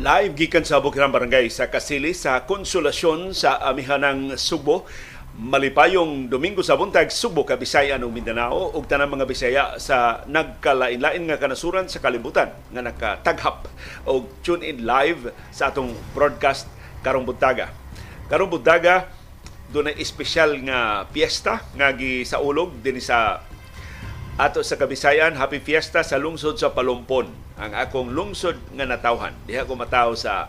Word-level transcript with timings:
Live 0.00 0.32
gikan 0.32 0.64
sa 0.64 0.80
Bukirang 0.80 1.12
Barangay 1.12 1.52
sa 1.52 1.68
Kasili 1.68 2.16
sa 2.16 2.48
Konsolasyon 2.48 3.36
sa 3.36 3.60
Amihanang 3.60 4.32
Subo. 4.40 4.88
Malipayong 5.36 6.24
Domingo 6.24 6.64
sa 6.64 6.80
buntag 6.80 7.12
Subo 7.12 7.44
ka 7.44 7.60
Bisaya 7.60 8.00
ug 8.00 8.08
Mindanao 8.08 8.72
ug 8.72 8.88
tanang 8.88 9.12
mga 9.12 9.28
Bisaya 9.28 9.64
sa 9.76 10.24
nagkalain-lain 10.24 11.28
nga 11.28 11.36
kanasuran 11.36 11.84
sa 11.92 12.00
kalibutan 12.00 12.48
nga 12.72 12.80
nakataghap 12.80 13.68
og 14.08 14.24
tune 14.40 14.64
in 14.64 14.88
live 14.88 15.36
sa 15.52 15.68
atong 15.68 15.92
broadcast 16.16 16.64
karong 17.04 17.28
buntaga. 17.28 17.68
Karong 18.32 18.48
buntaga 18.48 19.04
dunay 19.68 20.00
espesyal 20.00 20.64
nga 20.64 21.04
piyesta 21.12 21.60
nga 21.76 21.92
gi 21.92 22.24
sa 22.24 22.40
ulog 22.40 22.72
dinhi 22.80 23.04
sa 23.04 23.44
ato 24.40 24.64
sa 24.64 24.80
Kabisayan, 24.80 25.36
happy 25.36 25.60
fiesta 25.60 26.00
sa 26.00 26.16
lungsod 26.16 26.56
sa 26.56 26.72
Palumpon. 26.72 27.28
Ang 27.60 27.76
akong 27.76 28.08
lungsod 28.08 28.56
nga 28.72 28.88
natawhan. 28.88 29.36
Diha 29.44 29.68
ko 29.68 29.76
mataw 29.76 30.16
sa 30.16 30.48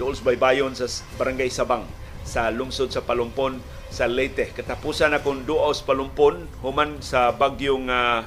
Dools 0.00 0.24
Baybayon 0.24 0.72
sa 0.72 0.88
Barangay 1.20 1.52
Sabang 1.52 1.84
sa 2.24 2.48
lungsod 2.48 2.88
sa 2.88 3.04
Palumpon 3.04 3.60
sa 3.92 4.08
Leyte. 4.08 4.56
Katapusan 4.56 5.12
akong 5.12 5.44
duos 5.44 5.84
Palumpon 5.84 6.48
human 6.64 7.04
sa 7.04 7.36
bagyong 7.36 7.92
uh, 7.92 8.24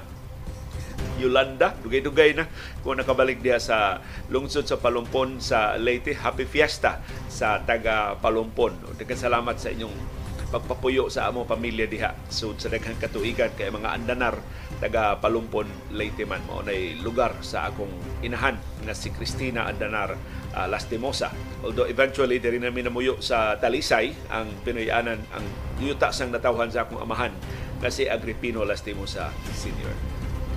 Yolanda, 1.18 1.74
dugay-dugay 1.82 2.38
na 2.38 2.46
kung 2.86 3.02
nakabalik 3.02 3.42
diha 3.42 3.58
sa 3.58 4.06
lungsod 4.30 4.70
sa 4.70 4.78
Palumpon 4.78 5.42
sa 5.42 5.74
Leyte. 5.82 6.14
Happy 6.22 6.46
Fiesta 6.46 7.02
sa 7.34 7.58
taga 7.66 8.14
Palumpon. 8.22 8.78
Salamat 9.18 9.58
sa 9.58 9.74
inyong 9.74 10.20
pagpapuyo 10.50 11.10
sa 11.14 11.30
among 11.30 11.50
pamilya 11.50 11.86
diha. 11.86 12.14
So 12.30 12.54
sa 12.58 12.70
daghang 12.70 12.98
katuigan 13.02 13.54
kay 13.58 13.74
mga 13.74 13.90
andanar 13.90 14.38
taga 14.80 15.20
Palumpon 15.20 15.68
Leyte 15.92 16.24
man 16.24 16.40
mao 16.48 16.64
nay 16.64 16.96
lugar 17.04 17.36
sa 17.44 17.68
akong 17.68 17.92
inahan 18.24 18.56
nga 18.88 18.96
si 18.96 19.12
Cristina 19.12 19.68
Andanar 19.68 20.16
uh, 20.56 20.68
Lastimosa. 20.72 21.30
Although 21.62 21.88
eventually 21.92 22.40
diri 22.40 22.58
na 22.58 22.72
minamuyo 22.72 23.20
sa 23.20 23.60
Talisay 23.60 24.16
ang 24.32 24.48
Pinoyanan 24.64 25.20
ang 25.36 25.46
yuta 25.84 26.16
sang 26.16 26.32
natawhan 26.32 26.72
sa 26.72 26.88
akong 26.88 27.04
amahan 27.04 27.36
nga 27.84 27.92
si 27.92 28.08
Agripino 28.08 28.64
Lastimosa 28.64 29.32
Senior. 29.52 29.94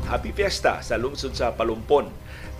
Happy 0.07 0.31
Fiesta 0.31 0.83
sa 0.83 0.95
lungsod 0.99 1.35
sa 1.35 1.55
Palumpon 1.55 2.11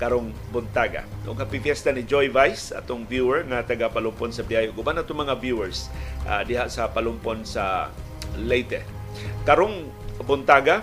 karong 0.03 0.35
buntaga. 0.51 1.07
Ang 1.31 1.39
happy 1.39 1.63
fiesta 1.63 1.95
ni 1.95 2.03
Joy 2.03 2.27
Vice, 2.27 2.75
atong 2.75 3.07
viewer 3.07 3.47
nga 3.47 3.63
taga 3.63 3.87
Palumpon 3.87 4.35
sa 4.35 4.43
Biyayo. 4.43 4.75
Guban 4.75 4.99
na 4.99 5.07
mga 5.07 5.39
viewers 5.39 5.87
uh, 6.27 6.43
diha 6.43 6.67
sa 6.67 6.91
Palumpon 6.91 7.47
sa 7.47 7.87
Leyte. 8.35 8.83
Karong 9.47 9.87
buntaga, 10.27 10.83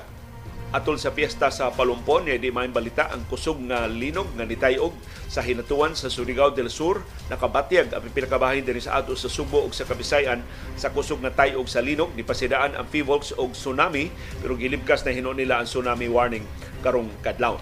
atol 0.69 1.01
sa 1.01 1.09
piyesta 1.09 1.49
sa 1.49 1.73
Palumpon, 1.73 2.29
di 2.29 2.53
may 2.53 2.69
balita 2.69 3.09
ang 3.09 3.25
kusog 3.25 3.57
nga 3.65 3.89
linog 3.89 4.29
nga 4.37 4.45
nitayog 4.45 4.93
sa 5.25 5.41
hinatuan 5.41 5.97
sa 5.97 6.13
Surigao 6.13 6.53
del 6.53 6.69
Sur. 6.69 7.01
Nakabatyag 7.33 7.89
ang 7.89 8.05
pinakabahin 8.13 8.61
diri 8.61 8.77
sa 8.77 9.01
ato 9.01 9.17
sa 9.17 9.25
Subo 9.25 9.65
ug 9.65 9.73
sa 9.73 9.89
Kabisayan 9.89 10.45
sa 10.77 10.93
kusog 10.93 11.25
nga 11.25 11.33
tayog 11.33 11.65
sa 11.65 11.81
linog. 11.81 12.13
Ni 12.13 12.21
pasidaan 12.21 12.77
ang 12.77 12.85
FIVOLCS 12.85 13.33
og 13.41 13.57
tsunami 13.57 14.13
pero 14.45 14.53
gilibkas 14.53 15.01
na 15.01 15.13
hinuon 15.13 15.41
nila 15.41 15.57
ang 15.57 15.65
tsunami 15.65 16.05
warning 16.05 16.45
karong 16.85 17.09
kadlaw. 17.25 17.57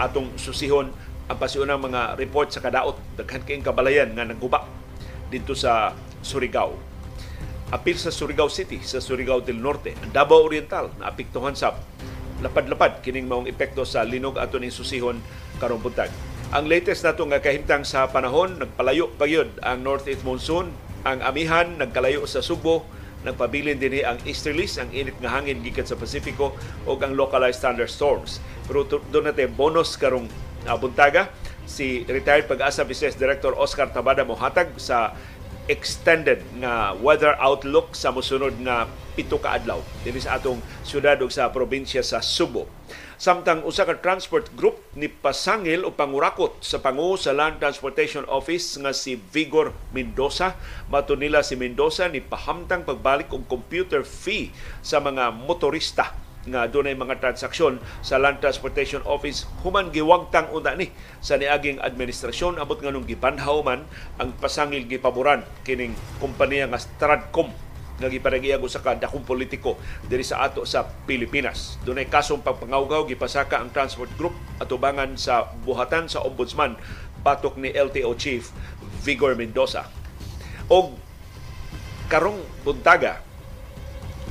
Atong 0.00 0.32
susihon 0.40 0.88
ang 1.28 1.36
pasiunang 1.36 1.84
mga 1.84 2.16
report 2.16 2.48
sa 2.48 2.64
kadaot 2.64 2.96
daghan 3.20 3.44
kayong 3.44 3.66
kabalayan 3.66 4.08
nga 4.16 4.24
nagguba 4.24 4.64
dito 5.28 5.52
sa 5.52 5.92
Surigao. 6.24 6.72
Apil 7.68 8.00
sa 8.00 8.08
Surigao 8.08 8.48
City, 8.48 8.80
sa 8.80 8.96
Surigao 8.96 9.44
del 9.44 9.60
Norte, 9.60 9.92
ang 10.00 10.08
Davao 10.08 10.40
Oriental 10.40 10.88
na 10.96 11.12
apektuhan 11.12 11.52
sa 11.52 11.76
lapad-lapad 12.40 13.02
kining 13.02 13.26
maong 13.26 13.50
epekto 13.50 13.82
sa 13.82 14.06
linog 14.06 14.38
ato 14.38 14.58
ning 14.62 14.74
susihon 14.74 15.18
karong 15.58 15.82
buntag. 15.82 16.10
Ang 16.48 16.64
latest 16.64 17.04
nato 17.04 17.28
nga 17.28 17.44
kahimtang 17.44 17.84
sa 17.84 18.08
panahon 18.08 18.56
nagpalayo 18.56 19.12
pagyud 19.20 19.60
ang 19.60 19.84
northeast 19.84 20.24
monsoon, 20.24 20.72
ang 21.04 21.20
amihan 21.20 21.76
nagkalayo 21.76 22.24
sa 22.24 22.40
Subo, 22.40 22.88
nagpabilin 23.26 23.76
dinhi 23.76 24.06
ang 24.06 24.16
easterlies, 24.24 24.78
ang 24.80 24.88
init 24.94 25.18
nga 25.20 25.34
hangin 25.34 25.60
gikan 25.60 25.84
sa 25.84 25.98
Pasifiko 25.98 26.54
o 26.88 26.96
ang 26.96 27.12
localized 27.18 27.60
thunderstorms. 27.60 28.40
Pero 28.64 28.86
doon 28.86 29.28
natin 29.28 29.52
bonus 29.52 29.98
karong 29.98 30.30
uh, 30.64 30.76
buntaga 30.78 31.28
si 31.68 32.08
retired 32.08 32.48
pag-asa 32.48 32.80
Business 32.88 33.12
Director 33.12 33.52
Oscar 33.52 33.92
Tabada 33.92 34.24
mohatag 34.24 34.72
sa 34.80 35.12
extended 35.68 36.40
nga 36.58 36.96
weather 36.96 37.36
outlook 37.38 37.92
sa 37.92 38.08
mosunod 38.08 38.56
nga 38.64 38.88
pito 39.12 39.36
ka 39.36 39.60
adlaw 39.60 39.84
dinhi 40.02 40.18
sa 40.18 40.40
atong 40.40 40.64
syudad 40.82 41.20
ug 41.20 41.28
sa 41.28 41.52
probinsya 41.52 42.00
sa 42.00 42.24
Subo. 42.24 42.66
Samtang 43.18 43.66
usa 43.66 43.82
ka 43.82 43.98
transport 43.98 44.46
group 44.54 44.78
ni 44.94 45.10
pasangil 45.10 45.82
o 45.82 45.90
pangurakot 45.90 46.62
sa 46.62 46.78
pangu 46.78 47.18
sa 47.18 47.34
Land 47.34 47.58
Transportation 47.58 48.22
Office 48.30 48.78
nga 48.78 48.94
si 48.94 49.18
Vigor 49.18 49.74
Mendoza. 49.90 50.54
Mato 50.86 51.18
nila 51.18 51.42
si 51.42 51.58
Mendoza 51.58 52.06
ni 52.06 52.22
pahamtang 52.22 52.86
pagbalik 52.86 53.34
og 53.34 53.50
computer 53.50 54.06
fee 54.06 54.54
sa 54.86 55.02
mga 55.02 55.34
motorista 55.34 56.27
nga 56.46 56.70
dunay 56.70 56.94
mga 56.94 57.18
transaksyon 57.18 57.82
sa 58.04 58.20
Land 58.22 58.38
Transportation 58.38 59.02
Office 59.02 59.48
human 59.66 59.90
giwagtang 59.90 60.52
una 60.54 60.78
ni 60.78 60.94
sa 61.18 61.34
niaging 61.34 61.82
administrasyon 61.82 62.62
abot 62.62 62.78
nganong 62.78 63.08
gibanhaw 63.08 63.64
man 63.66 63.88
ang 64.22 64.30
pasangil 64.38 64.86
gipaboran 64.86 65.42
kining 65.66 65.98
kompanya 66.22 66.70
nga 66.70 66.78
Stradcom 66.78 67.50
nga 67.98 68.06
gipanagiyag 68.06 68.62
usa 68.62 68.78
ka 68.78 68.94
dakong 68.94 69.26
politiko 69.26 69.74
diri 70.06 70.22
sa 70.22 70.46
ato 70.46 70.62
sa 70.62 70.86
Pilipinas. 70.86 71.82
Dunay 71.82 72.06
kasong 72.06 72.46
pagpangawgaw 72.46 73.10
gipasaka 73.10 73.58
ang 73.58 73.74
Transport 73.74 74.14
Group 74.14 74.38
atubangan 74.62 75.18
sa 75.18 75.50
buhatan 75.66 76.06
sa 76.06 76.22
ombudsman 76.22 76.78
patok 77.26 77.58
ni 77.58 77.74
LTO 77.74 78.14
Chief 78.14 78.54
Vigor 79.02 79.34
Mendoza. 79.34 79.90
Og 80.70 80.94
karong 82.06 82.38
buntaga 82.62 83.27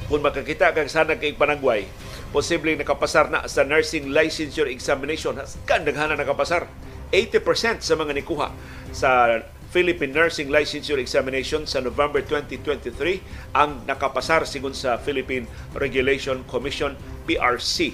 kung 0.07 0.23
makakita 0.23 0.72
kag 0.72 0.88
sana 0.88 1.19
kay 1.19 1.35
panagway 1.35 1.88
posible 2.31 2.75
nakapasar 2.75 3.31
na 3.31 3.47
sa 3.47 3.63
nursing 3.63 4.12
licensure 4.12 4.68
examination 4.72 5.35
kan 5.63 5.84
daghana 5.84 6.16
nakapasar 6.16 6.68
80% 7.12 7.84
sa 7.84 7.94
mga 7.95 8.19
nikuha 8.19 8.51
sa 8.91 9.40
Philippine 9.67 10.16
Nursing 10.16 10.47
Licensure 10.47 11.03
Examination 11.03 11.67
sa 11.67 11.84
November 11.84 12.23
2023 12.23 13.51
ang 13.51 13.84
nakapasar 13.84 14.47
sigon 14.47 14.72
sa 14.72 14.96
Philippine 14.96 15.44
Regulation 15.75 16.47
Commission 16.47 16.96
PRC. 17.28 17.91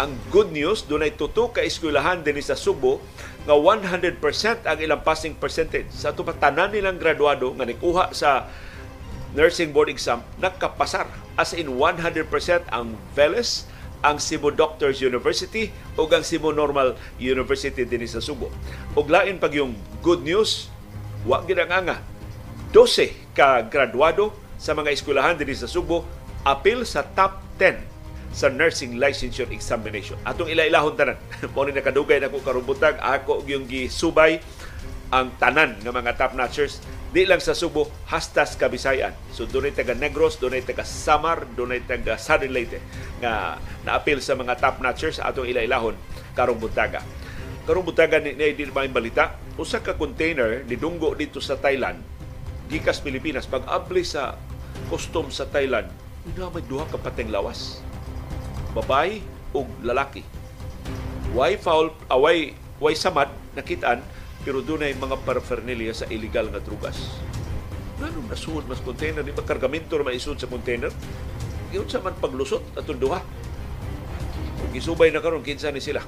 Ang 0.00 0.20
good 0.28 0.52
news, 0.52 0.84
dunay 0.84 1.16
tuto 1.16 1.48
ka 1.48 1.64
eskwelahan 1.64 2.20
din 2.20 2.36
sa 2.44 2.58
Subo 2.58 3.00
nga 3.48 3.56
100% 3.56 4.20
ang 4.68 4.78
ilang 4.80 5.00
passing 5.00 5.36
percentage. 5.36 5.88
Sa 5.96 6.12
ito 6.12 6.24
tanan 6.36 6.72
nilang 6.72 7.00
graduado 7.00 7.56
nga 7.56 7.64
nikuha 7.64 8.12
sa 8.12 8.48
nursing 9.34 9.74
board 9.74 9.90
exam, 9.90 10.22
nakapasar. 10.38 11.10
As 11.34 11.52
in 11.52 11.74
100% 11.76 12.30
ang 12.70 12.94
VELES, 13.18 13.66
ang 14.04 14.20
Cebu 14.20 14.52
Doctors 14.52 15.00
University 15.00 15.72
o 15.96 16.04
ang 16.06 16.20
Cebu 16.20 16.52
Normal 16.52 16.94
University 17.16 17.88
din 17.88 18.04
sa 18.04 18.20
Subo. 18.20 18.52
Ug 18.94 19.08
lain 19.08 19.40
pag 19.40 19.50
yung 19.56 19.72
good 20.04 20.20
news, 20.20 20.68
wa 21.24 21.40
ginanganga 21.40 22.04
12 22.76 23.32
ka 23.32 23.64
graduado 23.64 24.36
sa 24.60 24.76
mga 24.76 24.92
eskwelahan 24.92 25.40
dinhi 25.40 25.56
sa 25.56 25.64
Subo 25.64 26.04
apil 26.44 26.84
sa 26.84 27.00
top 27.00 27.40
10 27.56 27.80
sa 28.34 28.52
nursing 28.52 29.00
licensure 29.00 29.48
examination. 29.54 30.18
Atong 30.26 30.52
ila-ilahon 30.52 30.98
tanan. 30.98 31.16
Mo 31.54 31.64
ni 31.64 31.72
nakadugay 31.72 32.20
nako 32.20 32.44
karubutag 32.44 33.00
ako 33.00 33.46
yung 33.48 33.64
gisubay 33.64 34.42
ang 35.12 35.32
tanan 35.36 35.80
ng 35.82 35.92
mga 35.92 36.16
top 36.16 36.32
notchers 36.38 36.80
di 37.14 37.28
lang 37.28 37.38
sa 37.38 37.54
Subo 37.54 37.86
hastas 38.10 38.58
Kabisayan. 38.58 39.14
So 39.30 39.46
dunay 39.46 39.70
taga 39.70 39.94
Negros, 39.94 40.40
dunay 40.40 40.64
taga 40.64 40.82
Samar, 40.82 41.46
dunay 41.54 41.84
taga 41.84 42.18
Southern 42.18 42.50
Leyte 42.50 42.82
nga 43.22 43.60
naapil 43.86 44.18
sa 44.18 44.34
mga 44.34 44.58
top 44.58 44.80
notchers 44.82 45.22
atong 45.22 45.46
ila-ilahon 45.46 45.94
karong 46.34 46.58
buntaga. 46.58 47.04
Karong 47.64 47.86
butagan 47.86 48.20
ni 48.26 48.36
ni 48.36 48.52
di 48.52 48.68
balita, 48.68 49.40
usa 49.56 49.80
ka 49.80 49.96
container 49.96 50.66
nidunggo 50.68 51.16
dito 51.16 51.40
sa 51.40 51.56
Thailand 51.56 52.14
gikas 52.68 53.00
Pilipinas 53.00 53.44
pag 53.44 53.64
abli 53.68 54.04
sa 54.06 54.36
custom 54.88 55.28
sa 55.28 55.44
Thailand, 55.48 55.88
may 56.24 56.64
duha 56.64 56.88
ka 56.88 56.96
pateng 56.96 57.28
lawas. 57.28 57.84
Babae 58.72 59.20
ug 59.52 59.68
lalaki. 59.84 60.24
Why 61.36 61.60
foul 61.60 61.92
away 62.08 62.56
way 62.80 62.94
samad 62.96 63.30
nakitaan 63.54 64.02
pero 64.44 64.60
dunay 64.60 64.92
mga 64.94 65.24
paraphernalia 65.24 65.96
sa 65.96 66.06
illegal 66.12 66.52
nga 66.52 66.60
drugas. 66.60 67.18
Ngano 67.98 68.28
nasuod 68.28 68.68
mas 68.68 68.84
container 68.84 69.24
di 69.24 69.32
ba 69.32 69.42
kargamento 69.42 69.96
na 69.96 70.12
maisud 70.12 70.36
sa 70.36 70.46
container? 70.46 70.92
Giyon 71.72 71.88
sa 71.88 72.04
man 72.04 72.14
paglusot 72.20 72.76
atong 72.76 73.00
duha. 73.00 73.24
Ug 74.68 74.72
isubay 74.76 75.08
na 75.08 75.24
karon 75.24 75.42
kinsa 75.42 75.72
ni 75.72 75.80
sila 75.80 76.04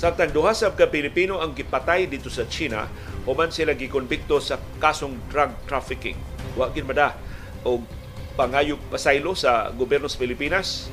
Samtang 0.00 0.32
duha 0.32 0.56
sa 0.56 0.72
ka 0.72 0.88
Pilipino 0.88 1.44
ang 1.44 1.52
gipatay 1.52 2.08
dito 2.08 2.32
sa 2.32 2.48
China 2.48 2.88
human 3.28 3.52
sila 3.52 3.76
gikonbikto 3.76 4.40
sa 4.40 4.56
kasong 4.80 5.12
drug 5.28 5.52
trafficking. 5.68 6.16
Wa 6.56 6.72
gid 6.72 6.88
mada 6.88 7.20
og 7.68 7.84
pangayog 8.32 8.80
pasaylo 8.88 9.36
sa 9.36 9.68
gobyerno 9.68 10.08
sa 10.08 10.16
Pilipinas 10.16 10.88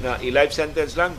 na 0.00 0.16
i-life 0.24 0.56
sentence 0.56 0.96
lang 0.96 1.12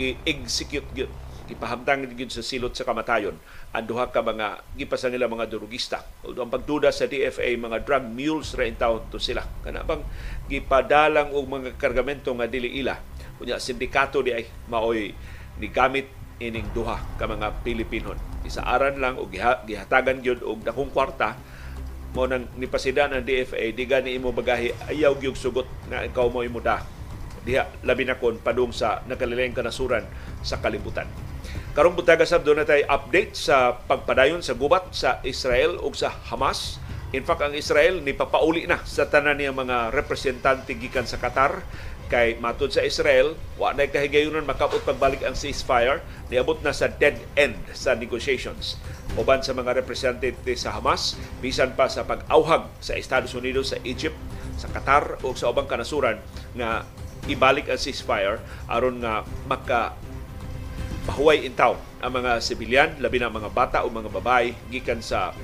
gi-execute 0.00 0.88
gyud 0.96 1.12
gipahamtang 1.44 2.08
gyud 2.16 2.32
sa 2.32 2.40
silot 2.40 2.72
sa 2.72 2.88
kamatayon 2.88 3.36
ang 3.72 3.88
duha 3.88 4.12
ka 4.12 4.20
mga 4.20 4.76
gipasangila 4.76 5.32
mga 5.32 5.48
durugista. 5.48 6.04
Although 6.20 6.44
ang 6.44 6.52
pagduda 6.52 6.92
sa 6.92 7.08
DFA 7.08 7.56
mga 7.56 7.88
drug 7.88 8.04
mules 8.04 8.52
ra 8.52 8.68
to 9.08 9.16
sila. 9.16 9.40
Kana 9.64 9.80
bang 9.80 10.04
gipadalang 10.52 11.32
og 11.32 11.48
mga 11.48 11.80
kargamento 11.80 12.28
nga 12.36 12.44
dili 12.44 12.76
ila. 12.84 13.00
Kunya 13.40 13.56
sindikato 13.56 14.20
di 14.20 14.36
ay 14.36 14.44
maoy 14.68 15.16
ni 15.56 15.68
gamit 15.72 16.12
ining 16.36 16.68
duha 16.76 17.00
ka 17.16 17.24
mga 17.24 17.64
Pilipinon. 17.64 18.20
Isaaran 18.44 19.00
lang 19.00 19.16
og 19.16 19.32
gihatagan 19.64 20.20
gyud 20.20 20.44
og 20.44 20.60
dakong 20.68 20.92
kwarta 20.92 21.40
mo 22.12 22.28
nang 22.28 22.44
nipasidan 22.60 23.16
ang 23.16 23.24
DFA 23.24 23.72
di 23.72 23.88
gani 23.88 24.12
imo 24.12 24.36
bagahi 24.36 24.92
ayaw 24.92 25.16
gyud 25.16 25.32
sugot 25.32 25.64
nga 25.88 26.04
ikaw 26.04 26.28
mo 26.28 26.44
imuda 26.44 26.84
diha 27.42 27.66
labi 27.88 28.04
na 28.04 28.20
kon 28.20 28.36
padung 28.38 28.70
sa 28.70 29.00
nakalilayang 29.08 29.56
kanasuran 29.56 30.04
sa 30.44 30.60
kalibutan. 30.60 31.31
Karong 31.72 31.96
buntaga 31.96 32.28
sab 32.28 32.44
doon 32.44 32.60
natay 32.60 32.84
update 32.84 33.32
sa 33.32 33.72
pagpadayon 33.88 34.44
sa 34.44 34.52
gubat 34.52 34.92
sa 34.92 35.24
Israel 35.24 35.80
ug 35.80 35.96
sa 35.96 36.12
Hamas. 36.28 36.76
In 37.16 37.24
fact, 37.24 37.40
ang 37.40 37.56
Israel 37.56 38.04
ni 38.04 38.12
papauli 38.12 38.68
na 38.68 38.84
sa 38.84 39.08
tanan 39.08 39.40
niya 39.40 39.56
mga 39.56 39.88
representante 39.88 40.76
gikan 40.76 41.08
sa 41.08 41.16
Qatar. 41.16 41.64
Kay 42.12 42.36
matud 42.36 42.68
sa 42.68 42.84
Israel 42.84 43.40
wa 43.56 43.72
na 43.72 43.88
kahigayonon 43.88 44.44
makabot 44.44 44.84
pagbalik 44.84 45.24
ang 45.24 45.32
ceasefire. 45.32 46.04
Niabot 46.28 46.60
na 46.60 46.76
sa 46.76 46.92
dead 46.92 47.16
end 47.40 47.56
sa 47.72 47.96
negotiations. 47.96 48.76
Uban 49.16 49.40
sa 49.40 49.56
mga 49.56 49.72
representante 49.80 50.52
sa 50.52 50.76
Hamas 50.76 51.16
bisan 51.40 51.72
pa 51.72 51.88
sa 51.88 52.04
pag-awhag 52.04 52.68
sa 52.84 53.00
Estados 53.00 53.32
Unidos 53.32 53.72
sa 53.72 53.80
Egypt 53.88 54.20
sa 54.60 54.68
Qatar 54.68 55.24
o 55.24 55.32
sa 55.32 55.48
ubang 55.48 55.64
kanasuran 55.64 56.20
nga 56.52 56.84
ibalik 57.32 57.72
ang 57.72 57.80
ceasefire 57.80 58.44
aron 58.68 59.00
nga 59.00 59.24
maka 59.48 59.96
pahuway 61.06 61.42
in 61.42 61.54
town 61.58 61.78
ang 62.02 62.12
mga 62.18 62.42
sibilyan, 62.42 62.90
labi 62.98 63.18
na 63.18 63.30
mga 63.30 63.50
bata 63.50 63.78
o 63.82 63.90
mga 63.90 64.10
babae 64.10 64.54
gikan 64.70 65.02
sa 65.02 65.34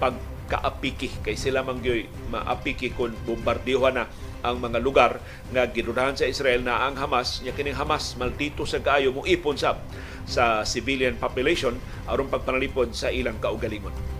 pagkaapiki 0.00 1.20
kay 1.24 1.36
sila 1.36 1.60
mangyoy 1.60 2.08
maapiki 2.32 2.92
kung 2.92 3.12
bombardiyohan 3.24 4.00
na 4.00 4.04
ang 4.40 4.56
mga 4.56 4.80
lugar 4.80 5.20
nga 5.52 5.68
gidudahan 5.68 6.16
sa 6.16 6.24
Israel 6.24 6.64
na 6.64 6.88
ang 6.88 6.96
Hamas 6.96 7.44
nya 7.44 7.52
kining 7.52 7.76
Hamas 7.76 8.16
maldito 8.16 8.64
sa 8.64 8.80
kaayo 8.80 9.12
mo 9.12 9.28
ipon 9.28 9.60
sa 9.60 9.76
sa 10.24 10.64
civilian 10.64 11.20
population 11.20 11.76
aron 12.08 12.32
pagpanalipod 12.32 12.96
sa 12.96 13.12
ilang 13.12 13.36
kaugalingon. 13.36 14.19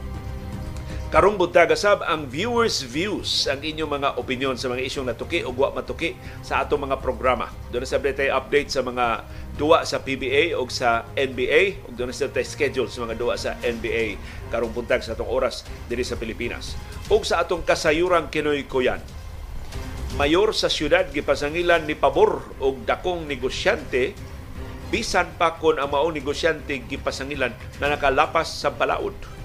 Karong 1.10 1.34
buntaga 1.34 1.74
sab 1.74 2.06
ang 2.06 2.30
viewers 2.30 2.86
views 2.86 3.50
ang 3.50 3.58
inyong 3.58 3.98
mga 3.98 4.08
opinion 4.14 4.54
sa 4.54 4.70
mga 4.70 4.86
isyong 4.86 5.10
natuki 5.10 5.42
o 5.42 5.50
wa 5.50 5.74
matuki 5.74 6.14
sa 6.38 6.62
atong 6.62 6.86
mga 6.86 7.02
programa. 7.02 7.50
Doon 7.74 7.82
sa 7.82 7.98
tay 7.98 8.30
update 8.30 8.70
sa 8.70 8.78
mga 8.86 9.26
duwa 9.58 9.82
sa 9.82 9.98
PBA 10.06 10.54
o 10.54 10.62
sa 10.70 11.02
NBA 11.18 11.82
ug 11.90 11.98
doon 11.98 12.14
sa 12.14 12.30
tay 12.30 12.46
schedule 12.46 12.86
sa 12.86 13.02
mga 13.02 13.18
duwa 13.18 13.34
sa 13.34 13.58
NBA 13.58 14.22
karong 14.54 14.70
buntag 14.70 15.02
sa 15.02 15.18
atong 15.18 15.26
oras 15.26 15.66
diri 15.90 16.06
sa 16.06 16.14
Pilipinas. 16.14 16.78
Ug 17.10 17.26
sa 17.26 17.42
atong 17.42 17.66
kasayuran 17.66 18.30
kinoy 18.30 18.70
kuyan. 18.70 19.02
Mayor 20.14 20.54
sa 20.54 20.70
syudad 20.70 21.10
gipasangilan 21.10 21.90
ni 21.90 21.98
pabor 21.98 22.54
og 22.62 22.86
dakong 22.86 23.26
negosyante 23.26 24.14
bisan 24.94 25.26
pa 25.34 25.58
kon 25.58 25.82
ang 25.82 25.90
mao 25.90 26.06
negosyante 26.14 26.86
gipasangilan 26.86 27.50
na 27.82 27.98
nakalapas 27.98 28.46
sa 28.62 28.70
balaod 28.70 29.39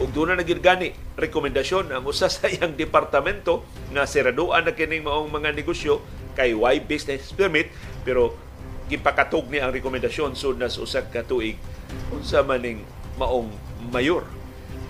ug 0.00 0.08
doon 0.10 0.32
na 0.32 0.40
nagirgani 0.40 0.96
rekomendasyon 1.20 1.92
ang 1.92 2.04
usa 2.08 2.32
sa 2.32 2.48
iyang 2.48 2.74
departamento 2.74 3.66
nga 3.92 4.08
siraduan 4.08 4.64
na 4.64 4.72
kining 4.72 5.04
maong 5.04 5.28
mga 5.28 5.52
negosyo 5.52 6.00
kay 6.32 6.56
why 6.56 6.80
business 6.80 7.34
permit 7.36 7.68
pero 8.02 8.32
gipakatog 8.88 9.46
ni 9.52 9.62
ang 9.62 9.70
rekomendasyon 9.70 10.34
sud 10.34 10.58
na 10.58 10.72
sa 10.72 10.82
usa 10.82 11.04
ka 11.06 11.22
tuig 11.22 11.60
unsa 12.10 12.42
maning 12.42 12.82
maong 13.20 13.50
mayor. 13.90 14.26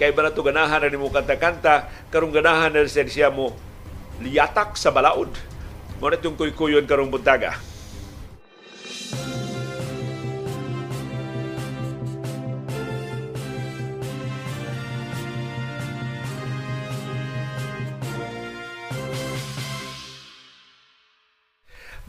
Kay 0.00 0.16
ba 0.16 0.24
nato 0.24 0.40
ganahan 0.40 0.80
na 0.80 0.88
nimo 0.88 1.12
kanta-kanta 1.12 1.92
karong 2.08 2.32
ganahan 2.32 2.72
na 2.72 2.88
siya 2.88 3.28
mo 3.28 3.52
liyatak 4.24 4.76
sa 4.76 4.88
balaod. 4.88 5.32
Mo 6.00 6.08
itong 6.08 6.40
kuy-kuyon 6.40 6.88
karong 6.88 7.12
buntaga 7.12 7.69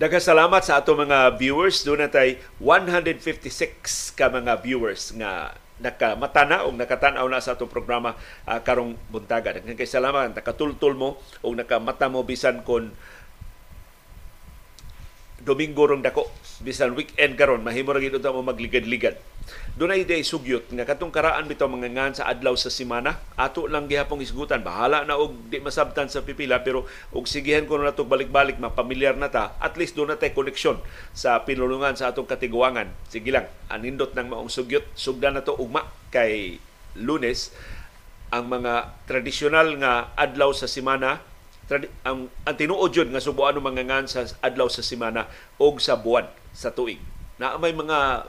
Daghang 0.01 0.17
salamat 0.17 0.65
sa 0.65 0.81
ato 0.81 0.97
mga 0.97 1.37
viewers. 1.37 1.85
Doon 1.85 2.09
natay 2.09 2.41
156 2.57 4.17
ka 4.17 4.33
mga 4.33 4.57
viewers 4.65 5.13
nga 5.13 5.53
nakamatana 5.77 6.65
o 6.65 6.73
nakatanaw 6.73 7.29
na 7.29 7.37
sa 7.37 7.53
atong 7.53 7.69
programa 7.69 8.17
uh, 8.49 8.57
karong 8.65 8.97
buntaga. 9.13 9.53
Daghang 9.53 9.77
kay 9.77 9.85
salamat 9.85 10.33
nakatultol 10.33 10.97
mo 10.97 11.21
o 11.45 11.53
nakamata 11.53 12.09
mo 12.09 12.25
bisan 12.25 12.65
kon 12.65 12.89
Domingo 15.37 15.85
rong 15.85 16.01
dako 16.01 16.33
bisan 16.65 16.97
weekend 16.97 17.37
karon 17.37 17.61
mahimo 17.61 17.93
ra 17.93 18.01
gid 18.01 18.17
mo 18.17 18.41
magligad-ligad. 18.41 19.21
Dunay 19.71 20.05
day 20.05 20.21
sugyot 20.21 20.69
nga 20.69 20.85
katong 20.85 21.09
karaan 21.09 21.47
bitaw 21.49 21.65
mga 21.65 22.21
sa 22.21 22.27
adlaw 22.29 22.53
sa 22.53 22.69
semana 22.69 23.17
ato 23.39 23.65
lang 23.65 23.89
gihapong 23.89 24.21
isgutan 24.21 24.61
bahala 24.61 25.07
na 25.07 25.17
og 25.17 25.49
di 25.49 25.57
masabtan 25.57 26.11
sa 26.11 26.21
pipila 26.21 26.61
pero 26.61 26.85
og 27.15 27.25
sigihan 27.25 27.65
ko 27.65 27.79
na 27.79 27.89
nato 27.89 28.05
balik-balik 28.05 28.61
mapamilyar 28.61 29.17
na 29.17 29.31
ta 29.31 29.57
at 29.57 29.79
least 29.79 29.97
do 29.97 30.05
na 30.05 30.19
tay 30.19 30.35
koneksyon 30.35 30.77
sa 31.15 31.41
pinulungan 31.47 31.97
sa 31.97 32.13
atong 32.13 32.29
katiguangan. 32.29 32.91
Sige 33.09 33.33
lang 33.33 33.49
anindot 33.71 34.13
ng 34.13 34.27
maong 34.29 34.51
sugyot 34.51 34.85
sugdan 34.93 35.39
na 35.39 35.41
to 35.41 35.57
ugma 35.57 35.87
kay 36.13 36.61
Lunes 36.99 37.55
ang 38.31 38.47
mga 38.47 39.03
tradisyonal 39.07 39.75
nga 39.79 40.11
adlaw 40.15 40.51
sa 40.51 40.67
semana 40.67 41.23
ang, 42.03 42.27
ang 42.43 42.55
tinuod 42.59 42.91
yun 42.91 43.09
nga 43.15 43.23
subuan 43.23 43.55
ng 43.55 43.63
mga 43.63 44.03
sa 44.11 44.27
adlaw 44.43 44.67
sa 44.67 44.83
semana 44.83 45.31
o 45.55 45.71
sa 45.79 45.95
buwan 45.95 46.27
sa 46.51 46.75
tuig. 46.75 46.99
Na 47.39 47.55
may 47.55 47.71
mga 47.71 48.27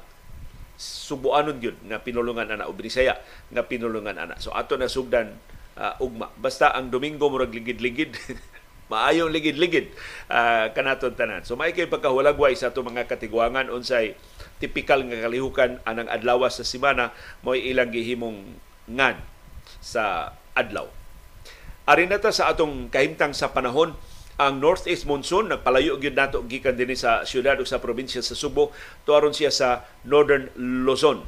subuanon 0.82 1.62
yun 1.62 1.78
nga 1.86 2.02
pinulungan 2.02 2.50
ana 2.50 2.66
o 2.66 2.74
Bisaya 2.74 3.22
nga 3.54 3.62
pinulungan 3.62 4.18
ana. 4.18 4.34
So 4.42 4.50
ato 4.50 4.74
na 4.74 4.90
sugdan 4.90 5.38
uh, 5.78 5.94
ugma. 6.02 6.34
Basta 6.34 6.74
ang 6.74 6.90
Domingo 6.90 7.30
murag 7.30 7.54
ligid-ligid 7.54 8.18
maayong 8.92 9.30
ligid-ligid 9.30 9.94
uh, 10.28 10.74
kanaton 10.74 11.14
tanan. 11.14 11.46
So 11.46 11.54
may 11.54 11.70
kay 11.70 11.86
pagkahulagway 11.86 12.58
sa 12.58 12.74
ato 12.74 12.82
mga 12.82 13.06
katigwangan 13.06 13.70
unsay 13.70 14.18
tipikal 14.58 15.00
nga 15.06 15.22
kalihukan 15.26 15.78
anang 15.86 16.10
adlaw 16.10 16.42
sa 16.50 16.66
semana 16.66 17.14
mo 17.46 17.54
ilang 17.54 17.94
gihimong 17.94 18.58
ngan 18.90 19.16
sa 19.78 20.34
adlaw. 20.58 20.90
Ari 21.82 22.06
na 22.06 22.22
ta 22.22 22.30
sa 22.30 22.50
atong 22.54 22.90
kahimtang 22.94 23.34
sa 23.34 23.50
panahon 23.50 23.98
ang 24.48 24.58
northeast 24.58 25.06
monsoon 25.06 25.50
nagpalayo 25.50 25.98
gyud 26.02 26.18
nato 26.18 26.42
gikan 26.50 26.74
dinhi 26.74 26.98
sa 26.98 27.22
syudad 27.22 27.54
o 27.60 27.64
sa 27.66 27.78
probinsya 27.78 28.24
sa 28.24 28.34
Subo 28.34 28.74
tuaron 29.06 29.30
siya 29.30 29.54
sa 29.54 29.86
northern 30.02 30.50
Luzon. 30.58 31.22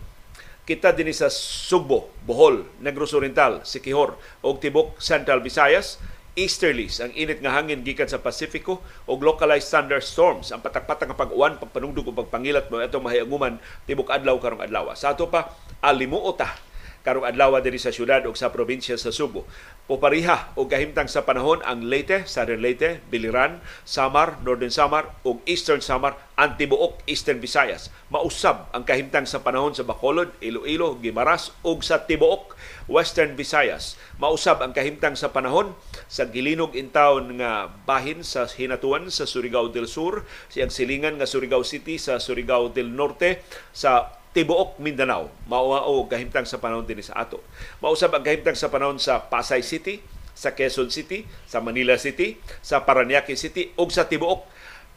Kita 0.64 0.97
dinhi 0.97 1.12
sa 1.12 1.28
Subo, 1.28 2.09
Bohol, 2.25 2.64
Negros 2.80 3.12
Oriental, 3.12 3.62
Siquijor 3.62 4.16
ug 4.42 4.59
tibok 4.59 4.99
Central 4.99 5.44
Visayas 5.44 6.00
easterlies 6.35 6.99
ang 6.99 7.14
init 7.14 7.38
nga 7.38 7.54
hangin 7.54 7.87
gikan 7.87 8.11
sa 8.11 8.18
Pasifiko 8.18 8.83
ug 9.06 9.18
localized 9.23 9.71
thunderstorms 9.71 10.50
ang 10.50 10.59
patak-patak 10.59 11.06
nga 11.06 11.18
pag-uwan 11.18 11.62
pagpanugdog 11.62 12.11
ug 12.11 12.18
pagpangilat 12.26 12.66
mo 12.66 12.83
atong 12.83 13.06
mahiaguman 13.06 13.62
tibok 13.87 14.11
adlaw 14.11 14.35
karong 14.42 14.66
adlaw. 14.66 14.90
Sa 14.99 15.14
ato 15.14 15.30
pa 15.30 15.54
alimuota 15.78 16.74
karong 17.04 17.28
adlaw 17.28 17.61
diri 17.61 17.76
sa 17.76 17.92
syudad 17.92 18.25
ug 18.25 18.32
sa 18.34 18.49
probinsya 18.49 18.96
sa 18.96 19.12
Subo. 19.12 19.44
Popariha 19.84 20.56
og 20.56 20.73
kahimtang 20.73 21.06
sa 21.06 21.28
panahon 21.28 21.61
ang 21.61 21.84
Leyte, 21.84 22.25
Southern 22.25 22.64
Leyte, 22.64 23.04
Biliran, 23.12 23.61
Samar, 23.84 24.40
Northern 24.40 24.73
Samar 24.73 25.12
ug 25.20 25.44
Eastern 25.44 25.84
Samar 25.84 26.16
ang 26.40 26.56
tibuok 26.56 27.04
Eastern 27.04 27.44
Visayas. 27.44 27.92
Mausab 28.08 28.73
ang 28.73 28.88
kahimtang 28.88 29.28
sa 29.28 29.44
panahon 29.44 29.76
sa 29.76 29.84
Bacolod, 29.84 30.32
Iloilo, 30.40 30.96
Guimaras 30.96 31.52
ug 31.61 31.84
sa 31.84 32.08
tibuok 32.08 32.56
Western 32.88 33.37
Visayas. 33.37 34.00
Mausab 34.16 34.64
ang 34.64 34.73
kahimtang 34.73 35.14
sa 35.20 35.28
panahon 35.28 35.76
sa 36.08 36.25
gilinog 36.32 36.73
intawon 36.73 37.37
nga 37.37 37.68
bahin 37.84 38.25
sa 38.25 38.49
Hinatuan 38.49 39.12
sa 39.12 39.28
Surigao 39.28 39.68
del 39.68 39.84
Sur, 39.84 40.25
siyang 40.49 40.73
silingan 40.73 41.20
nga 41.20 41.28
Surigao 41.28 41.61
City 41.61 42.00
sa 42.00 42.16
Surigao 42.16 42.73
del 42.73 42.96
Norte, 42.96 43.44
sa 43.76 44.24
tibuok 44.35 44.83
Mindanao 44.83 45.31
mao 45.47 46.05
gahimtang 46.11 46.45
sa 46.45 46.59
panahon 46.59 46.83
dinhi 46.83 47.07
sa 47.07 47.23
ato. 47.23 47.38
Mausab 47.79 48.12
ang 48.12 48.26
gahimtang 48.26 48.59
sa 48.59 48.69
panahon 48.69 48.99
sa 48.99 49.23
Pasay 49.23 49.62
City, 49.62 50.03
sa 50.35 50.50
Quezon 50.53 50.91
City, 50.91 51.23
sa 51.47 51.62
Manila 51.62 51.95
City, 51.95 52.37
sa 52.59 52.83
Paranaque 52.83 53.38
City 53.38 53.71
ug 53.79 53.95
sa 53.95 54.11
tibuok 54.11 54.43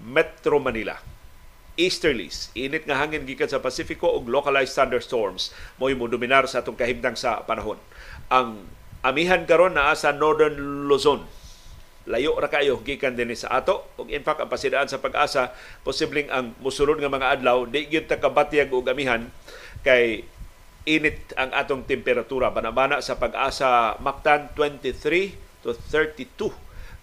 Metro 0.01 0.57
Manila. 0.57 0.97
Easterlies, 1.77 2.49
init 2.57 2.89
nga 2.89 2.97
hangin 2.97 3.21
gikan 3.29 3.45
sa 3.45 3.61
Pasifiko 3.61 4.17
ug 4.17 4.25
localized 4.25 4.73
thunderstorms 4.73 5.53
mo 5.77 5.93
mo 5.93 6.09
dominar 6.09 6.49
sa 6.49 6.65
atong 6.65 6.73
kahimtang 6.73 7.13
sa 7.13 7.45
panahon. 7.45 7.77
Ang 8.33 8.65
amihan 9.05 9.45
karon 9.45 9.77
naa 9.77 9.93
sa 9.93 10.09
Northern 10.09 10.89
Luzon 10.89 11.29
layo 12.07 12.39
ra 12.39 12.47
kayo 12.47 12.79
gikan 12.81 13.13
dinhi 13.19 13.35
sa 13.35 13.59
ato. 13.59 13.91
Ug 13.99 14.07
in 14.07 14.23
fact 14.23 14.39
ang 14.39 14.47
pasidaan 14.47 14.87
sa 14.87 15.03
pag-asa 15.03 15.51
posibleng 15.83 16.31
ang 16.31 16.55
musulod 16.63 16.97
nga 16.97 17.11
mga 17.11 17.39
adlaw 17.39 17.67
di 17.67 17.85
gyud 17.91 18.07
ta 18.07 18.17
kabatyag 18.17 18.71
og 18.71 18.87
amihan 18.87 19.27
kay 19.83 20.23
init 20.87 21.35
ang 21.35 21.51
atong 21.51 21.83
temperatura. 21.83 22.47
Banabana 22.47 23.03
sa 23.03 23.19
pag-asa 23.19 23.99
Mactan 23.99 24.47
23 24.55 25.35
to 25.61 25.75
32 25.75 26.55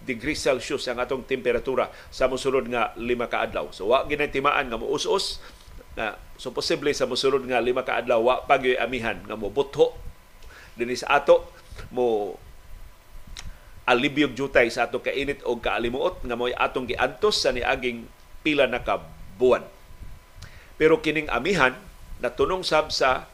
degrees 0.05 0.41
Celsius 0.41 0.89
ang 0.89 1.01
atong 1.01 1.25
temperatura 1.25 1.89
sa 2.09 2.29
mosunod 2.29 2.65
nga 2.69 2.97
lima 2.97 3.29
ka 3.29 3.45
adlaw. 3.45 3.69
So 3.77 3.93
wa 3.93 4.09
ginay 4.09 4.33
timaan 4.33 4.73
nga 4.73 4.81
muus-us 4.81 5.41
na 5.95 6.17
so 6.41 6.51
posible 6.51 6.91
sa 6.97 7.05
mosunod 7.05 7.45
nga 7.45 7.61
lima 7.61 7.85
ka 7.85 8.01
adlaw 8.01 8.21
wa 8.25 8.35
pagyoy 8.49 8.81
amihan 8.81 9.21
nga 9.29 9.37
mobutho. 9.37 9.93
Dinhi 10.81 10.97
sa 10.97 11.21
ato 11.21 11.45
mo 11.93 12.37
alibyog 13.85 14.33
jutay 14.33 14.73
sa 14.73 14.89
ato 14.89 15.01
kainit 15.05 15.45
o 15.45 15.61
kaalimuot 15.61 16.25
nga 16.25 16.37
mo'y 16.37 16.57
atong 16.57 16.89
giantos 16.89 17.45
sa 17.45 17.53
niaging 17.53 18.09
pila 18.41 18.65
na 18.65 18.81
ka 18.81 19.05
buwan. 19.37 19.65
Pero 20.81 21.01
kining 21.05 21.29
amihan 21.29 21.77
natunong 22.19 22.65
sab 22.65 22.91
sa 22.91 23.29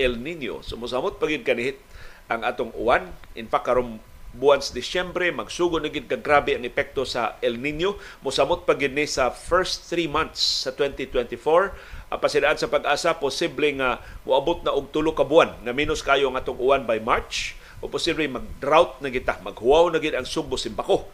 El 0.00 0.18
Nino. 0.18 0.64
Sumusamot 0.64 1.20
pagid 1.20 1.44
kanihit 1.44 1.78
ang 2.26 2.42
atong 2.42 2.72
uwan. 2.72 3.12
In 3.36 3.46
fact, 3.46 3.68
karong 3.68 4.00
buwan 4.32 4.64
sa 4.64 4.72
Disyembre, 4.72 5.28
magsugo 5.28 5.76
na 5.76 5.92
gid 5.92 6.08
grabe 6.08 6.56
ang 6.56 6.64
epekto 6.64 7.04
sa 7.04 7.36
El 7.44 7.60
Nino. 7.60 8.00
Musamot 8.24 8.64
pa 8.64 8.72
ni 8.74 9.04
sa 9.04 9.28
first 9.28 9.92
three 9.92 10.08
months 10.08 10.64
sa 10.64 10.72
2024. 10.72 12.08
Ang 12.12 12.20
pasidaan 12.20 12.56
sa 12.56 12.72
pag-asa, 12.72 13.16
posible 13.20 13.68
nga 13.76 14.00
muabot 14.24 14.64
na 14.64 14.72
og 14.72 14.88
tulo 14.92 15.12
ka 15.12 15.24
buwan 15.24 15.60
na 15.60 15.76
minus 15.76 16.00
kayo 16.00 16.32
ang 16.32 16.36
atong 16.40 16.56
uwan 16.60 16.84
by 16.88 17.00
March 17.00 17.56
o 17.82 17.90
posible 17.90 18.24
mag-drought 18.30 19.02
na 19.02 19.10
kita, 19.10 19.42
maghuwaw 19.42 19.90
na 19.90 19.98
gid 19.98 20.14
ang 20.14 20.24
Sugbo 20.24 20.54
Simbako. 20.54 21.10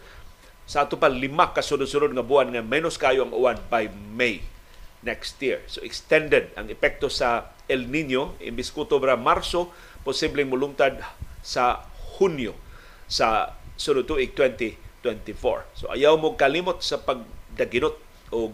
Sa 0.68 0.84
ato 0.84 1.00
pa 1.00 1.08
lima 1.08 1.56
ka 1.56 1.64
sunod-sunod 1.64 2.12
nga 2.12 2.20
buwan 2.20 2.52
nga 2.52 2.60
minus 2.60 3.00
kayo 3.00 3.25
ang 3.25 3.32
uwan 3.32 3.56
by 3.72 3.88
May 3.88 4.44
next 5.00 5.40
year. 5.40 5.64
So 5.64 5.80
extended 5.80 6.52
ang 6.60 6.68
epekto 6.68 7.08
sa 7.08 7.56
El 7.64 7.88
Nino 7.88 8.37
imbis 8.44 8.68
Kutobra 8.68 9.16
Marso 9.16 9.72
posibleng 10.04 10.52
mulungtad 10.52 11.00
sa 11.40 11.88
Hunyo 12.20 12.52
sa 13.08 13.56
sunod 13.80 14.04
tuig 14.04 14.37
2024. 14.37 15.08
So 15.72 15.88
ayaw 15.88 16.20
mo 16.20 16.37
kalimot 16.37 16.84
sa 16.84 17.00
pagdaginot 17.00 17.96
o 18.28 18.52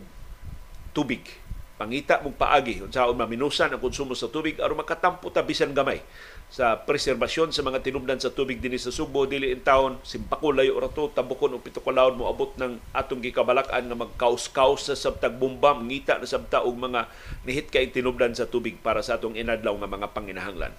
tubig. 0.95 1.27
Pangita 1.75 2.23
mong 2.23 2.39
paagi 2.39 2.87
unsaon 2.87 3.19
maminusan 3.19 3.75
ang 3.75 3.83
konsumo 3.83 4.15
sa 4.15 4.31
tubig 4.31 4.63
aron 4.63 4.79
makatampo 4.79 5.27
ta 5.35 5.43
bisan 5.43 5.75
gamay 5.75 5.99
sa 6.47 6.79
preserbasyon 6.79 7.51
sa 7.51 7.67
mga 7.67 7.83
tinubdan 7.83 8.23
sa 8.23 8.31
tubig 8.31 8.63
dinhi 8.63 8.79
sa 8.79 8.95
Subo 8.95 9.27
dili 9.27 9.51
in 9.51 9.59
taon 9.59 9.99
simpako 10.07 10.55
layo 10.55 10.79
ra 10.79 10.87
to 10.87 11.11
tabukon 11.11 11.59
og 11.59 11.67
pito 11.67 11.83
kalawon 11.83 12.15
mo 12.15 12.31
abot 12.31 12.55
ng 12.55 12.79
atong 12.95 13.19
gikabalak-an 13.27 13.91
nga 13.91 13.99
magkaus-kaus 13.99 14.87
sa 14.87 14.95
sabtag 14.95 15.35
bomba 15.35 15.75
ngita 15.75 16.23
na 16.23 16.31
sabta 16.31 16.63
og 16.63 16.79
mga 16.79 17.11
nihit 17.43 17.75
kay 17.75 17.91
tinubdan 17.91 18.39
sa 18.39 18.47
tubig 18.47 18.79
para 18.79 19.03
sa 19.03 19.19
atong 19.19 19.35
inadlaw 19.35 19.75
nga 19.75 19.91
mga 19.91 20.15
panginahanglan. 20.15 20.75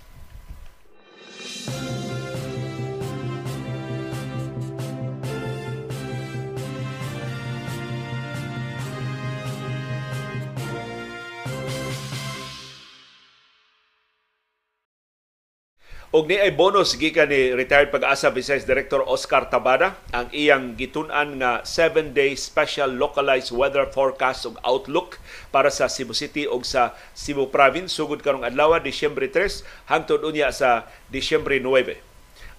Og 16.16 16.32
ni 16.32 16.40
ay 16.40 16.56
bonus 16.56 16.96
gikan 16.96 17.28
ni 17.28 17.52
retired 17.52 17.92
pag-asa 17.92 18.32
Vice 18.32 18.64
Director 18.64 19.04
Oscar 19.04 19.52
Tabada 19.52 20.00
ang 20.16 20.32
iyang 20.32 20.80
gitun-an 20.80 21.44
nga 21.44 21.60
7-day 21.68 22.40
special 22.40 22.88
localized 22.96 23.52
weather 23.52 23.84
forecast 23.92 24.48
ug 24.48 24.56
outlook 24.64 25.20
para 25.52 25.68
sa 25.68 25.92
Cebu 25.92 26.16
City 26.16 26.48
ug 26.48 26.64
sa 26.64 26.96
Cebu 27.12 27.52
Province 27.52 27.92
sugod 27.92 28.24
karong 28.24 28.48
adlaw 28.48 28.80
Disyembre 28.80 29.28
3 29.28 29.92
hangtod 29.92 30.24
unya 30.24 30.48
sa 30.56 30.88
Disyembre 31.12 31.60
9. 31.60 32.00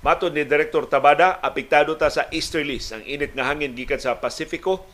Matod 0.05 0.37
ni 0.37 0.45
Director 0.45 0.85
Tabada, 0.85 1.41
apektado 1.41 1.97
ta 1.97 2.13
sa 2.13 2.29
easterlies 2.29 2.93
ang 2.93 3.09
init 3.09 3.33
nga 3.33 3.49
hangin 3.49 3.73
gikan 3.73 3.97
sa 3.97 4.21
Pasifiko 4.21 4.85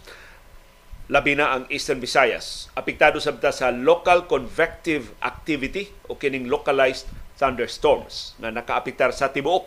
labi 1.11 1.35
na 1.35 1.51
ang 1.51 1.67
Eastern 1.67 1.99
Visayas. 1.99 2.71
Apektado 2.79 3.19
sabta 3.19 3.51
sa 3.51 3.75
local 3.75 4.31
convective 4.31 5.11
activity 5.19 5.91
o 6.07 6.15
kining 6.15 6.47
localized 6.47 7.11
thunderstorms 7.43 8.39
na 8.39 8.55
nakaapektar 8.55 9.11
sa 9.11 9.27
tibuok 9.27 9.67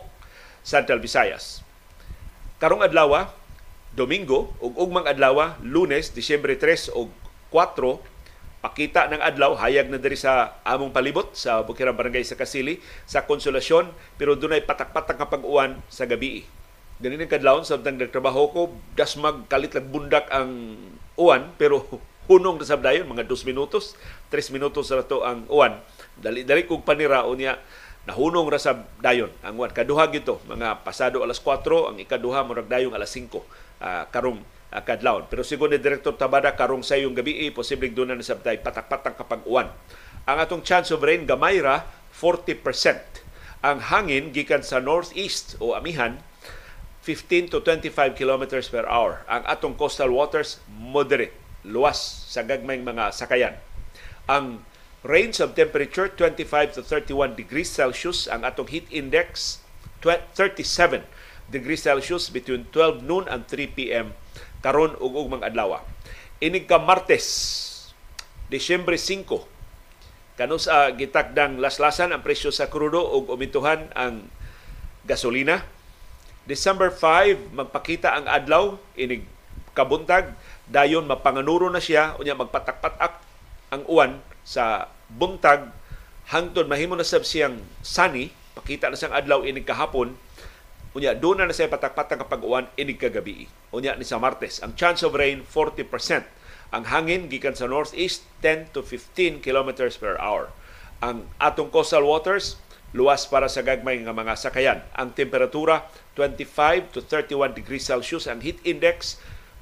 Central 0.64 0.96
Visayas. 1.04 1.60
Karong 2.56 2.80
adlaw, 2.80 3.28
Domingo 3.92 4.56
ug 4.64 4.72
ugmang 4.80 5.04
adlaw, 5.04 5.60
Lunes, 5.60 6.08
Disyembre 6.08 6.56
3 6.56 6.96
ug 6.96 7.12
4, 7.52 8.00
pakita 8.64 9.12
ng 9.12 9.20
adlaw 9.20 9.54
hayag 9.60 9.92
na 9.92 10.00
diri 10.00 10.16
sa 10.16 10.56
among 10.64 10.90
palibot 10.90 11.36
sa 11.36 11.60
Bukirang 11.62 11.94
Barangay 11.94 12.24
sa 12.24 12.34
Kasili 12.34 12.80
sa 13.06 13.22
Konsolasyon 13.22 13.92
pero 14.18 14.34
dunay 14.34 14.64
patak-patak 14.64 15.20
nga 15.20 15.28
pag-uwan 15.28 15.78
sa 15.92 16.08
gabi. 16.08 16.48
Ganun 16.96 17.20
ang 17.20 17.30
kadlawon 17.30 17.62
sa 17.68 17.76
nagtrabaho 17.76 18.42
ko, 18.56 18.60
dasmag 18.96 19.46
kalit 19.52 19.76
lang 19.76 19.92
bundak 19.92 20.26
ang 20.32 20.80
uwan 21.14 21.52
pero 21.60 21.84
hunong 22.32 22.58
na 22.58 22.66
sabdayon 22.66 23.06
mga 23.06 23.28
2 23.28 23.46
minutos, 23.46 23.94
3 24.32 24.50
minutos 24.50 24.90
ra 24.90 25.04
to 25.06 25.22
ang 25.22 25.46
uwan 25.46 25.78
dali-dali 26.20 26.64
kog 26.64 26.82
panira 26.82 27.24
unya 27.28 27.60
nahunong 28.06 28.46
ra 28.46 28.58
sa 28.60 28.86
dayon 29.02 29.32
ang 29.42 29.58
wan 29.58 29.72
kaduha 29.72 30.08
gito 30.14 30.38
mga 30.46 30.86
pasado 30.86 31.20
alas 31.26 31.42
4 31.42 31.92
ang 31.92 31.96
ikaduha 31.98 32.46
murag 32.46 32.70
dayon 32.70 32.94
alas 32.94 33.10
5 33.10 33.26
uh, 33.34 33.42
ah, 33.82 34.04
karong 34.08 34.40
uh, 34.70 34.82
kadlawon 34.82 35.26
pero 35.26 35.42
sigon 35.42 35.74
ni 35.74 35.78
direktor 35.82 36.14
Tabada 36.14 36.54
karong 36.54 36.86
sayong 36.86 37.12
gabi 37.12 37.46
eh, 37.46 37.50
posibleng 37.50 37.92
doon 37.92 38.14
na 38.14 38.22
sabday 38.22 38.62
patak-patak 38.62 39.18
kapag 39.18 39.42
uwan 39.44 39.68
ang 40.26 40.38
atong 40.38 40.62
chance 40.62 40.94
of 40.94 41.02
rain 41.02 41.26
gamay 41.26 41.58
ra 41.58 41.82
40% 42.14 42.62
ang 43.66 43.82
hangin 43.82 44.30
gikan 44.30 44.62
sa 44.62 44.78
northeast 44.78 45.58
o 45.58 45.74
amihan 45.74 46.22
15 47.06 47.54
to 47.54 47.62
25 47.62 48.18
kilometers 48.18 48.66
per 48.66 48.82
hour. 48.90 49.22
Ang 49.30 49.46
atong 49.46 49.78
coastal 49.78 50.10
waters 50.10 50.58
moderate, 50.66 51.30
luwas 51.62 52.02
sa 52.26 52.42
gagmayng 52.42 52.82
mga 52.82 53.14
sakayan. 53.14 53.54
Ang 54.26 54.58
range 55.06 55.38
of 55.38 55.54
temperature 55.54 56.10
25 56.10 56.74
to 56.74 56.80
31 56.82 57.38
degrees 57.38 57.70
Celsius 57.70 58.26
ang 58.26 58.42
atong 58.42 58.66
heat 58.66 58.90
index 58.90 59.62
37 60.02 61.06
degrees 61.50 61.82
Celsius 61.86 62.28
between 62.30 62.66
12 62.74 63.06
noon 63.06 63.24
and 63.30 63.46
3 63.46 63.70
p.m. 63.78 64.12
karon 64.62 64.98
ug 64.98 65.14
ugmang 65.14 65.46
adlaw. 65.46 65.78
Inig 66.42 66.66
ka 66.66 66.76
Martes, 66.82 67.26
Disyembre 68.50 68.98
5, 68.98 69.46
kanus 70.36 70.68
sa 70.68 70.92
gitakdang 70.92 71.56
laslasan 71.62 72.12
ang 72.12 72.20
presyo 72.20 72.52
sa 72.52 72.68
krudo 72.68 73.00
ug 73.00 73.30
umintuhan 73.32 73.88
ang 73.94 74.26
gasolina. 75.06 75.64
December 76.46 76.94
5 76.94 77.54
magpakita 77.58 78.14
ang 78.14 78.26
adlaw 78.30 78.78
inig 78.94 79.26
kabuntag 79.74 80.30
dayon 80.70 81.02
mapanganuro 81.02 81.66
na 81.66 81.82
siya 81.82 82.14
unya 82.22 82.38
magpatak-patak 82.38 83.18
ang 83.74 83.82
uwan 83.90 84.22
sa 84.46 84.86
buntag 85.12 85.70
hangtod 86.30 86.66
mahimo 86.66 86.98
na 86.98 87.06
sab 87.06 87.22
siyang 87.22 87.62
sunny 87.82 88.34
pakita 88.58 88.90
na 88.90 88.98
siyang 88.98 89.14
adlaw 89.14 89.46
inig 89.46 89.68
kahapon 89.68 90.18
unya 90.96 91.12
doon 91.12 91.44
na 91.44 91.46
na 91.46 91.54
siya 91.54 91.68
patak-patak 91.68 92.24
kapag 92.24 92.40
uwan 92.40 92.72
inig 92.80 92.96
kagabi. 92.96 93.44
Unya 93.68 93.92
ni 94.00 94.08
sa 94.08 94.16
Martes 94.16 94.64
ang 94.64 94.72
chance 94.72 95.04
of 95.04 95.12
rain 95.12 95.44
40% 95.44 95.84
ang 96.72 96.84
hangin 96.88 97.30
gikan 97.30 97.54
sa 97.54 97.68
northeast 97.68 98.26
10 98.42 98.72
to 98.74 98.80
15 98.82 99.44
kilometers 99.44 100.00
per 100.00 100.16
hour. 100.18 100.50
Ang 101.04 101.28
atong 101.36 101.68
coastal 101.68 102.08
waters 102.08 102.58
luwas 102.96 103.28
para 103.28 103.46
sa 103.46 103.60
gagmay 103.60 104.00
nga 104.00 104.16
mga 104.16 104.34
sakayan. 104.40 104.80
Ang 104.96 105.12
temperatura 105.12 105.84
25 106.16 106.96
to 106.96 107.04
31 107.04 107.52
degrees 107.52 107.84
Celsius. 107.84 108.24
Ang 108.24 108.40
heat 108.40 108.58
index 108.64 109.20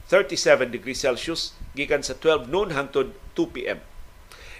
37 0.08 0.70
degrees 0.70 1.02
Celsius 1.02 1.56
gikan 1.74 2.06
sa 2.06 2.14
12 2.14 2.46
noon 2.46 2.70
hangtod 2.70 3.10
2 3.34 3.54
p.m. 3.58 3.82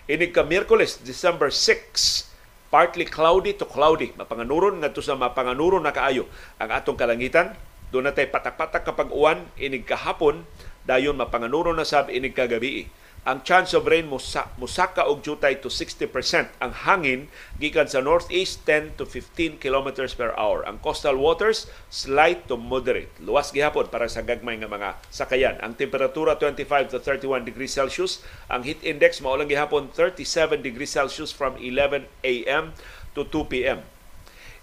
Inig 0.05 0.37
ka 0.37 0.45
Miyerkules, 0.45 1.01
December 1.01 1.49
6, 1.49 2.29
partly 2.69 3.09
cloudy 3.09 3.57
to 3.57 3.65
cloudy. 3.65 4.13
Mapanganuron 4.21 4.77
nga 4.85 4.93
sa 5.01 5.17
mapanganuron 5.17 5.81
na 5.81 5.97
kaayo 5.97 6.29
ang 6.61 6.69
atong 6.77 7.01
kalangitan. 7.01 7.57
Doon 7.89 8.13
natay 8.13 8.29
patak-patak 8.29 8.85
kapag 8.85 9.09
uwan, 9.09 9.49
inig 9.57 9.89
kahapon, 9.89 10.45
dayon 10.85 11.17
mapanganuron 11.17 11.73
na 11.73 11.89
sab 11.89 12.13
inig 12.13 12.37
kagabi 12.37 12.85
ang 13.25 13.41
chance 13.41 13.73
of 13.73 13.89
rain 13.89 14.05
musaka 14.05 15.09
og 15.09 15.25
jutay 15.25 15.57
to 15.57 15.73
60%. 15.73 16.13
Ang 16.61 16.73
hangin 16.85 17.21
gikan 17.57 17.89
sa 17.89 18.05
northeast 18.05 18.69
10 18.69 19.01
to 19.01 19.09
15 19.09 19.57
kilometers 19.57 20.13
per 20.13 20.37
hour. 20.37 20.61
Ang 20.69 20.77
coastal 20.85 21.17
waters 21.17 21.65
slight 21.89 22.45
to 22.45 22.61
moderate. 22.61 23.09
Luwas 23.25 23.49
gihapon 23.49 23.89
para 23.89 24.13
sa 24.13 24.21
gagmay 24.21 24.61
nga 24.61 24.69
mga 24.69 25.01
sakayan. 25.09 25.57
Ang 25.65 25.73
temperatura 25.73 26.37
25 26.37 26.93
to 26.93 27.01
31 27.01 27.49
degrees 27.49 27.73
Celsius. 27.73 28.21
Ang 28.53 28.69
heat 28.69 28.85
index 28.85 29.25
mao 29.25 29.33
lang 29.41 29.49
gihapon 29.49 29.89
37 29.89 30.61
degrees 30.61 30.93
Celsius 30.93 31.33
from 31.33 31.57
11 31.57 32.05
a.m. 32.29 32.77
to 33.17 33.25
2 33.25 33.49
p.m. 33.49 33.81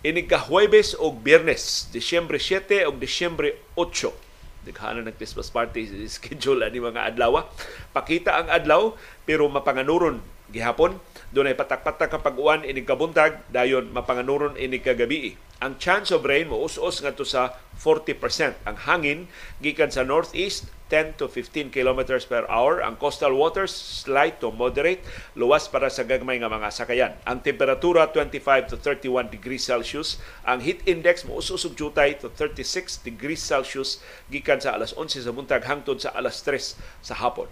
Inig 0.06 0.30
ka 0.30 0.38
Huwebes 0.50 0.98
o 0.98 1.14
Biyernes, 1.14 1.90
Disyembre 1.94 2.42
7 2.42 2.90
o 2.90 2.94
Disyembre 2.94 3.58
8. 3.78 4.31
Daghanan 4.62 5.10
ng 5.10 5.16
Christmas 5.18 5.50
party 5.50 5.90
schedule 6.06 6.62
ani 6.62 6.78
mga 6.78 7.14
adlaw. 7.14 7.46
Pakita 7.92 8.38
ang 8.38 8.48
adlaw 8.50 8.94
pero 9.26 9.50
mapanganuron 9.50 10.22
gihapon 10.52 11.00
doon 11.32 11.48
ay 11.48 11.56
patak-patak 11.56 12.12
kapag 12.12 12.36
uwan 12.36 12.62
inig 12.68 12.84
kabuntag 12.84 13.40
dayon 13.48 13.90
mapanganuron 13.90 14.60
inig 14.60 14.84
kagabi. 14.84 15.40
Ang 15.62 15.78
chance 15.78 16.10
of 16.10 16.26
rain 16.26 16.50
mo 16.50 16.66
us-us 16.66 17.06
ngadto 17.06 17.22
sa 17.22 17.54
40%. 17.78 18.18
Ang 18.66 18.78
hangin 18.90 19.20
gikan 19.62 19.94
sa 19.94 20.02
northeast 20.02 20.66
10 20.90 21.22
to 21.22 21.30
15 21.30 21.70
kilometers 21.70 22.26
per 22.26 22.50
hour. 22.50 22.82
Ang 22.82 22.98
coastal 22.98 23.38
waters 23.38 23.70
slight 23.70 24.42
to 24.42 24.50
moderate, 24.50 25.06
luwas 25.38 25.70
para 25.70 25.94
sa 25.94 26.02
gagmay 26.02 26.42
nga 26.42 26.50
mga 26.50 26.74
sakayan. 26.74 27.14
Ang 27.30 27.46
temperatura 27.46 28.10
25 28.10 28.74
to 28.74 28.76
31 28.82 29.30
degrees 29.30 29.62
Celsius. 29.62 30.18
Ang 30.50 30.66
heat 30.66 30.82
index 30.90 31.30
mo 31.30 31.38
ususog 31.38 31.78
jutay 31.78 32.18
to 32.18 32.34
36 32.34 33.06
degrees 33.06 33.46
Celsius 33.46 34.02
gikan 34.34 34.58
sa 34.58 34.74
alas 34.74 34.98
11 34.98 35.30
sa 35.30 35.32
buntag 35.32 35.62
hangtod 35.70 36.02
sa 36.02 36.10
alas 36.18 36.42
3 36.42 37.06
sa 37.06 37.14
hapon. 37.22 37.46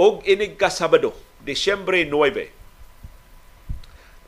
Og 0.00 0.24
inig 0.24 0.56
ka 0.56 0.72
Sabado, 0.72 1.12
Disyembre 1.44 2.00
9, 2.08 2.65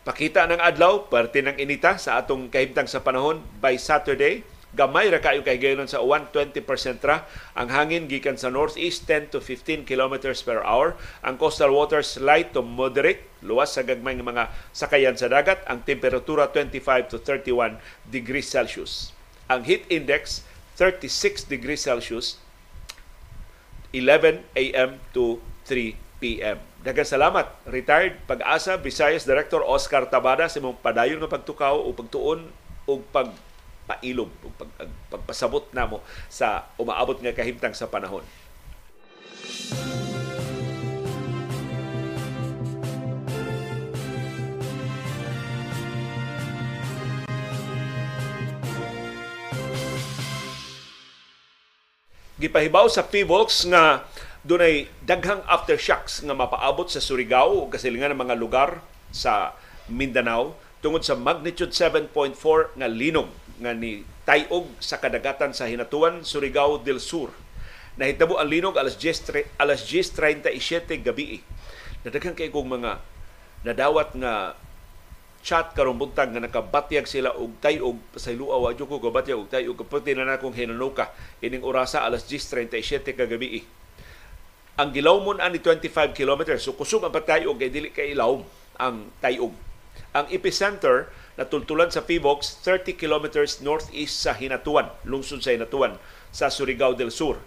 Pakita 0.09 0.49
ng 0.49 0.57
adlaw, 0.57 1.05
parte 1.05 1.45
ng 1.45 1.61
inita 1.61 2.01
sa 2.01 2.17
atong 2.17 2.49
kahimtang 2.49 2.89
sa 2.89 3.05
panahon 3.05 3.45
by 3.61 3.77
Saturday, 3.77 4.41
gamay 4.73 5.13
ra 5.13 5.21
kayo 5.21 5.45
kay 5.45 5.61
gayon 5.61 5.85
sa 5.85 6.01
120% 6.01 6.65
ra. 7.05 7.29
Ang 7.53 7.69
hangin 7.69 8.09
gikan 8.09 8.41
sa 8.41 8.49
northeast 8.49 9.05
10 9.05 9.37
to 9.37 9.45
15 9.45 9.85
kilometers 9.85 10.41
per 10.41 10.65
hour. 10.65 10.97
Ang 11.21 11.37
coastal 11.37 11.77
waters 11.77 12.17
light 12.25 12.57
to 12.57 12.65
moderate. 12.65 13.21
Luwas 13.45 13.77
sa 13.77 13.85
gagmay 13.85 14.17
ng 14.17 14.25
mga 14.25 14.49
sakayan 14.73 15.13
sa 15.13 15.29
dagat. 15.29 15.61
Ang 15.69 15.85
temperatura 15.85 16.49
25 16.57 17.13
to 17.13 17.21
31 17.21 17.77
degrees 18.09 18.49
Celsius. 18.49 19.13
Ang 19.45 19.69
heat 19.69 19.85
index 19.93 20.41
36 20.81 21.53
degrees 21.53 21.85
Celsius 21.85 22.41
11 23.93 24.41
a.m. 24.57 25.05
to 25.13 25.37
3 25.69 26.01
p.m. 26.17 26.68
Daghang 26.79 27.11
salamat, 27.11 27.51
retired 27.67 28.23
pag-asa 28.31 28.79
Visayas 28.79 29.27
Director 29.27 29.67
Oscar 29.67 30.07
Tabada 30.07 30.47
sa 30.47 30.63
imong 30.63 30.79
padayon 30.79 31.19
nga 31.19 31.27
pagtukaw 31.27 31.75
o 31.75 31.91
pagtuon 31.91 32.47
o 32.87 33.03
pag 33.11 33.35
pailog 33.83 34.31
pag, 34.55 34.87
pagpasabot 35.11 35.67
namo 35.75 35.99
sa 36.31 36.71
umaabot 36.79 37.19
nga 37.19 37.35
kahimtang 37.35 37.75
sa 37.75 37.91
panahon. 37.91 38.23
Gipahibaw 52.39 52.87
sa 52.87 53.03
PBOX 53.03 53.67
nga 53.67 54.07
dunay 54.49 54.89
daghang 55.05 55.45
aftershocks 55.45 56.25
nga 56.25 56.33
mapaabot 56.33 56.89
sa 56.89 57.05
Surigao 57.05 57.69
o 57.69 57.69
kasilingan 57.69 58.17
ng 58.17 58.23
mga 58.25 58.37
lugar 58.41 58.81
sa 59.13 59.53
Mindanao 59.93 60.57
tungod 60.81 61.05
sa 61.05 61.21
magnitude 61.21 61.77
7.4 61.77 62.33
nga 62.81 62.89
linog 62.89 63.29
nga 63.61 63.77
ni 63.77 64.09
tayog 64.25 64.65
sa 64.81 64.97
kadagatan 64.97 65.53
sa 65.53 65.69
Hinatuan, 65.69 66.25
Surigao 66.25 66.81
del 66.81 66.97
Sur. 66.97 67.29
Nahitabo 68.01 68.41
ang 68.41 68.49
linog 68.49 68.81
alas 68.81 68.97
10, 68.97 69.61
alas 69.61 69.85
10.37 69.85 70.97
gabi. 71.05 71.45
Nadaghan 72.09 72.33
kay 72.33 72.49
kong 72.49 72.81
mga 72.81 73.05
nadawat 73.69 74.17
nga 74.17 74.57
chat 75.45 75.77
karong 75.77 76.01
buntag 76.01 76.33
nga 76.33 76.41
nakabatyag 76.41 77.05
sila 77.05 77.37
og 77.37 77.61
tayog 77.61 78.01
sa 78.17 78.33
luaw 78.33 78.73
adyo 78.73 78.89
ko 78.89 78.97
kabatyag 78.97 79.39
og 79.39 79.53
tayog 79.53 79.77
kapati 79.77 80.17
na 80.17 80.25
nakong 80.25 80.57
hinanuka 80.57 81.13
ining 81.45 81.61
orasa 81.61 82.01
alas 82.01 82.25
10.37 82.25 83.13
kagabi. 83.13 83.78
Ang 84.79 84.95
gilawmon 84.95 85.43
ani 85.43 85.59
25 85.59 86.15
kilometers 86.15 86.63
so 86.63 86.71
kusog 86.71 87.03
ang 87.03 87.11
patayog 87.11 87.59
kay 87.59 87.67
dili 87.67 87.91
kay 87.91 88.15
ilawom 88.15 88.47
ang 88.79 89.11
tayog. 89.19 89.51
Ang 90.15 90.31
epicenter 90.31 91.11
natultulan 91.35 91.91
sa 91.91 92.07
Pivox 92.07 92.63
30 92.63 92.95
kilometers 92.95 93.59
northeast 93.59 94.23
sa 94.23 94.39
Hinatuan, 94.39 94.87
lungsod 95.03 95.43
sa 95.43 95.51
Hinatuan 95.51 95.99
sa 96.31 96.47
Surigao 96.47 96.95
del 96.95 97.11
Sur. 97.11 97.43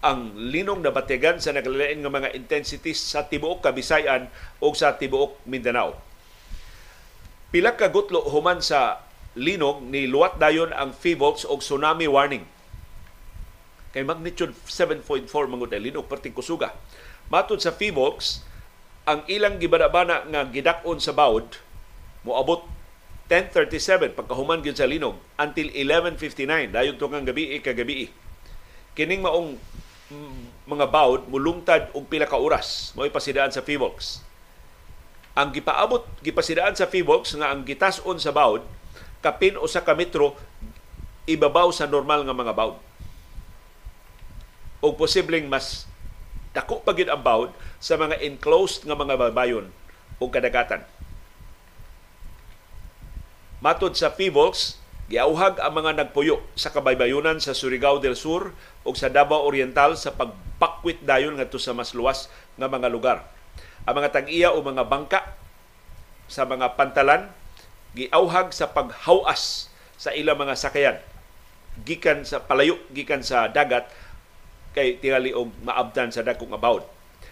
Ang 0.00 0.36
linong 0.52 0.80
na 0.80 0.88
batigan 0.88 1.36
sa 1.36 1.52
naglalain 1.52 2.00
ng 2.00 2.08
mga 2.08 2.32
intensities 2.32 2.96
sa 3.12 3.28
tibuok 3.28 3.60
Kabisayan 3.60 4.32
o 4.64 4.72
sa 4.72 4.96
tibuok 4.96 5.44
Mindanao. 5.44 6.00
Pila 7.52 7.76
ka 7.76 7.92
gutlo 7.92 8.24
human 8.32 8.64
sa 8.64 9.04
linog 9.36 9.84
ni 9.84 10.08
luwat 10.08 10.40
dayon 10.40 10.72
ang 10.72 10.96
Fivolts 10.96 11.44
og 11.44 11.60
tsunami 11.60 12.08
warning. 12.08 12.53
Kay 13.94 14.02
magnitude 14.02 14.50
7.4 14.66 15.30
mangod 15.46 15.70
linog 15.70 16.10
perting 16.10 16.34
kusuga. 16.34 16.74
Matod 17.30 17.62
sa 17.62 17.70
Fivolts, 17.70 18.42
ang 19.04 19.20
ilang 19.28 19.60
gibadabana 19.60 20.24
nga 20.24 20.48
gidakon 20.48 20.96
sa 20.96 21.12
bawd 21.12 21.60
moabot 22.24 22.64
10.37 23.28 24.16
pagkahuman 24.16 24.64
gyud 24.64 24.76
sa 24.76 24.88
linog 24.88 25.20
until 25.36 25.68
11.59 25.68 26.72
dayon 26.72 26.96
tungang 26.96 27.28
gabi 27.28 27.60
kagabi 27.60 28.08
kining 28.96 29.20
maong 29.20 29.60
mm, 30.08 30.68
mga 30.68 30.88
bawd 30.88 31.28
mulungtad 31.28 31.92
og 31.92 32.08
pila 32.08 32.24
ka 32.24 32.40
oras 32.40 32.96
mao 32.96 33.04
pasidaan 33.12 33.52
sa 33.52 33.60
Fibox 33.60 34.24
ang 35.36 35.52
gipaabot 35.52 36.08
gipasidaan 36.24 36.72
sa 36.72 36.88
Fibox 36.88 37.36
nga 37.36 37.52
ang 37.52 37.60
gitas-on 37.68 38.16
sa 38.16 38.32
bawd 38.32 38.64
kapin 39.20 39.60
usa 39.60 39.84
ka 39.84 39.92
metro 39.92 40.32
ibabaw 41.28 41.68
sa 41.76 41.84
normal 41.84 42.24
nga 42.24 42.32
mga 42.32 42.56
bawd 42.56 42.76
o 44.84 44.92
posibleng 44.92 45.48
mas 45.48 45.88
dako 46.52 46.84
pa 46.84 46.92
ang 46.92 47.24
bawd 47.24 47.50
sa 47.80 47.96
mga 47.96 48.20
enclosed 48.20 48.84
nga 48.84 48.92
mga 48.92 49.16
babayon 49.16 49.72
o 50.20 50.28
kadagatan 50.28 50.84
Matod 53.64 53.96
sa 53.96 54.12
PIVOX, 54.12 54.76
giauhag 55.08 55.56
ang 55.56 55.72
mga 55.72 55.96
nagpuyo 55.96 56.44
sa 56.52 56.68
kabaybayunan 56.68 57.40
sa 57.40 57.56
Surigao 57.56 57.96
del 57.96 58.12
Sur 58.12 58.52
o 58.84 58.92
sa 58.92 59.08
Davao 59.08 59.40
Oriental 59.40 59.96
sa 59.96 60.12
pagpakwit 60.12 61.00
dayon 61.00 61.40
ngadto 61.40 61.56
sa 61.56 61.72
mas 61.72 61.96
luwas 61.96 62.28
nga 62.60 62.68
mga 62.68 62.92
lugar. 62.92 63.24
Ang 63.88 64.04
mga 64.04 64.12
tag-iya 64.20 64.52
o 64.52 64.60
mga 64.60 64.84
bangka 64.84 65.32
sa 66.28 66.44
mga 66.44 66.76
pantalan 66.76 67.32
giauhag 67.96 68.52
sa 68.52 68.68
paghawas 68.68 69.72
sa 69.96 70.12
ilang 70.12 70.44
mga 70.44 70.60
sakayan 70.60 71.00
gikan 71.88 72.20
sa 72.28 72.44
palayo 72.44 72.76
gikan 72.92 73.24
sa 73.24 73.48
dagat 73.48 73.88
kay 74.74 74.98
tingali 74.98 75.30
og 75.30 75.54
maabdan 75.62 76.10
sa 76.10 76.26
dakong 76.26 76.52
about. 76.52 76.84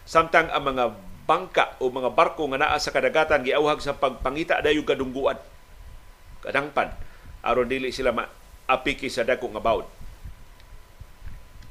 Samtang 0.07 0.49
ang 0.49 0.63
mga 0.63 0.85
bangka 1.27 1.79
o 1.79 1.91
mga 1.91 2.15
barko 2.15 2.47
nga 2.51 2.59
naa 2.63 2.79
sa 2.79 2.95
kadagatan 2.95 3.47
giauhag 3.47 3.79
sa 3.83 3.95
pagpangita 3.95 4.59
dayon 4.59 4.83
kadungguan 4.83 5.39
kadangpan 6.43 6.91
aron 7.47 7.71
dili 7.71 7.95
sila 7.95 8.11
maapiki 8.11 9.07
sa 9.07 9.23
dako 9.23 9.55
nga 9.55 9.63
bawd. 9.63 9.87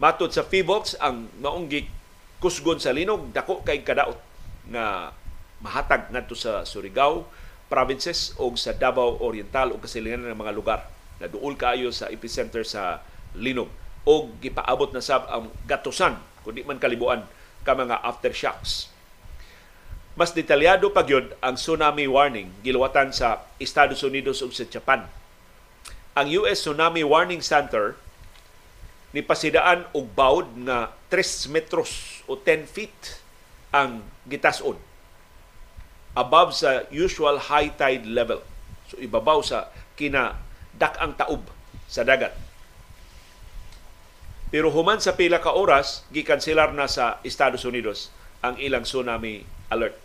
Matod 0.01 0.33
sa 0.33 0.47
Fibox 0.47 0.97
ang 0.97 1.29
maong 1.43 1.69
kusgon 2.41 2.81
sa 2.81 2.95
linog 2.95 3.29
dako 3.35 3.61
kay 3.61 3.85
kadaot 3.85 4.17
nga 4.71 5.13
mahatag 5.61 6.09
ngadto 6.09 6.33
sa 6.33 6.65
Surigao 6.65 7.27
provinces 7.69 8.33
o 8.41 8.49
sa 8.57 8.73
Davao 8.73 9.21
Oriental 9.21 9.71
o 9.71 9.79
kasilingan 9.79 10.25
ng 10.27 10.41
mga 10.41 10.55
lugar 10.57 10.79
na 11.21 11.29
duol 11.29 11.53
kaayo 11.53 11.93
sa 11.93 12.09
epicenter 12.09 12.65
sa 12.65 12.99
linog 13.37 13.69
o 14.07 14.29
gipaabot 14.41 14.89
na 14.93 15.03
sab 15.03 15.29
ang 15.29 15.49
gatusan 15.69 16.17
kundi 16.41 16.65
man 16.65 16.81
kalibuan 16.81 17.25
ka 17.61 17.77
mga 17.77 18.01
aftershocks 18.01 18.91
mas 20.19 20.35
detalyado 20.35 20.91
pa 20.91 21.07
gyud 21.07 21.31
ang 21.39 21.55
tsunami 21.55 22.03
warning 22.03 22.51
giluwatan 22.65 23.15
sa 23.15 23.47
Estados 23.63 24.03
Unidos 24.03 24.43
ug 24.43 24.51
sa 24.51 24.67
Japan. 24.67 25.07
Ang 26.11 26.27
US 26.43 26.67
Tsunami 26.67 27.07
Warning 27.07 27.39
Center 27.39 27.95
ni 29.15 29.23
pasidaan 29.23 29.87
og 29.95 30.11
bawd 30.11 30.51
nga 30.67 30.91
3 31.07 31.47
metros 31.47 32.19
o 32.27 32.35
10 32.35 32.67
feet 32.67 33.23
ang 33.71 34.03
gitas-on 34.27 34.75
above 36.11 36.51
sa 36.51 36.83
usual 36.91 37.39
high 37.47 37.71
tide 37.71 38.03
level. 38.03 38.43
So 38.91 38.99
ibabaw 38.99 39.39
sa 39.39 39.71
kina 39.95 40.35
dak-ang 40.75 41.15
taob 41.15 41.47
sa 41.87 42.03
dagat. 42.03 42.35
Pero 44.51 44.67
human 44.69 44.99
sa 44.99 45.15
pila 45.15 45.39
ka 45.39 45.55
oras, 45.55 46.03
gikanselar 46.11 46.75
na 46.75 46.85
sa 46.85 47.23
Estados 47.23 47.63
Unidos 47.63 48.11
ang 48.43 48.59
ilang 48.59 48.83
tsunami 48.83 49.47
alert. 49.71 49.95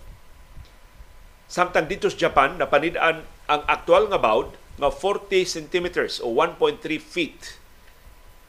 Samtang 1.50 1.90
dito 1.90 2.06
sa 2.06 2.30
Japan, 2.30 2.54
napanidaan 2.54 3.26
ang 3.50 3.62
aktual 3.66 4.06
nga 4.06 4.22
bawd 4.22 4.54
nga 4.78 4.90
40 4.90 5.42
centimeters 5.46 6.22
o 6.22 6.30
1.3 6.30 6.78
feet 7.02 7.58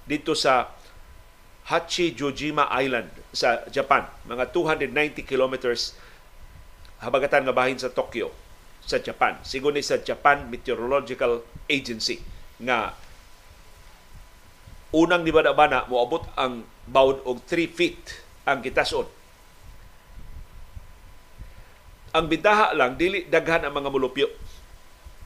dito 0.05 0.37
sa 0.37 0.69
Hachijojima 1.67 2.71
Island 2.79 3.11
sa 3.35 3.67
Japan, 3.67 4.07
mga 4.23 4.53
290 4.55 5.27
kilometers 5.27 5.97
habagatan 7.03 7.43
nga 7.43 7.55
bahin 7.57 7.75
sa 7.77 7.91
Tokyo. 7.91 8.31
sa 8.87 9.03
Japan. 9.03 9.35
Sigon 9.43 9.75
ni 9.75 9.83
sa 9.83 9.99
Japan 9.99 10.47
Meteorological 10.47 11.43
Agency 11.67 12.23
nga 12.63 12.95
unang 14.95 15.23
ni 15.23 15.31
bana 15.35 15.83
moabot 15.91 16.23
ang 16.39 16.63
bawd 16.87 17.19
og 17.27 17.43
3 17.43 17.67
feet 17.67 18.23
ang 18.47 18.63
gitason. 18.63 19.07
Ang 22.15 22.25
bintaha 22.31 22.71
lang 22.71 22.95
dili 22.95 23.27
daghan 23.27 23.67
ang 23.67 23.75
mga 23.75 23.91
mulupyo 23.91 24.27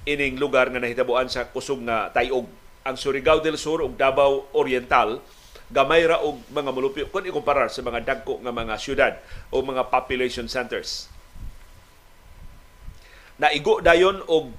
ining 0.10 0.42
lugar 0.42 0.74
nga 0.74 0.82
nahitabuan 0.82 1.30
sa 1.30 1.46
kusog 1.54 1.86
nga 1.86 2.10
tayog. 2.10 2.50
Ang 2.82 2.98
Surigao 2.98 3.38
del 3.46 3.62
Sur 3.62 3.86
ug 3.86 3.94
Davao 3.94 4.50
Oriental 4.58 5.22
gamay 5.70 6.04
ra 6.04 6.20
og 6.26 6.42
mga 6.50 6.74
mulupyo 6.74 7.06
kung 7.14 7.24
ikumparar 7.24 7.70
sa 7.70 7.86
mga 7.86 8.02
dagko 8.02 8.42
nga 8.42 8.50
mga 8.50 8.76
syudad 8.82 9.14
o 9.54 9.62
mga 9.62 9.88
population 9.94 10.50
centers. 10.50 11.08
Naigo 13.38 13.78
dayon 13.80 14.26
og 14.26 14.50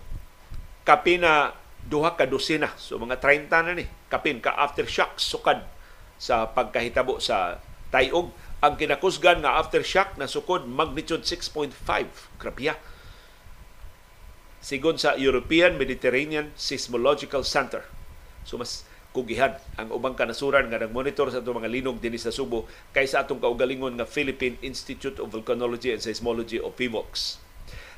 kapina 0.87 1.53
duha 1.83 2.15
ka 2.15 2.25
dosina 2.31 2.71
so 2.79 2.95
mga 2.97 3.19
30 3.19 3.51
na 3.51 3.75
ni 3.75 3.87
kapin 4.13 4.45
ka 4.45 4.53
aftershock 4.53 5.17
sukad 5.17 5.65
sa 6.21 6.53
pagkahitabo 6.53 7.17
sa 7.17 7.65
tayog. 7.89 8.29
Ang 8.61 8.77
kinakusgan 8.77 9.41
nga 9.41 9.57
aftershock 9.57 10.21
na 10.21 10.29
sukod 10.29 10.69
magnitude 10.69 11.25
6.5 11.25 11.73
grabiya 12.37 12.77
sigon 14.63 14.95
sa 14.95 15.19
European 15.19 15.75
Mediterranean 15.75 16.55
Seismological 16.55 17.43
Center. 17.43 17.83
So 18.47 18.55
mas 18.55 18.87
kugihan 19.11 19.59
ang 19.75 19.91
ubang 19.91 20.15
kanasuran 20.15 20.71
nga 20.71 20.79
nagmonitor 20.79 21.29
sa 21.35 21.43
itong 21.43 21.59
mga 21.59 21.73
linog 21.75 21.99
dinhi 21.99 22.17
sa 22.17 22.31
Subo 22.31 22.71
kaysa 22.95 23.27
atong 23.27 23.43
kaugalingon 23.43 23.99
nga 23.99 24.07
Philippine 24.07 24.57
Institute 24.63 25.19
of 25.19 25.35
Volcanology 25.35 25.91
and 25.91 26.01
Seismology 26.01 26.63
o 26.63 26.71
PIVOX. 26.71 27.42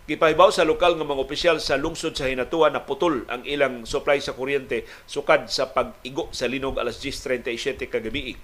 Gipahibaw 0.04 0.52
sa 0.52 0.68
lokal 0.68 1.00
nga 1.00 1.08
mga 1.08 1.24
opisyal 1.24 1.56
sa 1.64 1.80
lungsod 1.80 2.12
sa 2.12 2.28
Hinatuan 2.28 2.76
na 2.76 2.84
putol 2.84 3.24
ang 3.24 3.40
ilang 3.48 3.88
supply 3.88 4.20
sa 4.20 4.36
kuryente 4.36 4.84
sukad 5.08 5.48
sa 5.48 5.72
pag-igo 5.72 6.28
sa 6.28 6.44
linog 6.44 6.76
alas 6.76 7.00
10.37 7.00 7.88
kagabi. 7.88 8.36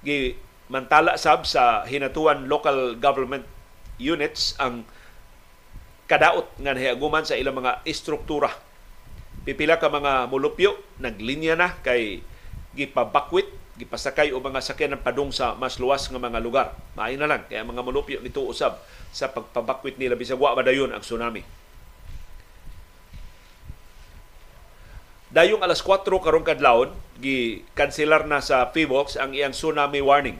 Gi 0.00 0.32
mantala 0.72 1.20
sab 1.20 1.44
sa 1.44 1.84
Hinatuan 1.84 2.48
local 2.48 2.96
government 2.96 3.44
units 4.00 4.56
ang 4.56 4.88
kadaot 6.08 6.48
nga 6.56 6.72
nahiaguman 6.72 7.28
sa 7.28 7.36
ilang 7.36 7.60
mga 7.60 7.84
istruktura. 7.84 8.48
Pipila 9.44 9.76
ka 9.76 9.92
mga 9.92 10.32
mulupyo 10.32 10.72
naglinya 11.04 11.52
na 11.52 11.68
kay 11.84 12.24
gipabakwit 12.72 13.48
gipasakay 13.74 14.30
o 14.30 14.38
mga 14.38 14.62
sakyanan 14.62 15.02
padung 15.02 15.34
sa 15.34 15.58
mas 15.58 15.82
luwas 15.82 16.06
nga 16.06 16.20
mga 16.20 16.38
lugar. 16.38 16.78
Maayo 16.94 17.18
na 17.18 17.26
lang 17.26 17.42
kaya 17.50 17.66
mga 17.66 17.82
mulupyo 17.82 18.18
nito 18.22 18.42
usab 18.46 18.78
sa 19.10 19.30
pagpabakwit 19.30 19.98
nila 19.98 20.14
bisag 20.14 20.38
wa 20.38 20.54
madayon 20.54 20.94
ang 20.94 21.02
tsunami. 21.02 21.42
Dayong 25.34 25.66
alas 25.66 25.82
4 25.82 26.06
karong 26.06 26.46
kadlawon 26.46 26.94
gi 27.18 27.66
kanselar 27.74 28.22
na 28.22 28.38
sa 28.38 28.70
PBOX 28.70 29.18
ang 29.18 29.34
iyang 29.34 29.50
tsunami 29.50 29.98
warning. 29.98 30.38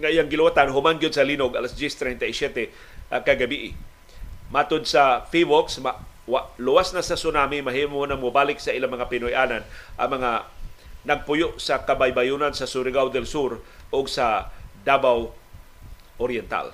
Nga 0.00 0.08
iyang 0.08 0.28
giluwatan 0.32 0.72
human 0.72 0.96
gyud 0.96 1.12
sa 1.12 1.20
linog 1.20 1.52
alas 1.52 1.76
10:37 1.76 2.72
uh, 3.12 3.20
kagabi. 3.20 3.76
Matod 4.48 4.88
sa 4.88 5.28
PBOX, 5.28 5.84
ma, 5.84 6.00
wa, 6.24 6.48
luwas 6.56 6.96
na 6.96 7.04
sa 7.04 7.16
tsunami 7.16 7.60
mahimo 7.60 8.00
na 8.08 8.16
mobalik 8.16 8.56
sa 8.56 8.72
ilang 8.72 8.92
mga 8.92 9.08
Pinoyanan 9.12 9.64
ang 10.00 10.10
mga 10.12 10.48
nagpuyo 11.02 11.58
sa 11.58 11.82
kabaybayunan 11.82 12.54
sa 12.54 12.66
Surigao 12.66 13.10
del 13.10 13.26
Sur 13.26 13.58
o 13.90 13.98
sa 14.06 14.50
Davao 14.86 15.34
Oriental. 16.22 16.70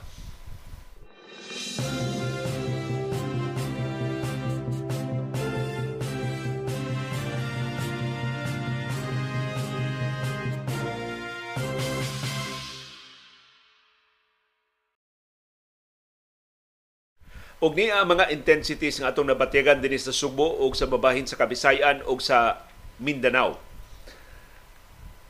Og 17.59 17.75
ni 17.75 17.91
ang 17.91 18.07
mga 18.07 18.31
intensities 18.31 19.03
nga 19.03 19.11
atong 19.11 19.35
nabatyagan 19.35 19.83
dinhi 19.83 19.99
sa 19.99 20.14
Subo 20.14 20.47
o 20.62 20.71
sa 20.71 20.87
babahin 20.87 21.27
sa 21.27 21.35
Kabisayan 21.35 22.07
o 22.07 22.14
sa 22.23 22.62
Mindanao 23.03 23.68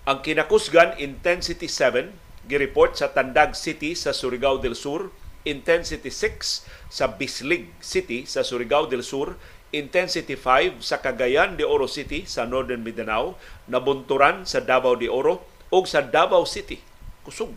ang 0.08 0.24
kinakusgan 0.24 0.96
intensity 0.96 1.68
7 1.68 2.48
gireport 2.48 2.96
sa 2.96 3.12
Tandag 3.12 3.52
City 3.52 3.92
sa 3.92 4.16
Surigao 4.16 4.56
del 4.56 4.72
Sur, 4.72 5.12
intensity 5.44 6.08
6 6.08 6.64
sa 6.88 7.12
Bislig 7.12 7.68
City 7.84 8.24
sa 8.24 8.40
Surigao 8.40 8.88
del 8.88 9.04
Sur, 9.04 9.36
intensity 9.68 10.32
5 10.32 10.80
sa 10.80 11.04
Cagayan 11.04 11.60
de 11.60 11.68
Oro 11.68 11.84
City 11.84 12.24
sa 12.24 12.48
Northern 12.48 12.80
Mindanao, 12.80 13.36
nabunturan 13.68 14.48
sa 14.48 14.64
Davao 14.64 14.96
de 14.96 15.12
Oro 15.12 15.44
ug 15.68 15.84
sa 15.84 16.00
Davao 16.00 16.48
City. 16.48 16.80
Kusog. 17.20 17.52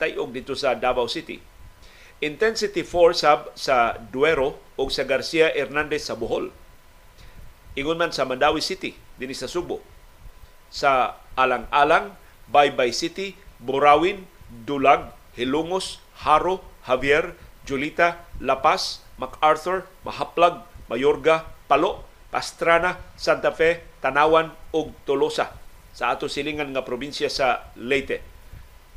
Tayog 0.00 0.32
dito 0.32 0.56
sa 0.56 0.72
Davao 0.72 1.04
City. 1.04 1.36
Intensity 2.24 2.80
4 2.80 3.12
sab 3.12 3.52
sa 3.60 4.00
Duero 4.00 4.56
ug 4.80 4.88
sa 4.88 5.04
Garcia 5.04 5.52
Hernandez 5.52 6.08
sa 6.08 6.16
Bohol. 6.16 6.48
Ingon 7.76 8.00
man 8.00 8.08
sa 8.08 8.24
Mandawi 8.24 8.64
City 8.64 8.96
dinhi 9.20 9.36
sa 9.36 9.52
Subo. 9.52 9.84
Sa 10.72 11.20
Alang-alang, 11.34 12.14
Baybay 12.50 12.94
City, 12.94 13.34
Burawin, 13.58 14.26
Dulag, 14.50 15.14
Hilungos, 15.34 15.98
Haro, 16.22 16.62
Javier, 16.86 17.34
Julita, 17.66 18.22
La 18.38 18.60
Paz, 18.60 19.02
MacArthur, 19.18 19.88
Mahaplag, 20.06 20.62
Mayorga, 20.90 21.48
Palo, 21.66 22.04
Pastrana, 22.30 22.98
Santa 23.14 23.54
Fe, 23.54 23.82
Tanawan 24.02 24.52
ug 24.74 24.92
Tolosa 25.08 25.64
sa 25.94 26.10
ato 26.10 26.26
silingan 26.26 26.74
nga 26.74 26.82
probinsya 26.82 27.30
sa 27.30 27.70
Leyte. 27.78 28.18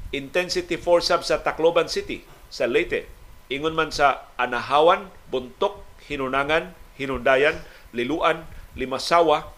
Intensity 0.10 0.82
4 0.82 1.06
sub 1.06 1.21
sa 1.21 1.45
Tacloban 1.45 1.86
City 1.86 2.26
sa 2.50 2.65
Leyte. 2.65 3.06
Ingon 3.54 3.78
man 3.78 3.93
sa 3.93 4.28
Anahawan, 4.36 5.13
Buntok, 5.30 5.86
Hinunangan, 6.10 6.73
Hinundayan, 6.97 7.62
Liluan, 7.93 8.43
Limasawa, 8.73 9.54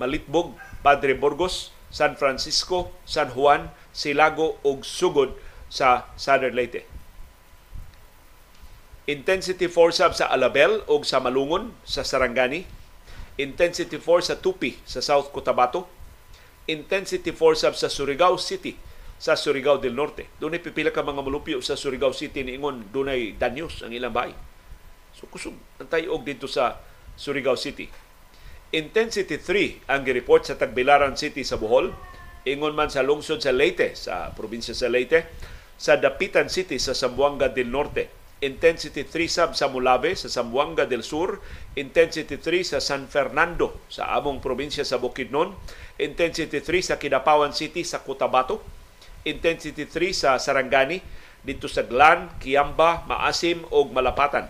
Malitbog, 0.00 0.56
Padre 0.80 1.12
Burgos, 1.12 1.70
San 1.88 2.16
Francisco, 2.20 2.92
San 3.08 3.32
Juan, 3.32 3.72
Silago 3.92 4.60
ug 4.62 4.84
Sugod 4.84 5.34
sa 5.72 6.08
Southern 6.20 6.56
Leyte. 6.56 6.84
Intensity 9.08 9.72
4 9.72 9.96
sab 9.96 10.12
sa 10.12 10.28
Alabel 10.28 10.84
ug 10.84 11.00
sa 11.08 11.16
Malungon 11.16 11.72
sa 11.80 12.04
Sarangani. 12.04 12.68
Intensity 13.40 13.96
4 13.96 14.28
sa 14.28 14.36
Tupi 14.36 14.76
sa 14.84 15.00
South 15.00 15.32
Cotabato. 15.32 15.88
Intensity 16.68 17.32
4 17.32 17.56
sab 17.56 17.72
sa 17.72 17.88
Surigao 17.88 18.36
City 18.36 18.76
sa 19.16 19.34
Surigao 19.34 19.80
del 19.80 19.96
Norte. 19.96 20.28
Doon 20.36 20.60
pipila 20.60 20.92
ka 20.92 21.00
mga 21.00 21.24
mulupyo 21.24 21.58
sa 21.64 21.74
Surigao 21.74 22.12
City 22.12 22.44
ni 22.44 22.60
ingon 22.60 22.84
dunay 22.92 23.32
danyos 23.34 23.80
ang 23.80 23.96
ilang 23.96 24.12
bahay. 24.12 24.36
So 25.16 25.24
kusog 25.26 25.56
ang 25.80 25.88
og 25.88 26.22
dito 26.22 26.44
sa 26.44 26.78
Surigao 27.16 27.56
City. 27.56 27.88
Intensity 28.68 29.40
3 29.40 29.88
ang 29.88 30.04
gireport 30.04 30.44
sa 30.44 30.60
Tagbilaran 30.60 31.16
City 31.16 31.40
sa 31.40 31.56
Bohol. 31.56 31.88
Ingon 32.44 32.76
man 32.76 32.92
sa 32.92 33.00
lungsod 33.00 33.40
sa 33.40 33.48
Leyte, 33.48 33.96
sa 33.96 34.28
probinsya 34.36 34.76
sa 34.76 34.92
Leyte. 34.92 35.24
Sa 35.80 35.96
Dapitan 35.96 36.52
City 36.52 36.76
sa 36.76 36.92
Zamboanga 36.92 37.48
del 37.48 37.72
Norte. 37.72 38.12
Intensity 38.44 39.08
3 39.08 39.24
sab 39.24 39.50
sa 39.56 39.72
Mulave 39.72 40.12
sa 40.12 40.28
Zamboanga 40.28 40.84
del 40.84 41.00
Sur. 41.00 41.40
Intensity 41.80 42.36
3 42.36 42.76
sa 42.76 42.78
San 42.84 43.08
Fernando 43.08 43.88
sa 43.88 44.12
among 44.20 44.44
probinsya 44.44 44.84
sa 44.84 45.00
Bukidnon. 45.00 45.56
Intensity 45.96 46.60
3 46.60 46.92
sa 46.92 47.00
Kidapawan 47.00 47.56
City 47.56 47.88
sa 47.88 48.04
Cotabato. 48.04 48.60
Intensity 49.24 49.88
3 49.88 50.12
sa 50.12 50.30
Sarangani 50.36 51.00
dito 51.40 51.72
sa 51.72 51.88
Glan, 51.88 52.36
Kiamba, 52.36 53.08
Maasim 53.08 53.64
ug 53.72 53.96
Malapatan. 53.96 54.44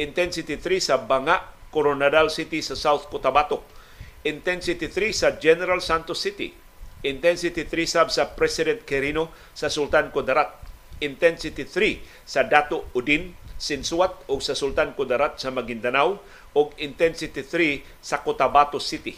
Intensity 0.00 0.56
3 0.56 0.80
sa 0.80 0.96
Banga, 0.96 1.52
Coronadal 1.72 2.28
City 2.28 2.60
sa 2.60 2.76
South 2.76 3.08
Cotabato. 3.08 3.64
Intensity 4.22 4.92
3 4.92 5.10
sa 5.16 5.28
General 5.40 5.80
Santos 5.80 6.20
City. 6.20 6.52
Intensity 7.02 7.64
3 7.66 7.88
sab 7.88 8.08
sa 8.12 8.30
President 8.36 8.84
Quirino 8.84 9.32
sa 9.56 9.72
Sultan 9.72 10.12
Kudarat. 10.12 10.52
Intensity 11.02 11.66
3 11.66 12.28
sa 12.28 12.46
Dato 12.46 12.86
Udin, 12.94 13.34
Sinsuat 13.58 14.26
o 14.30 14.38
sa 14.38 14.54
Sultan 14.54 14.94
Kudarat 14.94 15.38
sa 15.38 15.50
Maguindanao 15.50 16.18
o 16.54 16.60
Intensity 16.78 17.40
3 17.42 18.04
sa 18.04 18.20
Cotabato 18.20 18.76
City. 18.78 19.16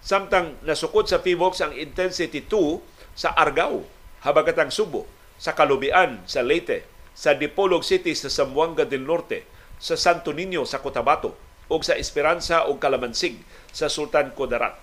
Samtang 0.00 0.56
nasukod 0.64 1.06
sa 1.06 1.20
PIVOX 1.20 1.60
ang 1.60 1.76
Intensity 1.76 2.40
2 2.46 2.80
sa 3.12 3.36
Argao, 3.36 3.84
Habagatang 4.24 4.72
Subo, 4.72 5.04
sa 5.36 5.52
Kalubian, 5.52 6.24
sa 6.24 6.40
Leyte, 6.40 6.88
sa 7.12 7.36
Dipolog 7.36 7.84
City 7.84 8.16
sa 8.16 8.32
Zamboanga 8.32 8.88
del 8.88 9.04
Norte, 9.04 9.44
sa 9.76 9.98
Santo 9.98 10.32
Niño 10.32 10.64
sa 10.64 10.80
Cotabato, 10.80 11.49
o 11.70 11.78
sa 11.80 11.94
Esperanza 11.94 12.66
o 12.66 12.76
Kalamansig 12.82 13.38
sa 13.70 13.86
Sultan 13.86 14.34
Kudarat. 14.34 14.74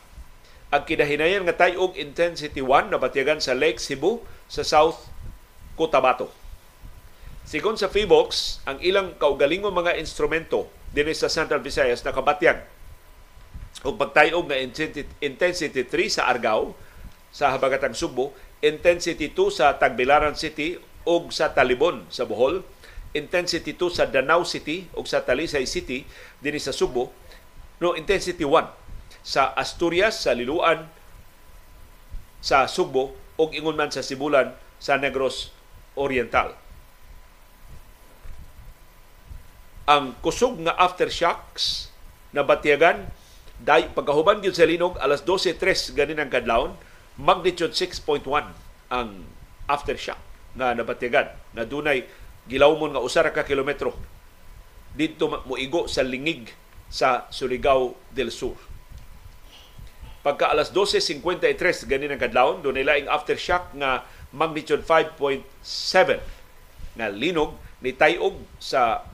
Ang 0.71 0.83
kinahinayan 0.87 1.43
nga 1.43 1.67
tayog 1.67 1.99
intensity 1.99 2.63
1 2.63 2.91
na 2.91 2.99
batyagan 2.99 3.43
sa 3.43 3.51
Lake 3.55 3.79
Cebu 3.79 4.23
sa 4.47 4.63
South 4.63 5.11
Cotabato. 5.75 6.31
Sigon 7.47 7.79
sa 7.79 7.87
Feebox, 7.87 8.59
ang 8.67 8.79
ilang 8.83 9.15
kaugalingong 9.15 9.71
mga 9.71 9.99
instrumento 9.99 10.67
dinhi 10.91 11.15
sa 11.15 11.31
Central 11.31 11.63
Visayas 11.63 12.03
nakabatyag 12.03 12.63
og 13.85 13.95
pagtayog 13.95 14.49
nga 14.49 14.57
intensity 15.21 15.83
3 15.85 15.91
sa 16.11 16.27
Argao 16.27 16.73
sa 17.29 17.53
habagatang 17.53 17.93
Subo, 17.93 18.33
intensity 18.63 19.29
2 19.31 19.53
sa 19.53 19.77
Tagbilaran 19.77 20.33
City 20.33 20.81
ug 21.07 21.29
sa 21.29 21.53
Talibon 21.53 22.03
sa 22.09 22.25
Bohol, 22.25 22.65
intensity 23.15 23.75
2 23.75 23.93
sa 23.93 24.05
Danau 24.07 24.43
City 24.43 24.89
ug 24.95 25.07
sa 25.07 25.23
Talisay 25.23 25.63
City 25.69 26.03
dinhi 26.43 26.59
sa 26.59 26.75
Subo, 26.75 27.13
no 27.79 27.93
intensity 27.95 28.43
1 28.43 28.67
sa 29.23 29.51
Asturias, 29.55 30.23
sa 30.23 30.35
Liluan, 30.35 30.87
sa 32.43 32.67
Subo 32.67 33.15
ug 33.37 33.49
ingon 33.53 33.75
man 33.75 33.91
sa 33.93 34.03
Sibulan 34.03 34.55
sa 34.81 34.97
Negros 34.97 35.51
Oriental. 35.97 36.67
ang 39.87 40.19
kusog 40.19 40.59
nga 40.67 40.75
aftershocks 40.75 41.87
na 42.35 42.43
batyagan 42.43 43.07
day 43.63 43.87
pagkahuban 43.87 44.43
gyud 44.43 44.53
sa 44.53 44.67
linog 44.67 44.99
alas 44.99 45.23
12:03 45.23 45.95
ganin 45.95 46.19
ang 46.19 46.27
kadlawon 46.27 46.75
magnitude 47.15 47.71
6.1 47.71 48.27
ang 48.91 49.09
aftershock 49.65 50.19
nga 50.59 50.75
nabatyagan 50.75 51.31
na 51.55 51.63
dunay 51.63 52.03
gilawmon 52.47 52.95
nga 52.95 53.03
usa 53.03 53.27
ka 53.27 53.43
kilometro 53.43 53.91
dito 54.97 55.29
moigo 55.45 55.85
sa 55.85 56.01
lingig 56.01 56.49
sa 56.89 57.29
Surigao 57.29 57.93
del 58.09 58.33
Sur. 58.33 58.57
Pagka 60.25 60.51
alas 60.51 60.73
12.53 60.73 61.87
ganin 61.87 62.11
ang 62.11 62.19
kadlawon, 62.19 62.65
doon 62.65 62.81
nila 62.81 62.97
ang 62.97 63.11
aftershock 63.11 63.71
nga 63.77 64.03
magnitude 64.33 64.83
5.7 64.83 66.97
nga 66.97 67.07
linog 67.13 67.53
ni 67.79 67.93
tayog 67.93 68.41
sa 68.57 69.05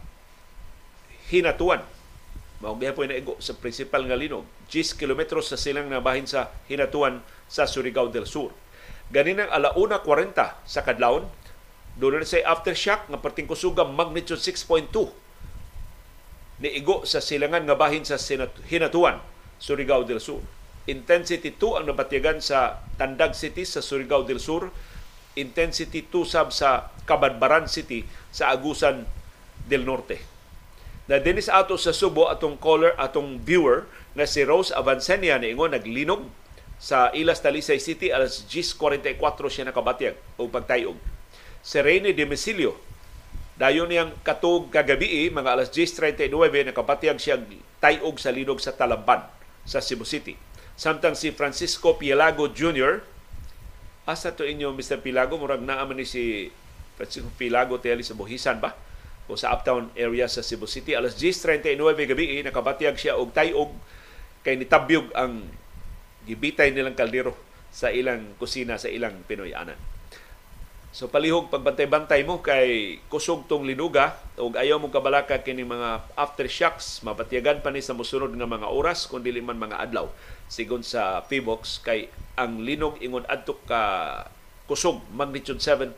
Hinatuan. 1.27 1.83
Mao 2.63 2.79
gihapon 2.79 3.11
na 3.11 3.19
igo 3.19 3.35
sa 3.43 3.59
principal 3.59 4.07
nga 4.07 4.15
linog, 4.15 4.47
10 4.71 4.95
kilometros 4.95 5.51
sa 5.51 5.59
silang 5.59 5.91
nabahin 5.91 6.25
sa 6.25 6.55
Hinatuan 6.71 7.19
sa 7.51 7.67
Surigao 7.67 8.07
del 8.07 8.23
Sur. 8.23 8.55
Ganinang 9.11 9.51
alauna 9.51 9.99
40 9.99 10.63
sa 10.63 10.81
kadlawon, 10.81 11.27
doon 11.99 12.21
na 12.21 12.27
say 12.27 12.41
aftershock 12.41 13.05
nga 13.09 13.21
perting 13.21 13.45
kusugang 13.45 13.93
magnitude 13.93 14.41
6.2 14.41 14.89
ni 16.63 16.69
igo 16.79 17.03
sa 17.03 17.19
silangan 17.19 17.65
nga 17.65 17.75
bahin 17.75 18.07
sa 18.07 18.15
Hinatuan, 18.69 19.19
Surigao 19.59 20.07
del 20.07 20.23
Sur. 20.23 20.39
Intensity 20.87 21.55
2 21.55 21.79
ang 21.81 21.85
nabatyagan 21.87 22.39
sa 22.43 22.83
Tandag 22.95 23.35
City 23.35 23.63
sa 23.67 23.83
Surigao 23.83 24.23
del 24.23 24.39
Sur. 24.39 24.71
Intensity 25.35 26.05
2 26.07 26.23
sab 26.23 26.53
sa 26.53 26.93
Kabadbaran 27.03 27.65
City 27.67 28.05
sa 28.29 28.53
Agusan 28.53 29.03
del 29.65 29.83
Norte 29.83 30.33
na 31.03 31.19
dinis 31.19 31.51
ato 31.51 31.75
sa 31.75 31.91
Subo 31.91 32.31
atong 32.31 32.55
caller 32.55 32.95
atong 32.95 33.43
viewer 33.43 33.83
na 34.15 34.23
si 34.23 34.47
Rose 34.47 34.71
Avancenia 34.71 35.35
ni 35.35 35.51
ingon 35.51 35.75
naglinog 35.75 36.31
sa 36.79 37.11
Ilas 37.11 37.43
Talisay 37.43 37.79
City 37.79 38.11
alas 38.11 38.47
10:44 38.47 39.19
siya 39.51 39.67
nakabatyag 39.67 40.15
og 40.39 40.51
pagtayog. 40.51 40.95
Si 41.63 41.79
Rene 41.79 42.11
Demisilio 42.11 42.75
dayon 43.55 43.87
niyang 43.87 44.11
katug 44.27 44.67
kagabi 44.67 45.31
mga 45.31 45.55
alas 45.55 45.71
10:39 45.71 46.27
nakabatyag 46.69 47.15
siya 47.15 47.39
tayog 47.79 48.19
sa 48.19 48.35
linog 48.35 48.59
sa 48.59 48.75
Talamban 48.75 49.23
sa 49.63 49.79
Cebu 49.79 50.03
City. 50.03 50.35
Samtang 50.75 51.15
si 51.15 51.31
Francisco 51.31 51.95
Pielago 51.95 52.51
Jr. 52.51 52.99
asa 54.03 54.35
to 54.35 54.43
inyo 54.43 54.75
Mr. 54.75 54.99
Pilago 54.99 55.39
murag 55.39 55.63
naa 55.63 55.87
man 55.87 55.95
ni 55.95 56.03
si 56.03 56.51
Francisco 56.99 57.31
Pilago 57.39 57.79
tiyali 57.79 58.03
sa 58.03 58.17
Buhisan 58.19 58.59
ba? 58.59 58.75
o 59.27 59.39
sa 59.39 59.55
uptown 59.55 59.87
area 59.95 60.27
sa 60.27 60.43
Cebu 60.43 60.67
City. 60.67 60.95
Alas 60.99 61.15
10.39 61.15 61.79
gabi, 62.11 62.39
eh, 62.39 62.41
nakabatyag 62.43 62.99
siya 62.99 63.15
og 63.15 63.31
tayog 63.31 63.71
kay 64.43 64.59
nitabyog 64.59 65.15
ang 65.15 65.47
gibitay 66.27 66.75
nilang 66.75 66.95
kaldero 66.95 67.31
sa 67.71 67.87
ilang 67.87 68.35
kusina 68.35 68.75
sa 68.75 68.91
ilang 68.91 69.23
Pinoyanan. 69.23 69.92
So 70.93 71.09
palihog 71.09 71.49
pagbantay-bantay 71.49 72.21
mo 72.21 72.45
kay 72.45 73.01
kusog 73.09 73.49
tong 73.49 73.65
linuga 73.65 74.13
ug 74.37 74.53
ayaw 74.53 74.77
mo 74.77 74.93
kabalaka 74.93 75.41
kini 75.41 75.65
mga 75.65 76.05
aftershocks. 76.13 77.01
Mapatyagan 77.01 77.65
pa 77.65 77.73
ni 77.73 77.81
sa 77.81 77.97
mosunod 77.97 78.29
nga 78.29 78.45
mga 78.45 78.69
oras 78.69 79.09
kun 79.09 79.25
dili 79.25 79.41
man 79.41 79.57
mga 79.57 79.89
adlaw. 79.89 80.05
Sigon 80.45 80.85
sa 80.85 81.25
Feebox 81.25 81.81
kay 81.81 82.13
ang 82.37 82.61
linog 82.61 83.01
ingon 83.01 83.25
adto 83.25 83.57
ka 83.65 83.81
kusog 84.69 85.01
magnitude 85.09 85.57
7.4 85.57 85.97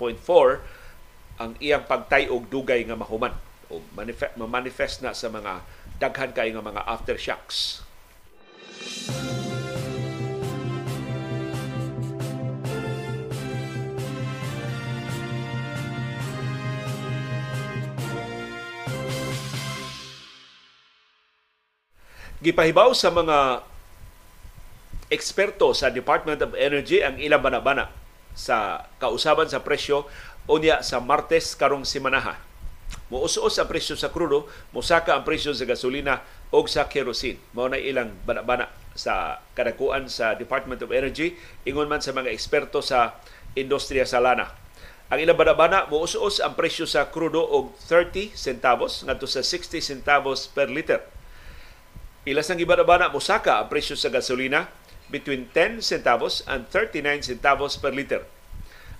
ang 1.44 1.52
iyang 1.60 1.84
pagtayog 1.84 2.48
dugay 2.48 2.88
nga 2.88 2.96
mahuman. 2.96 3.36
O 3.68 3.84
manifest, 4.00 4.40
manifest 4.40 5.04
na 5.04 5.12
sa 5.12 5.28
mga 5.28 5.60
daghan 6.00 6.32
kay 6.32 6.56
nga 6.56 6.64
mga 6.64 6.88
aftershocks. 6.88 7.84
Gipahibaw 22.44 22.92
sa 22.92 23.16
mga 23.16 23.64
eksperto 25.08 25.72
sa 25.72 25.88
Department 25.88 26.44
of 26.44 26.52
Energy 26.60 27.00
ang 27.00 27.16
ilang 27.16 27.40
banabana 27.40 27.88
sa 28.36 28.90
kausaban 29.00 29.48
sa 29.48 29.64
presyo 29.64 30.04
unya 30.52 30.84
sa 30.84 31.00
Martes 31.00 31.56
karong 31.56 31.88
simanaha. 31.88 32.36
Muusos 33.08 33.56
ang 33.56 33.72
presyo 33.72 33.96
sa 33.96 34.12
krudo, 34.12 34.52
musaka 34.76 35.16
ang 35.16 35.24
presyo 35.24 35.56
sa 35.56 35.64
gasolina 35.64 36.28
o 36.52 36.60
sa 36.68 36.92
kerosene. 36.92 37.40
Mao 37.56 37.72
na 37.72 37.80
ilang 37.80 38.12
bana-bana 38.28 38.68
sa 39.00 39.40
kadakuan 39.56 40.12
sa 40.12 40.36
Department 40.36 40.84
of 40.84 40.92
Energy 40.92 41.40
ingon 41.64 41.88
man 41.88 42.04
sa 42.04 42.12
mga 42.12 42.36
eksperto 42.36 42.84
sa 42.84 43.16
industriya 43.56 44.04
sa 44.04 44.20
lana. 44.20 44.52
Ang 45.08 45.24
ilang 45.24 45.40
bana-bana 45.40 45.88
muusos 45.88 46.44
ang 46.44 46.60
presyo 46.60 46.84
sa 46.84 47.08
krudo 47.08 47.40
og 47.40 47.80
30 47.88 48.36
centavos 48.36 49.08
ngadto 49.08 49.24
sa 49.24 49.40
60 49.40 49.80
centavos 49.80 50.52
per 50.52 50.68
liter. 50.68 51.15
Ilas 52.26 52.50
ang 52.50 52.58
ibana-bana 52.58 53.14
musaka 53.14 53.62
ang 53.62 53.70
presyo 53.70 53.94
sa 53.94 54.10
gasolina 54.10 54.70
between 55.14 55.46
10 55.54 55.86
centavos 55.86 56.42
and 56.50 56.66
39 56.74 57.22
centavos 57.22 57.78
per 57.78 57.94
liter 57.94 58.26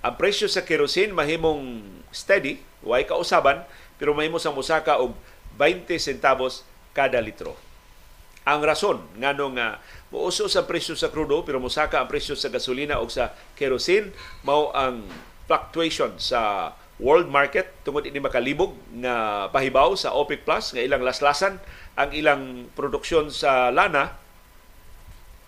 ang 0.06 0.14
presyo 0.14 0.46
sa 0.46 0.62
kerosene 0.62 1.10
mahimong 1.10 1.82
steady, 2.14 2.62
way 2.86 3.02
kausaban, 3.02 3.66
pero 3.98 4.14
mahimo 4.14 4.38
sa 4.38 4.54
musaka 4.54 5.02
og 5.02 5.18
20 5.58 5.98
centavos 5.98 6.62
kada 6.94 7.18
litro. 7.18 7.58
Ang 8.46 8.62
rason 8.62 9.02
nganong 9.18 9.58
nga 9.58 9.82
muuso 10.14 10.46
sa 10.46 10.62
presyo 10.62 10.94
sa 10.94 11.10
krudo 11.10 11.42
pero 11.42 11.58
musaka 11.58 11.98
ang 11.98 12.06
presyo 12.06 12.38
sa 12.38 12.52
gasolina 12.54 13.02
o 13.02 13.10
sa 13.10 13.34
kerosene 13.58 14.14
mao 14.46 14.70
ang 14.70 15.02
fluctuation 15.50 16.14
sa 16.22 16.70
world 17.02 17.26
market 17.26 17.74
tungod 17.82 18.06
ini 18.06 18.22
makalibog 18.22 18.78
nga 19.02 19.50
pahibaw 19.50 19.98
sa 19.98 20.14
OPEC 20.14 20.46
Plus 20.46 20.70
nga 20.70 20.86
ilang 20.86 21.02
laslasan 21.02 21.58
ang 21.96 22.10
ilang 22.12 22.68
produksyon 22.76 23.32
sa 23.32 23.72
lana 23.72 24.12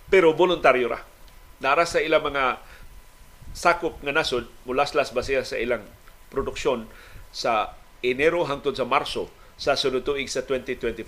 pero 0.08 0.32
voluntaryo 0.32 0.88
ra. 0.88 1.00
Nara 1.60 1.84
sa 1.84 2.00
ilang 2.00 2.24
mga 2.24 2.64
sakop 3.52 4.00
nga 4.00 4.12
nasod 4.16 4.48
mulaslas 4.64 5.12
basiya 5.12 5.44
sa 5.44 5.60
ilang 5.60 5.84
produksyon 6.32 6.88
sa 7.28 7.76
Enero 8.00 8.46
hangtod 8.48 8.72
sa 8.72 8.88
Marso 8.88 9.28
sa 9.58 9.74
sunod 9.74 10.06
tuig 10.06 10.30
sa 10.30 10.46
2024. 10.46 11.04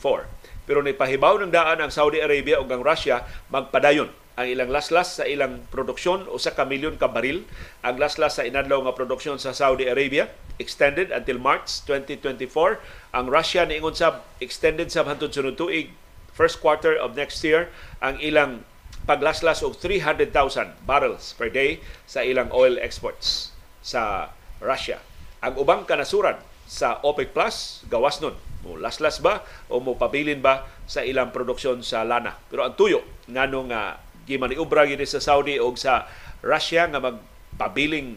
Pero 0.69 0.85
nipahibaw 0.85 1.41
ng 1.41 1.55
daan 1.55 1.81
ang 1.81 1.89
Saudi 1.95 2.21
Arabia 2.21 2.59
ug 2.59 2.69
ang 2.69 2.83
Russia 2.85 3.25
magpadayon 3.49 4.20
ang 4.39 4.47
ilang 4.47 4.71
laslas 4.71 5.19
sa 5.19 5.25
ilang 5.27 5.65
produksyon 5.75 6.31
o 6.31 6.39
sa 6.39 6.55
kamilyon 6.55 6.99
ka 6.99 7.11
baril 7.11 7.47
ang 7.83 7.99
laslas 7.99 8.39
sa 8.39 8.47
inadlaw 8.47 8.83
nga 8.87 8.95
produksyon 8.95 9.43
sa 9.43 9.55
Saudi 9.55 9.91
Arabia 9.91 10.31
extended 10.63 11.11
until 11.11 11.39
March 11.43 11.83
2024 11.87 12.79
ang 13.17 13.27
Russia 13.27 13.67
niingon 13.67 13.97
sa 13.97 14.23
extended 14.39 14.91
sa 14.93 15.03
hangtod 15.03 15.35
sunod 15.35 15.59
tuig 15.59 15.91
first 16.37 16.63
quarter 16.63 16.95
of 16.95 17.19
next 17.19 17.43
year 17.43 17.69
ang 17.99 18.17
ilang 18.23 18.63
paglaslas 19.09 19.65
og 19.65 19.77
300,000 19.77 20.87
barrels 20.87 21.35
per 21.35 21.49
day 21.49 21.81
sa 22.05 22.23
ilang 22.23 22.53
oil 22.53 22.77
exports 22.79 23.53
sa 23.81 24.33
Russia. 24.61 25.01
Ang 25.41 25.57
ubang 25.57 25.89
kanasuran 25.89 26.37
sa 26.69 27.01
OPEC 27.03 27.33
Plus, 27.33 27.83
gawas 27.89 28.21
nun. 28.21 28.37
Mo 28.61 28.77
laslas 28.77 29.25
ba 29.25 29.41
o 29.73 29.81
mo 29.81 29.97
pabilin 29.97 30.45
ba 30.45 30.69
sa 30.85 31.01
ilang 31.01 31.33
produksyon 31.33 31.81
sa 31.81 32.05
lana. 32.05 32.37
Pero 32.53 32.63
ang 32.63 32.77
tuyo, 32.77 33.01
nga 33.25 33.49
nung 33.49 33.73
uh, 33.73 33.97
gimaniubra 34.31 34.87
gini 34.87 35.03
sa 35.03 35.19
Saudi 35.19 35.59
o 35.59 35.75
sa 35.75 36.07
Russia 36.47 36.87
nga 36.87 37.03
magpabiling 37.03 38.15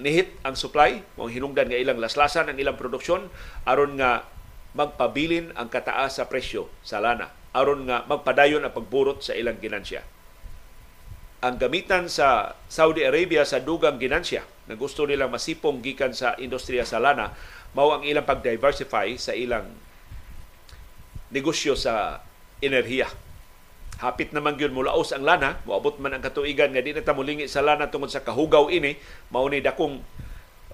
nihit 0.00 0.32
ang 0.40 0.56
supply, 0.56 1.04
mo 1.20 1.28
hinungdan 1.28 1.68
nga 1.68 1.76
ilang 1.76 2.00
laslasan 2.00 2.48
ang 2.48 2.56
ilang 2.56 2.80
produksyon 2.80 3.28
aron 3.68 4.00
nga 4.00 4.24
magpabilin 4.72 5.52
ang 5.52 5.68
kataas 5.68 6.16
sa 6.16 6.24
presyo 6.32 6.72
sa 6.80 6.96
lana 6.96 7.42
aron 7.52 7.84
nga 7.84 8.08
magpadayon 8.08 8.64
ang 8.64 8.72
pagburot 8.72 9.20
sa 9.20 9.36
ilang 9.36 9.60
ginansya. 9.60 10.00
Ang 11.44 11.60
gamitan 11.60 12.08
sa 12.08 12.56
Saudi 12.70 13.04
Arabia 13.04 13.44
sa 13.44 13.60
dugang 13.60 14.00
ginansya 14.00 14.46
na 14.70 14.74
gusto 14.78 15.04
nilang 15.04 15.28
masipong 15.28 15.84
gikan 15.84 16.16
sa 16.16 16.32
industriya 16.40 16.88
sa 16.88 17.02
lana 17.02 17.34
mao 17.76 17.92
ang 17.92 18.04
ilang 18.08 18.24
pag-diversify 18.24 19.16
sa 19.20 19.36
ilang 19.36 19.68
negosyo 21.32 21.76
sa 21.76 22.20
enerhiya. 22.60 23.08
Hapit 24.02 24.34
naman 24.34 24.58
gyud 24.58 24.74
mulaos 24.74 25.14
ang 25.14 25.22
lana, 25.22 25.62
moabot 25.62 25.94
man 26.02 26.18
ang 26.18 26.22
katuigan 26.26 26.74
nga 26.74 26.82
di 26.82 26.90
na 26.90 27.06
ta 27.06 27.14
mulingi 27.14 27.46
sa 27.46 27.62
lana 27.62 27.86
tungod 27.86 28.10
sa 28.10 28.26
kahugaw 28.26 28.66
ini, 28.66 28.98
mao 29.30 29.46
ni 29.46 29.62
dakong 29.62 30.02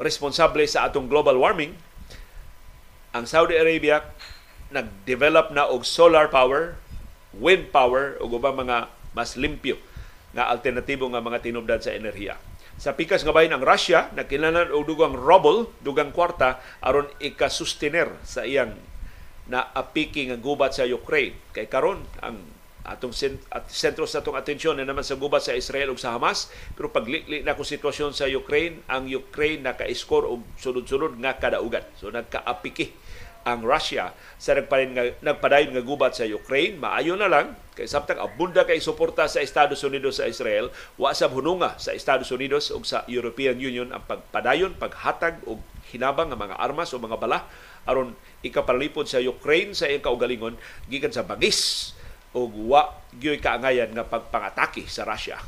responsable 0.00 0.64
sa 0.64 0.88
atong 0.88 1.12
global 1.12 1.36
warming. 1.36 1.76
Ang 3.12 3.28
Saudi 3.28 3.60
Arabia 3.60 4.00
nag-develop 4.72 5.52
na 5.52 5.68
og 5.68 5.84
solar 5.84 6.32
power, 6.32 6.80
wind 7.36 7.68
power 7.68 8.16
ug 8.16 8.32
ubang 8.32 8.56
mga 8.56 8.88
mas 9.12 9.36
limpyo 9.36 9.76
nga 10.32 10.48
alternatibo 10.48 11.04
nga 11.12 11.20
mga 11.20 11.44
tinubdan 11.44 11.84
sa 11.84 11.92
enerhiya. 11.92 12.40
Sa 12.80 12.96
pikas 12.96 13.28
nga 13.28 13.36
bahin 13.36 13.52
ang 13.52 13.60
Russia, 13.60 14.08
nagkinanan 14.16 14.72
og 14.72 14.88
dugang 14.88 15.12
ruble, 15.12 15.68
dugang 15.84 16.16
kwarta 16.16 16.64
aron 16.80 17.12
ikasustener 17.20 18.08
sa 18.24 18.48
iyang 18.48 18.72
na 19.52 19.68
apiki 19.76 20.32
nga 20.32 20.40
gubat 20.40 20.72
sa 20.72 20.88
Ukraine. 20.88 21.36
Kay 21.52 21.68
karon 21.68 22.08
ang 22.24 22.56
atong 22.88 23.12
sentro 23.68 24.08
sa 24.08 24.24
atong 24.24 24.38
atensyon 24.38 24.80
na 24.80 24.88
naman 24.88 25.04
sa 25.04 25.20
gubat 25.20 25.44
sa 25.44 25.52
Israel 25.52 25.92
ug 25.92 26.00
sa 26.00 26.16
Hamas. 26.16 26.48
Pero 26.72 26.88
paglikli 26.88 27.44
na 27.44 27.56
ko 27.56 27.62
sitwasyon 27.64 28.16
sa 28.16 28.24
Ukraine 28.28 28.80
ang 28.88 29.04
Ukraine 29.08 29.64
naka-score 29.64 30.28
og 30.28 30.44
sunod-sunod 30.56 31.20
nga 31.20 31.36
kadaugan. 31.36 31.84
So 32.00 32.08
nagkaapiki 32.08 32.96
ang 33.48 33.64
Russia 33.64 34.12
sa 34.36 34.52
nagpadayon 34.58 34.92
nga 34.92 35.04
nagpadayon 35.24 35.72
nga 35.72 35.84
gubat 35.84 36.12
sa 36.16 36.28
Ukraine. 36.28 36.76
Maayo 36.76 37.16
na 37.16 37.30
lang. 37.30 37.56
Kay 37.72 37.86
samtang 37.86 38.18
abunda 38.18 38.66
kay 38.66 38.82
suporta 38.82 39.30
sa 39.30 39.38
Estados 39.38 39.80
Unidos 39.86 40.18
sa 40.18 40.26
Israel 40.26 40.74
wa 40.98 41.14
sa 41.14 41.30
hununga 41.30 41.78
sa 41.78 41.94
Estados 41.94 42.28
Unidos 42.34 42.74
ug 42.74 42.82
sa 42.82 43.06
European 43.06 43.54
Union 43.56 43.94
ang 43.94 44.02
pagpadayon 44.02 44.74
paghatag 44.74 45.38
og 45.46 45.62
hinabang 45.94 46.28
nga 46.28 46.36
mga 46.36 46.58
armas 46.58 46.92
o 46.92 47.00
mga 47.00 47.16
bala 47.16 47.46
aron 47.88 48.12
ikapalipod 48.44 49.08
sa 49.08 49.22
Ukraine 49.22 49.72
sa 49.72 49.88
iyang 49.88 50.04
kaugalingon 50.04 50.58
gikan 50.90 51.14
sa 51.14 51.24
bangis 51.24 51.92
o 52.36 52.50
wa 52.68 52.92
gyoy 53.16 53.40
kaangayan 53.40 53.92
nga 53.94 54.04
pagpangatake 54.04 54.84
sa 54.88 55.04
Russia. 55.08 55.38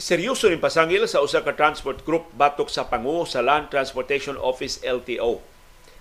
Seryoso 0.00 0.48
rin 0.48 0.58
pasangil 0.58 1.06
sa 1.06 1.22
usa 1.22 1.44
ka 1.44 1.54
transport 1.54 2.02
group 2.02 2.32
batok 2.34 2.72
sa 2.72 2.88
pangu 2.88 3.22
sa 3.28 3.44
Land 3.44 3.68
Transportation 3.70 4.34
Office 4.40 4.80
LTO 4.82 5.59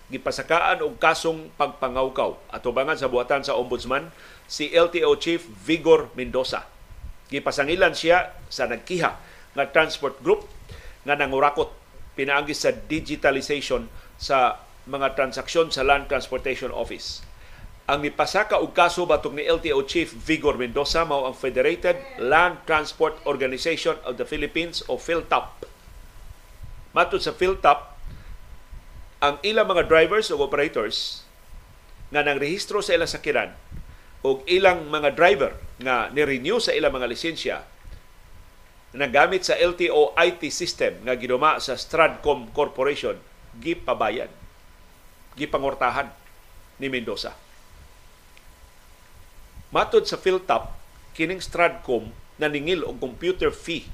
gipasakaan 0.09 0.81
og 0.81 0.97
kasong 0.97 1.53
pagpangawkaw 1.53 2.33
atubangan 2.49 2.97
sa 2.97 3.09
buhatan 3.09 3.45
sa 3.45 3.53
ombudsman 3.53 4.09
si 4.49 4.73
LTO 4.73 5.13
Chief 5.21 5.41
Vigor 5.41 6.09
Mendoza. 6.17 6.65
Gipasangilan 7.29 7.93
siya 7.93 8.33
sa 8.49 8.65
nagkiha 8.65 9.11
nga 9.53 9.65
transport 9.69 10.17
group 10.25 10.49
nga 11.05 11.13
nangurakot 11.13 11.69
pinaagi 12.17 12.57
sa 12.57 12.73
digitalization 12.73 13.85
sa 14.17 14.57
mga 14.89 15.13
transaksyon 15.13 15.69
sa 15.69 15.85
Land 15.85 16.09
Transportation 16.09 16.73
Office. 16.73 17.21
Ang 17.89 18.05
mipasaka 18.05 18.61
og 18.61 18.73
kaso 18.73 19.05
batok 19.05 19.37
ni 19.37 19.45
LTO 19.45 19.85
Chief 19.85 20.09
Vigor 20.09 20.57
Mendoza 20.57 21.05
mao 21.05 21.25
ang 21.29 21.37
Federated 21.37 21.97
Land 22.21 22.65
Transport 22.65 23.17
Organization 23.25 23.97
of 24.05 24.17
the 24.17 24.25
Philippines 24.25 24.81
o 24.89 24.97
PhilTAP. 24.97 25.65
Matod 26.93 27.21
sa 27.21 27.33
PhilTAP, 27.33 27.98
ang 29.19 29.35
ilang 29.43 29.67
mga 29.67 29.91
drivers 29.91 30.31
o 30.31 30.39
operators 30.39 31.27
nga 32.09 32.23
nang 32.23 32.39
rehistro 32.39 32.79
sa 32.79 32.95
ilang 32.95 33.11
sakiran 33.11 33.51
o 34.23 34.43
ilang 34.47 34.87
mga 34.87 35.15
driver 35.15 35.55
nga 35.79 36.07
ni-renew 36.11 36.59
sa 36.59 36.71
ilang 36.71 36.95
mga 36.95 37.07
lisensya 37.11 37.57
nagamit 38.95 39.45
sa 39.45 39.59
LTO 39.59 40.17
IT 40.17 40.49
system 40.49 41.05
nga 41.05 41.13
giduma 41.13 41.61
sa 41.61 41.77
Stradcom 41.77 42.49
Corporation 42.55 43.19
gipabayan 43.59 44.31
gipangortahan 45.37 46.09
ni 46.81 46.91
Mendoza. 46.91 47.35
Matod 49.69 50.09
sa 50.09 50.17
Philtap 50.17 50.73
kining 51.13 51.43
Stradcom 51.43 52.09
naningil 52.41 52.81
og 52.87 52.97
computer 52.97 53.53
fee 53.53 53.85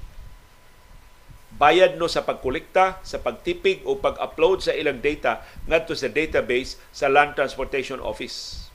bayad 1.55 1.95
no 1.95 2.11
sa 2.11 2.27
pagkolekta, 2.27 2.99
sa 3.01 3.17
pagtipig 3.23 3.83
o 3.87 3.95
pag-upload 3.95 4.59
sa 4.59 4.75
ilang 4.75 4.99
data 4.99 5.43
ngadto 5.71 5.95
sa 5.95 6.11
database 6.11 6.75
sa 6.91 7.07
Land 7.07 7.39
Transportation 7.39 8.03
Office. 8.03 8.67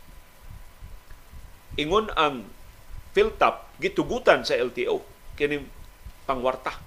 Ingon 1.77 2.09
ang 2.17 2.49
Philtap 3.11 3.67
gitugutan 3.83 4.47
sa 4.47 4.55
LTO 4.55 5.03
kini 5.35 5.67
pangwarta 6.25 6.79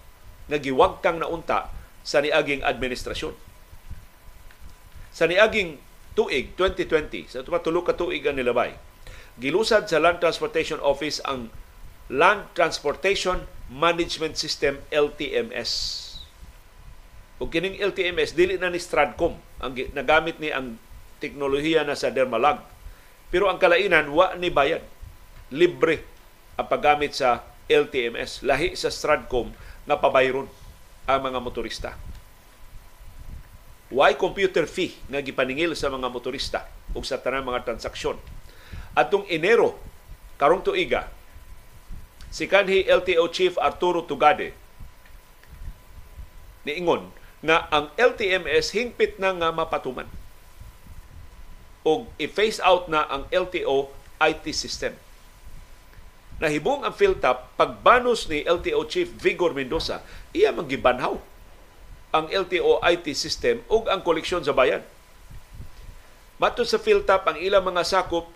nga 0.47 0.57
giwagtang 0.59 1.19
naunta 1.19 1.67
sa 2.03 2.23
niaging 2.23 2.63
administrasyon. 2.63 3.35
Sa 5.11 5.27
niaging 5.27 5.79
tuig 6.15 6.55
2020, 6.55 7.27
sa 7.27 7.43
tulo 7.43 7.81
ka 7.83 7.93
tuig 7.95 8.23
ang 8.23 8.39
nilabay, 8.39 8.75
gilusad 9.37 9.89
sa 9.91 9.99
Land 9.99 10.23
Transportation 10.23 10.79
Office 10.79 11.19
ang 11.27 11.51
Land 12.11 12.51
Transportation 12.55 13.45
Management 13.73 14.37
System 14.37 14.77
LTMS. 14.93 16.01
O 17.41 17.49
kining 17.49 17.81
LTMS 17.81 18.37
dili 18.37 18.61
na 18.61 18.69
ni 18.69 18.77
Stradcom 18.77 19.33
ang 19.57 19.73
nagamit 19.97 20.37
ni 20.37 20.53
ang 20.53 20.77
teknolohiya 21.17 21.81
na 21.81 21.97
sa 21.97 22.13
Dermalag. 22.13 22.61
Pero 23.33 23.49
ang 23.49 23.57
kalainan 23.57 24.13
wa 24.13 24.37
ni 24.37 24.53
bayad. 24.53 24.85
Libre 25.49 26.05
ang 26.53 26.69
paggamit 26.69 27.17
sa 27.17 27.41
LTMS 27.65 28.45
lahi 28.45 28.77
sa 28.77 28.93
Stradcom 28.93 29.49
nga 29.89 29.97
pabayron 29.97 30.45
ang 31.09 31.19
mga 31.25 31.39
motorista. 31.41 31.97
Why 33.89 34.13
computer 34.13 34.69
fee 34.69 34.93
nga 35.09 35.21
gipaningil 35.21 35.73
sa 35.73 35.89
mga 35.89 36.13
motorista 36.13 36.69
ug 36.93 37.01
sa 37.05 37.17
tanang 37.17 37.45
mga 37.45 37.65
transaksyon. 37.65 38.21
Atong 38.93 39.25
Enero 39.33 39.81
karong 40.37 40.61
tuiga 40.61 41.09
si 42.33 42.49
kanhi 42.49 42.81
LTO 42.89 43.29
Chief 43.29 43.53
Arturo 43.61 44.01
Tugade 44.01 44.57
niingon 46.65 47.13
nga 47.45 47.69
ang 47.69 47.93
LTMS 47.93 48.73
hingpit 48.73 49.21
na 49.21 49.37
nga 49.37 49.53
mapatuman 49.53 50.09
og 51.85 52.09
i-phase 52.17 52.63
out 52.63 52.87
na 52.87 53.03
ang 53.05 53.27
LTO 53.27 53.91
IT 54.23 54.55
system. 54.55 54.95
Nahibong 56.39 56.87
ang 56.87 56.95
Philtap 56.95 57.51
pagbanos 57.59 58.31
ni 58.31 58.41
LTO 58.47 58.87
Chief 58.87 59.05
Vigor 59.05 59.51
Mendoza, 59.51 59.99
iya 60.31 60.55
magibanhaw 60.55 61.19
ang 62.15 62.25
LTO 62.31 62.79
IT 62.87 63.11
system 63.13 63.61
ug 63.67 63.91
ang 63.91 63.99
koleksyon 63.99 64.41
sa 64.41 64.55
bayan. 64.55 64.81
Matod 66.39 66.65
sa 66.65 66.79
Philtap, 66.81 67.27
ang 67.27 67.37
ilang 67.37 67.63
mga 67.63 67.83
sakop 67.85 68.31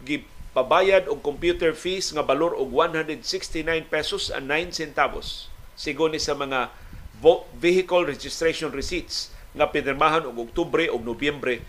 pabayad 0.57 1.05
og 1.05 1.21
computer 1.21 1.69
fees 1.77 2.09
nga 2.09 2.25
balor 2.25 2.57
og 2.57 2.73
169 2.73 3.61
pesos 3.93 4.33
and 4.33 4.49
9 4.49 4.73
centavos 4.73 5.53
sigon 5.77 6.17
sa 6.17 6.33
mga 6.33 6.73
vehicle 7.61 8.09
registration 8.09 8.73
receipts 8.73 9.29
nga 9.53 9.69
pinirmahan 9.69 10.25
og 10.25 10.49
Oktubre 10.49 10.89
og 10.89 11.05
Nobyembre 11.05 11.61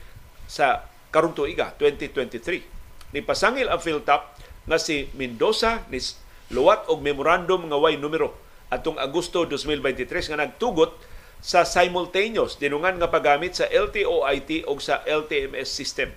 sa 0.48 0.88
karong 1.12 1.36
tuiga 1.36 1.76
2023 1.76 3.12
ni 3.12 3.20
pasangil 3.20 3.68
ang 3.68 3.76
Philtap 3.76 4.32
nga 4.64 4.80
si 4.80 5.12
Mendoza 5.12 5.84
ni 5.92 6.00
luwat 6.48 6.88
og 6.88 7.04
memorandum 7.04 7.68
nga 7.68 7.76
way 7.76 8.00
numero 8.00 8.32
atong 8.72 8.96
Agosto 8.96 9.44
2023 9.44 10.32
nga 10.32 10.40
nagtugot 10.40 10.96
sa 11.44 11.68
simultaneous 11.68 12.56
dinungan 12.56 12.96
nga 12.96 13.12
paggamit 13.12 13.52
sa 13.52 13.68
LTO 13.68 14.24
IT 14.32 14.64
o 14.64 14.80
sa 14.80 15.04
LTMS 15.04 15.68
system 15.76 16.08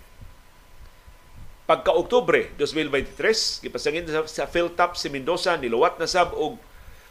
Pagka 1.71 1.95
Oktubre 1.95 2.51
2023, 2.59 3.63
gipasangin 3.63 4.03
sa, 4.03 4.27
sa 4.27 4.43
Philtap 4.43 4.99
si 4.99 5.07
Mendoza 5.07 5.55
niluwat 5.55 5.95
na 5.95 6.03
sab 6.03 6.35
og 6.35 6.59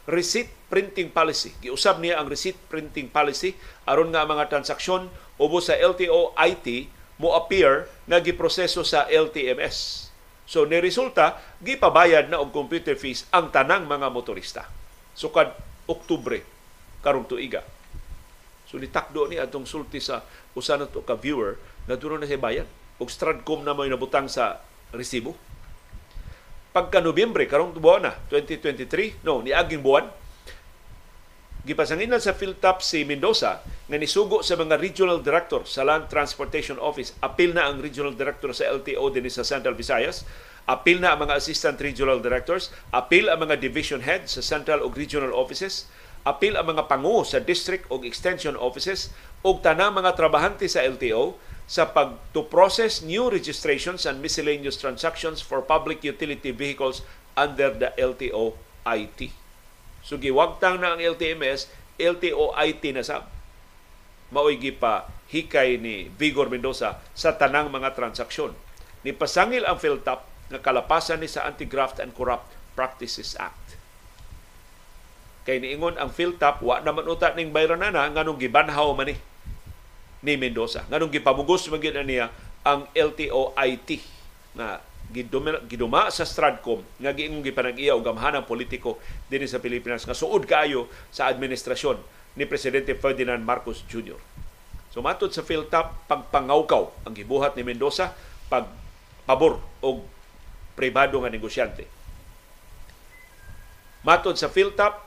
receipt 0.05 0.53
printing 0.69 1.09
policy. 1.09 1.49
Giusab 1.65 1.97
niya 1.97 2.21
ang 2.21 2.29
receipt 2.29 2.61
printing 2.69 3.09
policy 3.09 3.57
aron 3.89 4.13
nga 4.13 4.21
ang 4.21 4.29
mga 4.29 4.53
transaksyon 4.53 5.09
ubo 5.41 5.57
sa 5.65 5.73
LTO 5.73 6.37
IT 6.37 6.93
mo 7.17 7.33
appear 7.33 7.89
nga 8.05 8.21
giproseso 8.21 8.85
sa 8.85 9.09
LTMS. 9.09 10.13
So 10.45 10.69
ni 10.69 10.77
resulta 10.77 11.41
gipabayad 11.57 12.29
na 12.29 12.37
og 12.37 12.53
computer 12.53 12.93
fees 12.93 13.25
ang 13.33 13.49
tanang 13.49 13.89
mga 13.89 14.13
motorista. 14.13 14.69
Sukad 15.17 15.57
Oktubre 15.89 16.45
karong 17.01 17.25
tuiga. 17.25 17.65
So 18.69 18.77
nitakdo 18.77 19.25
ni 19.25 19.41
atong 19.41 19.65
sulti 19.65 19.97
sa 19.97 20.21
usa 20.53 20.77
na 20.77 20.85
to 20.85 21.01
ka 21.01 21.17
viewer 21.17 21.57
na 21.89 21.97
duro 21.97 22.21
na 22.21 22.29
siya 22.29 22.37
bayad 22.37 22.69
ug 23.01 23.09
Stradcom 23.09 23.65
na 23.65 23.73
may 23.73 23.89
nabutang 23.89 24.29
sa 24.29 24.61
resibo. 24.93 25.33
Pagka 26.71 27.01
Nobyembre, 27.01 27.49
karong 27.49 27.73
buwan 27.73 28.05
na, 28.05 28.13
2023, 28.29 29.25
no, 29.25 29.41
ni 29.41 29.51
aging 29.51 29.81
buwan, 29.81 30.05
Gipasanginan 31.61 32.17
sa 32.17 32.33
Philtop 32.33 32.81
si 32.81 33.05
Mendoza 33.05 33.61
nga 33.61 33.97
nisugo 34.01 34.41
sa 34.41 34.57
mga 34.57 34.81
regional 34.81 35.21
director 35.21 35.61
sa 35.69 35.85
Land 35.85 36.09
Transportation 36.09 36.81
Office. 36.81 37.13
Apil 37.21 37.53
na 37.53 37.69
ang 37.69 37.77
regional 37.77 38.17
director 38.17 38.49
sa 38.49 38.65
LTO 38.65 39.13
din 39.13 39.29
sa 39.29 39.45
Central 39.45 39.77
Visayas. 39.77 40.25
Apil 40.65 40.97
na 40.97 41.13
ang 41.13 41.21
mga 41.21 41.37
assistant 41.37 41.77
regional 41.77 42.17
directors. 42.17 42.73
Apil 42.89 43.29
ang 43.29 43.45
mga 43.45 43.61
division 43.61 44.01
heads 44.01 44.33
sa 44.33 44.41
central 44.41 44.81
o 44.81 44.89
regional 44.89 45.37
offices. 45.37 45.85
Apil 46.25 46.57
ang 46.57 46.65
mga 46.65 46.89
pangu 46.89 47.21
sa 47.21 47.37
district 47.37 47.85
o 47.93 48.01
extension 48.01 48.57
offices 48.57 49.13
ug 49.45 49.61
tanang 49.61 49.93
mga 49.93 50.17
trabahante 50.17 50.65
sa 50.65 50.81
LTO 50.81 51.37
sa 51.71 51.87
pag 51.87 52.19
to 52.35 52.43
process 52.43 52.99
new 52.99 53.31
registrations 53.31 54.03
and 54.03 54.19
miscellaneous 54.19 54.75
transactions 54.75 55.39
for 55.39 55.63
public 55.63 56.03
utility 56.03 56.51
vehicles 56.51 56.99
under 57.39 57.71
the 57.71 57.95
LTO 57.95 58.59
IT. 58.83 59.31
So 60.03 60.19
giwagtang 60.19 60.83
na 60.83 60.99
ang 60.99 60.99
LTMS, 60.99 61.71
LTO-IT 61.95 62.83
na 62.91 63.07
sab. 63.07 63.31
Maoy 64.35 64.59
pa 64.75 65.07
hikay 65.31 65.79
ni 65.79 66.11
Vigor 66.11 66.51
Mendoza 66.51 66.99
sa 67.15 67.39
tanang 67.39 67.71
mga 67.71 67.95
transaksyon. 67.95 68.51
Ni 69.07 69.15
pasangil 69.15 69.63
ang 69.63 69.79
PhilTap 69.79 70.27
nga 70.51 70.59
kalapasan 70.59 71.23
ni 71.23 71.31
sa 71.31 71.47
Anti-Graft 71.47 72.03
and 72.03 72.11
Corrupt 72.11 72.51
Practices 72.75 73.39
Act. 73.39 73.79
Kay 75.47 75.63
niingon 75.63 75.95
ang 75.95 76.11
PhilTap 76.11 76.59
wa 76.59 76.83
naman 76.83 77.07
uta 77.07 77.31
ning 77.31 77.55
bayranan 77.55 77.95
na 77.95 78.11
nganong 78.11 78.43
gibanhaw 78.43 78.91
man 78.91 79.15
ni 79.15 79.15
ni 80.21 80.37
Mendoza. 80.37 80.85
Nganong 80.89 81.13
gipamugos 81.13 81.65
man 81.69 81.81
niya 81.81 82.29
ang 82.61 82.85
LTO-IT 82.93 83.89
na 84.53 84.77
giduma, 85.09 85.59
giduma 85.65 86.07
sa 86.13 86.23
Stradcom 86.23 86.85
nga 87.01 87.11
giingong 87.11 87.43
gipanag-iya 87.43 87.97
og 87.97 88.05
gamhanang 88.05 88.47
politiko 88.47 89.01
dinhi 89.27 89.49
sa 89.49 89.59
Pilipinas 89.59 90.05
nga 90.07 90.15
suod 90.15 90.47
kaayo 90.47 90.87
sa 91.09 91.27
administrasyon 91.27 91.99
ni 92.39 92.47
presidente 92.47 92.95
Ferdinand 92.95 93.43
Marcos 93.43 93.83
Jr. 93.89 94.17
So 94.91 95.03
matod 95.03 95.35
sa 95.35 95.43
Philtap 95.43 96.07
pagpangawkaw 96.07 97.07
ang 97.07 97.13
gibuhat 97.15 97.57
ni 97.59 97.63
Mendoza 97.65 98.15
pag 98.47 98.67
pabor 99.27 99.59
og 99.83 100.03
pribado 100.75 101.19
nga 101.23 101.31
negosyante. 101.31 101.87
Matod 104.01 104.39
sa 104.39 104.51
Philtap 104.51 105.03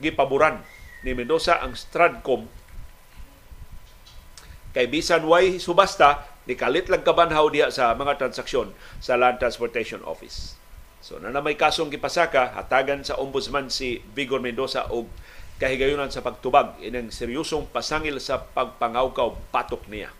gipaboran 0.00 0.62
ni 1.02 1.12
Mendoza 1.16 1.58
ang 1.60 1.74
Stradcom 1.74 2.59
kay 4.70 4.86
bisan 4.86 5.26
way 5.26 5.58
subasta 5.58 6.30
Nikalit 6.50 6.88
lang 6.88 7.06
kabanhaw 7.06 7.46
diha 7.52 7.70
sa 7.70 7.94
mga 7.94 8.18
transaksyon 8.18 8.74
sa 8.98 9.14
Land 9.14 9.38
Transportation 9.38 10.02
Office. 10.02 10.58
So 10.98 11.22
na 11.22 11.30
na 11.30 11.38
may 11.44 11.54
kasong 11.54 11.94
gipasaka, 11.94 12.56
hatagan 12.58 13.06
sa 13.06 13.20
ombudsman 13.20 13.68
si 13.70 14.02
Vigor 14.16 14.42
Mendoza 14.42 14.90
og 14.90 15.06
kahigayunan 15.62 16.10
sa 16.10 16.24
pagtubag 16.24 16.80
inang 16.82 17.12
seryosong 17.12 17.68
pasangil 17.70 18.16
sa 18.18 18.40
pagpangawkaw 18.40 19.36
patok 19.54 19.86
niya. 19.92 20.10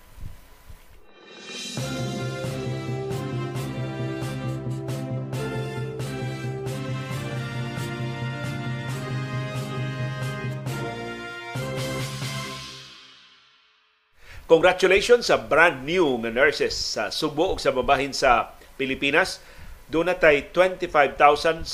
Congratulations 14.50 15.30
sa 15.30 15.38
brand 15.38 15.86
new 15.86 16.18
nga 16.26 16.30
nurses 16.34 16.74
sa 16.74 17.06
Subo 17.14 17.54
ug 17.54 17.62
sa 17.62 17.70
babahin 17.70 18.10
sa 18.10 18.58
Pilipinas. 18.74 19.38
Doon 19.86 20.10
na 20.10 20.18
tay 20.18 20.50
25,761 20.50 21.70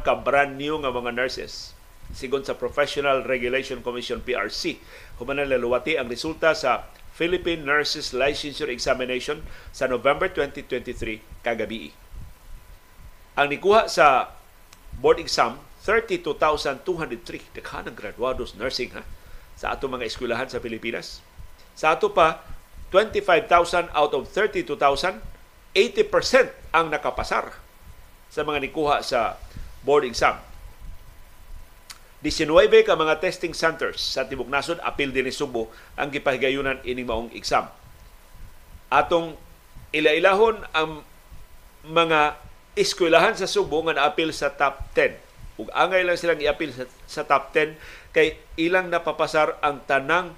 ka 0.00 0.16
brand 0.16 0.56
new 0.56 0.80
nga 0.80 0.88
mga 0.88 1.12
nurses. 1.12 1.76
Sigon 2.16 2.48
sa 2.48 2.56
Professional 2.56 3.28
Regulation 3.28 3.84
Commission 3.84 4.24
PRC, 4.24 4.80
humanan 5.20 5.52
laluwati 5.52 6.00
ang 6.00 6.08
resulta 6.08 6.56
sa 6.56 6.88
Philippine 7.12 7.60
Nurses 7.60 8.16
Licensure 8.16 8.72
Examination 8.72 9.44
sa 9.68 9.84
November 9.84 10.32
2023 10.32 11.44
kagabi. 11.44 11.92
Ang 13.36 13.52
nikuha 13.52 13.84
sa 13.84 14.32
board 14.96 15.20
exam 15.20 15.60
32,203 15.84 17.52
daghan 17.52 17.92
ng 17.92 17.96
graduados 18.00 18.56
nursing 18.56 18.96
ha 18.96 19.04
sa 19.60 19.76
ato 19.76 19.92
mga 19.92 20.08
eskwelahan 20.08 20.48
sa 20.48 20.56
Pilipinas 20.56 21.20
sa 21.80 21.96
ato 21.96 22.12
pa, 22.12 22.44
25,000 22.92 23.88
out 23.96 24.12
of 24.12 24.28
32,000, 24.28 25.16
80% 25.72 26.76
ang 26.76 26.92
nakapasar 26.92 27.56
sa 28.28 28.44
mga 28.44 28.68
nikuha 28.68 29.00
sa 29.00 29.40
board 29.80 30.04
exam. 30.04 30.36
19 32.20 32.84
ka 32.84 32.92
mga 33.00 33.16
testing 33.24 33.56
centers 33.56 33.96
sa 33.96 34.28
Tibok 34.28 34.52
Nasod, 34.52 34.76
apil 34.84 35.08
din 35.08 35.24
ni 35.24 35.32
Subo 35.32 35.72
ang 35.96 36.12
gipahigayunan 36.12 36.84
ining 36.84 37.08
maong 37.08 37.32
exam. 37.32 37.72
Atong 38.92 39.40
ilailahon 39.96 40.60
ang 40.76 41.00
mga 41.88 42.36
eskwelahan 42.76 43.40
sa 43.40 43.48
Subo 43.48 43.80
nga 43.88 43.96
naapil 43.96 44.36
sa 44.36 44.52
top 44.52 44.84
10. 44.92 45.16
Ug 45.64 45.72
angay 45.72 46.04
lang 46.04 46.20
silang 46.20 46.44
iapil 46.44 46.76
sa, 46.76 46.84
sa 47.08 47.24
top 47.24 47.56
10 47.56 47.72
kay 48.12 48.36
ilang 48.60 48.92
napapasar 48.92 49.56
ang 49.64 49.80
tanang 49.88 50.36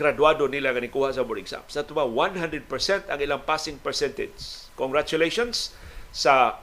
graduado 0.00 0.48
nila 0.48 0.72
nga 0.72 0.80
nikuha 0.80 1.12
sa 1.12 1.20
board 1.20 1.44
exam. 1.44 1.60
Sa 1.68 1.84
tuba 1.84 2.08
100% 2.08 2.64
ang 3.12 3.20
ilang 3.20 3.44
passing 3.44 3.76
percentage. 3.76 4.72
Congratulations 4.80 5.76
sa 6.08 6.56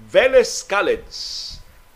Veles 0.00 0.64
College. 0.64 1.12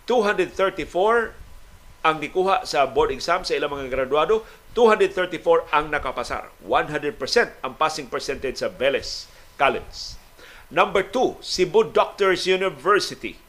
234 0.04 2.04
ang 2.04 2.20
nikuha 2.20 2.68
sa 2.68 2.84
board 2.84 3.16
exam 3.16 3.48
sa 3.48 3.56
ilang 3.56 3.72
mga 3.72 3.88
graduado, 3.88 4.44
234 4.76 5.72
ang 5.72 5.88
nakapasar. 5.88 6.52
100% 6.62 7.64
ang 7.64 7.72
passing 7.80 8.12
percentage 8.12 8.60
sa 8.60 8.68
Veles 8.68 9.24
College. 9.56 10.20
Number 10.68 11.00
2, 11.00 11.40
Cebu 11.40 11.96
Doctors 11.96 12.44
University. 12.44 13.40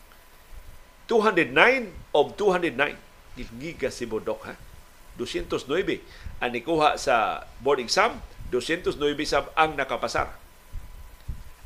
209 1.11 2.15
of 2.15 2.39
209. 2.39 2.95
Giga 3.59 3.91
Cebu 3.91 4.23
Doc, 4.23 4.47
ha? 4.47 4.55
209 5.19 5.99
ang 6.39 6.51
nikuha 6.55 6.95
sa 6.95 7.45
board 7.59 7.83
exam, 7.83 8.23
209 8.51 8.99
sab 9.27 9.51
ang 9.53 9.75
nakapasar. 9.75 10.33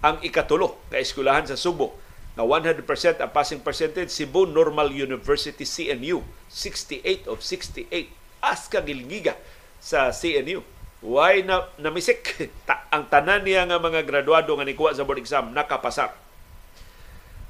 Ang 0.04 0.20
ikatulo 0.26 0.82
nga 0.92 1.00
eskwelahan 1.00 1.48
sa 1.48 1.56
Subo 1.56 1.96
nga 2.34 2.44
100% 2.44 2.84
ang 3.22 3.32
passing 3.32 3.62
percentage 3.62 4.10
Cebu 4.12 4.50
Normal 4.50 4.90
University 4.90 5.64
CNU 5.64 6.26
68 6.50 7.30
of 7.30 7.40
68 7.46 8.10
aska 8.42 8.82
gilgiga 8.82 9.38
sa 9.78 10.10
CNU 10.10 10.66
why 11.04 11.44
na 11.44 11.68
namisik? 11.76 12.24
Ta, 12.68 12.88
ang 12.88 13.12
tanan 13.12 13.44
niya 13.44 13.68
nga 13.68 13.78
mga 13.78 14.08
graduado 14.08 14.56
nga 14.56 14.66
nikuha 14.66 14.96
sa 14.96 15.04
board 15.04 15.20
exam 15.20 15.52
nakapasar. 15.52 16.16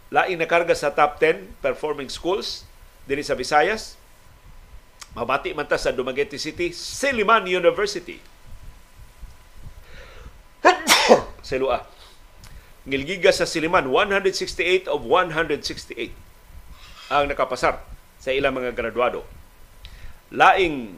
Laing 0.10 0.42
nakarga 0.42 0.74
sa 0.74 0.94
top 0.94 1.22
10 1.22 1.62
performing 1.62 2.10
schools 2.10 2.66
dinhi 3.06 3.22
sa 3.22 3.38
Visayas 3.38 3.96
Mabati 5.14 5.54
man 5.54 5.70
ta 5.70 5.78
sa 5.78 5.94
Dumaguete 5.94 6.42
City, 6.42 6.74
Siliman 6.74 7.46
University. 7.46 8.18
sa 11.46 11.56
Lua. 11.62 11.86
Ngilgiga 12.90 13.30
sa 13.30 13.46
Siliman, 13.46 13.94
168 13.94 14.90
of 14.90 15.06
168 15.06 17.14
ang 17.14 17.30
nakapasar 17.30 17.78
sa 18.18 18.34
ilang 18.34 18.58
mga 18.58 18.74
graduado. 18.74 19.22
Laing 20.34 20.98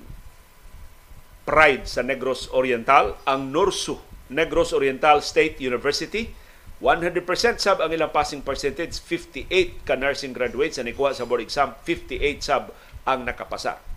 pride 1.43 1.84
sa 1.84 1.99
Negros 1.99 2.47
Oriental, 2.55 3.20
ang 3.28 3.51
Norsu 3.51 3.99
Negros 4.32 4.74
Oriental 4.74 5.22
State 5.22 5.61
University, 5.61 6.34
100% 6.82 7.61
sab 7.61 7.84
ang 7.84 7.91
ilang 7.91 8.09
passing 8.09 8.41
percentage, 8.41 8.97
58 8.97 9.86
ka 9.86 9.93
nursing 9.99 10.34
graduates 10.34 10.80
na 10.80 10.89
nikuha 10.89 11.13
sa 11.13 11.28
board 11.28 11.45
exam, 11.45 11.76
58 11.84 12.41
sab 12.41 12.74
ang 13.05 13.28
nakapasar 13.28 13.94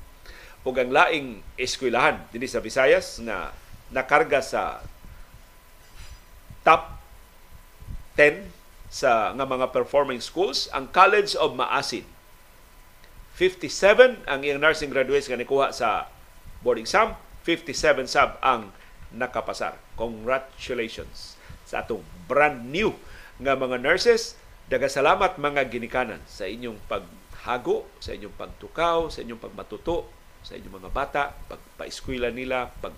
ug 0.67 0.75
ang 0.75 0.91
laing 0.91 1.43
eskwelahan 1.55 2.27
dinhi 2.35 2.51
sa 2.51 2.63
Visayas 2.63 3.23
na 3.23 3.55
nakarga 3.95 4.43
sa 4.43 4.83
top 6.67 6.99
10 8.19 8.51
sa 8.89 9.33
nga 9.37 9.47
mga 9.47 9.71
performing 9.71 10.19
schools 10.19 10.67
ang 10.75 10.91
College 10.91 11.37
of 11.39 11.55
Maasin. 11.55 12.05
57 13.39 14.27
ang 14.27 14.41
iyang 14.43 14.59
nursing 14.59 14.91
graduates 14.91 15.31
nga 15.31 15.39
nikuha 15.39 15.71
sa 15.71 16.11
board 16.65 16.83
exam 16.83 17.15
57 17.47 18.11
sab 18.11 18.37
ang 18.43 18.75
nakapasar. 19.15 19.79
Congratulations 19.95 21.39
sa 21.63 21.87
atong 21.87 22.03
brand 22.27 22.67
new 22.69 22.93
nga 23.39 23.55
mga 23.55 23.79
nurses. 23.79 24.35
Daga 24.69 24.91
salamat 24.91 25.41
mga 25.41 25.65
ginikanan 25.73 26.21
sa 26.29 26.45
inyong 26.45 26.77
paghago 26.91 27.89
sa 28.05 28.13
inyong 28.13 28.37
pagtukaw 28.37 29.09
sa 29.09 29.25
inyong 29.25 29.41
pagmatuto 29.41 30.18
sa 30.43 30.57
inyong 30.57 30.83
mga 30.83 30.91
bata, 30.93 31.23
pagpa-eskwela 31.49 32.31
nila, 32.33 32.71
pag 32.81 32.95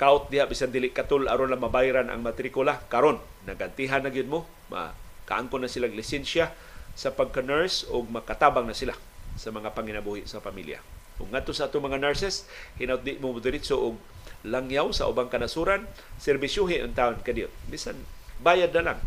count 0.00 0.32
diha 0.32 0.48
bisan 0.48 0.72
dili 0.72 0.88
katul 0.88 1.28
aron 1.28 1.52
lang 1.52 1.60
mabayaran 1.60 2.08
ang 2.08 2.24
matrikula 2.24 2.80
karon 2.88 3.20
nagantihan 3.44 4.00
na 4.00 4.08
gyud 4.08 4.32
mo 4.32 4.48
ma 4.72 4.96
kaangko 5.28 5.60
na 5.60 5.68
silang 5.68 5.92
lisensya 5.92 6.56
sa 6.96 7.12
pagka-nurse 7.12 7.84
o 7.92 8.00
makatabang 8.08 8.64
na 8.64 8.72
sila 8.72 8.96
sa 9.36 9.52
mga 9.54 9.76
panginabuhi 9.76 10.26
sa 10.26 10.42
pamilya. 10.42 10.82
Kung 11.20 11.30
ngadto 11.30 11.52
sa 11.52 11.68
ato 11.68 11.78
mga 11.78 12.00
nurses, 12.00 12.48
hinaut 12.80 13.04
di 13.04 13.20
mo 13.20 13.36
diretso 13.38 13.76
og 13.76 13.96
langyaw 14.42 14.88
sa 14.90 15.06
ubang 15.06 15.28
kanasuran, 15.28 15.84
serbisyuhi 16.16 16.80
ang 16.80 16.96
taon 16.96 17.20
kadiyo. 17.20 17.52
Bisan 17.68 17.94
bayad 18.40 18.72
na 18.72 18.92
lang. 18.92 18.98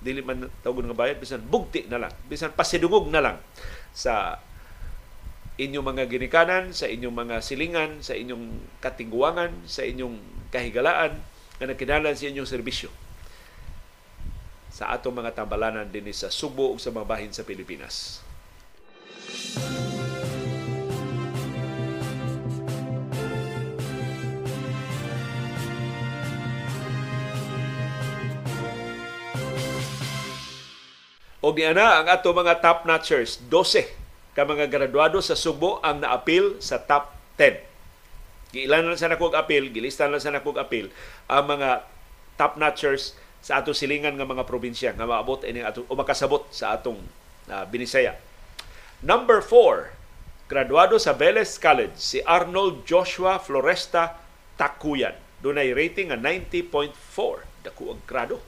Dili 0.00 0.22
man 0.22 0.46
tawag 0.62 0.86
nga 0.86 0.96
bayad, 0.96 1.18
bisan 1.18 1.42
bugti 1.42 1.84
na 1.90 2.06
lang. 2.06 2.12
Bisan 2.30 2.54
pasidungog 2.54 3.10
na 3.10 3.20
lang 3.20 3.36
sa 3.90 4.38
inyong 5.56 5.86
mga 5.96 6.04
ginikanan, 6.12 6.76
sa 6.76 6.84
inyong 6.84 7.16
mga 7.16 7.36
silingan, 7.40 8.04
sa 8.04 8.12
inyong 8.12 8.76
katingguangan, 8.84 9.64
sa 9.64 9.88
inyong 9.88 10.20
kahigalaan 10.52 11.16
na 11.56 11.64
nagkinalan 11.72 12.12
sa 12.12 12.28
inyong 12.28 12.48
serbisyo 12.48 12.92
sa 14.76 14.92
atong 14.92 15.24
mga 15.24 15.32
tambalanan 15.32 15.88
din 15.88 16.12
sa 16.12 16.28
Subo 16.28 16.68
ug 16.68 16.76
sa 16.76 16.92
mga 16.92 17.08
bahin 17.08 17.32
sa 17.32 17.48
Pilipinas. 17.48 18.20
O 31.40 31.54
niana 31.56 32.04
ang 32.04 32.12
ato 32.12 32.36
mga 32.36 32.60
top 32.60 32.84
notchers, 32.84 33.40
12 33.48 34.05
ka 34.36 34.44
mga 34.44 34.68
graduado 34.68 35.24
sa 35.24 35.32
Subo 35.32 35.80
ang 35.80 36.04
naapil 36.04 36.60
sa 36.60 36.76
top 36.76 37.08
10. 37.40 37.56
Giilan 38.52 38.84
lang 38.84 39.00
sa 39.00 39.08
nakog 39.08 39.32
apil, 39.32 39.72
gilistan 39.72 40.12
lang 40.12 40.20
sa 40.20 40.28
nakog 40.28 40.60
apil 40.60 40.92
ang 41.24 41.48
mga 41.48 41.88
top 42.36 42.60
notchers 42.60 43.16
sa 43.40 43.64
ato 43.64 43.72
silingan 43.72 44.20
nga 44.20 44.28
mga 44.28 44.44
probinsya 44.44 44.92
nga 44.92 45.08
maabot 45.08 45.40
ini 45.48 45.64
ato 45.64 45.88
o 45.88 45.96
makasabot 45.96 46.44
sa 46.52 46.76
atong 46.76 47.00
uh, 47.48 47.64
Binisaya. 47.64 48.20
Number 49.00 49.40
4, 49.40 50.52
graduado 50.52 51.00
sa 51.00 51.16
Veles 51.16 51.56
College 51.56 51.96
si 51.96 52.20
Arnold 52.28 52.84
Joshua 52.84 53.40
Floresta 53.40 54.20
Takuyan. 54.60 55.16
Dunay 55.40 55.72
rating 55.72 56.12
nga 56.12 56.18
90.4. 56.20 56.92
Dako 57.64 57.96
ang 57.96 58.02
grado. 58.04 58.44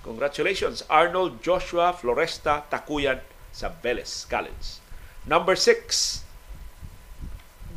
Congratulations 0.00 0.80
Arnold 0.88 1.44
Joshua 1.44 1.92
Floresta 1.92 2.64
Takuyan 2.72 3.20
sa 3.52 3.68
Veles 3.68 4.24
College. 4.24 4.89
Number 5.28 5.52
6, 5.52 6.24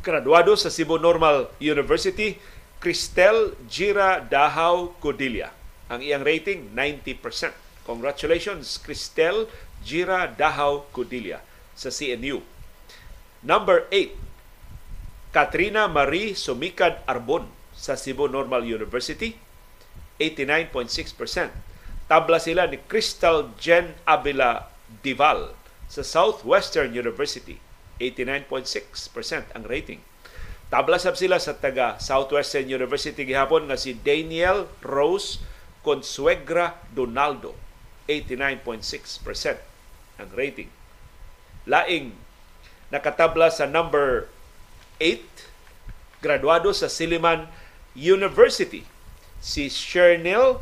graduado 0.00 0.56
sa 0.56 0.72
Cebu 0.72 0.96
Normal 0.96 1.52
University, 1.60 2.40
Cristel 2.80 3.52
Gira 3.68 4.24
Dahaw 4.24 4.96
Codilla. 4.96 5.52
Ang 5.92 6.00
iyang 6.00 6.24
rating, 6.24 6.72
90%. 6.72 7.52
Congratulations, 7.84 8.80
Cristel 8.80 9.44
Gira 9.84 10.24
Dahaw 10.24 10.88
Codilla 10.88 11.44
sa 11.76 11.92
CNU. 11.92 12.40
Number 13.44 13.84
8, 13.92 14.16
Katrina 15.36 15.84
Marie 15.84 16.32
Sumikad 16.32 17.04
Arbon 17.04 17.44
sa 17.76 17.92
Cebu 17.92 18.24
Normal 18.24 18.64
University, 18.64 19.36
89.6%. 20.16 21.52
Tabla 22.08 22.40
sila 22.40 22.64
ni 22.72 22.80
Crystal 22.88 23.52
Jen 23.60 23.92
Abila 24.08 24.72
Dival 25.04 25.63
sa 25.94 26.02
Southwestern 26.02 26.90
University, 26.90 27.62
89.6% 28.02 29.54
ang 29.54 29.62
rating. 29.70 30.02
Tabla 30.66 30.98
sab 30.98 31.14
sila 31.14 31.38
sa 31.38 31.54
taga 31.54 32.02
Southwestern 32.02 32.66
University 32.66 33.22
gihapon 33.22 33.70
nga 33.70 33.78
si 33.78 33.94
Daniel 33.94 34.66
Rose 34.82 35.38
Consuegra 35.86 36.82
Donaldo, 36.90 37.54
89.6% 38.10 39.62
ang 40.18 40.30
rating. 40.34 40.66
Laing 41.70 42.18
nakatabla 42.90 43.54
sa 43.54 43.70
number 43.70 44.26
8, 44.98 45.22
graduado 46.18 46.74
sa 46.74 46.90
Siliman 46.90 47.46
University, 47.94 48.82
si 49.38 49.70
Chernil 49.70 50.58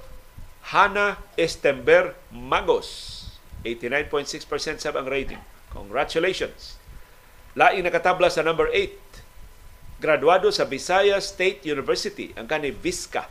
Hana 0.74 1.22
Estember 1.41 2.18
Magos. 2.28 3.22
89.6% 3.63 4.83
sab 4.83 4.99
ang 4.99 5.07
rating. 5.07 5.41
Congratulations! 5.73 6.77
Laing 7.53 7.85
nakatabla 7.85 8.33
sa 8.33 8.41
number 8.41 8.69
8, 8.73 10.01
graduado 10.01 10.49
sa 10.51 10.65
Visayas 10.65 11.37
State 11.37 11.69
University, 11.69 12.33
ang 12.35 12.49
kani 12.49 12.73
Visca. 12.73 13.29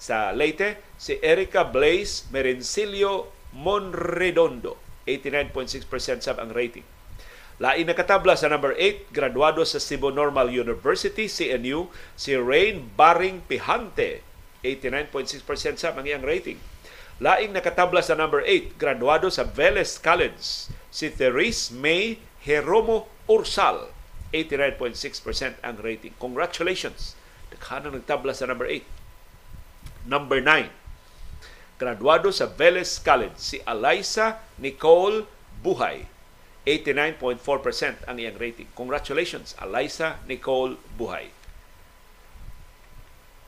Sa 0.00 0.32
Leyte, 0.32 0.80
si 0.96 1.20
Erica 1.20 1.66
Blaze 1.66 2.30
Merencilio 2.32 3.28
Monredondo, 3.52 4.78
89.6% 5.04 6.22
sab 6.24 6.38
ang 6.38 6.54
rating. 6.54 6.86
Lain 7.60 7.84
nakatabla 7.84 8.40
sa 8.40 8.48
number 8.48 8.72
8, 8.72 9.12
graduado 9.12 9.60
sa 9.68 9.76
Cebu 9.76 10.08
Normal 10.08 10.48
University, 10.48 11.28
CNU, 11.28 11.92
si 12.16 12.32
Rain 12.32 12.88
Baring 12.96 13.44
Pihante, 13.44 14.24
89.6% 14.64 15.76
sab 15.76 16.00
ang 16.00 16.08
iyang 16.08 16.24
rating. 16.24 16.56
Laing 17.20 17.52
nakatabla 17.52 18.00
sa 18.00 18.16
number 18.16 18.40
8, 18.40 18.80
graduado 18.80 19.28
sa 19.28 19.44
Veles 19.44 20.00
College, 20.00 20.72
si 20.88 21.12
Therese 21.12 21.68
May 21.68 22.16
Jeromo 22.40 23.12
Ursal, 23.28 23.92
89.6% 24.32 25.60
ang 25.60 25.76
rating. 25.84 26.16
Congratulations! 26.16 27.20
Daghana 27.52 27.92
nagtabla 27.92 28.32
sa 28.32 28.48
number 28.48 28.64
8. 28.64 30.08
Number 30.08 30.40
9, 30.40 30.72
graduado 31.76 32.32
sa 32.32 32.48
Veles 32.48 32.96
College, 32.96 33.36
si 33.36 33.60
Eliza 33.68 34.40
Nicole 34.56 35.28
Buhay, 35.60 36.08
89.4% 36.64 38.08
ang 38.08 38.16
iyang 38.16 38.40
rating. 38.40 38.72
Congratulations, 38.72 39.52
Eliza 39.60 40.24
Nicole 40.24 40.80
Buhay. 40.96 41.28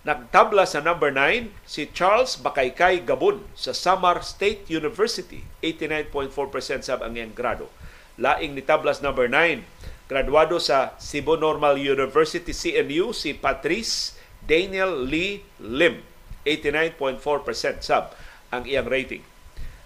Nagtabla 0.03 0.67
sa 0.67 0.83
number 0.83 1.15
9 1.15 1.55
si 1.63 1.87
Charles 1.95 2.35
Bakaykay 2.35 3.07
Gabon 3.07 3.47
sa 3.55 3.71
Samar 3.71 4.27
State 4.27 4.67
University. 4.67 5.47
89.4% 5.63 6.83
sab 6.83 7.07
ang 7.07 7.15
iyang 7.15 7.31
grado. 7.31 7.71
Laing 8.19 8.59
ni 8.59 8.67
tablas 8.67 8.99
number 8.99 9.31
9, 9.31 9.63
graduado 10.11 10.59
sa 10.59 10.99
Cebu 10.99 11.39
Normal 11.39 11.79
University 11.79 12.51
CNU 12.51 13.15
si 13.15 13.31
Patrice 13.31 14.19
Daniel 14.43 15.07
Lee 15.07 15.47
Lim. 15.63 16.03
89.4% 16.51 17.87
sab 17.87 18.11
ang 18.51 18.67
iyang 18.67 18.91
rating. 18.91 19.23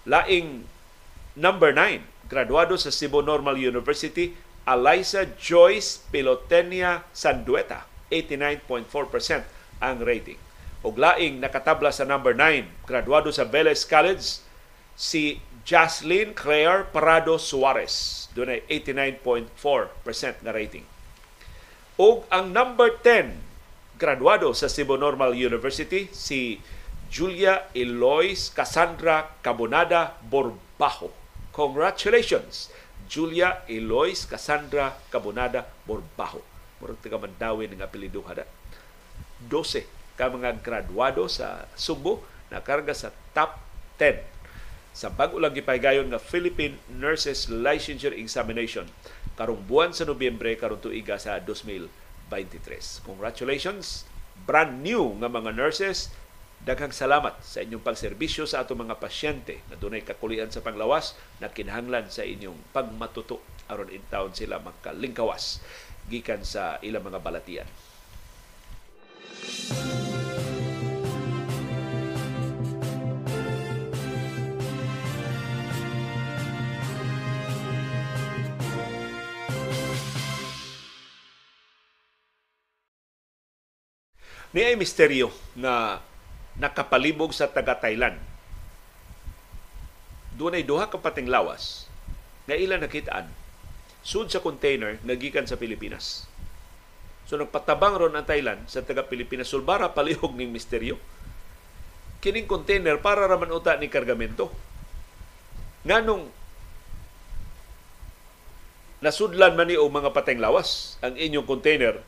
Laing 0.09 0.65
number 1.37 1.69
9, 1.69 2.01
graduado 2.25 2.73
sa 2.73 2.89
Cebu 2.89 3.21
Normal 3.21 3.61
University 3.61 4.33
Eliza 4.65 5.29
Joyce 5.37 6.01
Pilotenia 6.09 7.05
Sandueta. 7.13 7.85
89.4% 8.09 9.56
ang 9.83 10.01
rating. 10.01 10.39
Og 10.85 10.95
laing 10.95 11.41
nakatabla 11.41 11.89
sa 11.89 12.05
number 12.05 12.31
9, 12.31 12.85
graduado 12.85 13.33
sa 13.33 13.43
Veles 13.43 13.83
College 13.83 14.45
si 14.97 15.41
Jocelyn 15.67 16.31
Claire 16.31 16.87
Parado 16.89 17.35
Suarez. 17.35 18.27
Doon 18.31 18.55
ay 18.55 18.61
89.4% 18.69 20.45
na 20.45 20.55
rating. 20.55 20.85
O 21.97 22.23
ang 22.29 22.53
number 22.53 22.93
10, 23.01 23.35
graduado 23.97 24.53
sa 24.53 24.69
Cebu 24.69 24.95
Normal 24.95 25.33
University, 25.33 26.07
si 26.13 26.61
Julia 27.09 27.67
Eloise 27.73 28.53
Cassandra 28.53 29.33
Cabonada 29.41 30.15
Borbajo. 30.23 31.09
Congratulations! 31.51 32.69
Julia 33.07 33.63
Eloise 33.71 34.27
Cassandra 34.27 34.93
Cabonada 35.09 35.63
Borbajo. 35.87 36.43
Murag 36.77 36.99
taga 37.01 37.17
Mandawi 37.17 37.71
ng 37.71 37.81
apelido 37.81 38.21
hada. 38.27 38.45
12 39.45 39.85
ka 40.17 40.33
mga 40.33 40.65
graduado 40.65 41.29
sa 41.29 41.69
Subo 41.77 42.25
na 42.49 42.63
karga 42.63 42.97
sa 42.97 43.13
top 43.37 43.61
10 44.01 44.37
sa 44.97 45.13
bago 45.13 45.37
lang 45.37 45.53
gipaygayon 45.53 46.09
nga 46.09 46.17
Philippine 46.17 46.81
Nurses 46.89 47.53
Licensure 47.53 48.17
Examination 48.17 48.89
karong 49.37 49.61
buwan 49.69 49.93
sa 49.93 50.09
Nobyembre 50.09 50.57
karong 50.57 50.81
tuiga 50.81 51.21
sa 51.21 51.37
2023. 51.37 53.05
Congratulations! 53.05 54.09
Brand 54.49 54.81
new 54.81 55.13
nga 55.21 55.29
mga 55.29 55.53
nurses, 55.53 56.09
daghang 56.65 56.89
salamat 56.89 57.37
sa 57.45 57.61
inyong 57.61 57.85
pagserbisyo 57.85 58.49
sa 58.49 58.65
ato 58.65 58.73
mga 58.73 58.97
pasyente 58.97 59.61
na 59.69 59.77
dunay 59.77 60.01
kakulian 60.01 60.49
sa 60.49 60.65
panglawas 60.65 61.13
na 61.37 61.53
kinahanglan 61.53 62.09
sa 62.09 62.25
inyong 62.25 62.57
pagmatuto 62.73 63.37
aron 63.69 63.93
in 63.93 64.01
sila 64.33 64.57
makalingkawas 64.57 65.61
gikan 66.09 66.41
sa 66.41 66.81
ilang 66.81 67.05
mga 67.05 67.21
balatian. 67.21 67.69
Ni 84.55 84.65
ay 84.65 84.73
misteryo 84.73 85.29
na 85.53 86.01
nakapalibog 86.57 87.29
sa 87.29 87.45
taga 87.45 87.77
Thailand. 87.77 88.17
Doon 90.33 90.57
ay 90.57 90.65
duha 90.65 90.89
ka 90.89 90.97
pating 90.97 91.29
lawas 91.29 91.85
nga 92.49 92.57
ilan 92.57 92.81
nakitaan 92.81 93.29
sud 94.01 94.31
sa 94.33 94.41
container 94.41 94.97
nga 95.03 95.13
gikan 95.13 95.45
sa 95.45 95.59
Pilipinas. 95.59 96.25
So 97.27 97.35
nagpatabang 97.35 97.99
ron 97.99 98.15
ang 98.15 98.23
Thailand 98.23 98.63
sa 98.71 98.79
taga 98.79 99.03
Pilipinas 99.03 99.51
sulbara 99.51 99.91
palihog 99.91 100.31
ning 100.31 100.47
misteryo. 100.47 100.95
Kining 102.23 102.47
container 102.47 102.95
para 103.03 103.27
raman 103.27 103.51
uta 103.51 103.75
ni 103.75 103.91
kargamento. 103.91 104.47
Nganong 105.83 106.31
nasudlan 109.03 109.59
man 109.59 109.67
ni 109.67 109.75
og 109.75 109.91
mga 109.91 110.15
pateng 110.15 110.39
lawas 110.39 110.95
ang 111.03 111.19
inyong 111.19 111.43
container 111.43 111.99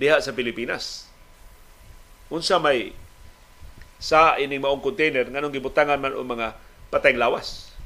diha 0.00 0.24
sa 0.24 0.32
Pilipinas. 0.32 1.04
Unsa 2.32 2.56
may 2.56 2.96
sa 4.00 4.40
ining 4.40 4.64
maong 4.64 4.80
container 4.80 5.28
nganong 5.28 5.52
gibutangan 5.52 6.00
man 6.00 6.16
og 6.16 6.24
mga 6.24 6.56
pateng 6.88 7.20
lawas. 7.20 7.76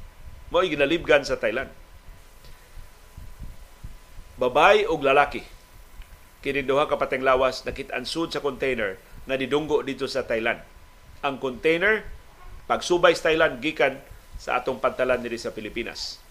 Mao 0.47 0.63
ginalibgan 0.63 1.27
sa 1.27 1.35
Thailand. 1.35 1.67
Babay 4.39 4.87
og 4.87 5.03
lalaki 5.03 5.60
kini 6.41 6.65
duha 6.65 6.89
ka 6.89 6.97
pateng 6.97 7.21
lawas 7.21 7.63
nakit-an 7.63 8.05
sud 8.05 8.33
sa 8.33 8.41
container 8.41 8.97
nga 9.29 9.37
didunggo 9.37 9.85
dito 9.85 10.09
sa 10.09 10.25
Thailand. 10.25 10.61
Ang 11.21 11.37
container 11.37 12.05
pagsubay 12.65 13.13
sa 13.13 13.29
Thailand 13.29 13.61
gikan 13.61 14.01
sa 14.41 14.57
atong 14.57 14.81
pantalan 14.81 15.21
diri 15.21 15.37
sa 15.37 15.53
Pilipinas 15.53 16.21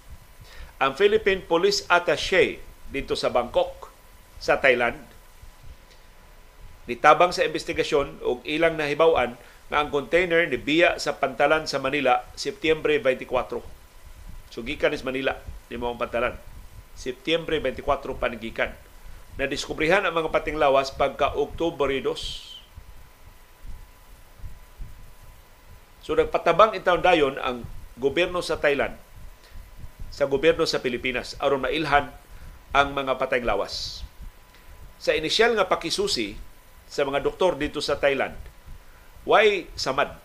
ang 0.80 0.96
Philippine 0.96 1.44
Police 1.44 1.84
Attaché 1.92 2.56
dito 2.88 3.12
sa 3.12 3.28
Bangkok 3.28 3.92
sa 4.40 4.56
Thailand 4.56 4.96
nitabang 6.88 7.36
sa 7.36 7.44
investigasyon 7.44 8.24
og 8.24 8.40
ilang 8.48 8.80
nahibaw-an 8.80 9.36
nga 9.70 9.76
ang 9.78 9.92
container 9.92 10.48
ni 10.48 10.56
biya 10.56 10.96
sa 10.96 11.20
pantalan 11.20 11.68
sa 11.68 11.78
Manila 11.78 12.24
Setyembre 12.34 12.98
24. 12.98 13.62
So 14.50 14.64
gikan 14.66 14.96
is 14.96 15.06
Manila 15.06 15.38
ni 15.68 15.78
mao 15.78 15.94
pantalan. 15.94 16.34
Setyembre 16.96 17.62
24 17.62 18.16
panigikan. 18.18 18.74
Nadiskubrihan 19.41 20.05
ang 20.05 20.12
mga 20.12 20.28
pating 20.28 20.61
lawas 20.61 20.93
pagka 20.93 21.32
Oktubre 21.32 21.97
2. 21.97 22.12
So 26.05 26.12
nagpatabang 26.12 26.76
itaw 26.76 27.01
dayon 27.01 27.41
ang 27.41 27.64
gobyerno 27.97 28.45
sa 28.45 28.61
Thailand 28.61 29.01
sa 30.11 30.26
gobyerno 30.26 30.66
sa 30.66 30.82
Pilipinas 30.82 31.38
aron 31.38 31.62
mailhan 31.62 32.11
ang 32.74 32.88
mga 32.93 33.16
patayng 33.16 33.47
lawas. 33.47 34.03
Sa 35.01 35.14
inisyal 35.14 35.55
nga 35.57 35.70
pakisusi 35.70 36.36
sa 36.91 37.07
mga 37.07 37.22
doktor 37.22 37.55
dito 37.57 37.78
sa 37.78 37.97
Thailand, 37.97 38.34
why 39.22 39.70
samad 39.78 40.18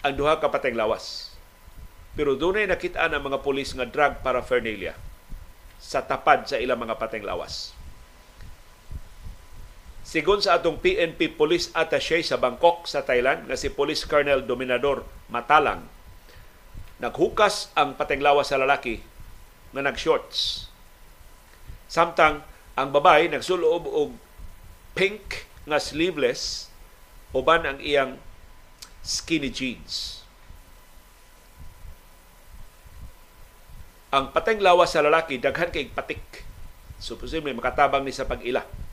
ang 0.00 0.14
duha 0.14 0.38
ka 0.38 0.48
patayng 0.48 0.78
lawas. 0.78 1.34
Pero 2.14 2.38
dunay 2.38 2.70
nakita 2.70 3.10
ang 3.10 3.26
mga 3.26 3.42
pulis 3.42 3.74
nga 3.74 3.84
drug 3.84 4.22
paraphernalia 4.22 4.94
sa 5.82 5.98
tapad 6.00 6.46
sa 6.46 6.56
ilang 6.56 6.78
mga 6.78 6.94
patayng 6.94 7.26
lawas. 7.26 7.73
Sigon 10.14 10.38
sa 10.38 10.62
atong 10.62 10.78
PNP 10.78 11.34
Police 11.34 11.74
Attaché 11.74 12.22
sa 12.22 12.38
Bangkok 12.38 12.86
sa 12.86 13.02
Thailand 13.02 13.50
nga 13.50 13.58
si 13.58 13.66
Police 13.66 14.06
Colonel 14.06 14.46
Dominador 14.46 15.02
Matalang, 15.26 15.90
naghukas 17.02 17.74
ang 17.74 17.98
patayng 17.98 18.22
lawas 18.22 18.54
sa 18.54 18.62
lalaki 18.62 19.02
nga 19.74 19.82
nag-shorts. 19.82 20.70
Samtang 21.90 22.46
ang 22.78 22.94
babae 22.94 23.26
nagsuloob 23.26 23.90
og 23.90 24.14
pink 24.94 25.50
nga 25.66 25.82
sleeveless 25.82 26.70
uban 27.34 27.66
ang 27.66 27.82
iyang 27.82 28.14
skinny 29.02 29.50
jeans. 29.50 30.22
Ang 34.14 34.30
pateng 34.30 34.62
lawas 34.62 34.94
sa 34.94 35.02
lalaki 35.02 35.42
daghan 35.42 35.74
kay 35.74 35.90
patik. 35.90 36.46
So 37.02 37.18
posible 37.18 37.50
makatabang 37.50 38.06
ni 38.06 38.14
sa 38.14 38.30
pag-ila 38.30 38.83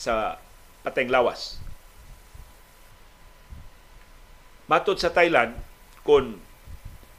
sa 0.00 0.40
pateng 0.80 1.12
lawas. 1.12 1.60
Matod 4.64 4.96
sa 4.96 5.12
Thailand, 5.12 5.52
kung 6.00 6.40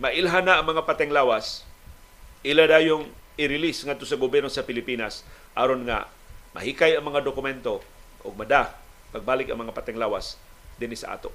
mailhan 0.02 0.42
na 0.42 0.58
ang 0.58 0.66
mga 0.66 0.82
pateng 0.90 1.14
lawas, 1.14 1.62
ila 2.42 2.66
dayong 2.66 3.06
i-release 3.38 3.86
ngadto 3.86 4.10
sa 4.10 4.18
gobyerno 4.18 4.50
sa 4.50 4.66
Pilipinas 4.66 5.22
aron 5.54 5.86
nga 5.86 6.10
mahikay 6.58 6.98
ang 6.98 7.06
mga 7.06 7.22
dokumento 7.22 7.86
ug 8.26 8.34
mada 8.34 8.74
pagbalik 9.14 9.50
ang 9.54 9.62
mga 9.62 9.76
pateng 9.78 10.02
lawas 10.02 10.42
dinhi 10.82 10.98
sa 10.98 11.14
ato. 11.14 11.30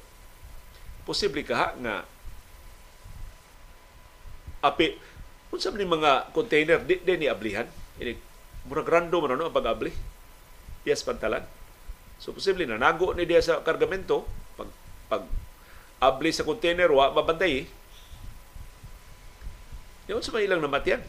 Posible 1.07 1.47
ka 1.47 1.79
nga 1.79 2.03
api 4.67 4.99
unsa 5.55 5.71
man 5.71 5.87
mga 5.87 6.35
container 6.35 6.83
di, 6.83 6.99
di 6.99 7.15
ni 7.15 7.31
ablihan 7.31 7.71
ini 8.03 8.19
murag 8.67 8.91
random 8.91 9.31
ano 9.31 9.47
ang 9.47 9.55
pag-abli 9.55 9.95
yes 10.87 11.03
pantalan 11.03 11.43
so 12.17 12.33
posible 12.33 12.65
na 12.65 12.81
nago 12.81 13.13
ni 13.13 13.27
diya 13.29 13.43
sa 13.43 13.61
kargamento 13.61 14.25
pag 14.57 14.71
pag 15.11 15.23
abli 16.01 16.31
sa 16.33 16.47
container 16.47 16.89
wa 16.89 17.13
mabantay 17.13 17.65
eh 17.65 17.67
yun 20.07 20.23
sa 20.23 20.39
ilang 20.39 20.63
namatyan. 20.63 21.03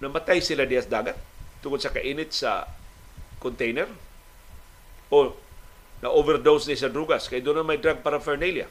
Namatay 0.00 0.40
sila 0.40 0.64
dias 0.64 0.88
dagat 0.88 1.16
tungkol 1.60 1.80
sa 1.80 1.92
kainit 1.92 2.32
sa 2.32 2.68
container 3.40 3.88
o 5.12 5.36
na 6.00 6.12
overdose 6.12 6.68
ni 6.68 6.76
sa 6.76 6.92
drugas 6.92 7.28
kay 7.28 7.40
doon 7.40 7.64
may 7.64 7.80
drug 7.80 8.00
paraphernalia. 8.00 8.68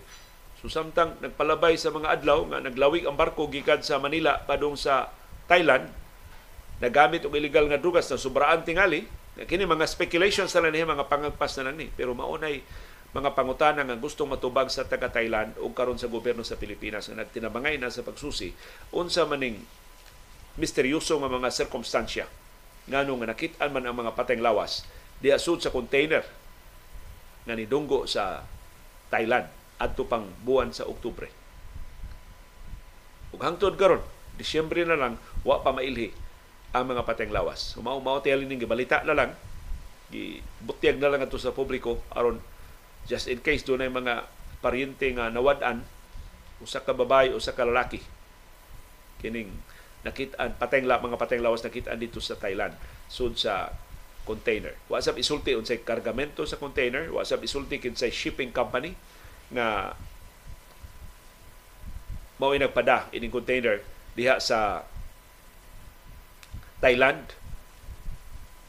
So 0.61 0.69
samtang 0.69 1.17
nagpalabay 1.21 1.77
sa 1.77 1.93
mga 1.93 2.21
adlaw 2.21 2.45
nga 2.49 2.61
naglawig 2.61 3.05
ang 3.05 3.17
barko 3.17 3.49
gikan 3.49 3.81
sa 3.85 4.01
Manila 4.01 4.41
padung 4.45 4.77
sa 4.77 5.13
Thailand 5.45 5.89
nagamit 6.85 7.25
og 7.25 7.33
illegal 7.33 7.65
nga 7.65 7.81
drugas 7.81 8.05
na 8.13 8.21
sobraan 8.21 8.61
tingali 8.61 9.09
kini 9.43 9.65
mga 9.65 9.89
speculations 9.89 10.53
na 10.55 10.69
lang 10.69 10.77
ni 10.77 10.85
mga 10.85 11.09
pangagpas 11.09 11.57
na 11.59 11.67
lang 11.67 11.75
ni. 11.81 11.89
Pero 11.91 12.13
maunay 12.13 12.61
mga 13.11 13.33
pangutana 13.35 13.81
nga 13.83 13.97
gustong 13.97 14.31
matubag 14.31 14.69
sa 14.71 14.85
taga 14.85 15.09
Thailand 15.11 15.57
o 15.59 15.73
karon 15.73 15.99
sa 15.99 16.07
gobyerno 16.07 16.45
sa 16.45 16.55
Pilipinas 16.55 17.09
nga 17.09 17.19
nagtinabangay 17.19 17.75
na 17.75 17.91
sa 17.91 18.05
pagsusi 18.05 18.55
unsa 18.95 19.27
maning 19.27 19.59
misteryoso 20.55 21.19
nga 21.19 21.27
mga 21.27 21.51
sirkumstansya. 21.51 22.29
Ngano 22.85 23.17
nga 23.19 23.33
nakit-an 23.33 23.73
man 23.73 23.83
ang 23.89 23.97
mga 23.97 24.13
pateng 24.13 24.39
lawas 24.39 24.85
di 25.19 25.33
asud 25.33 25.59
sa 25.59 25.73
container 25.73 26.23
nga 27.43 27.55
nidunggo 27.57 28.07
sa 28.07 28.45
Thailand 29.11 29.51
adto 29.81 30.07
pang 30.07 30.31
buwan 30.47 30.71
sa 30.71 30.87
Oktubre. 30.87 31.27
Ug 33.35 33.41
hangtod 33.43 33.75
karon, 33.75 33.99
Disyembre 34.35 34.83
na 34.83 34.99
lang 34.99 35.15
wa 35.47 35.63
pa 35.63 35.71
mailhi 35.71 36.11
ang 36.75 36.91
mga 36.91 37.07
pateng 37.07 37.31
lawas. 37.31 37.79
Umao 37.79 38.03
mao 38.03 38.19
ning 38.19 38.59
gibalita 38.59 39.07
na 39.07 39.15
lang. 39.15 39.31
Gibutyag 40.11 40.99
na 40.99 41.07
lang 41.07 41.23
ato 41.23 41.39
sa 41.39 41.55
publiko 41.55 42.03
aron 42.11 42.43
just 43.07 43.31
in 43.31 43.39
case 43.39 43.63
doon 43.63 43.85
ay 43.85 43.89
mga 43.89 44.27
paryente 44.59 45.07
nga 45.15 45.31
nawad-an 45.31 45.85
usa 46.59 46.83
ka 46.83 46.91
babae 46.91 47.31
usa 47.31 47.55
ka 47.55 47.63
lalaki. 47.63 48.03
Kining 49.23 49.49
nakitaan 50.05 50.59
pateng 50.59 50.85
la 50.85 51.01
mga 51.01 51.17
pateng 51.17 51.41
lawas 51.41 51.65
nakitaan 51.65 51.97
dito 51.97 52.21
sa 52.21 52.37
Thailand 52.37 52.75
sud 53.09 53.39
sa 53.39 53.73
container. 54.27 54.75
Wa 54.91 54.99
sab 54.99 55.15
isulti 55.15 55.55
unsay 55.55 55.81
kargamento 55.81 56.43
sa 56.43 56.59
container 56.59 57.07
wa 57.09 57.23
sab 57.25 57.41
isulti 57.41 57.79
kinsay 57.79 58.11
shipping 58.11 58.51
company 58.53 58.93
nga 59.53 59.93
mao 62.35 62.51
nagpada 62.51 63.07
ining 63.15 63.31
container 63.31 63.79
diha 64.17 64.41
sa 64.41 64.83
Thailand 66.85 67.33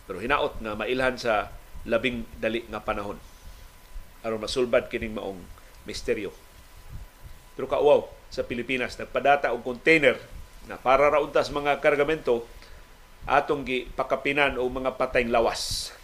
pero 0.09 0.25
hinaot 0.25 0.57
nga 0.65 0.73
mailhan 0.73 1.21
sa 1.21 1.53
labing 1.85 2.25
dali 2.41 2.65
nga 2.73 2.81
panahon 2.81 3.21
aron 4.25 4.43
masulbad 4.43 4.89
kining 4.91 5.15
maong 5.15 5.39
misteryo. 5.87 6.35
Pero 7.55 7.71
kauaw 7.71 8.11
sa 8.27 8.43
Pilipinas 8.43 8.99
nagpadata 8.99 9.55
og 9.55 9.63
container 9.63 10.19
na 10.67 10.75
para 10.75 11.07
ra 11.07 11.23
untas 11.23 11.53
mga 11.55 11.79
kargamento 11.79 12.43
atong 13.27 13.63
gi 13.63 13.87
pakapinan 13.95 14.59
og 14.59 14.67
mga 14.67 14.99
patayng 14.99 15.31
lawas. 15.31 15.95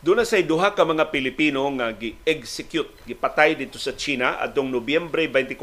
Doon 0.00 0.24
na 0.24 0.24
say 0.24 0.40
duha 0.40 0.72
ka 0.72 0.80
mga 0.80 1.12
Pilipino 1.12 1.68
nga 1.76 1.92
gi-execute, 1.92 3.04
gipatay 3.04 3.52
dito 3.52 3.76
sa 3.76 3.92
China 3.92 4.40
atong 4.40 4.72
Nobyembre 4.72 5.28
24. 5.28 5.60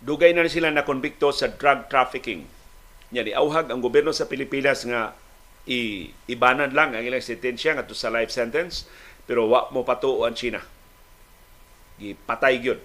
Dugay 0.00 0.32
na 0.32 0.48
sila 0.48 0.72
na 0.72 0.80
konbikto 0.80 1.28
sa 1.28 1.52
drug 1.52 1.92
trafficking. 1.92 2.48
Nya 3.12 3.20
di 3.20 3.36
auhag 3.36 3.68
ang 3.68 3.84
gobyerno 3.84 4.16
sa 4.16 4.24
Pilipinas 4.24 4.88
nga 4.88 5.12
i 5.68 6.08
ibanan 6.24 6.72
lang 6.72 6.96
ang 6.96 7.04
ilang 7.04 7.20
sentensya 7.20 7.76
ngadto 7.76 7.92
sa 7.92 8.08
life 8.08 8.32
sentence 8.32 8.88
pero 9.28 9.44
wa 9.44 9.68
mo 9.68 9.84
patuo 9.84 10.24
ang 10.24 10.32
China. 10.32 10.64
Gipatay 12.00 12.64
gyud. 12.64 12.80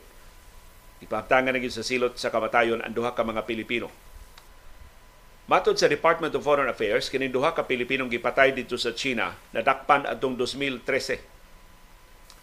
Ipahtangan 1.08 1.56
na 1.56 1.72
sa 1.72 1.88
silot 1.88 2.20
sa 2.20 2.28
kamatayon 2.28 2.84
ang 2.84 2.92
duha 2.92 3.16
ka 3.16 3.24
mga 3.24 3.48
Pilipino 3.48 3.88
Matod 5.46 5.78
sa 5.78 5.86
Department 5.86 6.34
of 6.34 6.42
Foreign 6.42 6.66
Affairs, 6.66 7.06
kining 7.06 7.30
duha 7.30 7.54
ka 7.54 7.70
Pilipinong 7.70 8.10
gipatay 8.10 8.50
dito 8.50 8.82
sa 8.82 8.98
China 8.98 9.38
nadakpan 9.54 10.10
atong 10.10 10.34
2013. 10.42 11.22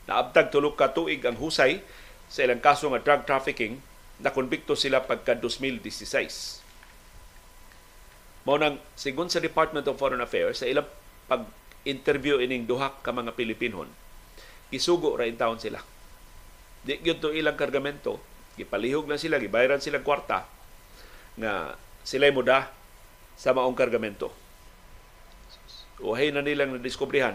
Naabtag 0.06 0.54
tulo 0.54 0.78
ka 0.78 0.94
tuig 0.94 1.18
ang 1.26 1.34
husay 1.34 1.82
sa 2.30 2.46
ilang 2.46 2.62
kaso 2.62 2.86
nga 2.94 3.02
drug 3.02 3.26
trafficking 3.26 3.82
na 4.22 4.30
konbikto 4.30 4.78
sila 4.78 5.02
pagka 5.02 5.34
2016. 5.34 6.62
Mao 8.46 8.54
nang 8.54 8.78
sigon 8.94 9.26
sa 9.26 9.42
Department 9.42 9.82
of 9.90 9.98
Foreign 9.98 10.22
Affairs 10.22 10.62
sa 10.62 10.70
ilang 10.70 10.86
pag-interview 11.26 12.38
ining 12.38 12.70
duha 12.70 13.02
ka 13.02 13.10
mga 13.10 13.34
Pilipinon, 13.34 13.90
isugo 14.70 15.18
ra 15.18 15.26
in 15.26 15.34
taon 15.34 15.58
sila. 15.58 15.82
Di 16.86 17.02
gyud 17.02 17.18
to 17.18 17.34
ilang 17.34 17.58
kargamento, 17.58 18.22
gipalihog 18.54 19.10
na 19.10 19.18
sila, 19.18 19.42
gibayaran 19.42 19.82
sila 19.82 20.06
kwarta 20.06 20.46
nga 21.34 21.74
sila 22.06 22.30
muda 22.30 22.81
sa 23.42 23.50
maong 23.50 23.74
kargamento. 23.74 24.30
Uhay 25.98 26.30
na 26.30 26.46
nilang 26.46 26.78
nadiskubrihan 26.78 27.34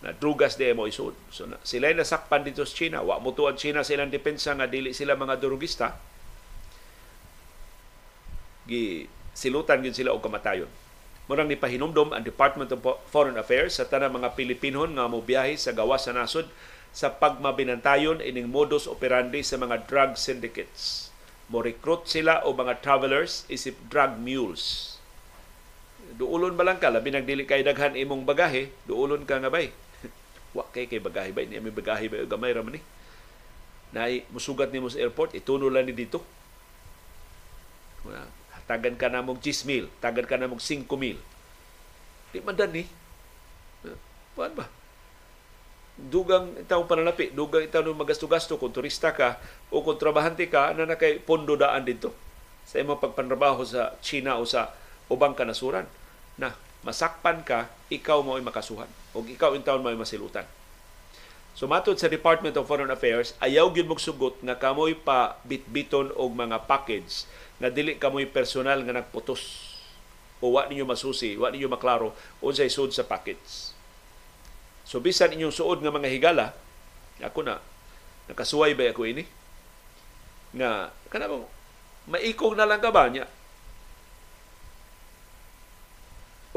na 0.00 0.16
drugas 0.16 0.56
di 0.56 0.72
mo 0.72 0.88
isud. 0.88 1.12
So, 1.28 1.44
na, 1.44 1.60
sila 1.60 1.92
nasakpan 1.92 2.48
dito 2.48 2.64
sa 2.64 2.72
China. 2.72 3.04
Wa 3.04 3.20
mo 3.20 3.36
tuan 3.36 3.60
China 3.60 3.84
sa 3.84 3.92
ilang 3.92 4.08
depensa 4.08 4.56
nga 4.56 4.64
dili 4.64 4.96
sila 4.96 5.20
mga 5.20 5.36
drugista. 5.36 6.00
Gi 8.64 9.04
silutan 9.36 9.84
gyud 9.84 9.92
sila 9.92 10.16
og 10.16 10.24
kamatayon. 10.24 10.70
Murang 11.28 11.50
nipahinumdom 11.52 12.16
ang 12.16 12.24
Department 12.24 12.72
of 12.72 12.80
Foreign 13.12 13.36
Affairs 13.36 13.76
sa 13.76 13.84
tanang 13.84 14.16
mga 14.16 14.32
Pilipinon 14.32 14.96
nga 14.96 15.12
mo 15.12 15.20
biyahe 15.20 15.60
sa 15.60 15.76
gawas 15.76 16.08
sa 16.08 16.16
nasod 16.16 16.48
sa 16.88 17.12
pagmabinantayon 17.12 18.24
ining 18.24 18.48
modus 18.48 18.88
operandi 18.88 19.44
sa 19.44 19.60
mga 19.60 19.84
drug 19.84 20.16
syndicates. 20.16 21.12
Mo 21.52 21.60
recruit 21.60 22.08
sila 22.08 22.40
o 22.48 22.56
mga 22.56 22.80
travelers 22.80 23.44
isip 23.52 23.76
drug 23.92 24.16
mules 24.16 24.97
duulon 26.18 26.58
ba 26.58 26.66
lang 26.66 26.82
ka? 26.82 26.90
Labi 26.90 27.14
nagdili 27.14 27.46
kay 27.46 27.62
daghan 27.62 27.94
imong 27.94 28.26
bagahe. 28.26 28.74
Duulon 28.84 29.22
ka 29.22 29.38
nga 29.38 29.48
bay. 29.48 29.70
Wa 30.56 30.66
kay 30.74 30.90
kay 30.90 30.98
bagahe 30.98 31.30
bay. 31.30 31.46
Ni 31.46 31.62
bagahe 31.62 32.10
bay 32.10 32.26
gamay 32.26 32.50
ra 32.50 32.66
man 32.66 32.76
ni. 32.76 32.82
Nay 33.94 34.26
musugat 34.34 34.74
nimo 34.74 34.90
sa 34.90 34.98
airport. 34.98 35.32
Ituno 35.38 35.70
lang 35.70 35.86
ni 35.86 35.94
dito. 35.94 36.20
Tagan 38.68 39.00
ka 39.00 39.08
na 39.08 39.24
mong 39.24 39.40
10,000 39.40 39.88
tagan 40.04 40.28
ka 40.28 40.36
na 40.36 40.44
mong 40.44 40.60
5,000 40.60 41.16
di 42.28 42.38
man 42.44 42.56
ni 42.68 42.84
Paano 44.36 44.54
ba? 44.54 44.66
Dugang 45.98 46.54
itaw 46.62 46.86
pananapi, 46.86 47.34
dugang 47.34 47.66
itaw 47.66 47.82
nung 47.82 47.98
magasto-gasto 47.98 48.54
kung 48.54 48.70
turista 48.70 49.10
ka 49.10 49.40
o 49.74 49.82
kung 49.82 49.98
trabahante 49.98 50.46
ka 50.46 50.70
na 50.76 50.86
nakay 50.86 51.18
pondo 51.18 51.58
daan 51.58 51.82
dito? 51.82 52.14
Sa 52.62 52.78
imong 52.78 53.02
pagpanrabaho 53.02 53.66
sa 53.66 53.98
China 53.98 54.38
o 54.38 54.46
sa 54.46 54.70
ubang 55.10 55.34
kanasuran 55.34 55.90
na 56.38 56.54
masakpan 56.86 57.42
ka, 57.42 57.68
ikaw 57.90 58.22
mo 58.22 58.38
ay 58.38 58.44
makasuhan. 58.46 58.88
O 59.12 59.26
ikaw 59.26 59.52
in 59.58 59.66
taon 59.66 59.82
mo 59.82 59.90
ay 59.90 59.98
masilutan. 59.98 60.46
So 61.58 61.66
matod 61.66 61.98
sa 61.98 62.06
Department 62.06 62.54
of 62.54 62.70
Foreign 62.70 62.94
Affairs, 62.94 63.34
ayaw 63.42 63.74
gyud 63.74 63.90
mong 63.90 63.98
sugot 63.98 64.38
nga 64.46 64.54
kamoy 64.54 64.94
pa 64.94 65.42
bitbiton 65.42 66.14
og 66.14 66.38
mga 66.38 66.70
package 66.70 67.26
nga 67.58 67.66
dili 67.66 67.98
kamoy 67.98 68.30
personal 68.30 68.86
nga 68.86 69.02
nagputos 69.02 69.74
o 70.38 70.54
wa 70.54 70.70
ninyo 70.70 70.86
masusi, 70.86 71.34
wa 71.34 71.50
ninyo 71.50 71.66
maklaro 71.66 72.14
unsay 72.38 72.70
sud 72.70 72.94
sa 72.94 73.02
package. 73.02 73.74
So 74.86 75.02
bisan 75.02 75.34
inyong 75.34 75.50
suod 75.50 75.82
nga 75.82 75.90
mga 75.90 76.08
higala, 76.14 76.54
ako 77.18 77.42
na 77.42 77.58
nakasuway 78.30 78.78
ba 78.78 78.94
ako 78.94 79.10
ini? 79.10 79.26
Nga 80.54 80.94
kanang 81.10 81.42
maikog 82.06 82.54
na 82.54 82.70
lang 82.70 82.78
ka 82.78 82.94
ba 82.94 83.10
niya? 83.10 83.26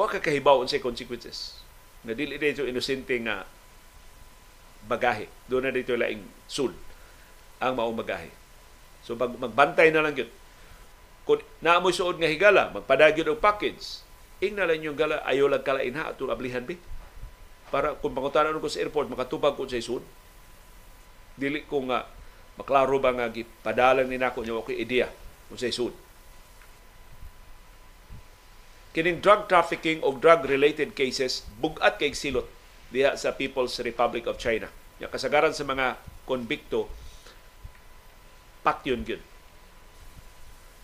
Wa 0.02 0.10
ka 0.10 0.18
kahibaw 0.18 0.58
unsay 0.66 0.82
consequences. 0.82 1.62
Nga 2.02 2.18
dili 2.18 2.41
dito 2.41 2.66
inosente 2.66 3.14
nga 3.22 3.45
bagahe. 4.89 5.30
Do 5.45 5.62
na 5.62 5.70
dito 5.70 5.93
laing 5.93 6.26
sud 6.49 6.74
ang 7.62 7.78
maong 7.78 8.02
bagahe. 8.02 8.34
So 9.06 9.14
pag 9.14 9.38
magbantay 9.38 9.93
na 9.93 10.02
lang 10.02 10.18
gyud 10.18 10.34
kung 11.22 11.38
naamoy 11.62 11.93
suod 11.93 12.18
nga 12.18 12.26
higala 12.26 12.74
magpadagyod 12.74 13.30
og 13.30 13.38
package 13.38 14.02
ing 14.41 14.58
na 14.58 14.66
lang 14.66 14.82
yung 14.82 14.97
gala 14.97 15.22
ayo 15.30 15.45
lang 15.45 15.62
kalain 15.62 15.93
ha 15.93 16.10
atong 16.10 16.34
ablihan 16.34 16.66
bi. 16.66 16.82
Para 17.70 17.93
kung 18.02 18.18
pangutanan 18.18 18.58
ko 18.58 18.66
sa 18.66 18.82
airport 18.82 19.06
makatubag 19.14 19.54
ko 19.54 19.70
sa 19.70 19.78
sud 19.78 20.02
dili 21.38 21.62
ko 21.70 21.86
nga 21.86 22.10
maklaro 22.58 22.97
ba 22.97 23.14
nga 23.14 23.30
gipadalan 23.30 24.10
ni 24.10 24.18
nako 24.18 24.41
nya 24.41 24.58
okay 24.58 24.82
idea 24.82 25.08
kung 25.47 25.62
sa 25.62 25.70
sud 25.70 25.93
kining 28.92 29.24
drug 29.24 29.48
trafficking 29.48 30.04
o 30.04 30.12
drug-related 30.16 30.92
cases 30.92 31.48
bugat 31.60 31.96
kay 31.96 32.12
silot 32.12 32.48
diha 32.92 33.16
sa 33.16 33.32
People's 33.32 33.80
Republic 33.80 34.28
of 34.28 34.36
China. 34.36 34.68
Ya 35.00 35.08
kasagaran 35.08 35.56
sa 35.56 35.64
mga 35.64 35.96
konbikto 36.28 36.92
patyon 38.62 39.08
gyud. 39.08 39.24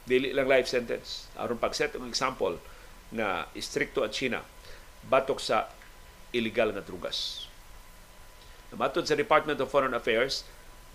Dili 0.07 0.31
lang 0.31 0.47
life 0.47 0.71
sentence. 0.71 1.27
Aron 1.35 1.59
pag-set 1.59 1.93
og 1.99 2.07
example 2.07 2.57
na 3.11 3.47
istrikto 3.53 4.07
ang 4.07 4.15
China 4.15 4.39
batok 5.07 5.39
sa 5.43 5.67
illegal 6.31 6.71
nga 6.71 6.83
drugas. 6.83 7.47
Matod 8.75 9.07
sa 9.07 9.15
Department 9.15 9.59
of 9.63 9.71
Foreign 9.71 9.95
Affairs, 9.95 10.43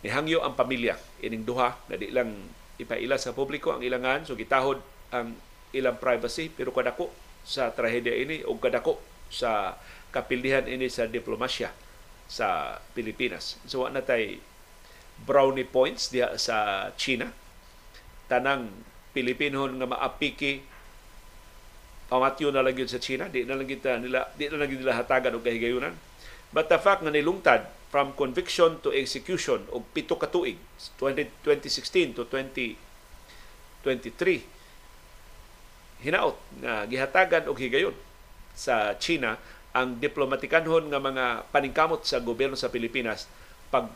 nihangyo 0.05 0.45
ang 0.45 0.53
pamilya 0.53 1.01
ining 1.25 1.45
duha 1.47 1.77
na 1.89 1.97
di 1.97 2.13
lang 2.13 2.53
ipaila 2.77 3.17
sa 3.17 3.33
publiko 3.33 3.73
ang 3.73 3.81
ilangan 3.81 4.27
so 4.27 4.35
gitahod 4.35 4.83
ang 5.15 5.39
ilang 5.73 5.97
privacy 5.97 6.53
pero 6.53 6.70
kadako 6.70 7.09
sa 7.43 7.75
trahedya 7.75 8.14
ini 8.14 8.47
o 8.47 8.55
kadako 8.57 9.01
sa 9.33 9.81
kapildihan 10.12 10.68
ini 10.68 10.93
sa 10.93 11.09
diplomasya 11.09 11.73
sa 12.29 12.79
Pilipinas. 12.93 13.57
So 13.64 13.89
na 13.89 14.05
tay 14.05 14.41
brownie 15.25 15.68
points 15.68 16.12
diha 16.12 16.37
sa 16.37 16.89
China. 16.97 17.33
Tanang 18.29 18.68
Pilipinon 19.12 19.77
nga 19.77 19.87
maapiki 19.89 20.62
pamatyo 22.09 22.53
na 22.53 22.61
lang 22.61 22.77
sa 22.85 23.01
China, 23.01 23.29
di 23.29 23.45
na 23.49 23.57
lang 23.57 23.68
kita 23.68 23.97
nila 23.97 24.29
di 24.37 24.49
na 24.49 24.57
lang 24.61 24.68
nila 24.68 25.01
hatagan 25.01 25.37
og 25.37 25.45
kahigayunan. 25.45 25.97
But 26.53 26.68
the 26.68 26.77
fact 26.77 27.01
nga 27.01 27.12
nilungtad 27.12 27.64
from 27.89 28.12
conviction 28.16 28.81
to 28.85 28.93
execution 28.93 29.64
og 29.73 29.85
pito 29.97 30.16
ka 30.20 30.29
tuig 30.29 30.61
2016 31.01 32.16
to 32.16 32.25
2023 32.29 34.52
hinaot 36.03 36.37
nga 36.61 36.85
gihatagan 36.91 37.47
og 37.47 37.57
higayon 37.57 37.95
sa 38.53 38.99
China 38.99 39.39
ang 39.73 39.97
diplomatikanhon 39.97 40.93
nga 40.93 41.01
mga 41.01 41.49
paningkamot 41.49 42.05
sa 42.05 42.21
gobyerno 42.21 42.59
sa 42.59 42.69
Pilipinas 42.69 43.25
pag 43.73 43.89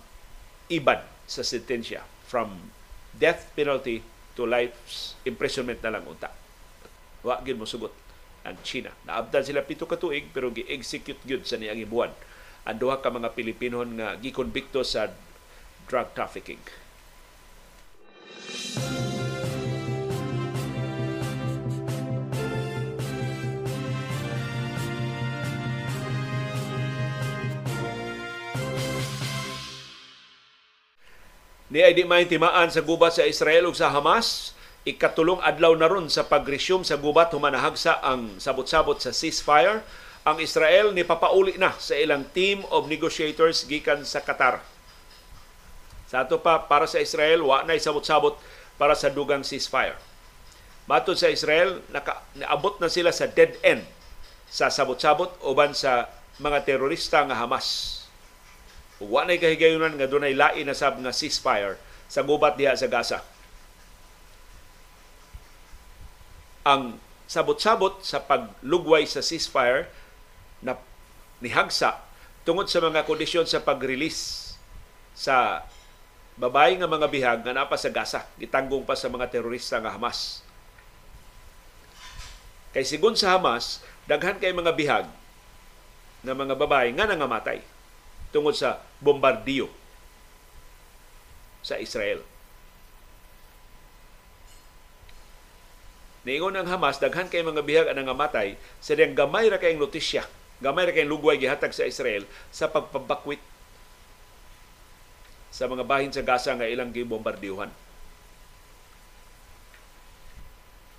ibad 0.73 1.05
sa 1.29 1.45
sentensya 1.45 2.01
from 2.25 2.73
death 3.13 3.53
penalty 3.53 4.01
to 4.33 4.49
life's 4.49 5.19
imprisonment 5.29 5.83
na 5.85 5.93
lang 5.93 6.05
unta. 6.09 6.33
Wa 7.21 7.45
gyud 7.45 7.61
mo 7.61 7.69
sugot 7.69 7.93
ang 8.47 8.57
China. 8.63 8.95
Naabdan 9.05 9.43
sila 9.45 9.67
pito 9.67 9.85
ka 9.85 10.01
tuig 10.01 10.31
pero 10.33 10.55
gi-execute 10.55 11.21
gyud 11.27 11.45
sa 11.45 11.59
niyang 11.61 11.83
ibuan 11.83 12.15
ang 12.67 12.77
duha 12.79 12.99
ka 12.99 13.11
mga 13.13 13.35
Pilipinon 13.35 13.95
nga 13.95 14.19
gikonbikto 14.19 14.83
sa 14.83 15.11
drug 15.87 16.11
trafficking. 16.19 16.63
Ni 31.67 31.83
ay 31.83 31.99
di 31.99 32.07
timaan 32.07 32.71
sa 32.71 32.79
gubat 32.79 33.19
sa 33.19 33.27
Israel 33.27 33.67
ug 33.67 33.75
sa 33.75 33.91
Hamas, 33.91 34.55
ikatulong 34.87 35.43
adlaw 35.43 35.75
na 35.75 35.91
ron 35.91 36.07
sa 36.07 36.23
pag-resume 36.23 36.87
sa 36.87 36.95
gubat 36.95 37.35
humanahagsa 37.35 37.99
ang 38.07 38.39
sabot-sabot 38.39 39.03
sa 39.03 39.11
ceasefire. 39.11 39.83
Ang 40.23 40.39
Israel 40.39 40.95
ni 40.95 41.03
papauli 41.03 41.59
na 41.59 41.75
sa 41.75 41.99
ilang 41.99 42.23
team 42.31 42.63
of 42.71 42.87
negotiators 42.87 43.67
gikan 43.67 44.07
sa 44.07 44.23
Qatar. 44.23 44.63
Sa 46.07 46.23
ato 46.23 46.39
pa, 46.39 46.71
para 46.71 46.87
sa 46.87 47.03
Israel, 47.03 47.43
wa 47.43 47.67
na 47.67 47.75
sabot-sabot 47.75 48.39
para 48.79 48.95
sa 48.95 49.11
dugang 49.11 49.43
ceasefire. 49.43 49.99
Matod 50.87 51.19
sa 51.19 51.27
Israel, 51.35 51.83
naka, 51.91 52.23
naabot 52.39 52.79
na 52.79 52.87
sila 52.87 53.11
sa 53.11 53.27
dead 53.27 53.59
end 53.67 53.83
sa 54.47 54.71
sabot-sabot 54.71 55.35
uban 55.43 55.75
sa 55.75 56.07
mga 56.39 56.63
terorista 56.63 57.27
nga 57.27 57.43
Hamas. 57.43 57.96
Ug 58.97 59.13
wa 59.13 59.29
nay 59.29 59.37
kahigayunan 59.37 59.93
nga 60.01 60.09
dunay 60.09 60.33
lain 60.33 60.65
na 60.65 60.73
sab 60.73 60.97
nga 60.97 61.13
ceasefire 61.13 61.77
sa 62.09 62.25
gubat 62.25 62.57
diha 62.57 62.73
sa 62.73 62.89
Gaza. 62.89 63.21
Ang 66.65 66.97
sabot-sabot 67.29 68.01
sa 68.01 68.25
paglugway 68.25 69.05
sa 69.05 69.21
ceasefire 69.21 69.91
na 70.65 70.81
nihagsa 71.45 72.01
tungod 72.49 72.73
sa 72.73 72.81
mga 72.81 73.05
kondisyon 73.05 73.45
sa 73.45 73.61
pag-release 73.61 74.55
sa 75.13 75.67
babae 76.41 76.79
nga 76.81 76.89
mga 76.89 77.09
bihag 77.13 77.41
nga 77.45 77.53
napa 77.53 77.77
sa 77.77 77.93
Gaza, 77.93 78.25
gitanggong 78.41 78.87
pa 78.89 78.97
sa 78.97 79.13
mga 79.13 79.29
terorista 79.29 79.77
nga 79.77 79.93
Hamas. 79.93 80.41
Kay 82.73 82.85
sigon 82.85 83.17
sa 83.17 83.37
Hamas, 83.37 83.85
daghan 84.09 84.41
kay 84.41 84.57
mga 84.57 84.73
bihag 84.73 85.07
nga 86.25 86.35
mga 86.35 86.55
babae 86.57 86.89
nga 86.97 87.05
nangamatay 87.05 87.76
tungod 88.37 88.53
sa 88.53 88.85
bombardiyo 89.01 89.73
sa 91.65 91.81
Israel. 91.81 92.21
Niingon 96.29 96.53
ang 96.53 96.69
Hamas, 96.69 97.01
daghan 97.01 97.33
kay 97.33 97.41
mga 97.41 97.65
bihag 97.65 97.89
ang 97.89 97.97
nangamatay, 97.97 98.61
sa 98.83 98.93
diyang 98.93 99.17
gamay 99.17 99.49
ra 99.49 99.57
kayong 99.57 99.81
notisya, 99.81 100.29
gamay 100.61 100.85
ra 100.85 100.93
kayong 100.93 101.17
lugway 101.17 101.41
gihatag 101.41 101.73
sa 101.73 101.89
Israel 101.89 102.29
sa 102.53 102.69
pagpabakwit 102.69 103.41
sa 105.49 105.65
mga 105.65 105.89
bahin 105.89 106.13
sa 106.13 106.21
Gaza 106.21 106.53
nga 106.53 106.69
ilang 106.69 106.93
gibombardiyuhan. 106.93 107.73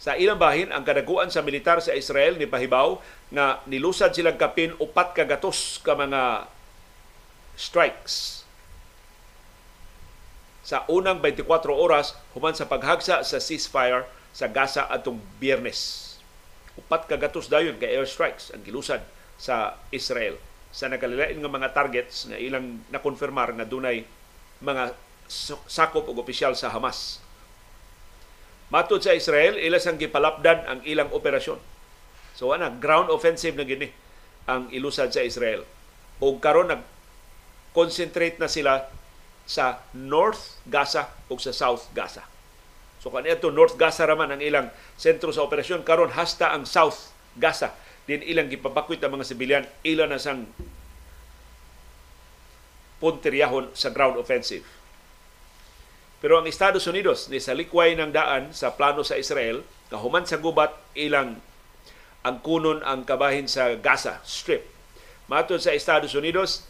Sa 0.02 0.18
ilang 0.18 0.40
bahin, 0.40 0.74
ang 0.74 0.82
kadaguan 0.82 1.30
sa 1.30 1.46
militar 1.46 1.78
sa 1.84 1.94
Israel 1.94 2.40
ni 2.40 2.50
pahibaw 2.50 2.98
nga 3.30 3.62
nilusad 3.70 4.16
silang 4.16 4.40
kapin 4.40 4.74
upat 4.82 5.14
ka 5.14 5.28
gatos 5.28 5.78
ka 5.84 5.94
mga 5.94 6.48
strikes 7.58 8.46
sa 10.62 10.86
unang 10.92 11.20
24 11.20 11.48
oras 11.74 12.14
human 12.38 12.54
sa 12.54 12.70
paghagsa 12.70 13.26
sa 13.26 13.38
ceasefire 13.42 14.06
sa 14.32 14.46
Gaza 14.46 14.86
atong 14.86 15.18
Biyernes. 15.42 16.06
Upat 16.78 17.10
ka 17.10 17.18
gatos 17.18 17.50
dayon 17.50 17.82
kay 17.82 17.98
airstrikes 17.98 18.54
ang 18.54 18.62
gilusad 18.62 19.02
sa 19.42 19.82
Israel 19.90 20.38
sa 20.70 20.86
nagkalilain 20.92 21.42
nga 21.42 21.50
mga 21.50 21.74
targets 21.74 22.30
nga 22.30 22.38
ilang 22.38 22.86
nakonfirmar 22.94 23.50
nga 23.58 23.66
dunay 23.66 24.06
mga 24.62 24.94
sakop 25.66 26.06
og 26.06 26.22
opisyal 26.22 26.54
sa 26.54 26.70
Hamas. 26.70 27.20
Matod 28.68 29.00
sa 29.00 29.16
Israel, 29.16 29.56
ila 29.56 29.80
sang 29.80 29.96
gipalapdan 29.96 30.68
ang 30.68 30.80
ilang 30.84 31.08
operasyon. 31.16 31.60
So 32.36 32.52
ana, 32.52 32.68
ground 32.68 33.08
offensive 33.08 33.56
na 33.56 33.64
gini 33.64 33.90
ang 34.44 34.68
ilusad 34.70 35.16
sa 35.16 35.24
Israel. 35.24 35.64
O 36.20 36.36
karon 36.38 36.70
nag 36.70 36.84
concentrate 37.78 38.42
na 38.42 38.50
sila 38.50 38.90
sa 39.46 39.86
North 39.94 40.58
Gaza 40.66 41.14
ug 41.30 41.38
sa 41.38 41.54
South 41.54 41.86
Gaza. 41.94 42.26
So 42.98 43.14
kan 43.14 43.30
ito 43.30 43.54
North 43.54 43.78
Gaza 43.78 44.10
raman 44.10 44.34
ang 44.34 44.42
ilang 44.42 44.74
sentro 44.98 45.30
sa 45.30 45.46
operasyon 45.46 45.86
karon 45.86 46.10
hasta 46.18 46.58
ang 46.58 46.66
South 46.66 47.14
Gaza 47.38 47.78
din 48.10 48.26
ilang 48.26 48.50
gipabakwit 48.50 48.98
ang 49.06 49.14
mga 49.14 49.30
sibilyan 49.30 49.66
ila 49.86 50.10
na 50.10 50.18
sang 50.18 50.50
punteryahon 52.98 53.70
sa 53.78 53.94
ground 53.94 54.18
offensive. 54.18 54.66
Pero 56.18 56.42
ang 56.42 56.50
Estados 56.50 56.90
Unidos 56.90 57.30
ni 57.30 57.38
sa 57.38 57.54
likway 57.54 57.94
ng 57.94 58.10
daan 58.10 58.50
sa 58.58 58.74
plano 58.74 59.06
sa 59.06 59.22
Israel 59.22 59.62
kahuman 59.94 60.26
sa 60.26 60.42
gubat 60.42 60.74
ilang 60.98 61.38
ang 62.26 62.38
kunon 62.42 62.82
ang 62.82 63.06
kabahin 63.06 63.46
sa 63.46 63.78
Gaza 63.78 64.20
Strip. 64.26 64.66
Matod 65.32 65.60
sa 65.60 65.76
Estados 65.76 66.16
Unidos, 66.16 66.64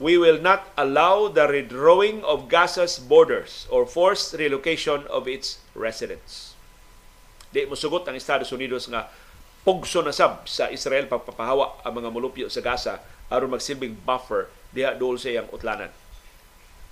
we 0.00 0.16
will 0.16 0.40
not 0.40 0.72
allow 0.80 1.28
the 1.28 1.44
redrawing 1.44 2.24
of 2.24 2.48
Gaza's 2.48 2.96
borders 2.96 3.68
or 3.68 3.84
forced 3.84 4.32
relocation 4.32 5.04
of 5.12 5.28
its 5.28 5.60
residents. 5.76 6.56
Di 7.52 7.68
musugot 7.68 8.08
ang 8.08 8.16
Estados 8.16 8.48
Unidos 8.48 8.88
nga 8.88 9.12
pugso 9.60 10.00
na 10.00 10.16
sab 10.16 10.48
sa 10.48 10.72
Israel 10.72 11.04
pagpapahawa 11.04 11.84
ang 11.84 12.00
mga 12.00 12.08
mulupyo 12.08 12.48
sa 12.48 12.64
Gaza 12.64 13.04
aron 13.28 13.52
magsilbing 13.52 14.00
buffer 14.00 14.48
diha 14.72 14.96
dool 14.96 15.20
sa 15.20 15.28
iyang 15.28 15.52
utlanan. 15.52 15.92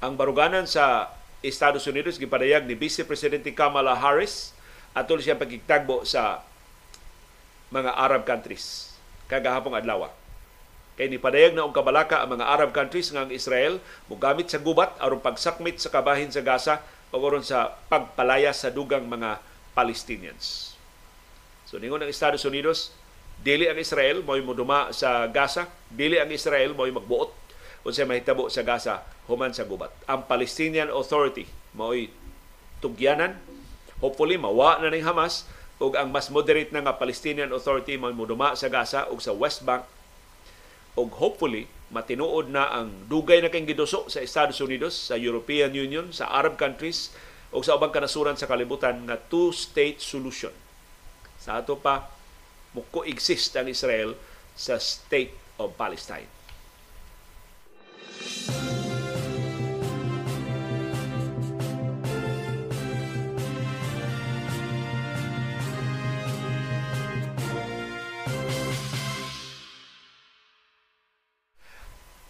Ang 0.04 0.20
baruganan 0.20 0.68
sa 0.68 1.08
Estados 1.40 1.88
Unidos 1.88 2.20
gipadayag 2.20 2.68
ni 2.68 2.76
Vice 2.76 3.08
Presidente 3.08 3.56
Kamala 3.56 3.96
Harris 3.96 4.52
atol 4.92 5.24
siya 5.24 5.40
pagkigtagbo 5.40 6.04
sa 6.04 6.44
mga 7.72 7.96
Arab 7.96 8.28
countries 8.28 8.92
kagahapong 9.32 9.80
adlaw 9.80 10.12
Kay 10.98 11.06
nipadayag 11.14 11.54
na 11.54 11.62
og 11.62 11.70
kabalaka 11.70 12.26
ang 12.26 12.34
mga 12.34 12.50
Arab 12.50 12.74
countries 12.74 13.14
nga 13.14 13.22
ang 13.22 13.30
Israel 13.30 13.78
mogamit 14.10 14.50
sa 14.50 14.58
gubat 14.58 14.98
aron 14.98 15.22
pagsakmit 15.22 15.78
sa 15.78 15.94
kabahin 15.94 16.34
sa 16.34 16.42
Gaza 16.42 16.82
pagkaron 17.14 17.46
sa 17.46 17.78
pagpalaya 17.86 18.50
sa 18.50 18.74
dugang 18.74 19.06
mga 19.06 19.38
Palestinians. 19.78 20.74
So 21.70 21.78
ningon 21.78 22.02
ang 22.02 22.10
Estados 22.10 22.42
Unidos, 22.42 22.90
dili 23.38 23.70
ang 23.70 23.78
Israel 23.78 24.26
mo'y 24.26 24.42
moduma 24.42 24.90
sa 24.90 25.30
Gaza, 25.30 25.70
dili 25.86 26.18
ang 26.18 26.34
Israel 26.34 26.74
mo'y 26.74 26.90
magbuot 26.90 27.30
unsay 27.86 28.02
mahitabo 28.02 28.50
sa 28.50 28.66
Gaza 28.66 29.06
human 29.30 29.54
sa 29.54 29.62
gubat. 29.62 29.94
Ang 30.10 30.26
Palestinian 30.26 30.90
Authority 30.90 31.46
mo'y 31.78 32.10
tugyanan, 32.82 33.38
hopefully 34.02 34.34
mawa 34.34 34.82
na 34.82 34.90
ning 34.90 35.06
Hamas 35.06 35.46
ug 35.78 35.94
ang 35.94 36.10
mas 36.10 36.26
moderate 36.26 36.74
na 36.74 36.82
nga 36.82 36.98
Palestinian 36.98 37.54
Authority 37.54 37.94
mo'y 37.94 38.18
moduma 38.18 38.58
sa 38.58 38.66
Gaza 38.66 39.06
ug 39.14 39.22
sa 39.22 39.30
West 39.30 39.62
Bank 39.62 39.86
og 40.98 41.14
hopefully 41.22 41.70
matinuod 41.94 42.50
na 42.50 42.68
ang 42.68 43.08
dugay 43.08 43.40
na 43.40 43.48
kayong 43.48 43.70
giduso 43.70 44.10
sa 44.12 44.20
Estados 44.20 44.60
Unidos, 44.60 44.92
sa 44.92 45.16
European 45.16 45.72
Union, 45.72 46.10
sa 46.12 46.28
Arab 46.28 46.60
countries 46.60 47.14
o 47.54 47.64
sa 47.64 47.78
ubang 47.78 47.94
kanasuran 47.94 48.36
sa 48.36 48.50
kalibutan 48.50 49.08
na 49.08 49.16
two-state 49.16 50.02
solution. 50.02 50.52
Sa 51.40 51.62
ato 51.62 51.80
pa, 51.80 52.10
muko 52.76 53.06
exist 53.08 53.56
ang 53.56 53.70
Israel 53.70 54.12
sa 54.52 54.76
state 54.76 55.32
of 55.56 55.72
Palestine. 55.78 56.28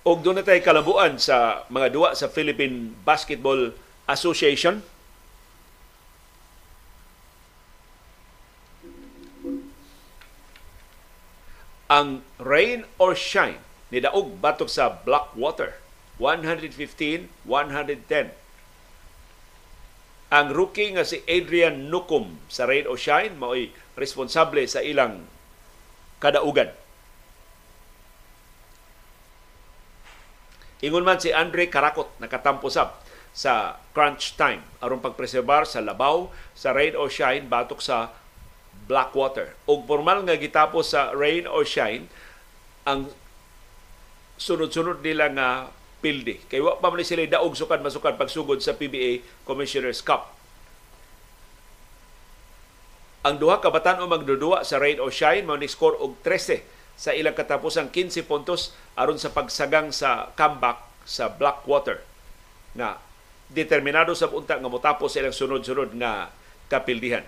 Og 0.07 0.23
doon 0.23 0.41
na 0.41 0.47
tayo 0.47 0.63
kalabuan 0.63 1.19
sa 1.19 1.67
mga 1.71 1.89
duwa 1.91 2.15
sa 2.15 2.31
Philippine 2.31 2.95
Basketball 3.03 3.75
Association. 4.07 4.83
Ang 11.89 12.21
rain 12.37 12.85
or 13.01 13.17
shine 13.17 13.65
ni 13.89 14.05
Daog 14.05 14.37
batok 14.45 14.69
sa 14.69 14.93
Blackwater 14.93 15.81
115-110. 16.21 17.25
Ang 20.29 20.47
rookie 20.53 20.93
nga 20.93 21.09
si 21.09 21.25
Adrian 21.25 21.89
Nukum 21.89 22.37
sa 22.53 22.69
Rain 22.69 22.85
or 22.85 23.01
Shine 23.01 23.41
mao'y 23.41 23.73
responsable 23.97 24.61
sa 24.69 24.85
ilang 24.85 25.25
kadaugan 26.21 26.69
Ingon 30.79 31.03
man 31.03 31.19
si 31.19 31.35
Andre 31.35 31.67
Karakot 31.67 32.07
nakatampo 32.23 32.71
sab 32.71 33.03
sa 33.35 33.79
crunch 33.95 34.39
time 34.39 34.63
aron 34.83 35.03
pagpreserbar 35.03 35.67
sa 35.67 35.83
labaw 35.83 36.31
sa 36.55 36.75
rain 36.75 36.95
or 36.95 37.11
shine 37.11 37.51
batok 37.51 37.83
sa 37.83 38.15
Blackwater. 38.87 39.59
Og 39.67 39.85
formal 39.85 40.23
nga 40.23 40.39
gitapos 40.39 40.95
sa 40.95 41.11
rain 41.13 41.51
or 41.51 41.67
shine 41.67 42.07
ang 42.87 43.11
sunod-sunod 44.39 45.03
nila 45.03 45.29
nga 45.35 45.49
pildi. 45.99 46.39
Kay 46.47 46.63
wa 46.63 46.79
pa 46.79 46.95
man 46.95 47.03
sila 47.03 47.27
daog 47.27 47.59
sukan 47.59 47.83
masukan 47.83 48.15
pagsugod 48.15 48.63
sa 48.63 48.79
PBA 48.79 49.27
Commissioner's 49.43 49.99
Cup. 49.99 50.39
Ang 53.27 53.43
duha 53.43 53.59
ka 53.59 53.69
batan-o 53.69 54.07
magdudua 54.07 54.63
sa 54.63 54.79
rain 54.79 55.03
or 55.03 55.11
shine 55.11 55.43
mao 55.43 55.59
ni 55.59 55.67
score 55.67 55.99
og 55.99 56.23
13 56.23 56.78
sa 56.99 57.15
ilang 57.15 57.39
katapusang 57.39 57.95
15 57.95 58.27
puntos 58.27 58.75
aron 58.99 59.23
sa 59.23 59.31
pagsagang 59.31 59.95
sa 59.95 60.35
comeback 60.35 60.83
sa 61.07 61.31
Blackwater 61.31 62.03
na 62.75 62.99
determinado 63.49 64.13
sa 64.19 64.27
unta 64.29 64.59
nga 64.59 64.67
motapos 64.67 65.15
ilang 65.15 65.33
sunod-sunod 65.33 65.95
nga 65.95 66.35
kapildihan. 66.67 67.23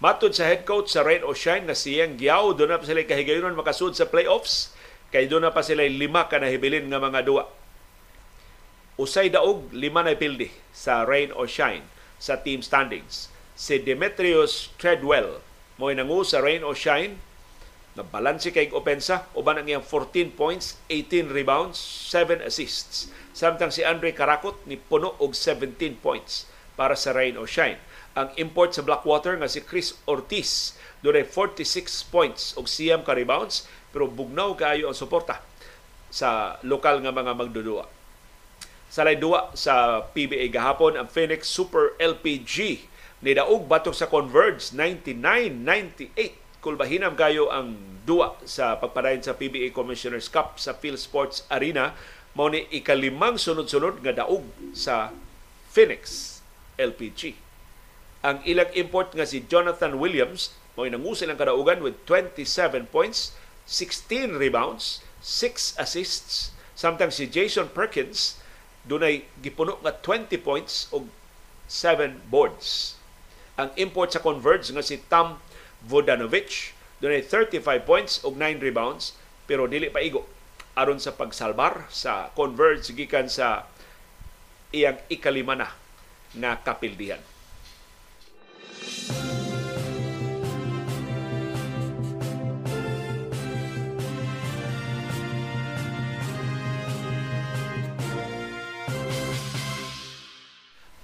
Matod 0.00 0.32
sa 0.32 0.48
head 0.48 0.64
coach 0.64 0.92
sa 0.92 1.04
Rain 1.04 1.24
o 1.24 1.32
Shine 1.32 1.68
na 1.68 1.76
siyang 1.76 2.20
Giao, 2.20 2.52
doon 2.52 2.72
na 2.72 2.80
pa 2.80 2.84
sila 2.88 3.04
kahigayonon 3.04 3.56
makasud 3.56 3.96
sa 3.96 4.08
playoffs 4.08 4.72
kay 5.08 5.28
doon 5.28 5.48
na 5.48 5.52
pa 5.52 5.64
sila 5.64 5.84
lima 5.84 6.28
ka 6.28 6.40
nahibilin 6.40 6.88
nga 6.88 7.00
mga 7.00 7.24
duwa. 7.24 7.48
Usay 8.96 9.28
daog, 9.28 9.72
lima 9.76 10.00
na 10.00 10.16
pildi 10.16 10.48
sa 10.72 11.04
Rain 11.04 11.32
or 11.32 11.44
Shine 11.44 11.84
sa 12.16 12.40
team 12.40 12.64
standings. 12.64 13.28
Si 13.56 13.76
Demetrius 13.80 14.72
Treadwell 14.80 15.40
mo 15.76 15.92
nangu 15.92 16.24
sa 16.24 16.40
Rain 16.40 16.64
or 16.64 16.76
Shine 16.76 17.20
na 17.96 18.04
balanse 18.04 18.52
kay 18.52 18.68
opensa 18.76 19.24
uban 19.32 19.56
ang 19.56 19.66
iyang 19.66 19.82
14 19.82 20.36
points, 20.36 20.76
18 20.92 21.32
rebounds, 21.32 21.80
7 21.80 22.44
assists. 22.44 23.08
Samtang 23.32 23.72
si 23.72 23.80
Andre 23.80 24.12
Karakot 24.12 24.60
ni 24.68 24.76
puno 24.76 25.16
og 25.16 25.32
17 25.32 25.96
points 26.04 26.44
para 26.76 26.92
sa 26.92 27.16
Rain 27.16 27.40
or 27.40 27.48
Shine. 27.48 27.80
Ang 28.12 28.32
import 28.36 28.76
sa 28.76 28.84
Blackwater 28.84 29.40
nga 29.40 29.48
si 29.48 29.64
Chris 29.64 29.96
Ortiz 30.04 30.76
dunay 31.00 31.24
46 31.24 32.12
points 32.12 32.52
og 32.56 32.68
siyam 32.68 33.00
ka 33.00 33.16
rebounds 33.16 33.64
pero 33.92 34.08
bugnaw 34.08 34.52
kaayo 34.56 34.92
ang 34.92 34.96
suporta 34.96 35.40
sa 36.12 36.60
lokal 36.64 37.00
nga 37.00 37.12
mga 37.12 37.32
magdudua. 37.32 37.88
Sa 38.92 39.04
lay 39.04 39.20
duwa 39.20 39.52
sa 39.56 40.04
PBA 40.12 40.48
gahapon 40.52 40.96
ang 40.96 41.08
Phoenix 41.08 41.48
Super 41.48 41.96
LPG 42.00 42.88
ni 43.24 43.32
daog 43.32 43.68
batok 43.68 43.96
sa 43.96 44.08
Converge 44.08 44.72
99-98 44.72 46.45
kulbahinam 46.66 47.14
kayo 47.14 47.46
ang 47.54 47.78
duwa 48.02 48.34
sa 48.42 48.74
pagpadayon 48.82 49.22
sa 49.22 49.38
PBA 49.38 49.70
Commissioners 49.70 50.26
Cup 50.26 50.58
sa 50.58 50.74
Phil 50.74 50.98
Sports 50.98 51.46
Arena 51.46 51.94
mao 52.34 52.50
ni 52.50 52.66
ikalimang 52.74 53.38
sunod-sunod 53.38 54.02
nga 54.02 54.26
daog 54.26 54.42
sa 54.74 55.14
Phoenix 55.70 56.34
LPG. 56.74 57.38
Ang 58.26 58.42
ilang 58.42 58.66
import 58.74 59.14
nga 59.14 59.22
si 59.22 59.46
Jonathan 59.46 59.94
Williams 60.02 60.58
mao 60.74 60.90
nangusil 60.90 61.30
ang 61.30 61.38
kadaugan 61.38 61.86
with 61.86 61.94
27 62.02 62.90
points, 62.90 63.38
16 63.70 64.34
rebounds, 64.34 65.06
6 65.22 65.78
assists, 65.78 66.50
samtang 66.74 67.14
si 67.14 67.30
Jason 67.30 67.70
Perkins 67.70 68.42
dunay 68.82 69.22
gipuno 69.38 69.78
nga 69.86 69.94
20 70.02 70.34
points 70.42 70.90
og 70.90 71.06
7 71.70 72.26
boards. 72.26 72.98
Ang 73.54 73.70
import 73.78 74.10
sa 74.10 74.18
Converge 74.18 74.74
nga 74.74 74.82
si 74.82 74.98
Tom 75.06 75.38
Vodanovic 75.86 76.74
dunay 77.00 77.22
35 77.22 77.86
points 77.86 78.20
og 78.26 78.34
9 78.34 78.58
rebounds 78.62 79.14
pero 79.46 79.70
dili 79.70 79.88
pa 79.88 80.02
igo 80.02 80.26
aron 80.76 81.00
sa 81.00 81.14
pagsalbar 81.16 81.88
sa 81.88 82.28
Converge 82.36 82.92
gikan 82.92 83.30
sa 83.30 83.64
iyang 84.74 85.00
ikalima 85.08 85.56
na 85.56 85.72
nga 86.36 86.60
kapildihan. 86.60 87.22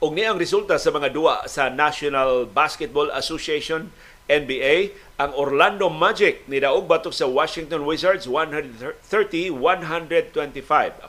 Og 0.02 0.10
ni 0.18 0.26
ang 0.26 0.34
resulta 0.34 0.82
sa 0.82 0.90
mga 0.90 1.14
duwa 1.14 1.46
sa 1.46 1.70
National 1.70 2.50
Basketball 2.50 3.14
Association 3.14 3.86
NBA, 4.30 4.94
ang 5.18 5.34
Orlando 5.34 5.90
Magic 5.90 6.46
ni 6.46 6.62
daog 6.62 6.86
batok 6.86 7.10
sa 7.10 7.26
Washington 7.26 7.82
Wizards 7.82 8.30
130-125. 8.30 9.58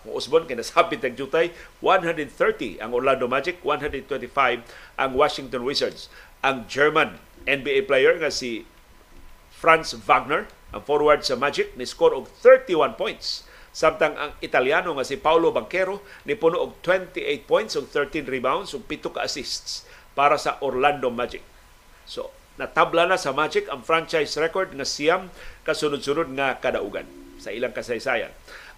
Ako 0.02 0.08
usbon 0.14 0.50
kay 0.50 0.58
nasabit 0.58 1.06
ang 1.06 1.14
jutay 1.18 1.54
130 1.82 2.82
ang 2.82 2.92
Orlando 2.94 3.30
Magic, 3.30 3.62
125 3.62 4.66
ang 4.98 5.12
Washington 5.14 5.62
Wizards. 5.62 6.10
Ang 6.42 6.66
German 6.66 7.22
NBA 7.46 7.86
player 7.86 8.18
nga 8.18 8.34
si 8.34 8.66
Franz 9.54 9.94
Wagner, 9.94 10.50
ang 10.74 10.82
forward 10.82 11.22
sa 11.22 11.38
Magic, 11.38 11.78
ni 11.78 11.86
score 11.86 12.18
og 12.18 12.26
31 12.42 12.98
points 12.98 13.46
Samtang 13.74 14.14
ang 14.14 14.32
Italiano 14.46 14.94
nga 14.94 15.02
si 15.02 15.18
Paolo 15.18 15.50
Banquero 15.50 16.06
ni 16.30 16.38
puno 16.38 16.62
og 16.62 16.78
28 16.86 17.50
points 17.50 17.74
ug 17.74 17.90
13 17.90 18.30
rebounds 18.30 18.78
ug 18.78 18.86
7 18.86 19.18
ka 19.18 19.26
assists 19.26 19.90
para 20.14 20.38
sa 20.38 20.62
Orlando 20.62 21.10
Magic. 21.10 21.42
So, 22.06 22.30
natabla 22.58 23.10
na 23.10 23.18
sa 23.18 23.34
Magic 23.34 23.66
ang 23.70 23.82
franchise 23.82 24.38
record 24.38 24.78
nga 24.78 24.86
siyam 24.86 25.34
kasunod-sunod 25.66 26.30
nga 26.38 26.62
kadaugan 26.62 27.10
sa 27.42 27.50
ilang 27.50 27.74
kasaysayan. 27.74 28.30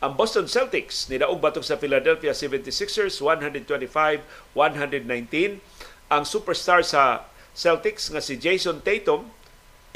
Ang 0.03 0.19
Boston 0.19 0.51
Celtics 0.51 1.07
ni 1.07 1.15
daog 1.19 1.39
batok 1.39 1.63
sa 1.63 1.79
Philadelphia 1.79 2.35
76ers 2.35 3.23
125-119. 3.23 5.63
Ang 6.11 6.23
superstar 6.27 6.83
sa 6.83 7.31
Celtics 7.55 8.11
nga 8.11 8.19
si 8.19 8.35
Jason 8.35 8.83
Tatum 8.83 9.31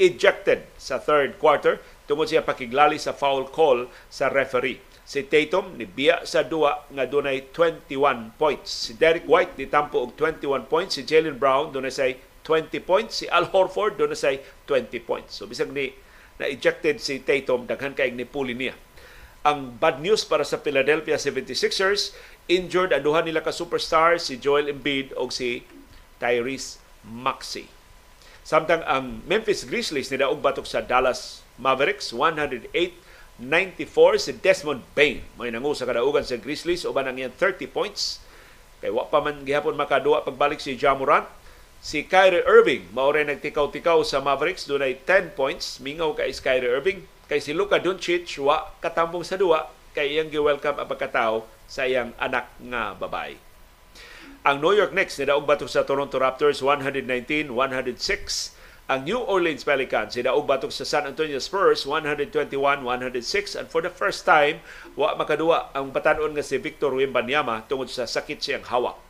ejected 0.00 0.64
sa 0.80 0.96
third 0.96 1.36
quarter 1.36 1.84
tungod 2.08 2.32
siya 2.32 2.40
pakiglali 2.40 2.96
sa 2.96 3.12
foul 3.12 3.44
call 3.52 3.92
sa 4.08 4.32
referee. 4.32 4.80
Si 5.04 5.20
Tatum 5.26 5.76
ni 5.76 5.84
biya 5.84 6.24
sa 6.24 6.46
duwa 6.46 6.86
nga 6.88 7.04
dunay 7.04 7.52
21 7.52 8.32
points. 8.40 8.88
Si 8.88 8.96
Derek 8.96 9.28
White 9.28 9.60
ni 9.60 9.68
tampo 9.68 10.00
og 10.00 10.16
21 10.16 10.70
points. 10.70 10.96
Si 10.96 11.04
Jalen 11.04 11.36
Brown 11.36 11.74
dunay 11.74 11.92
say 11.92 12.16
20 12.44 12.72
points. 12.82 13.22
Si 13.22 13.26
Al 13.28 13.48
Horford 13.50 14.00
dunay 14.00 14.16
say 14.16 14.40
20 14.66 14.92
points. 15.04 15.36
So 15.36 15.48
bisag 15.48 15.72
ni 15.72 15.92
na-ejected 16.40 16.98
si 16.98 17.20
Tatum 17.20 17.68
daghan 17.68 17.92
kay 17.92 18.12
ni 18.12 18.24
puli 18.24 18.56
niya. 18.56 18.72
Ang 19.44 19.76
bad 19.80 20.04
news 20.04 20.24
para 20.24 20.44
sa 20.44 20.60
Philadelphia 20.60 21.16
76ers, 21.16 22.12
injured 22.44 22.92
ang 22.92 23.04
duha 23.04 23.24
nila 23.24 23.40
ka 23.40 23.52
superstar 23.52 24.20
si 24.20 24.36
Joel 24.36 24.68
Embiid 24.68 25.16
o 25.16 25.32
si 25.32 25.64
Tyrese 26.20 26.76
Maxey. 27.04 27.68
Samtang 28.44 28.84
ang 28.84 29.24
Memphis 29.24 29.64
Grizzlies 29.64 30.12
ni 30.12 30.20
daog 30.20 30.44
batok 30.44 30.68
sa 30.68 30.84
Dallas 30.84 31.40
Mavericks 31.56 32.12
108 32.12 32.72
94 33.40 34.20
si 34.20 34.32
Desmond 34.36 34.84
Bain. 34.92 35.24
May 35.40 35.48
nangu 35.48 35.72
sa 35.72 35.88
kadaugan 35.88 36.20
sa 36.20 36.36
Grizzlies 36.36 36.84
uban 36.84 37.08
ang 37.08 37.16
iyang 37.16 37.32
30 37.32 37.64
points. 37.72 38.20
Kay 38.84 38.92
wa 38.92 39.08
pa 39.08 39.24
man 39.24 39.48
gihapon 39.48 39.76
makaduwa 39.80 40.20
pagbalik 40.24 40.60
si 40.60 40.76
Ja 40.76 40.92
Morant. 40.92 41.24
Si 41.80 42.04
Kyrie 42.04 42.44
Irving 42.44 42.92
maoray 42.92 43.24
nagtikaw-tikaw 43.24 44.04
sa 44.04 44.20
Mavericks 44.20 44.68
dunay 44.68 45.00
10 45.00 45.32
points. 45.32 45.80
Mingaw 45.80 46.12
kay 46.12 46.28
si 46.28 46.44
Kyrie 46.44 46.68
Irving. 46.68 47.08
Kay 47.24 47.40
si 47.40 47.56
Luka 47.56 47.80
Doncic 47.80 48.36
wa 48.36 48.68
katambong 48.84 49.24
sa 49.24 49.40
duwa 49.40 49.72
kay 49.96 50.12
iyang 50.12 50.28
gi-welcome 50.28 50.76
ang 50.76 50.84
pagkatao 50.84 51.48
sa 51.64 51.88
iyang 51.88 52.12
anak 52.20 52.52
nga 52.60 52.92
babae. 52.92 53.40
Ang 54.44 54.60
New 54.60 54.76
York 54.76 54.92
Knicks 54.92 55.16
nidaog 55.16 55.48
batok 55.48 55.72
sa 55.72 55.88
Toronto 55.88 56.20
Raptors 56.20 56.60
119-106 56.60 57.48
ang 58.84 59.00
New 59.08 59.24
Orleans 59.24 59.64
Pelicans 59.64 60.12
sidaog 60.12 60.44
batok 60.44 60.68
sa 60.68 60.84
San 60.84 61.08
Antonio 61.08 61.40
Spurs 61.40 61.88
121-106 61.88 63.56
and 63.56 63.72
for 63.72 63.80
the 63.80 63.88
first 63.88 64.28
time 64.28 64.60
wa 65.00 65.16
makaduwa 65.16 65.72
ang 65.72 65.96
batanon 65.96 66.36
nga 66.36 66.44
si 66.44 66.60
Victor 66.60 66.92
Wembanyama 66.92 67.64
tungod 67.72 67.88
sa 67.88 68.04
sakit 68.04 68.36
siyang 68.36 68.68
hawak. 68.68 69.09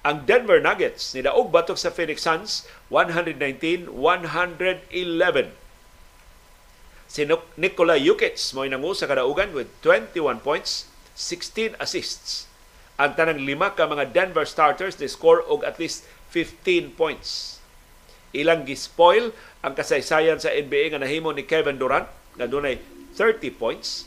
Ang 0.00 0.24
Denver 0.24 0.60
Nuggets 0.64 1.12
nidaog 1.12 1.52
batok 1.52 1.76
sa 1.76 1.92
Phoenix 1.92 2.24
Suns 2.24 2.64
119-111. 2.88 3.92
Si 7.10 7.26
Nikola 7.58 7.98
Jokic 8.00 8.38
mo 8.56 8.64
nangu 8.64 8.96
sa 8.96 9.10
kadaugan 9.10 9.52
with 9.52 9.68
21 9.82 10.40
points, 10.40 10.88
16 11.18 11.76
assists. 11.76 12.48
Ang 12.96 13.12
tanang 13.18 13.42
lima 13.44 13.76
ka 13.76 13.84
mga 13.84 14.14
Denver 14.14 14.48
starters 14.48 14.96
ni 14.96 15.10
score 15.10 15.44
og 15.44 15.66
at 15.68 15.76
least 15.76 16.08
15 16.32 16.94
points 16.96 17.60
ilang 18.30 18.62
gispoil 18.62 19.34
ang 19.60 19.74
kasaysayan 19.74 20.38
sa 20.38 20.54
NBA 20.54 20.94
nga 20.94 21.02
nahimo 21.02 21.34
ni 21.34 21.42
Kevin 21.42 21.82
Durant 21.82 22.06
na 22.38 22.46
dunay 22.46 22.78
30 23.18 23.50
points 23.58 24.06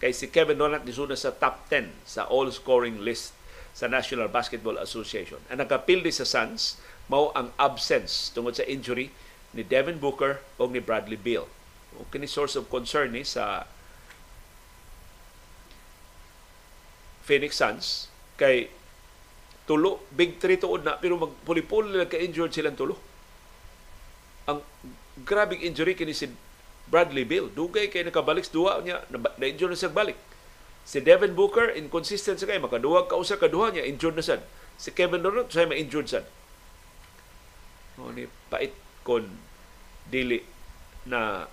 kay 0.00 0.12
si 0.12 0.32
Kevin 0.32 0.56
Durant 0.56 0.84
nisuna 0.84 1.16
sa 1.16 1.36
top 1.36 1.68
10 1.68 1.92
sa 2.08 2.24
all 2.32 2.48
scoring 2.48 3.04
list 3.04 3.35
sa 3.76 3.84
National 3.92 4.32
Basketball 4.32 4.80
Association. 4.80 5.36
Ang 5.52 5.60
nakapildi 5.60 6.08
sa 6.08 6.24
Suns 6.24 6.80
mao 7.12 7.28
ang 7.36 7.52
absence 7.60 8.32
tungod 8.32 8.56
sa 8.56 8.64
injury 8.64 9.12
ni 9.52 9.60
Devin 9.60 10.00
Booker 10.00 10.40
o 10.56 10.64
ni 10.64 10.80
Bradley 10.80 11.20
Beal. 11.20 11.44
O 12.00 12.08
kini 12.08 12.24
source 12.24 12.56
of 12.56 12.72
concern 12.72 13.12
ni 13.12 13.20
sa 13.20 13.68
Phoenix 17.28 17.60
Suns 17.60 18.08
kay 18.40 18.72
tulo 19.68 20.00
big 20.08 20.40
three 20.40 20.56
tuod 20.56 20.80
na 20.80 20.96
pero 20.96 21.20
magpuli-puli 21.20 22.00
lang 22.00 22.08
ka-injured 22.08 22.54
silang 22.54 22.78
tulo 22.78 22.96
ang 24.46 24.62
grabing 25.26 25.60
injury 25.60 25.98
kini 25.98 26.14
si 26.14 26.30
Bradley 26.86 27.26
Bill. 27.26 27.50
Dugay 27.50 27.90
kay 27.90 28.06
nakabalik 28.06 28.46
duwa 28.48 28.78
niya 28.80 29.02
na-injure 29.36 29.74
na 29.74 29.78
siya 29.78 29.90
balik. 29.90 30.16
Si 30.86 31.02
Devin 31.02 31.34
Booker 31.34 31.74
inconsistent 31.74 32.38
sa 32.38 32.46
kay 32.46 32.62
makaduwa 32.62 33.10
ka 33.10 33.18
usa 33.18 33.34
kaduha 33.34 33.74
niya 33.74 33.90
injured 33.90 34.14
na 34.14 34.22
sad. 34.22 34.46
Si 34.78 34.94
Kevin 34.94 35.18
Durant 35.18 35.50
say 35.50 35.66
ma-injured 35.66 36.06
sad. 36.06 36.26
Mo 37.98 38.14
ni 38.14 38.30
pait 38.46 38.70
kon 39.02 39.26
dili 40.06 40.46
na 41.10 41.50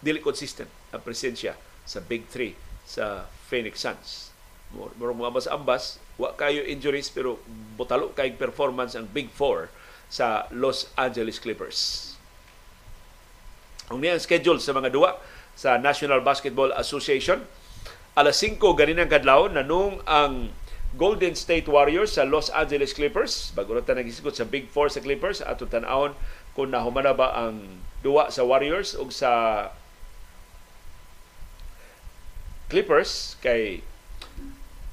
dili 0.00 0.24
consistent 0.24 0.72
ang 0.96 1.04
presensya 1.04 1.60
sa 1.84 2.00
Big 2.00 2.24
3 2.32 2.56
sa 2.88 3.28
Phoenix 3.52 3.84
Suns. 3.84 4.32
Murong 4.72 5.20
mabas 5.20 5.44
ambas, 5.44 6.00
wa 6.16 6.32
kayo 6.32 6.64
injuries 6.64 7.12
pero 7.12 7.36
butalo 7.76 8.16
kay 8.16 8.32
performance 8.32 8.96
ang 8.96 9.04
Big 9.12 9.28
4 9.36 9.68
sa 10.08 10.48
Los 10.48 10.88
Angeles 10.96 11.36
Clippers. 11.36 12.12
Ang 13.92 14.00
niyang 14.00 14.20
schedule 14.20 14.56
sa 14.56 14.72
mga 14.72 14.88
duwa 14.88 15.20
sa 15.52 15.76
National 15.76 16.24
Basketball 16.24 16.72
Association, 16.72 17.44
alas 18.12 18.44
5 18.44 18.60
ganinang 18.76 19.08
kadlaw 19.08 19.48
nanung 19.48 20.04
ang 20.04 20.52
Golden 20.92 21.32
State 21.32 21.64
Warriors 21.64 22.20
sa 22.20 22.28
Los 22.28 22.52
Angeles 22.52 22.92
Clippers. 22.92 23.56
Bago 23.56 23.72
na 23.72 23.80
nagisgot 23.80 24.36
sa 24.36 24.44
Big 24.44 24.68
Four 24.68 24.92
sa 24.92 25.00
Clippers, 25.00 25.40
ato 25.40 25.64
tanawon 25.64 26.12
kung 26.52 26.68
nahumana 26.68 27.16
ba 27.16 27.32
ang 27.32 27.80
duwa 28.04 28.28
sa 28.28 28.44
Warriors 28.44 28.92
o 28.92 29.08
sa 29.08 29.72
Clippers 32.68 33.40
kay 33.40 33.80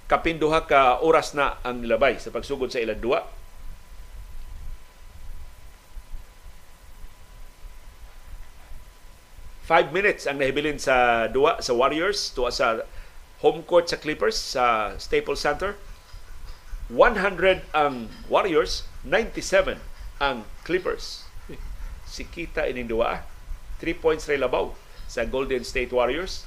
kapinduha 0.08 0.64
ka 0.64 1.04
oras 1.04 1.36
na 1.36 1.60
ang 1.68 1.84
labay 1.84 2.16
sa 2.16 2.32
pagsugod 2.32 2.72
sa 2.72 2.80
ilang 2.80 3.04
duwa. 3.04 3.28
Five 9.68 9.92
minutes 9.92 10.26
ang 10.26 10.40
nahibilin 10.40 10.80
sa 10.80 11.28
duwa 11.28 11.60
sa 11.60 11.76
Warriors 11.76 12.32
tuwa 12.32 12.50
sa 12.50 12.88
home 13.40 13.64
court 13.64 13.88
sa 13.88 13.98
Clippers 14.00 14.36
sa 14.36 14.96
Staples 15.00 15.40
Center. 15.40 15.80
100 16.90 17.70
ang 17.72 18.10
Warriors, 18.28 18.84
97 19.06 19.78
ang 20.18 20.44
Clippers. 20.66 21.30
Si 22.10 22.26
kita 22.26 22.66
ining 22.66 22.90
duwa. 22.90 23.22
3 23.80 23.96
points 23.96 24.28
ray 24.28 24.36
labaw 24.36 24.74
sa 25.08 25.24
Golden 25.24 25.64
State 25.64 25.94
Warriors. 25.94 26.44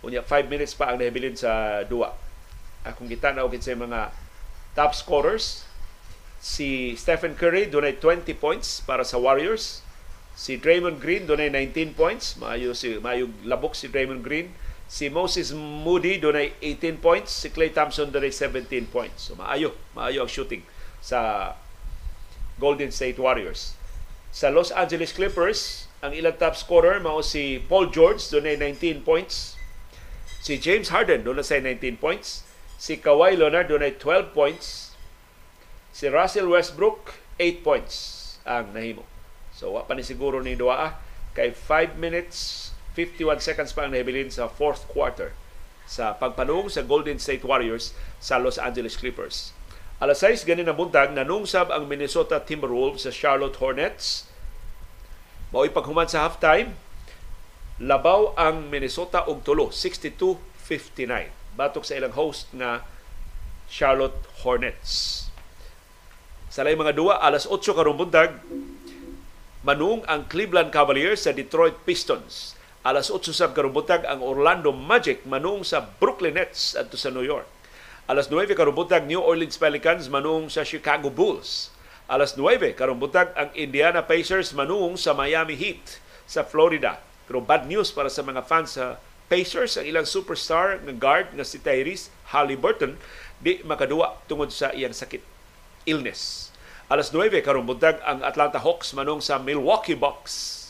Unya 0.00 0.22
5 0.22 0.46
minutes 0.46 0.72
pa 0.72 0.94
ang 0.94 1.02
nahibilin 1.02 1.34
sa 1.34 1.82
duwa. 1.84 2.14
Akong 2.86 3.10
kita 3.10 3.34
na 3.34 3.44
sa 3.58 3.74
mga 3.74 4.14
top 4.78 4.94
scorers. 4.94 5.66
Si 6.38 6.94
Stephen 6.94 7.34
Curry 7.34 7.66
dunay 7.66 7.98
20 7.98 8.30
points 8.38 8.78
para 8.86 9.02
sa 9.02 9.18
Warriors. 9.18 9.82
Si 10.38 10.54
Draymond 10.54 11.02
Green 11.02 11.26
dunay 11.26 11.50
19 11.50 11.98
points. 11.98 12.38
Maayo 12.38 12.72
si 12.72 13.02
maayo 13.02 13.28
labok 13.42 13.74
si 13.74 13.90
Draymond 13.90 14.22
Green. 14.22 14.54
Si 14.86 15.10
Moses 15.10 15.50
Moody 15.50 16.22
dunay 16.22 16.54
18 16.62 17.02
points. 17.02 17.34
Si 17.34 17.50
Klay 17.50 17.74
Thompson 17.74 18.10
dunay 18.10 18.30
17 18.30 18.86
points. 18.86 19.26
So 19.26 19.34
maayo, 19.34 19.74
maayo 19.98 20.22
ang 20.24 20.30
shooting 20.30 20.62
sa 21.02 21.52
Golden 22.62 22.94
State 22.94 23.18
Warriors. 23.18 23.74
Sa 24.30 24.48
Los 24.48 24.70
Angeles 24.70 25.10
Clippers, 25.10 25.90
ang 26.04 26.14
ilang 26.14 26.38
top 26.38 26.54
scorer 26.54 27.02
mao 27.02 27.24
si 27.24 27.58
Paul 27.58 27.90
George 27.90 28.22
dunay 28.30 28.54
19 28.54 29.02
points. 29.02 29.58
Si 30.44 30.54
James 30.60 30.94
Harden 30.94 31.26
dunay 31.26 31.42
19 31.42 31.98
points. 31.98 32.46
Si 32.78 33.00
Kawhi 33.00 33.34
Leonard 33.34 33.66
dunay 33.66 33.98
12 33.98 34.30
points. 34.30 34.94
Si 35.90 36.06
Russell 36.06 36.46
Westbrook 36.46 37.18
8 37.40 37.66
points 37.66 37.94
ang 38.46 38.70
nahimo. 38.70 39.02
So 39.56 39.74
wa 39.74 39.88
pa 39.88 39.96
ni 39.96 40.04
siguro 40.04 40.38
ni 40.44 40.54
duaa 40.54 41.00
kay 41.32 41.50
5 41.50 41.96
minutes 41.96 42.70
51 42.96 43.44
seconds 43.44 43.76
pa 43.76 43.84
ang 43.84 43.92
nahibilin 43.92 44.32
sa 44.32 44.48
fourth 44.48 44.88
quarter 44.88 45.36
sa 45.84 46.16
pagpanung 46.16 46.72
sa 46.72 46.80
Golden 46.80 47.20
State 47.20 47.44
Warriors 47.44 47.92
sa 48.16 48.40
Los 48.40 48.56
Angeles 48.56 48.96
Clippers. 48.96 49.52
Alas 50.00 50.24
6 50.24 50.48
ganin 50.48 50.64
na 50.64 50.72
buntag 50.72 51.12
nanungsab 51.12 51.68
ang 51.68 51.84
Minnesota 51.84 52.40
Timberwolves 52.40 53.04
sa 53.04 53.12
Charlotte 53.12 53.60
Hornets. 53.60 54.24
Mao'y 55.52 55.70
paghuman 55.70 56.08
sa 56.08 56.24
halftime, 56.24 56.74
labaw 57.76 58.32
ang 58.40 58.72
Minnesota 58.72 59.28
og 59.28 59.44
tulo 59.44 59.68
62-59 59.68 61.54
batok 61.54 61.84
sa 61.84 62.00
ilang 62.00 62.16
host 62.16 62.48
nga 62.56 62.80
Charlotte 63.68 64.24
Hornets 64.40 65.26
sa 66.56 66.64
lay 66.64 66.72
mga 66.72 66.96
duwa 66.96 67.20
alas 67.20 67.44
8 67.44 67.60
karong 67.76 68.00
buntag 68.00 68.40
manung 69.60 70.00
ang 70.08 70.24
Cleveland 70.24 70.72
Cavaliers 70.72 71.28
sa 71.28 71.36
Detroit 71.36 71.84
Pistons 71.84 72.55
alas 72.86 73.10
8 73.10 73.34
sab 73.34 73.50
karong 73.50 73.74
buntag 73.74 74.06
ang 74.06 74.22
Orlando 74.22 74.70
Magic 74.70 75.26
manung 75.26 75.66
sa 75.66 75.82
Brooklyn 75.82 76.38
Nets 76.38 76.78
adto 76.78 76.94
sa 76.94 77.10
New 77.10 77.26
York 77.26 77.50
alas 78.06 78.30
9 78.30 78.46
karong 78.54 78.78
buntag 78.78 79.10
New 79.10 79.18
Orleans 79.18 79.58
Pelicans 79.58 80.06
manung 80.06 80.46
sa 80.46 80.62
Chicago 80.62 81.10
Bulls 81.10 81.74
alas 82.06 82.38
9 82.38 82.78
karong 82.78 83.02
buntag 83.02 83.34
ang 83.34 83.50
Indiana 83.58 84.06
Pacers 84.06 84.54
manung 84.54 84.94
sa 84.94 85.10
Miami 85.18 85.58
Heat 85.58 85.98
sa 86.30 86.46
Florida 86.46 87.02
pero 87.26 87.42
bad 87.42 87.66
news 87.66 87.90
para 87.90 88.06
sa 88.06 88.22
mga 88.22 88.46
fans 88.46 88.78
sa 88.78 89.02
Pacers, 89.26 89.74
ang 89.74 89.86
ilang 89.90 90.06
superstar 90.06 90.78
nga 90.86 90.94
guard 90.94 91.34
nga 91.34 91.42
si 91.42 91.58
Tyrese 91.58 92.14
Halliburton 92.30 92.94
di 93.42 93.58
makaduwa 93.66 94.22
tungod 94.30 94.54
sa 94.54 94.70
iyang 94.70 94.94
sakit 94.94 95.18
illness. 95.82 96.54
Alas 96.86 97.10
9 97.10 97.34
karong 97.42 97.66
ang 98.06 98.22
Atlanta 98.22 98.62
Hawks 98.62 98.94
manung 98.94 99.18
sa 99.18 99.42
Milwaukee 99.42 99.98
Bucks. 99.98 100.65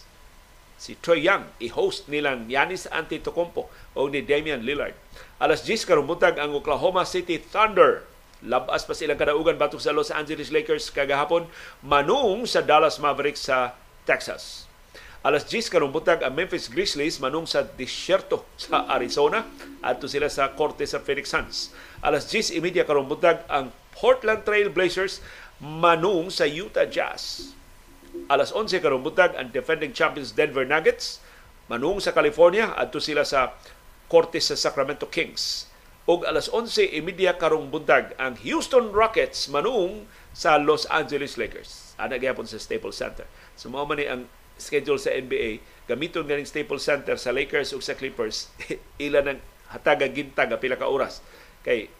Si 0.86 0.94
Troy 1.02 1.26
Young 1.26 1.50
i-host 1.58 2.06
nilang 2.06 2.46
Giannis 2.46 2.86
Antetokounmpo 2.86 3.66
o 3.98 4.06
ni 4.06 4.22
Damian 4.22 4.62
Lillard. 4.62 4.94
Alas 5.42 5.66
10 5.66 5.82
karong 5.82 6.06
buntag 6.06 6.38
ang 6.38 6.54
Oklahoma 6.54 7.02
City 7.02 7.42
Thunder 7.42 8.06
labas 8.46 8.86
pa 8.86 8.94
silang 8.94 9.18
kadaugan 9.18 9.58
batok 9.58 9.82
sa 9.82 9.90
Los 9.90 10.14
Angeles 10.14 10.54
Lakers 10.54 10.94
kagahapon 10.94 11.50
manung 11.82 12.46
sa 12.46 12.62
Dallas 12.62 13.02
Mavericks 13.02 13.50
sa 13.50 13.74
Texas. 14.06 14.70
Alas 15.26 15.42
10 15.50 15.74
karong 15.74 15.90
butag 15.90 16.22
ang 16.22 16.38
Memphis 16.38 16.70
Grizzlies 16.70 17.18
manung 17.18 17.50
sa 17.50 17.66
disyerto 17.66 18.46
sa 18.54 18.86
Arizona 18.86 19.42
adto 19.82 20.06
sila 20.06 20.30
sa 20.30 20.54
korte 20.54 20.86
sa 20.86 21.02
Phoenix 21.02 21.34
Suns. 21.34 21.74
Alas 21.98 22.30
10 22.30 22.62
imedya 22.62 22.86
karong 22.86 23.10
butag 23.10 23.42
ang 23.50 23.74
Portland 23.90 24.46
Trail 24.46 24.70
Blazers 24.70 25.18
manung 25.58 26.30
sa 26.30 26.46
Utah 26.46 26.86
Jazz. 26.86 27.55
Alas 28.26 28.50
11 28.50 28.80
karong 28.80 29.04
butag 29.04 29.36
ang 29.36 29.52
defending 29.52 29.92
champions 29.92 30.32
Denver 30.32 30.64
Nuggets 30.64 31.20
manung 31.66 31.98
sa 31.98 32.14
California 32.14 32.72
adto 32.74 33.02
sila 33.02 33.22
sa 33.22 33.54
korte 34.06 34.38
sa 34.38 34.54
Sacramento 34.54 35.06
Kings. 35.10 35.66
Og 36.06 36.22
alas 36.22 36.46
11 36.46 36.94
imedya 37.02 37.34
karong 37.34 37.66
buntag 37.66 38.14
ang 38.14 38.38
Houston 38.46 38.94
Rockets 38.94 39.50
manung 39.50 40.06
sa 40.30 40.54
Los 40.54 40.86
Angeles 40.86 41.34
Lakers. 41.34 41.98
Ana 41.98 42.14
gyapon 42.14 42.46
sa 42.46 42.62
Staples 42.62 43.02
Center. 43.02 43.26
So 43.58 43.66
man 43.66 43.98
ni 43.98 44.06
ang 44.06 44.30
schedule 44.54 45.02
sa 45.02 45.10
NBA, 45.10 45.58
gamiton 45.90 46.24
ganing 46.30 46.46
Staples 46.46 46.86
Center 46.86 47.18
sa 47.18 47.34
Lakers 47.34 47.74
ug 47.74 47.82
sa 47.82 47.98
Clippers, 47.98 48.48
ila 49.06 49.20
nang 49.26 49.42
hataga 49.74 50.06
gintag 50.06 50.54
pila 50.62 50.78
ka 50.78 50.86
oras. 50.86 51.20
Kay 51.66 51.90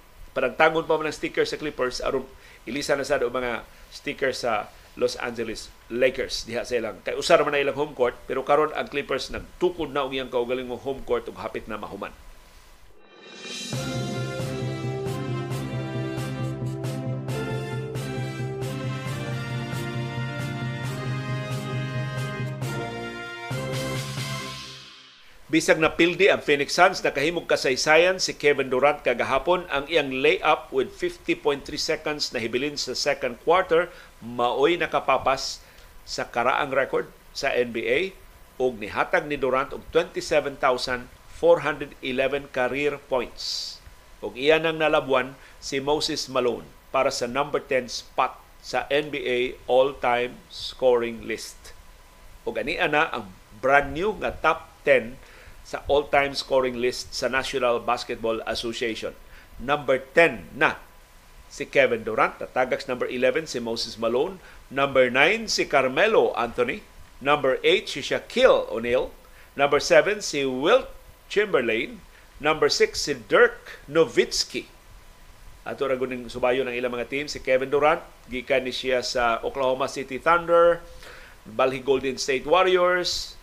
tangon 0.55 0.87
pa 0.87 0.95
man 0.95 1.11
ng 1.11 1.17
sticker 1.17 1.43
sa 1.43 1.59
Clippers 1.59 1.99
aron 1.99 2.23
ilisa 2.63 2.95
na 2.95 3.03
sad 3.03 3.27
mga 3.27 3.67
sticker 3.91 4.31
sa 4.31 4.71
Los 4.97 5.21
Angeles 5.21 5.69
Lakers 5.93 6.49
diha 6.49 6.65
sa 6.65 6.81
ilang 6.81 7.05
kay 7.05 7.13
usar 7.15 7.45
man 7.45 7.57
ilang 7.57 7.77
home 7.77 7.93
court 7.93 8.17
pero 8.25 8.43
karon 8.49 8.73
ang 8.73 8.89
Clippers 8.89 9.29
nagtukod 9.29 9.93
na 9.93 10.09
og 10.09 10.17
iyang 10.17 10.33
kaugaling 10.33 10.73
home 10.73 11.05
court 11.05 11.29
ug 11.29 11.37
hapit 11.37 11.69
na 11.69 11.77
mahuman. 11.77 12.13
Bisag 25.47 25.79
na 25.79 25.95
pildi 25.95 26.27
ang 26.27 26.43
Phoenix 26.43 26.75
Suns, 26.75 27.07
nakahimog 27.07 27.47
kasaysayan 27.47 28.19
si 28.19 28.35
Kevin 28.35 28.67
Durant 28.67 28.99
kagahapon 29.07 29.63
ang 29.71 29.87
iyang 29.87 30.11
layup 30.11 30.75
with 30.75 30.91
50.3 30.91 31.63
seconds 31.79 32.35
na 32.35 32.43
hibilin 32.43 32.75
sa 32.75 32.99
second 32.99 33.39
quarter, 33.47 33.87
maoy 34.19 34.75
nakapapas 34.75 35.63
sa 36.03 36.27
karaang 36.27 36.75
record 36.75 37.07
sa 37.31 37.55
NBA 37.55 38.19
ug 38.59 38.83
nihatag 38.83 39.31
ni 39.31 39.39
Durant 39.39 39.71
og 39.71 39.87
27,411 39.95 41.07
career 42.51 42.99
points. 43.07 43.79
Ug 44.27 44.35
iyan 44.35 44.67
ang 44.67 44.83
nalabuan 44.83 45.39
si 45.63 45.79
Moses 45.79 46.27
Malone 46.27 46.67
para 46.91 47.15
sa 47.15 47.31
number 47.31 47.63
10 47.63 47.87
spot 47.87 48.35
sa 48.59 48.83
NBA 48.91 49.63
all-time 49.71 50.43
scoring 50.51 51.23
list. 51.23 51.71
Ug 52.43 52.59
ani 52.59 52.83
ang 52.83 53.31
brand 53.63 53.95
new 53.95 54.11
nga 54.19 54.35
top 54.35 54.75
10 54.83 55.36
sa 55.67 55.83
all-time 55.91 56.31
scoring 56.39 56.79
list 56.79 57.11
sa 57.11 57.27
National 57.27 57.83
Basketball 57.83 58.39
Association. 58.47 59.19
Number 59.59 59.99
10 60.15 60.55
na 60.55 60.79
si 61.51 61.67
Kevin 61.67 62.07
Durant. 62.07 62.39
Tatagax 62.39 62.87
number 62.87 63.11
11 63.11 63.51
si 63.51 63.59
Moses 63.59 63.99
Malone. 63.99 64.39
Number 64.71 65.11
9 65.11 65.51
si 65.51 65.67
Carmelo 65.67 66.31
Anthony. 66.39 66.87
Number 67.19 67.59
8 67.67 67.91
si 67.91 68.01
Shaquille 68.07 68.71
O'Neal. 68.71 69.11
Number 69.59 69.83
7 69.83 70.23
si 70.23 70.47
Wilt 70.47 70.87
Chamberlain. 71.27 71.99
Number 72.39 72.71
6 72.71 72.95
si 72.95 73.19
Dirk 73.27 73.83
Nowitzki. 73.91 74.71
Ato 75.67 75.91
ra 75.91 75.99
guning 75.99 76.31
subayo 76.31 76.63
ng 76.63 76.79
ilang 76.79 76.95
mga 76.95 77.11
team 77.11 77.27
si 77.27 77.43
Kevin 77.43 77.75
Durant 77.75 77.99
gikan 78.31 78.63
ni 78.63 78.71
siya 78.71 79.03
sa 79.03 79.43
Oklahoma 79.43 79.91
City 79.91 80.19
Thunder, 80.23 80.79
Balhi 81.43 81.83
Golden 81.83 82.15
State 82.23 82.47
Warriors, 82.47 83.35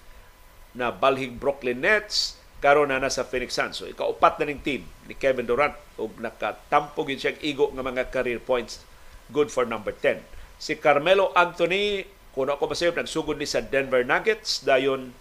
na 0.73 0.89
balhig 0.89 1.37
Brooklyn 1.37 1.81
Nets 1.81 2.37
karon 2.63 2.89
na 2.89 3.01
nasa 3.01 3.27
Phoenix 3.27 3.53
Suns. 3.53 3.75
So 3.75 3.85
ikaupat 3.89 4.39
na 4.39 4.47
ning 4.47 4.63
team 4.63 4.87
ni 5.05 5.13
Kevin 5.13 5.43
Durant 5.43 5.75
ug 5.99 6.15
nakatampo 6.17 7.03
gid 7.03 7.19
siya 7.19 7.35
igo 7.43 7.69
nga 7.75 7.83
mga 7.83 8.09
career 8.09 8.39
points 8.39 8.81
good 9.29 9.51
for 9.51 9.67
number 9.67 9.91
10. 9.91 10.23
Si 10.57 10.79
Carmelo 10.79 11.35
Anthony 11.35 12.07
kung 12.33 12.49
ako 12.49 12.71
masayop 12.71 12.97
nagsugod 12.97 13.37
ni 13.37 13.45
sa 13.45 13.61
Denver 13.61 14.01
Nuggets 14.01 14.63
dayon 14.63 15.13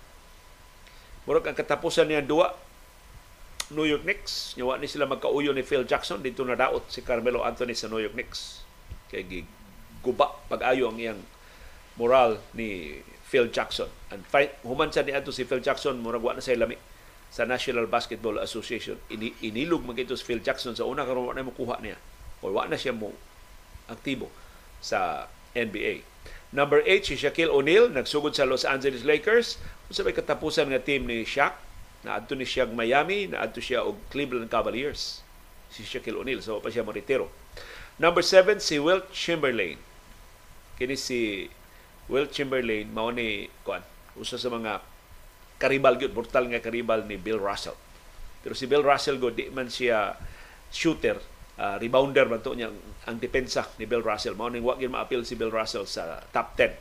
murag 1.26 1.50
ang 1.50 1.58
katapusan 1.58 2.08
niya 2.08 2.22
duwa 2.22 2.54
New 3.72 3.88
York 3.88 4.04
Knicks. 4.04 4.54
Nyawa 4.54 4.78
ni 4.78 4.86
sila 4.86 5.08
magkauyo 5.08 5.50
ni 5.56 5.64
Phil 5.64 5.88
Jackson. 5.88 6.20
Dito 6.20 6.44
na 6.44 6.54
daot 6.54 6.86
si 6.92 7.00
Carmelo 7.00 7.42
Anthony 7.42 7.72
sa 7.72 7.88
New 7.88 7.98
York 7.98 8.14
Knicks. 8.14 8.62
Kaya 9.08 9.24
guba 10.04 10.34
pag-ayo 10.46 10.92
ang 10.92 10.98
iyang 11.00 11.20
moral 11.96 12.40
ni 12.52 13.00
Phil 13.32 13.48
Jackson. 13.48 13.88
And 14.12 14.28
fight, 14.28 14.60
human 14.60 14.92
sa 14.92 15.00
ni 15.00 15.16
ato 15.16 15.32
si 15.32 15.48
Phil 15.48 15.64
Jackson, 15.64 16.04
murag 16.04 16.20
wa 16.20 16.36
na 16.36 16.44
sa 16.44 16.52
lami 16.52 16.76
sa 17.32 17.48
National 17.48 17.88
Basketball 17.88 18.36
Association. 18.36 19.00
Ini, 19.08 19.32
inilog 19.40 19.88
man 19.88 19.96
sa 19.96 20.20
Phil 20.20 20.44
Jackson 20.44 20.76
sa 20.76 20.84
una 20.84 21.08
karon 21.08 21.32
na 21.32 21.40
mo 21.40 21.56
kuha 21.56 21.80
niya. 21.80 21.96
O 22.44 22.52
wa 22.52 22.68
na 22.68 22.76
siya 22.76 22.92
mo 22.92 23.16
aktibo 23.88 24.28
sa 24.84 25.32
NBA. 25.56 26.04
Number 26.52 26.84
8 26.84 27.08
si 27.08 27.16
Shaquille 27.16 27.48
O'Neal 27.48 27.88
nagsugod 27.88 28.36
sa 28.36 28.44
Los 28.44 28.68
Angeles 28.68 29.08
Lakers. 29.08 29.56
Unsa 29.88 30.04
may 30.04 30.12
katapusan 30.12 30.68
nga 30.68 30.84
team 30.84 31.08
ni 31.08 31.24
Shaq 31.24 31.56
naadto 32.04 32.36
ni 32.36 32.44
siya 32.44 32.68
Miami, 32.68 33.32
naadto 33.32 33.64
siya 33.64 33.80
og 33.80 33.96
Cleveland 34.12 34.52
Cavaliers. 34.52 35.24
Si 35.72 35.80
Shaquille 35.88 36.20
O'Neal 36.20 36.44
so 36.44 36.60
pa 36.60 36.68
siya 36.68 36.84
moritero. 36.84 37.32
Number 37.96 38.20
7 38.20 38.60
si 38.60 38.76
Wilt 38.76 39.08
Chamberlain. 39.16 39.80
Kini 40.76 41.00
si 41.00 41.48
Wilt 42.10 42.34
Chamberlain 42.34 42.90
mao 42.90 43.14
ni 43.14 43.46
kuan 43.62 43.82
usa 44.18 44.34
sa 44.40 44.50
mga 44.50 44.82
karibal 45.62 45.94
gyud 45.94 46.10
brutal 46.10 46.50
nga 46.50 46.58
karibal 46.58 47.06
ni 47.06 47.14
Bill 47.14 47.38
Russell. 47.38 47.78
Pero 48.42 48.58
si 48.58 48.66
Bill 48.66 48.82
Russell 48.82 49.22
go 49.22 49.30
di 49.30 49.46
man 49.54 49.70
siya 49.70 50.18
shooter, 50.74 51.22
uh, 51.62 51.78
rebounder 51.78 52.26
man 52.26 52.42
to 52.42 52.58
niya 52.58 52.74
ang 53.06 53.16
depensa 53.22 53.70
ni 53.78 53.86
Bill 53.86 54.02
Russell. 54.02 54.34
Mao 54.34 54.50
ning 54.50 54.66
wa 54.66 54.74
gyud 54.74 54.90
ma-appeal 54.90 55.22
si 55.22 55.38
Bill 55.38 55.54
Russell 55.54 55.86
sa 55.86 56.26
top 56.34 56.58
10. 56.58 56.74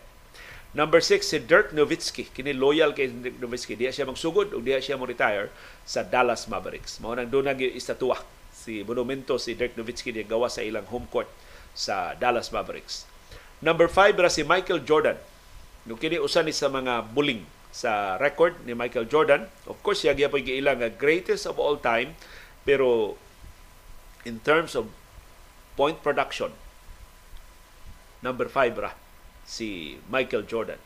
Number 0.71 1.03
6 1.03 1.27
si 1.27 1.37
Dirk 1.43 1.75
Nowitzki. 1.75 2.31
Kini 2.31 2.55
loyal 2.55 2.95
kay 2.95 3.11
Dirk 3.11 3.37
Nowitzki. 3.37 3.75
Diya 3.77 3.91
siya 3.91 4.07
magsugod 4.07 4.55
o 4.55 4.63
diya 4.63 4.79
siya 4.79 4.95
mo 4.95 5.05
retire 5.05 5.51
sa 5.83 6.01
Dallas 6.01 6.47
Mavericks. 6.47 6.97
Mao 7.03 7.13
nang 7.13 7.29
dunag 7.29 7.59
yung 7.59 7.75
istatwa 7.75 8.17
si 8.49 8.81
monumento 8.81 9.37
si 9.37 9.53
Dirk 9.53 9.77
Nowitzki 9.77 10.09
diya 10.09 10.25
gawa 10.25 10.49
sa 10.49 10.65
ilang 10.65 10.87
home 10.89 11.05
court 11.11 11.29
sa 11.77 12.17
Dallas 12.17 12.49
Mavericks. 12.49 13.10
Number 13.61 13.85
5 13.85 14.17
ra 14.17 14.29
si 14.29 14.41
Michael 14.41 14.81
Jordan. 14.81 15.21
No 15.85 15.93
kini 15.93 16.17
usa 16.17 16.41
ni 16.41 16.49
sa 16.49 16.65
mga 16.65 17.13
buling 17.13 17.45
sa 17.69 18.17
record 18.17 18.57
ni 18.65 18.73
Michael 18.73 19.05
Jordan. 19.05 19.45
Of 19.69 19.85
course, 19.85 20.01
siya 20.01 20.17
gyapon 20.17 20.41
giilang 20.41 20.81
nga 20.81 20.89
greatest 20.89 21.45
of 21.45 21.61
all 21.61 21.77
time, 21.77 22.17
pero 22.65 23.15
in 24.25 24.41
terms 24.41 24.73
of 24.73 24.89
point 25.77 26.01
production, 26.01 26.51
number 28.25 28.49
5 28.49 28.81
ra 28.81 28.91
si 29.45 29.97
Michael 30.09 30.45
Jordan. 30.49 30.81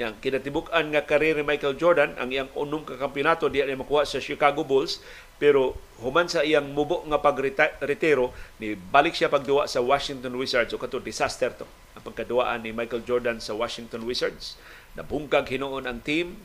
Yang 0.00 0.24
kinatibuk-an 0.24 0.96
nga 0.96 1.04
karir 1.04 1.36
ni 1.36 1.44
Michael 1.44 1.76
Jordan, 1.76 2.16
ang 2.16 2.32
iyang 2.32 2.48
unong 2.56 2.88
kakampiyonato 2.88 3.52
diya 3.52 3.68
niya 3.68 3.76
makuha 3.76 4.08
sa 4.08 4.24
Chicago 4.24 4.64
Bulls, 4.64 5.04
pero 5.36 5.76
human 6.00 6.28
sa 6.32 6.40
iyang 6.44 6.72
mubo 6.72 7.04
nga 7.08 7.20
pagretiro, 7.20 8.32
ni 8.56 8.72
balik 8.72 9.12
siya 9.12 9.28
pagduwa 9.28 9.68
sa 9.68 9.84
Washington 9.84 10.36
Wizards 10.36 10.72
o 10.72 10.80
kato 10.80 10.96
disaster 11.00 11.52
to. 11.52 11.68
Ang 11.98 12.02
pagkaduwaan 12.06 12.62
ni 12.62 12.70
Michael 12.70 13.02
Jordan 13.02 13.42
sa 13.42 13.56
Washington 13.56 14.06
Wizards. 14.06 14.54
Nabungkag 14.94 15.50
hinuon 15.50 15.86
ang 15.86 16.02
team. 16.02 16.38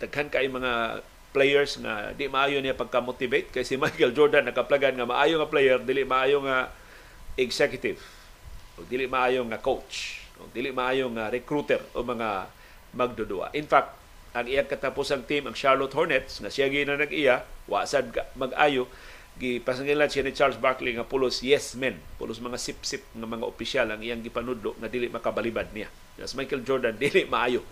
Daghan 0.00 0.32
kay 0.32 0.48
mga 0.48 1.04
players 1.34 1.76
nga 1.78 2.16
di 2.16 2.26
maayo 2.26 2.58
niya 2.62 2.76
pagka-motivate. 2.76 3.52
Kay 3.52 3.64
si 3.64 3.74
Michael 3.76 4.16
Jordan 4.16 4.48
nakaplagan 4.48 4.96
nga 4.96 5.08
maayo 5.08 5.40
nga 5.40 5.48
player 5.50 5.78
dili 5.82 6.02
maayo 6.04 6.40
nga 6.44 6.72
executive. 7.36 8.00
O 8.78 8.86
dili 8.86 9.10
maayo 9.10 9.44
nga 9.46 9.60
coach. 9.60 10.24
O 10.40 10.48
dili 10.50 10.72
maayo 10.72 11.10
nga 11.12 11.28
recruiter 11.28 11.82
o 11.92 12.00
mga 12.00 12.48
magdudua. 12.96 13.52
In 13.52 13.68
fact 13.68 13.98
ang 14.36 14.44
iyang 14.44 14.68
katapusang 14.68 15.24
team 15.24 15.48
ang 15.48 15.56
Charlotte 15.56 15.92
Hornets 15.96 16.38
nga 16.38 16.52
siya 16.52 16.68
gina 16.68 16.94
nag-iya 16.94 17.48
wa 17.64 17.82
sad 17.88 18.12
mag-ayo 18.36 18.86
gipasangilan 19.38 20.10
siya 20.10 20.26
ni 20.26 20.34
Charles 20.34 20.58
Barkley 20.58 20.98
nga 20.98 21.06
pulos 21.06 21.40
yes 21.46 21.78
men. 21.78 22.02
Pulos 22.18 22.42
mga 22.42 22.58
sip-sip 22.58 23.06
nga 23.14 23.24
mga 23.26 23.46
opisyal 23.46 23.86
ang 23.86 24.02
iyang 24.02 24.20
gipanudlo 24.20 24.74
nga 24.82 24.90
dili 24.90 25.06
makabalibad 25.06 25.70
niya. 25.70 25.86
Yes, 26.18 26.34
Michael 26.34 26.66
Jordan 26.66 26.98
dili 27.02 27.22
maayo 27.24 27.62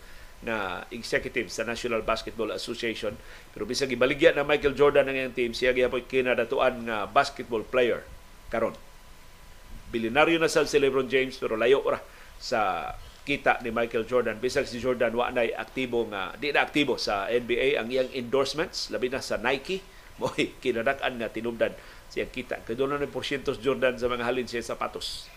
na 0.46 0.86
executive 0.94 1.50
sa 1.50 1.66
National 1.66 2.06
Basketball 2.06 2.54
Association. 2.54 3.18
Pero 3.50 3.66
bisag 3.66 3.90
ibaligya 3.90 4.30
na 4.30 4.46
Michael 4.46 4.78
Jordan 4.78 5.10
ang 5.10 5.16
iyang 5.18 5.34
team 5.34 5.50
siya 5.50 5.74
gyapon 5.74 6.06
kinadatuan 6.06 6.86
nga 6.86 7.10
basketball 7.10 7.66
player 7.66 8.06
karon. 8.46 8.78
Bilyonaryo 9.90 10.38
na 10.38 10.46
sa 10.46 10.62
si 10.62 10.78
LeBron 10.78 11.10
James 11.10 11.34
pero 11.34 11.58
layo 11.58 11.82
ra 11.82 11.98
sa 12.38 12.92
kita 13.26 13.58
ni 13.66 13.74
Michael 13.74 14.06
Jordan. 14.06 14.38
Bisag 14.38 14.70
si 14.70 14.78
Jordan 14.78 15.10
wa 15.18 15.34
nay 15.34 15.50
aktibo 15.50 16.06
nga 16.06 16.30
di 16.38 16.54
na 16.54 16.62
aktibo 16.62 16.94
sa 16.94 17.26
NBA 17.26 17.74
ang 17.74 17.90
iyang 17.90 18.06
endorsements 18.14 18.86
labi 18.94 19.10
na 19.10 19.18
sa 19.18 19.34
Nike 19.34 19.95
mo 20.18 20.32
kinadak-an 20.62 21.20
nga 21.20 21.28
tinubdan 21.32 21.72
siya 22.10 22.26
kita. 22.28 22.62
Kadto 22.64 22.88
na 22.88 23.00
porsyentos 23.04 23.60
Jordan 23.60 23.98
sa 24.00 24.08
mga 24.08 24.24
halin 24.24 24.48
siya 24.48 24.64
sapatos. 24.64 25.28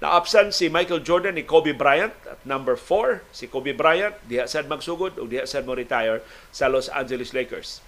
Na-absent 0.00 0.56
si 0.56 0.72
Michael 0.72 1.04
Jordan 1.04 1.36
ni 1.36 1.44
Kobe 1.44 1.76
Bryant 1.76 2.16
at 2.24 2.40
number 2.48 2.72
4 2.72 3.20
si 3.36 3.52
Kobe 3.52 3.76
Bryant. 3.76 4.16
Diha 4.24 4.48
sad 4.48 4.64
magsugod 4.64 5.20
o 5.20 5.28
diha 5.28 5.44
sad 5.44 5.68
mo 5.68 5.76
retire 5.76 6.24
sa 6.48 6.72
Los 6.72 6.88
Angeles 6.88 7.36
Lakers. 7.36 7.84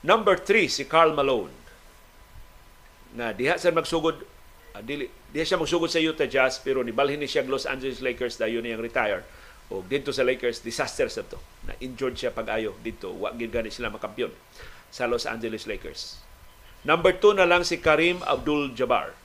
Number 0.00 0.40
3 0.40 0.72
si 0.72 0.88
Karl 0.88 1.12
Malone. 1.12 1.52
Na 3.12 3.36
diha 3.36 3.60
sad 3.60 3.76
magsugod 3.76 4.24
uh, 4.72 4.80
dili 4.80 5.12
diha 5.28 5.44
siya 5.44 5.60
magsugod 5.60 5.92
sa 5.92 6.00
Utah 6.00 6.24
Jazz 6.24 6.56
pero 6.64 6.80
nibalhin 6.80 7.20
ni 7.20 7.28
siya 7.28 7.44
Los 7.44 7.68
Angeles 7.68 8.00
Lakers 8.00 8.40
dayon 8.40 8.64
niyang 8.64 8.80
retire. 8.80 9.20
O 9.68 9.84
dito 9.84 10.08
sa 10.08 10.24
Lakers 10.24 10.64
disaster 10.64 11.12
sa 11.12 11.20
to. 11.20 11.36
Na 11.68 11.76
injured 11.84 12.16
siya 12.16 12.32
pag-ayo 12.32 12.80
dito. 12.80 13.12
Wa 13.12 13.28
gid 13.36 13.52
gani 13.52 13.68
sila 13.68 13.92
makampiyon 13.92 14.32
sa 14.92 15.08
Los 15.08 15.24
Angeles 15.24 15.64
Lakers. 15.64 16.20
Number 16.84 17.16
2 17.16 17.40
na 17.40 17.48
lang 17.48 17.64
si 17.64 17.80
Karim 17.80 18.20
Abdul-Jabbar 18.22 19.16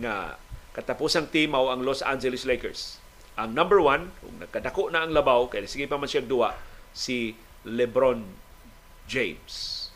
nga 0.00 0.40
katapusang 0.72 1.28
team 1.28 1.52
mao 1.52 1.68
ang 1.68 1.84
Los 1.84 2.00
Angeles 2.00 2.48
Lakers. 2.48 2.96
Ang 3.36 3.52
number 3.52 3.78
one, 3.78 4.08
kung 4.24 4.40
nagkadako 4.40 4.88
na 4.88 5.04
ang 5.04 5.12
labaw, 5.12 5.46
kaya 5.46 5.68
sige 5.68 5.84
pa 5.84 6.00
man 6.00 6.08
siya 6.08 6.24
duwa, 6.24 6.56
si 6.96 7.36
LeBron 7.68 8.24
James. 9.04 9.86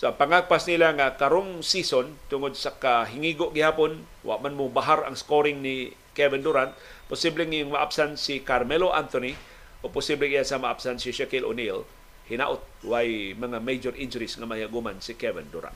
So 0.00 0.08
ang 0.08 0.16
pangagpas 0.16 0.64
nila 0.64 0.96
nga 0.96 1.12
karong 1.20 1.60
season 1.60 2.16
tungod 2.32 2.56
sa 2.56 2.72
kahingigo 2.72 3.52
gihapon, 3.52 4.08
wa 4.24 4.40
man 4.40 4.56
mo 4.56 4.72
bahar 4.72 5.04
ang 5.04 5.12
scoring 5.12 5.60
ni 5.60 5.92
Kevin 6.16 6.40
Durant, 6.40 6.72
posible 7.10 7.44
nga 7.44 7.68
maapsan 7.68 8.16
si 8.16 8.40
Carmelo 8.40 8.94
Anthony 8.96 9.36
o 9.84 9.92
posible 9.92 10.30
iya 10.30 10.46
sa 10.46 10.56
maapsan 10.56 10.96
si 10.96 11.12
Shaquille 11.12 11.44
O'Neal. 11.44 11.84
Hinaot 12.30 12.62
way 12.86 13.34
mga 13.34 13.58
major 13.58 13.94
injuries 13.98 14.38
nga 14.38 14.46
mayaguman 14.46 15.02
si 15.02 15.18
Kevin 15.18 15.50
Durant. 15.50 15.74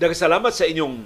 Daghang 0.00 0.16
salamat 0.16 0.50
sa 0.56 0.64
inyong 0.64 0.96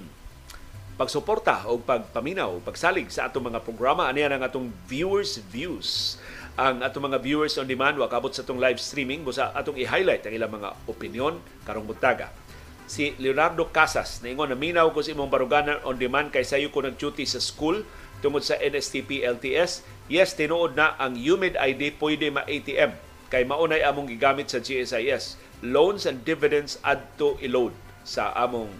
pagsuporta 0.96 1.68
o 1.68 1.82
pagpaminaw, 1.82 2.62
pagsalig 2.64 3.10
sa 3.12 3.26
atong 3.26 3.52
mga 3.52 3.60
programa. 3.60 4.06
Ano 4.06 4.22
yan 4.22 4.32
ang 4.32 4.46
atong 4.46 4.70
viewers 4.86 5.42
views. 5.50 6.16
Ang 6.56 6.80
atong 6.80 7.12
mga 7.12 7.20
viewers 7.20 7.60
on 7.60 7.68
demand, 7.68 8.00
wakabot 8.00 8.32
sa 8.32 8.40
atong 8.40 8.56
live 8.56 8.80
streaming, 8.80 9.20
busa 9.20 9.52
atong 9.52 9.76
i-highlight 9.76 10.24
ang 10.24 10.32
ilang 10.32 10.56
mga 10.56 10.72
opinion 10.88 11.36
karong 11.68 11.84
buntaga. 11.84 12.32
Si 12.88 13.12
Leonardo 13.20 13.68
Casas, 13.68 14.24
na 14.24 14.32
ingon, 14.32 14.48
naminaw 14.48 14.88
ko 14.96 15.04
sa 15.04 15.12
imong 15.12 15.28
baruganan 15.28 15.84
on 15.84 16.00
demand 16.00 16.32
kay 16.32 16.48
sayo 16.48 16.72
ko 16.72 16.80
nag-duty 16.80 17.28
sa 17.28 17.44
school 17.44 17.84
tungod 18.24 18.40
sa 18.40 18.56
NSTP 18.56 19.28
LTS. 19.28 19.84
Yes, 20.08 20.32
tinuod 20.32 20.72
na 20.80 20.96
ang 20.96 21.12
UMID 21.12 21.60
ID 21.60 22.00
pwede 22.00 22.32
ma-ATM 22.32 22.96
kay 23.28 23.44
maunay 23.44 23.84
among 23.84 24.08
gigamit 24.08 24.48
sa 24.48 24.56
GSIS. 24.56 25.36
Loans 25.60 26.08
and 26.08 26.24
dividends 26.24 26.80
add 26.80 27.04
to 27.20 27.36
i-load 27.44 27.76
sa 28.00 28.32
among 28.32 28.72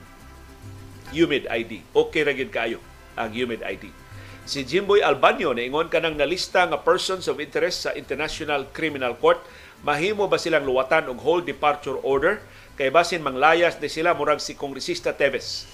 humid 1.13 1.45
ID. 1.53 1.85
Okay 1.93 2.25
ra 2.25 2.33
gid 2.33 2.49
kayo 2.49 2.81
ang 3.21 3.37
humid 3.37 3.61
ID. 3.61 4.06
Si 4.47 4.63
Jimboy 4.63 5.03
Albanyo 5.03 5.59
ingon 5.59 5.91
kanang 5.91 6.15
nalista 6.15 6.63
nga 6.71 6.79
persons 6.79 7.27
of 7.27 7.43
interest 7.43 7.83
sa 7.83 7.91
International 7.99 8.63
Criminal 8.71 9.19
Court 9.19 9.43
mahimo 9.83 10.31
ba 10.31 10.39
silang 10.39 10.63
luwatan 10.63 11.11
og 11.11 11.19
hold 11.19 11.51
departure 11.51 11.99
order 12.07 12.39
kay 12.79 12.87
basin 12.87 13.27
manglayas 13.27 13.75
ni 13.83 13.91
sila 13.91 14.15
murag 14.15 14.39
si 14.39 14.55
Kongresista 14.55 15.11
Teves 15.19 15.67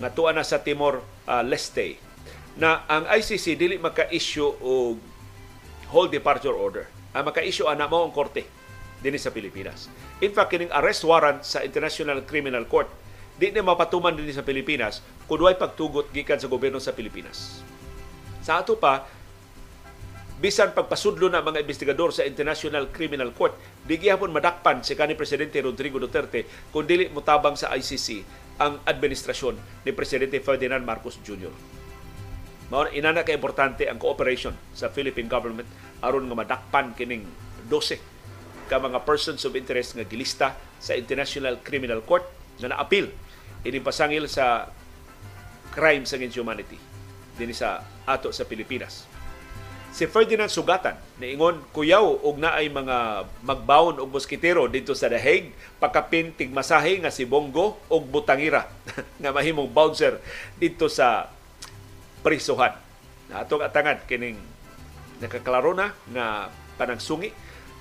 nga 0.00 0.08
tuwa 0.08 0.32
na 0.32 0.48
sa 0.48 0.64
Timor 0.64 1.04
uh, 1.28 1.44
Leste 1.44 2.00
na 2.56 2.88
ang 2.88 3.04
ICC 3.04 3.52
dili 3.52 3.76
maka-issue 3.76 4.64
og 4.64 4.96
hold 5.92 6.08
departure 6.08 6.56
order. 6.56 6.88
Ang 7.12 7.28
maka-issue 7.28 7.68
ana 7.68 7.84
mo 7.84 8.00
ang 8.00 8.16
korte 8.16 8.48
dinhi 9.04 9.20
sa 9.20 9.28
Pilipinas. 9.28 9.92
In 10.24 10.32
fact, 10.32 10.56
kining 10.56 10.72
arrest 10.72 11.04
warrant 11.04 11.44
sa 11.44 11.60
International 11.60 12.24
Criminal 12.24 12.64
Court 12.64 12.88
di 13.36 13.52
na 13.52 13.60
mapatuman 13.60 14.16
dinhi 14.16 14.32
sa 14.32 14.40
Pilipinas 14.40 15.04
kung 15.28 15.44
pagtugot 15.44 16.08
gikan 16.16 16.40
sa 16.40 16.48
gobyerno 16.48 16.80
sa 16.80 16.96
Pilipinas. 16.96 17.65
Sa 18.46 18.62
ato 18.62 18.78
pa, 18.78 19.02
bisan 20.38 20.70
pagpasudlo 20.70 21.26
na 21.26 21.42
mga 21.42 21.66
investigador 21.66 22.14
sa 22.14 22.22
International 22.22 22.86
Criminal 22.94 23.34
Court, 23.34 23.58
di 23.82 23.98
gihapon 23.98 24.30
madakpan 24.30 24.86
si 24.86 24.94
kanhi 24.94 25.18
Presidente 25.18 25.58
Rodrigo 25.58 25.98
Duterte 25.98 26.46
kung 26.70 26.86
dili 26.86 27.10
mutabang 27.10 27.58
sa 27.58 27.74
ICC 27.74 28.22
ang 28.62 28.78
administrasyon 28.86 29.82
ni 29.82 29.90
Presidente 29.90 30.38
Ferdinand 30.38 30.86
Marcos 30.86 31.18
Jr. 31.26 31.50
Mao 32.70 32.86
inana 32.94 33.26
ka 33.26 33.34
importante 33.34 33.90
ang 33.90 33.98
cooperation 33.98 34.54
sa 34.70 34.94
Philippine 34.94 35.26
government 35.26 35.66
aron 36.02 36.30
nga 36.30 36.38
madakpan 36.38 36.94
kining 36.94 37.26
12 37.66 37.98
ka 38.70 38.78
mga 38.78 39.02
persons 39.02 39.42
of 39.42 39.58
interest 39.58 39.98
nga 39.98 40.06
gilista 40.06 40.54
sa 40.78 40.94
International 40.94 41.58
Criminal 41.62 42.02
Court 42.02 42.26
nga 42.62 42.70
naapil 42.70 43.10
ini 43.66 43.78
pasangil 43.82 44.30
sa 44.30 44.70
crimes 45.74 46.10
against 46.14 46.38
humanity 46.38 46.95
dinhi 47.36 47.54
sa 47.54 47.84
ato 48.08 48.32
sa 48.32 48.48
Pilipinas. 48.48 49.04
Si 49.96 50.04
Ferdinand 50.04 50.52
Sugatan 50.52 51.00
niingon 51.16 51.64
kuyaw 51.72 52.20
og 52.20 52.36
naay 52.36 52.68
mga 52.68 53.24
magbaon 53.40 53.96
og 53.96 54.12
moskitero 54.12 54.68
dito 54.68 54.92
sa 54.92 55.08
The 55.08 55.16
Hague 55.16 55.56
pakapin 55.80 56.36
tigmasahe 56.36 57.00
nga 57.00 57.08
si 57.08 57.24
Bongo 57.24 57.80
og 57.88 58.04
Butangira 58.04 58.68
nga 59.24 59.32
mahimong 59.32 59.72
bouncer 59.72 60.20
dito 60.60 60.92
sa 60.92 61.32
prisuhan. 62.20 62.76
Atong 63.32 63.64
atangan 63.64 64.04
kining 64.04 64.36
nakaklaro 65.24 65.72
na 65.72 65.96
nga 66.12 66.52
panagsungi 66.76 67.32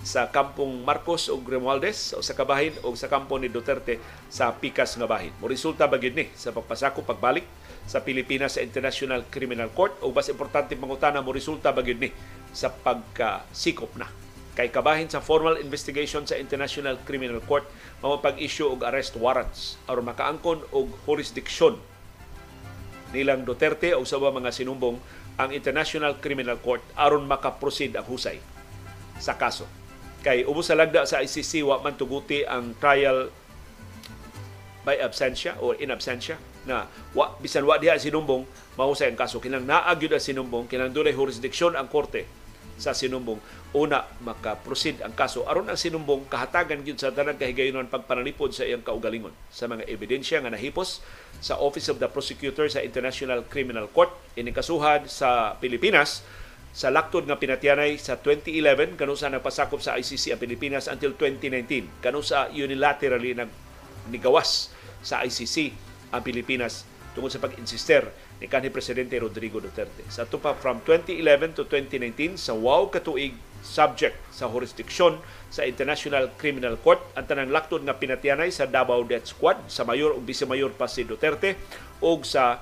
sa 0.06 0.30
kampong 0.30 0.86
Marcos 0.86 1.28
o 1.34 1.36
Grimaldes 1.42 2.14
o 2.14 2.22
sa 2.22 2.38
kabahin 2.38 2.78
o 2.86 2.94
sa 2.94 3.10
kampo 3.10 3.36
ni 3.42 3.50
Duterte 3.50 3.98
sa 4.30 4.54
pikas 4.54 4.96
nga 4.96 5.10
bahin. 5.10 5.34
Mo 5.42 5.50
resulta 5.50 5.90
ba 5.90 5.98
ni 6.00 6.30
sa 6.38 6.54
pagpasako 6.54 7.02
pagbalik 7.02 7.44
sa 7.86 8.02
Pilipinas 8.02 8.58
sa 8.58 8.66
International 8.66 9.26
Criminal 9.30 9.70
Court. 9.72 9.94
O 10.02 10.10
mas 10.10 10.30
importante 10.30 10.74
pangutana 10.74 11.22
mo 11.22 11.32
resulta 11.34 11.70
ba 11.72 11.86
ni 11.86 12.10
sa 12.52 12.74
pagkasikop 12.74 13.94
na? 13.98 14.10
Kay 14.56 14.72
kabahin 14.72 15.12
sa 15.12 15.20
formal 15.20 15.60
investigation 15.60 16.24
sa 16.24 16.40
International 16.40 16.96
Criminal 17.04 17.44
Court 17.44 17.68
mao 18.00 18.24
pag-issue 18.24 18.72
og 18.72 18.88
arrest 18.88 19.20
warrants 19.20 19.76
aron 19.86 20.08
makaangkon 20.08 20.64
og 20.72 20.96
jurisdiction 21.04 21.76
nilang 23.12 23.44
Duterte 23.44 23.92
o 23.96 24.08
sa 24.08 24.20
mga 24.20 24.56
sinumbong 24.56 25.00
ang 25.36 25.52
International 25.52 26.16
Criminal 26.24 26.56
Court 26.64 26.80
aron 26.96 27.28
makaproceed 27.28 28.00
ang 28.00 28.08
husay 28.08 28.40
sa 29.20 29.36
kaso. 29.36 29.68
Kay 30.24 30.48
ubos 30.48 30.72
sa 30.72 30.80
lagda 30.80 31.04
sa 31.04 31.20
ICC 31.20 31.68
wa 31.68 31.84
man 31.84 32.00
tuguti 32.00 32.48
ang 32.48 32.80
trial 32.80 33.28
by 34.88 34.96
absentia 35.04 35.60
or 35.60 35.76
in 35.84 35.92
absentia 35.92 36.40
na 36.66 36.90
wa 37.14 37.38
bisan 37.40 37.64
wa 37.64 37.78
diha 37.78 37.98
sinumbong 37.98 38.46
mahusay 38.76 39.14
ang 39.14 39.18
kaso. 39.18 39.38
Kinang 39.40 39.66
naag 39.66 40.02
ang 40.02 40.22
sinumbong 40.22 40.66
kinang 40.66 40.92
dunay 40.92 41.14
jurisdiksyon 41.14 41.78
ang 41.78 41.88
korte 41.88 42.26
sa 42.76 42.92
sinumbong 42.92 43.40
una 43.76 44.04
maka-proceed 44.24 45.04
ang 45.04 45.16
kaso. 45.16 45.48
Aron 45.48 45.68
ang 45.72 45.80
sinumbong 45.80 46.28
kahatagan 46.28 46.84
gyud 46.84 47.00
sa 47.00 47.12
tanang 47.12 47.40
kahigayonon 47.40 47.88
pagpanalipod 47.88 48.52
sa 48.52 48.68
iyang 48.68 48.84
kaugalingon. 48.84 49.32
Sa 49.52 49.68
mga 49.68 49.88
ebidensya 49.88 50.44
nga 50.44 50.52
nahipos 50.52 51.00
sa 51.40 51.60
Office 51.60 51.92
of 51.92 52.00
the 52.00 52.08
Prosecutor 52.08 52.68
sa 52.68 52.84
International 52.84 53.44
Criminal 53.48 53.88
Court 53.92 54.12
inikasuhan 54.36 55.08
sa 55.08 55.60
Pilipinas 55.60 56.24
sa 56.76 56.92
laktod 56.92 57.24
nga 57.24 57.40
pinatyanay 57.40 57.96
sa 57.96 58.20
2011 58.20 59.00
kanusa 59.00 59.32
nagpasakop 59.32 59.80
sa 59.80 59.96
ICC 59.96 60.36
ang 60.36 60.42
Pilipinas 60.44 60.92
until 60.92 61.16
2019 61.16 62.04
kanusa 62.04 62.52
unilaterally 62.52 63.32
nag 63.32 63.48
nigawas 64.12 64.76
sa 65.00 65.24
ICC 65.24 65.72
ang 66.12 66.22
Pilipinas 66.22 66.86
tungkol 67.16 67.32
sa 67.32 67.40
pag-insister 67.40 68.12
ni 68.44 68.52
kanhi 68.52 68.68
Presidente 68.68 69.16
Rodrigo 69.16 69.64
Duterte. 69.64 70.04
Sa 70.12 70.28
tupa 70.28 70.52
from 70.52 70.84
2011 70.84 71.56
to 71.56 71.64
2019 71.64 72.36
sa 72.36 72.52
wow 72.52 72.92
katuig 72.92 73.40
subject 73.64 74.20
sa 74.30 74.46
jurisdiksyon 74.52 75.18
sa 75.50 75.64
International 75.66 76.30
Criminal 76.36 76.76
Court 76.78 77.02
ang 77.16 77.26
tanang 77.26 77.50
laktod 77.50 77.82
nga 77.88 77.96
pinatianay 77.96 78.52
sa 78.52 78.68
Davao 78.68 79.02
Death 79.08 79.32
Squad 79.32 79.58
sa 79.72 79.88
mayor 79.88 80.14
ug 80.14 80.28
vice-mayor 80.28 80.76
pa 80.76 80.86
si 80.86 81.08
Duterte 81.08 81.56
ug 82.04 82.28
sa 82.28 82.60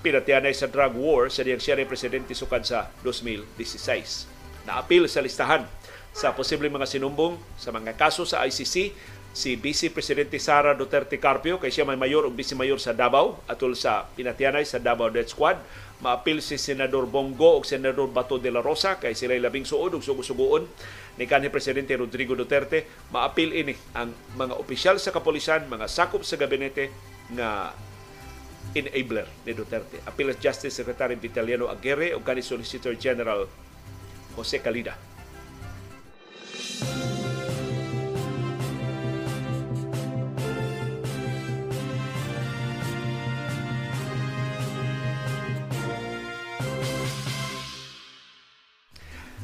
pinatianay 0.00 0.54
sa 0.54 0.70
drug 0.70 0.94
war 0.94 1.26
sa 1.26 1.42
diyang 1.42 1.60
siya 1.60 1.82
presidente 1.82 2.32
sukad 2.32 2.62
sa 2.62 2.88
2016. 3.02 4.64
Naapil 4.64 5.10
sa 5.10 5.20
listahan 5.20 5.66
sa 6.14 6.32
posibleng 6.32 6.72
mga 6.72 6.86
sinumbong 6.88 7.36
sa 7.58 7.74
mga 7.74 7.98
kaso 7.98 8.22
sa 8.22 8.46
ICC 8.46 8.94
si 9.38 9.54
Vice 9.54 9.94
Presidente 9.94 10.42
Sara 10.42 10.74
Duterte 10.74 11.22
Carpio 11.22 11.62
kay 11.62 11.70
siya 11.70 11.86
may 11.86 11.94
mayor 11.94 12.26
o 12.26 12.34
vice 12.34 12.58
mayor 12.58 12.82
sa 12.82 12.90
Davao 12.90 13.38
atol 13.46 13.78
sa 13.78 14.10
pinatianay 14.18 14.66
sa 14.66 14.82
Davao 14.82 15.14
Death 15.14 15.30
Squad 15.30 15.62
maapil 16.02 16.42
si 16.42 16.58
Senador 16.58 17.06
Bongo 17.06 17.54
o 17.54 17.62
Senador 17.62 18.10
Bato 18.10 18.42
de 18.42 18.50
la 18.50 18.58
Rosa 18.58 18.98
kay 18.98 19.14
sila 19.14 19.38
labing 19.38 19.62
suod 19.62 19.94
ug 19.94 20.02
sugo-sugoon 20.02 20.66
ni 21.22 21.30
kanhi 21.30 21.54
Presidente 21.54 21.94
Rodrigo 21.94 22.34
Duterte 22.34 22.82
maapil 23.14 23.54
ini 23.54 23.78
ang 23.94 24.10
mga 24.34 24.58
opisyal 24.58 24.98
sa 24.98 25.14
kapolisan 25.14 25.70
mga 25.70 25.86
sakop 25.86 26.26
sa 26.26 26.34
gabinete 26.34 26.90
nga 27.30 27.70
enabler 28.74 29.24
ni 29.46 29.54
Duterte. 29.54 30.02
Apil 30.04 30.34
Justice 30.34 30.74
Secretary 30.74 31.14
Vitaliano 31.14 31.70
Aguirre 31.70 32.10
o 32.12 32.26
kanhi 32.26 32.42
Solicitor 32.42 32.98
General 32.98 33.46
Jose 34.34 34.58
Calida. 34.58 35.07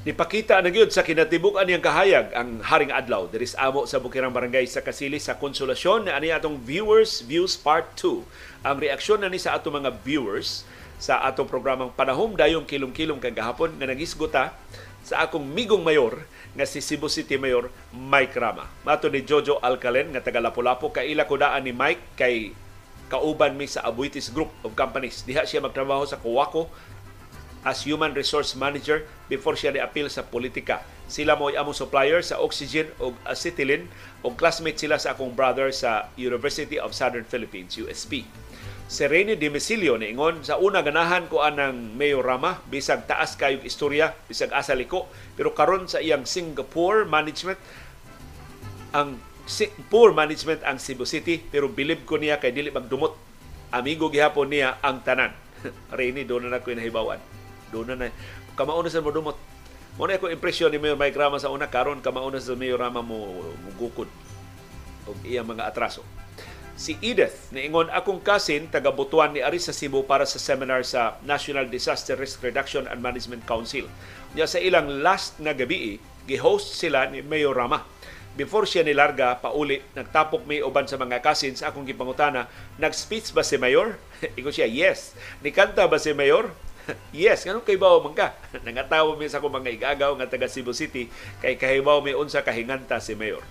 Nipakita 0.04 0.60
na 0.60 0.68
gyud 0.68 0.92
sa 0.92 1.00
kinatibuk-an 1.00 1.64
niyang 1.64 1.80
kahayag 1.80 2.36
ang 2.36 2.60
Haring 2.60 2.92
Adlaw 2.92 3.24
diri 3.32 3.48
sa 3.48 3.72
amo 3.72 3.88
sa 3.88 3.96
Bukirang 3.96 4.36
Barangay 4.36 4.68
sa 4.68 4.84
Kasili 4.84 5.16
sa 5.16 5.40
Konsolasyon 5.40 6.12
ani 6.12 6.28
atong 6.28 6.60
Viewers 6.60 7.24
Views 7.24 7.56
Part 7.56 7.96
2. 7.96 8.20
Ang 8.68 8.84
reaksyon 8.84 9.24
na 9.24 9.32
ni 9.32 9.40
sa 9.40 9.56
atong 9.56 9.80
mga 9.80 9.96
viewers 10.04 10.68
sa 11.00 11.24
atong 11.24 11.48
programang 11.48 11.88
Panahom 11.96 12.36
dayong 12.36 12.68
kilom-kilom 12.68 13.16
kang 13.16 13.32
gahapon 13.32 13.72
nga 13.80 13.88
nagisguta 13.88 14.52
sa 15.00 15.24
akong 15.24 15.48
migong 15.48 15.80
mayor 15.80 16.28
nga 16.52 16.68
si 16.68 16.84
Cebu 16.84 17.08
City 17.08 17.40
Mayor 17.40 17.72
Mike 17.88 18.36
Rama. 18.36 18.68
Mato 18.84 19.08
ni 19.08 19.24
Jojo 19.24 19.56
Alcalen 19.64 20.12
nga 20.12 20.20
taga 20.20 20.44
Lapu-Lapu 20.44 20.92
kaila 20.92 21.24
ko 21.24 21.40
daan 21.40 21.64
ni 21.64 21.72
Mike 21.72 22.12
kay 22.20 22.52
kauban 23.08 23.56
mi 23.56 23.64
sa 23.64 23.80
Abuitis 23.88 24.28
Group 24.28 24.52
of 24.68 24.76
Companies. 24.76 25.24
Diha 25.24 25.48
siya 25.48 25.64
magtrabaho 25.64 26.04
sa 26.04 26.20
Kuwako 26.20 26.68
as 27.64 27.88
Human 27.88 28.12
Resource 28.12 28.52
Manager 28.54 29.08
before 29.26 29.56
siya 29.56 29.72
ni-appeal 29.72 30.12
sa 30.12 30.22
politika. 30.22 30.84
Sila 31.08 31.36
mo 31.36 31.48
among 31.48 31.76
supplier 31.76 32.20
sa 32.20 32.40
oxygen 32.40 32.92
o 33.00 33.16
acetylene 33.24 33.88
o 34.20 34.32
classmate 34.36 34.76
sila 34.76 35.00
sa 35.00 35.16
akong 35.16 35.32
brother 35.32 35.72
sa 35.72 36.12
University 36.20 36.76
of 36.76 36.92
Southern 36.92 37.24
Philippines, 37.24 37.76
USP. 37.80 38.28
Si 38.84 39.02
Rene 39.08 39.40
Dimisilio 39.40 39.96
ni 39.96 40.12
ingon 40.12 40.44
sa 40.44 40.60
una 40.60 40.84
ganahan 40.84 41.24
ko 41.32 41.40
anang 41.40 41.96
Mayor 41.96 42.20
Rama 42.20 42.60
bisag 42.68 43.08
taas 43.08 43.32
kayong 43.32 43.64
istorya 43.64 44.12
bisag 44.28 44.52
asa 44.52 44.76
liko 44.76 45.08
pero 45.32 45.56
karon 45.56 45.88
sa 45.88 46.04
iyang 46.04 46.28
Singapore 46.28 47.08
management 47.08 47.56
ang 48.92 49.16
poor 49.88 50.12
management 50.12 50.60
ang 50.68 50.76
Cebu 50.76 51.08
City 51.08 51.40
pero 51.40 51.72
bilib 51.72 52.04
ko 52.04 52.20
niya 52.20 52.36
kay 52.36 52.52
dili 52.52 52.68
magdumot 52.68 53.16
amigo 53.72 54.12
gihapon 54.12 54.52
niya 54.52 54.76
ang 54.84 55.00
tanan 55.00 55.32
Rene 55.96 56.28
do 56.28 56.36
na 56.44 56.60
ko 56.60 56.68
nahibawan 56.76 57.18
doon 57.74 57.98
na 57.98 58.14
kamauna 58.54 58.86
sa 58.86 59.02
modumot 59.02 59.34
mo 59.98 60.06
na 60.06 60.22
ko 60.22 60.30
impresyon 60.30 60.70
ni 60.70 60.78
Mayor 60.78 60.94
Mike 60.94 61.18
Rama 61.18 61.42
sa 61.42 61.50
una 61.50 61.66
karon 61.66 61.98
kamauna 61.98 62.38
sa 62.38 62.54
Mayor 62.54 62.78
Rama 62.78 63.02
mo 63.02 63.42
mugukod 63.66 64.06
og 65.10 65.18
iyang 65.26 65.50
mga 65.50 65.66
atraso 65.66 66.06
si 66.74 66.98
Edith 66.98 67.54
niingon 67.54 67.86
akong 67.90 68.18
kasin 68.18 68.66
taga 68.66 68.90
Butuan 68.90 69.30
ni 69.30 69.40
Ari 69.42 69.62
sa 69.62 69.70
Cebu 69.70 70.02
para 70.02 70.26
sa 70.26 70.42
seminar 70.42 70.82
sa 70.82 71.18
National 71.22 71.70
Disaster 71.70 72.18
Risk 72.18 72.42
Reduction 72.42 72.90
and 72.90 72.98
Management 72.98 73.46
Council. 73.46 73.86
Nya 74.34 74.50
sa 74.50 74.58
ilang 74.58 74.90
last 75.06 75.38
na 75.38 75.54
gabi, 75.54 76.02
gi-host 76.26 76.74
sila 76.74 77.06
ni 77.06 77.22
Mayor 77.22 77.54
Rama. 77.54 77.86
Before 78.34 78.66
siya 78.66 78.82
nilarga, 78.82 79.38
pauli, 79.38 79.78
nagtapok 79.94 80.42
may 80.50 80.58
uban 80.58 80.90
sa 80.90 80.98
mga 80.98 81.22
cousins, 81.22 81.62
akong 81.62 81.86
gipangutana, 81.86 82.50
nag-speech 82.82 83.30
ba 83.30 83.46
si 83.46 83.54
Mayor? 83.54 83.94
Iko 84.38 84.50
siya, 84.50 84.66
yes. 84.66 85.14
Nikanta 85.38 85.86
ba 85.86 86.02
si 86.02 86.10
Mayor? 86.10 86.50
yes, 87.16 87.44
ganun 87.44 87.64
kay 87.64 87.80
bawo 87.80 88.04
man 88.04 88.14
ka. 88.16 88.36
Nangatawa 88.64 89.16
mi 89.16 89.28
sa 89.28 89.40
ko 89.40 89.48
mga 89.48 89.72
igagaw 89.74 90.12
nga 90.20 90.28
taga 90.28 90.50
Cebu 90.50 90.76
City 90.76 91.08
kay 91.40 91.56
kahibaw 91.56 92.04
mi 92.04 92.12
unsa 92.12 92.44
kahinganta 92.44 93.00
si 93.00 93.16
Mayor. 93.16 93.44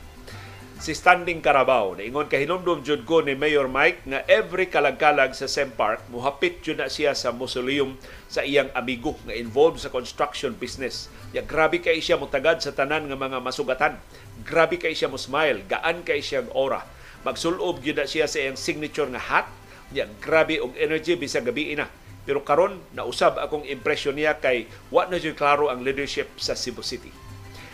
Si 0.84 0.92
Standing 0.92 1.40
Carabao, 1.40 1.96
naingon 1.96 2.28
kahinumdum 2.28 2.84
jud 2.84 3.08
ko 3.08 3.24
ni 3.24 3.40
Mayor 3.40 3.72
Mike 3.72 4.04
nga 4.04 4.20
every 4.28 4.68
kalagkalag 4.68 5.32
sa 5.32 5.48
Sem 5.48 5.72
Park, 5.72 6.04
muhapit 6.12 6.60
jud 6.60 6.76
na 6.76 6.92
siya 6.92 7.16
sa 7.16 7.32
mausoleum 7.32 7.96
sa 8.28 8.44
iyang 8.44 8.68
amigo 8.76 9.16
nga 9.24 9.32
involved 9.32 9.80
sa 9.80 9.88
construction 9.88 10.52
business. 10.60 11.08
Ya 11.32 11.40
grabe 11.40 11.80
kay 11.80 12.04
siya 12.04 12.20
mutagad 12.20 12.60
sa 12.60 12.76
tanan 12.76 13.08
nga 13.08 13.16
mga 13.16 13.40
masugatan. 13.40 13.96
Grabe 14.44 14.76
kay 14.76 14.92
siya 14.92 15.08
mo 15.08 15.16
smile, 15.16 15.64
gaan 15.72 16.04
kay 16.04 16.20
siya 16.20 16.52
aura. 16.52 16.84
Magsulob 17.24 17.80
gyud 17.80 18.04
siya 18.04 18.28
sa 18.28 18.44
iyang 18.44 18.60
signature 18.60 19.08
nga 19.08 19.24
hat. 19.24 19.48
Ya 19.96 20.04
grabe 20.20 20.60
og 20.60 20.76
energy 20.76 21.16
bisag 21.16 21.48
gabi 21.48 21.80
na 21.80 21.88
pero 22.24 22.44
karon 22.44 22.80
nausab 22.96 23.36
akong 23.40 23.68
impresyon 23.68 24.16
niya 24.16 24.40
kay 24.40 24.68
wa 24.90 25.04
na 25.08 25.20
jud 25.20 25.36
klaro 25.36 25.68
ang 25.68 25.84
leadership 25.84 26.32
sa 26.40 26.56
Cebu 26.56 26.84
City. 26.84 27.12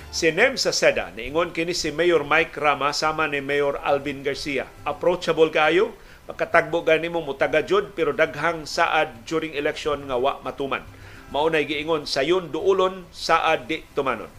Si 0.09 0.34
Nem 0.34 0.57
sa 0.57 0.73
SEDA, 0.73 1.13
niingon 1.13 1.53
kini 1.53 1.77
si 1.77 1.93
Mayor 1.93 2.26
Mike 2.26 2.57
Rama 2.57 2.89
sama 2.97 3.30
ni 3.30 3.45
Mayor 3.45 3.77
Alvin 3.85 4.26
Garcia. 4.26 4.65
Approachable 4.81 5.53
kayo, 5.53 5.93
makatagbo 6.26 6.81
gani 6.81 7.13
mo 7.13 7.21
mutaga 7.21 7.61
jud 7.61 7.93
pero 7.93 8.09
daghang 8.09 8.65
saad 8.65 9.21
during 9.30 9.53
election 9.53 10.09
nga 10.09 10.17
wa 10.17 10.41
matuman. 10.41 10.81
Maunay 11.30 11.69
giingon 11.69 12.09
sayon 12.09 12.49
duulon 12.49 13.05
saad 13.13 13.69
di 13.69 13.85
tumanon. 13.93 14.34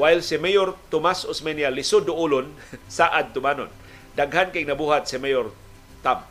While 0.00 0.24
si 0.24 0.40
Mayor 0.40 0.80
Tomas 0.88 1.28
Osmeña 1.28 1.68
lisod 1.68 2.08
duolon 2.08 2.48
saad 2.88 3.36
tumanon. 3.36 3.68
Daghan 4.16 4.48
kay 4.48 4.64
nabuhat 4.64 5.04
si 5.04 5.20
Mayor 5.20 5.52
Tam 6.00 6.24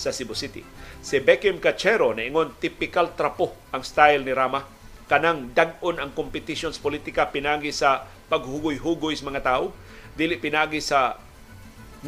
sa 0.00 0.16
Cebu 0.16 0.32
City. 0.32 0.64
Si 1.04 1.20
Beckham 1.20 1.60
Cachero 1.60 2.16
na 2.16 2.24
ingon 2.24 2.56
typical 2.56 3.12
trapo 3.12 3.52
ang 3.76 3.84
style 3.84 4.24
ni 4.24 4.32
Rama 4.32 4.64
kanang 5.04 5.52
dag-on 5.52 6.00
ang 6.00 6.16
competitions 6.16 6.80
politika 6.80 7.28
pinagi 7.28 7.76
sa 7.76 8.08
paghugoy-hugoy 8.32 9.12
sa 9.12 9.28
mga 9.28 9.44
tao 9.44 9.76
dili 10.16 10.40
pinagi 10.40 10.80
sa 10.80 11.20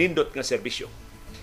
nindot 0.00 0.32
nga 0.32 0.40
serbisyo. 0.40 0.88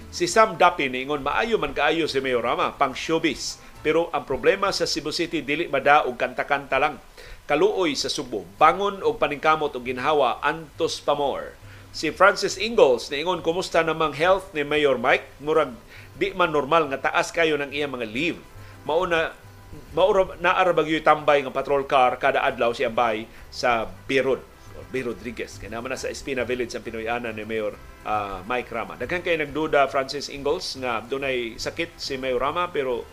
Si 0.09 0.25
Sam 0.25 0.57
Dapi 0.57 0.89
ingon 0.89 1.21
maayo 1.21 1.61
man 1.61 1.77
kaayo 1.77 2.09
si 2.09 2.17
Mayor 2.25 2.41
Rama 2.41 2.73
pang 2.73 2.97
showbiz 2.97 3.61
pero 3.85 4.09
ang 4.09 4.25
problema 4.25 4.73
sa 4.73 4.89
Cebu 4.89 5.13
City 5.13 5.45
dili 5.45 5.69
mada 5.69 6.09
og 6.09 6.17
kanta-kanta 6.17 6.81
lang 6.81 6.97
kaluoy 7.45 7.93
sa 7.93 8.09
Subo. 8.09 8.49
Bangon 8.57 9.05
og 9.05 9.21
paningkamot 9.21 9.77
og 9.77 9.85
ginhawa 9.85 10.41
antos 10.41 10.97
pa 11.05 11.13
more. 11.13 11.53
Si 11.93 12.09
Francis 12.09 12.57
Ingalls 12.57 13.13
niingon 13.13 13.45
kumusta 13.45 13.85
namang 13.85 14.17
health 14.17 14.49
ni 14.57 14.65
Mayor 14.65 14.97
Mike 14.97 15.29
murag 15.37 15.77
di 16.17 16.33
man 16.33 16.49
normal 16.49 16.89
nga 16.89 17.13
taas 17.13 17.29
kayo 17.29 17.53
ng 17.61 17.69
iyang 17.69 17.93
mga 17.93 18.09
leave. 18.09 18.41
Mauna 18.81 19.29
maura 19.93 20.33
naarabag 20.41 20.89
yung 20.89 21.05
tambay 21.05 21.45
ng 21.45 21.53
patrol 21.53 21.85
car 21.85 22.17
kada 22.17 22.41
adlaw 22.41 22.73
si 22.73 22.81
Ambay 22.81 23.29
sa 23.53 23.85
Birod 24.09 24.41
B. 24.89 25.05
Rodriguez. 25.05 25.61
Kaya 25.61 25.73
naman 25.73 25.93
na 25.93 25.97
sa 25.97 26.09
Espina 26.09 26.41
Village 26.45 26.73
ang 26.73 26.81
Pinoyana 26.81 27.29
ni 27.29 27.45
Mayor 27.45 27.77
uh, 28.05 28.41
Mike 28.45 28.73
Rama. 28.73 28.97
Daghan 28.97 29.21
kay 29.21 29.37
nagduda 29.37 29.85
Francis 29.89 30.33
Ingalls 30.33 30.77
nga 30.81 31.01
dunay 31.01 31.57
sakit 31.61 31.97
si 31.97 32.17
Mayor 32.17 32.41
Rama 32.41 32.69
pero 32.73 33.05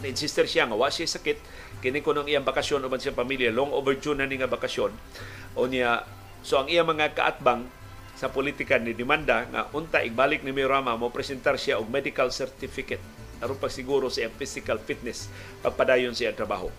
na-insister 0.00 0.48
siya 0.48 0.64
nga 0.68 0.76
wa 0.76 0.88
siya 0.88 1.04
sakit 1.04 1.36
kini 1.84 2.00
ko 2.00 2.16
iyang 2.24 2.48
bakasyon 2.48 2.84
uban 2.86 3.00
sa 3.02 3.12
pamilya 3.12 3.52
long 3.52 3.72
overdue 3.76 4.16
na 4.16 4.24
ni 4.24 4.40
nga 4.40 4.48
bakasyon 4.50 4.92
o 5.58 5.66
niya 5.66 6.06
so 6.48 6.56
ang 6.56 6.72
iyang 6.72 6.88
mga 6.88 7.12
kaatbang 7.12 7.68
sa 8.16 8.32
politika 8.32 8.80
ni 8.80 8.96
demanda 8.96 9.44
nga 9.52 9.68
unta 9.76 10.00
igbalik 10.00 10.40
ni 10.40 10.56
Mirama 10.56 10.96
mo 10.96 11.12
presentar 11.12 11.60
siya 11.60 11.76
og 11.76 11.92
medical 11.92 12.32
certificate 12.32 13.04
aron 13.44 13.60
pagsiguro 13.60 14.08
sa 14.08 14.24
physical 14.40 14.80
fitness 14.80 15.28
pagpadayon 15.60 16.16
siya 16.16 16.32
trabaho 16.32 16.72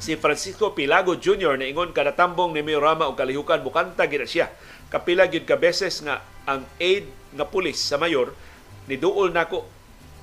si 0.00 0.16
Francisco 0.16 0.72
Pilago 0.72 1.20
Jr. 1.20 1.60
na 1.60 1.68
ingon 1.68 1.92
kada 1.92 2.16
tambong 2.16 2.56
ni 2.56 2.64
Mirama 2.64 3.12
og 3.12 3.20
kalihukan 3.20 3.60
bukanta 3.60 4.08
gid 4.08 4.24
siya 4.24 4.48
kapila 4.88 5.28
gyud 5.28 5.44
ka 5.44 5.60
beses 5.60 6.00
nga 6.00 6.24
ang 6.48 6.64
aid 6.80 7.04
nga 7.36 7.44
pulis 7.44 7.76
sa 7.76 8.00
mayor 8.00 8.32
ni 8.88 8.96
duol 8.96 9.36
nako 9.36 9.68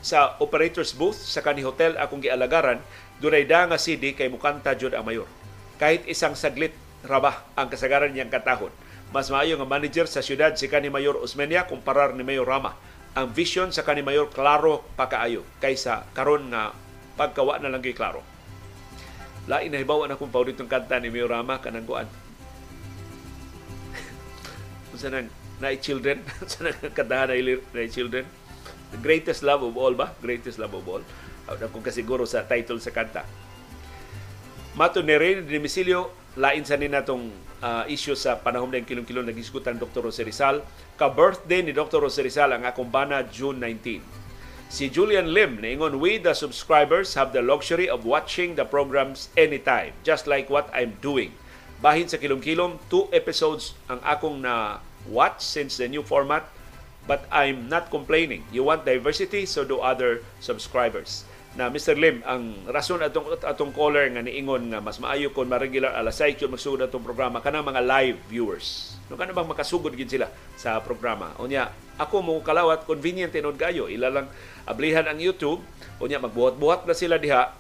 sa 0.02 0.42
operator's 0.42 0.98
booth 0.98 1.22
sa 1.22 1.46
kani 1.46 1.62
hotel 1.62 1.94
akong 2.02 2.26
gialagaran 2.26 2.82
dunay 3.22 3.46
da 3.46 3.70
nga 3.70 3.78
CD 3.78 4.18
kay 4.18 4.34
mukanta 4.34 4.74
jud 4.74 4.98
ang 4.98 5.06
mayor. 5.06 5.30
Kahit 5.78 6.10
isang 6.10 6.34
saglit 6.34 6.74
raba 7.06 7.46
ang 7.58 7.70
kasagaran 7.70 8.14
niyang 8.14 8.30
katahon. 8.30 8.72
Mas 9.12 9.28
maayo 9.28 9.60
nga 9.60 9.68
manager 9.68 10.08
sa 10.08 10.24
syudad 10.24 10.56
si 10.56 10.72
kani 10.72 10.88
Mayor 10.88 11.20
Osmeña 11.20 11.68
kumparar 11.68 12.16
ni 12.16 12.24
Mayor 12.24 12.48
Rama. 12.48 12.80
Ang 13.12 13.36
vision 13.36 13.76
sa 13.76 13.84
kani 13.84 14.02
Mayor 14.02 14.32
klaro 14.32 14.88
pa 14.96 15.12
kaayo 15.12 15.44
kaysa 15.60 16.08
karon 16.16 16.48
nga 16.48 16.72
pagkawa 17.20 17.60
na 17.60 17.68
lang 17.68 17.84
klaro. 17.84 18.24
Lain 19.52 19.74
na 19.74 19.82
hibaw 19.82 20.06
na 20.08 20.16
kung 20.16 20.32
pauritong 20.32 20.70
kanta 20.70 21.02
ni 21.02 21.12
Mayor 21.12 21.34
Rama 21.34 21.60
kanang 21.60 21.84
kuan. 21.84 22.08
Unsa 24.96 25.12
nang 25.12 25.28
na 25.60 25.76
children, 25.78 26.24
sa 26.50 26.66
nang 26.66 26.78
kantahan 26.96 27.36
na 27.36 27.84
children. 27.92 28.26
The 28.96 29.00
greatest 29.00 29.44
love 29.44 29.64
of 29.64 29.76
all 29.76 29.96
ba? 29.96 30.16
Greatest 30.24 30.60
love 30.60 30.76
of 30.78 30.88
all 30.88 31.04
kung 31.72 31.84
kasiguro 31.84 32.24
sa 32.24 32.48
title 32.48 32.80
sa 32.80 32.94
kanta. 32.94 33.26
Mato 34.78 35.04
ni 35.04 35.16
Rene 35.20 35.44
Demisilio, 35.44 36.16
lain 36.40 36.64
sa 36.64 36.80
nina 36.80 37.04
tong 37.04 37.28
uh, 37.60 37.84
issue 37.92 38.16
sa 38.16 38.40
panahon 38.40 38.72
ng 38.72 38.88
kilong-kilong 38.88 39.28
nagisgutan 39.28 39.76
Dr. 39.76 40.08
Jose 40.08 40.24
Rizal. 40.24 40.64
Ka-birthday 40.96 41.60
ni 41.60 41.76
Dr. 41.76 42.00
Jose 42.00 42.24
Rizal 42.24 42.56
ang 42.56 42.64
akong 42.64 42.88
bana 42.88 43.28
June 43.28 43.60
19. 43.60 44.00
Si 44.72 44.88
Julian 44.88 45.36
Lim 45.36 45.60
naingon, 45.60 46.00
we 46.00 46.16
the 46.16 46.32
subscribers 46.32 47.20
have 47.20 47.36
the 47.36 47.44
luxury 47.44 47.92
of 47.92 48.08
watching 48.08 48.56
the 48.56 48.64
programs 48.64 49.28
anytime, 49.36 49.92
just 50.08 50.24
like 50.24 50.48
what 50.48 50.72
I'm 50.72 50.96
doing. 51.04 51.36
Bahin 51.84 52.08
sa 52.08 52.16
kilong-kilong, 52.16 52.80
two 52.88 53.12
episodes 53.12 53.76
ang 53.92 54.00
akong 54.08 54.40
na 54.40 54.80
watch 55.12 55.44
since 55.44 55.76
the 55.76 55.92
new 55.92 56.06
format, 56.06 56.48
but 57.04 57.28
I'm 57.28 57.68
not 57.68 57.92
complaining. 57.92 58.48
You 58.56 58.64
want 58.64 58.88
diversity, 58.88 59.44
so 59.44 59.68
do 59.68 59.84
other 59.84 60.24
subscribers 60.40 61.28
na 61.52 61.68
Mr. 61.68 62.00
Lim 62.00 62.24
ang 62.24 62.64
rason 62.72 63.04
atong 63.04 63.36
atong 63.44 63.76
caller 63.76 64.08
nga 64.08 64.24
niingon 64.24 64.72
nga 64.72 64.80
mas 64.80 65.04
maayo 65.04 65.36
kon 65.36 65.52
ma-regular 65.52 65.92
alasay 66.00 66.40
kun 66.40 66.56
magsugod 66.56 66.80
atong 66.80 67.04
programa 67.04 67.44
kanang 67.44 67.68
mga 67.68 67.84
live 67.84 68.18
viewers. 68.32 68.96
No 69.12 69.20
kana 69.20 69.36
bang 69.36 69.52
makasugod 69.52 69.92
gid 69.92 70.08
sila 70.08 70.32
sa 70.56 70.80
programa? 70.80 71.36
Unya 71.44 71.68
ako 72.00 72.24
mo 72.24 72.34
kalawat 72.40 72.88
convenient 72.88 73.36
tinod 73.36 73.60
kayo. 73.60 73.92
Ila 73.92 74.08
lang 74.08 74.28
ablihan 74.64 75.04
ang 75.04 75.20
YouTube. 75.20 75.60
Unya 76.00 76.24
magbuhat-buhat 76.24 76.88
na 76.88 76.96
sila 76.96 77.20
diha 77.20 77.52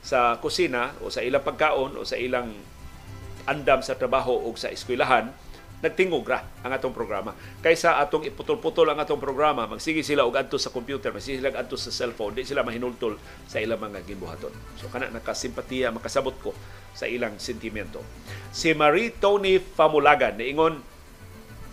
sa 0.00 0.38
kusina 0.38 0.94
o 1.02 1.10
sa 1.10 1.20
ilang 1.20 1.42
pagkaon 1.42 1.98
o 1.98 2.06
sa 2.06 2.14
ilang 2.16 2.54
andam 3.50 3.82
sa 3.82 3.98
trabaho 3.98 4.32
o 4.32 4.54
sa 4.54 4.70
eskwelahan 4.70 5.34
nagtingog 5.80 6.24
ra 6.28 6.44
ang 6.60 6.72
atong 6.72 6.92
programa. 6.92 7.32
Kaysa 7.64 7.96
atong 8.00 8.28
iputol-putol 8.28 8.92
ang 8.92 9.00
atong 9.00 9.20
programa, 9.20 9.64
magsige 9.64 10.04
sila 10.04 10.28
og 10.28 10.36
adto 10.36 10.60
sa 10.60 10.68
computer, 10.72 11.12
magsige 11.12 11.40
sila 11.40 11.56
adto 11.56 11.76
sa 11.80 11.88
cellphone, 11.92 12.36
di 12.36 12.44
sila 12.44 12.60
mahinultol 12.60 13.16
sa 13.48 13.58
ilang 13.60 13.80
mga 13.80 14.04
gibuhaton. 14.04 14.52
So 14.76 14.92
kana 14.92 15.08
nakasimpatiya, 15.08 15.92
makasabot 15.92 16.36
ko 16.40 16.52
sa 16.92 17.08
ilang 17.08 17.40
sentimento. 17.40 18.04
Si 18.52 18.76
Marie 18.76 19.16
Tony 19.16 19.56
Famulagan 19.56 20.36
niingon 20.36 20.90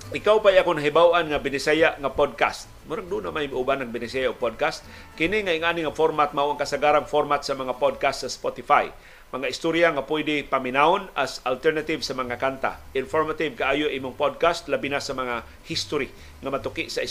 ikaw 0.08 0.40
pa 0.40 0.56
ako 0.56 0.80
nahibawan 0.80 1.28
nga 1.28 1.36
binisaya 1.36 2.00
nga 2.00 2.08
podcast. 2.08 2.72
Murag 2.88 3.12
doon 3.12 3.28
na 3.28 3.36
may 3.36 3.52
uban 3.52 3.84
ng 3.84 3.92
binisaya 3.92 4.32
o 4.32 4.40
podcast. 4.40 4.88
Kini 5.20 5.44
nga 5.44 5.52
ingani 5.52 5.84
nga 5.84 5.92
format 5.92 6.32
mao 6.32 6.56
ang 6.56 6.56
kasagarang 6.56 7.04
format 7.04 7.44
sa 7.44 7.60
mga 7.60 7.76
podcast 7.76 8.24
sa 8.24 8.32
Spotify 8.32 8.88
mga 9.28 9.52
istorya 9.52 9.92
nga 9.92 10.08
pwede 10.08 10.48
paminawon 10.48 11.12
as 11.12 11.44
alternative 11.44 12.00
sa 12.00 12.16
mga 12.16 12.40
kanta. 12.40 12.80
Informative 12.96 13.60
kaayo 13.60 13.92
imong 13.92 14.16
podcast 14.16 14.72
labi 14.72 14.88
na 14.88 15.04
sa 15.04 15.12
mga 15.12 15.44
history 15.68 16.08
nga 16.40 16.48
matuki 16.48 16.88
sa 16.88 17.04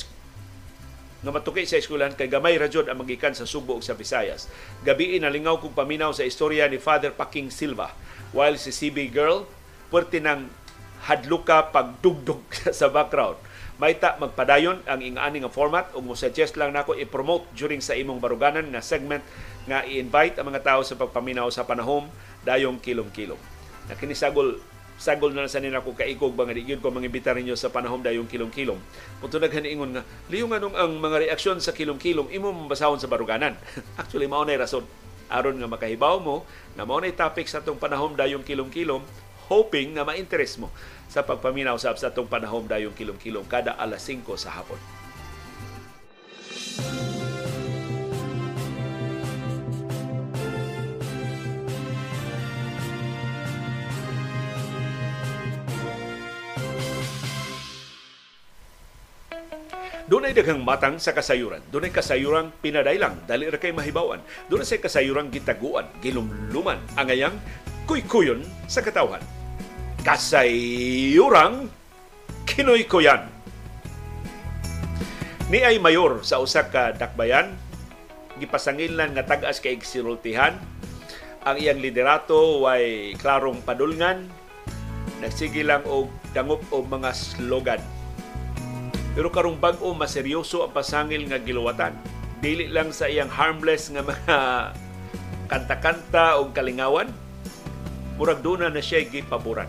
nga 1.20 1.32
matuki 1.32 1.68
sa 1.68 1.76
eskwelahan 1.76 2.16
kay 2.16 2.30
gamay 2.30 2.56
ra 2.56 2.72
ang 2.72 3.02
magikan 3.02 3.36
sa 3.36 3.44
Subo 3.44 3.76
ug 3.76 3.84
sa 3.84 3.93
Visayas. 3.93 4.48
Gabi 4.80 5.20
nalingaw 5.20 5.60
kog 5.60 5.76
paminaw 5.76 6.16
sa 6.16 6.24
istorya 6.24 6.64
ni 6.72 6.80
Father 6.80 7.12
Paking 7.12 7.52
Silva 7.52 7.93
while 8.32 8.56
si 8.56 8.72
CB 8.72 9.12
Girl 9.12 9.44
puwerte 9.93 10.16
ng 10.16 10.48
hadluka 11.05 11.68
pagdugdog 11.68 12.40
sa 12.78 12.88
background. 12.88 13.36
Maita 13.76 14.16
magpadayon 14.16 14.88
ang 14.88 15.05
ingani 15.05 15.44
nga 15.44 15.52
format 15.52 15.93
ug 15.93 16.01
mo 16.01 16.14
suggest 16.16 16.56
lang 16.56 16.72
nako 16.72 16.97
i-promote 16.97 17.44
during 17.52 17.84
sa 17.84 17.93
imong 17.93 18.24
baruganan 18.24 18.72
nga 18.72 18.80
segment 18.80 19.20
nga 19.66 19.82
i-invite 19.82 20.38
ang 20.38 20.47
mga 20.48 20.62
tao 20.62 20.80
sa 20.86 20.94
pagpaminaw 20.94 21.51
sa 21.51 21.66
panahom 21.66 22.06
dayong 22.47 22.78
kilom-kilom. 22.78 23.38
Na 23.90 23.98
kinisagol 23.98 24.62
sagol 24.97 25.36
na 25.36 25.44
sa 25.44 25.60
nina 25.60 25.84
ko 25.84 25.93
kaikog 25.93 26.32
ba 26.32 26.48
nga 26.48 26.56
di 26.56 26.64
ko 26.80 26.88
mangimbita 26.88 27.36
ninyo 27.36 27.52
sa 27.52 27.68
panahom 27.68 28.01
dayong 28.01 28.24
kilom-kilom. 28.24 28.80
Punto 29.20 29.36
daghan 29.36 29.68
ingon 29.68 29.93
nga 29.93 30.02
liyo 30.32 30.48
nga 30.48 30.56
ang 30.56 30.97
mga 30.97 31.28
reaksyon 31.28 31.60
sa 31.60 31.76
kilom-kilom 31.76 32.32
imo 32.32 32.48
mabasahon 32.48 32.97
sa 32.97 33.10
baruganan. 33.10 33.60
Actually 34.01 34.24
mao 34.24 34.43
nay 34.48 34.56
rason 34.56 34.88
aron 35.28 35.60
nga 35.60 35.68
makahibaw 35.68 36.16
mo 36.16 36.48
nga 36.72 36.88
mao 36.88 36.97
nay 36.97 37.12
topic 37.12 37.44
sa 37.44 37.60
atong 37.60 37.76
panahom 37.76 38.16
dayong 38.16 38.47
kilom-kilom 38.47 39.05
hoping 39.52 39.93
na 39.93 40.02
ma-interest 40.02 40.64
mo 40.64 40.72
sa 41.12 41.22
pagpaminaw 41.22 41.76
sa 41.76 41.93
atong 41.93 42.26
panahom 42.26 42.64
dayong 42.64 42.97
kilom-kilom 42.97 43.44
kada 43.47 43.76
alas 43.76 44.02
5 44.09 44.24
sa 44.40 44.51
hapon. 44.56 44.80
Doon 60.06 60.30
ay 60.30 60.38
daghang 60.38 60.62
matang 60.62 61.02
sa 61.02 61.10
kasayuran. 61.10 61.58
Doon 61.74 61.90
ay 61.90 61.92
kasayuran 61.92 62.54
pinadailang, 62.62 63.26
dali 63.26 63.50
ra 63.50 63.58
kay 63.58 63.74
mahibawan. 63.74 64.22
Doon 64.46 64.62
ay 64.62 64.78
kasayuran 64.78 65.34
gitaguan, 65.34 65.90
gilumluman, 65.98 66.78
angayang 66.94 67.34
kuykuyon 67.90 68.46
sa 68.70 68.86
katawhan. 68.86 69.18
Kasayuran 70.06 71.66
kinoy-kuyan. 72.46 73.26
Ni 75.50 75.66
ay 75.66 75.82
mayor 75.82 76.22
sa 76.22 76.38
usa 76.38 76.70
ka 76.70 76.94
dakbayan, 76.94 77.58
gipasangilan 78.38 79.10
nga 79.10 79.26
tag-as 79.26 79.58
kay 79.58 79.74
sirultihan. 79.82 80.54
Ang 81.42 81.58
iyang 81.58 81.82
liderato 81.82 82.62
way 82.62 83.18
klarong 83.18 83.58
padulngan, 83.66 84.22
nagsige 85.18 85.66
lang 85.66 85.82
og 85.82 86.14
dangop 86.30 86.62
og 86.70 86.86
mga 86.86 87.10
slogan 87.10 87.95
pero 89.16 89.32
karong 89.32 89.56
bag-o 89.56 89.97
maseryoso 89.97 90.60
ang 90.60 90.76
pasangil 90.76 91.24
nga 91.24 91.40
giluwatan. 91.40 91.97
Dili 92.44 92.68
lang 92.68 92.93
sa 92.93 93.09
iyang 93.09 93.32
harmless 93.32 93.88
nga 93.88 94.05
mga 94.05 94.36
kanta-kanta 95.51 96.36
o 96.36 96.52
kalingawan. 96.52 97.09
murag 98.20 98.44
doon 98.44 98.68
na 98.68 98.80
siya 98.80 99.09
gipaboran. 99.09 99.68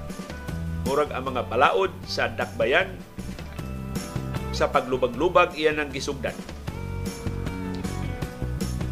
Murag 0.83 1.15
ang 1.15 1.31
mga 1.31 1.47
balaod 1.47 1.91
sa 2.03 2.27
dakbayan 2.27 2.91
sa 4.51 4.67
paglubag-lubag 4.67 5.55
iyan 5.55 5.79
ang 5.83 5.91
gisugdan. 5.91 6.35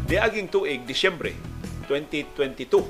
Diaging 0.08 0.48
tuig, 0.52 0.84
Disyembre 0.84 1.36
2022, 1.88 2.84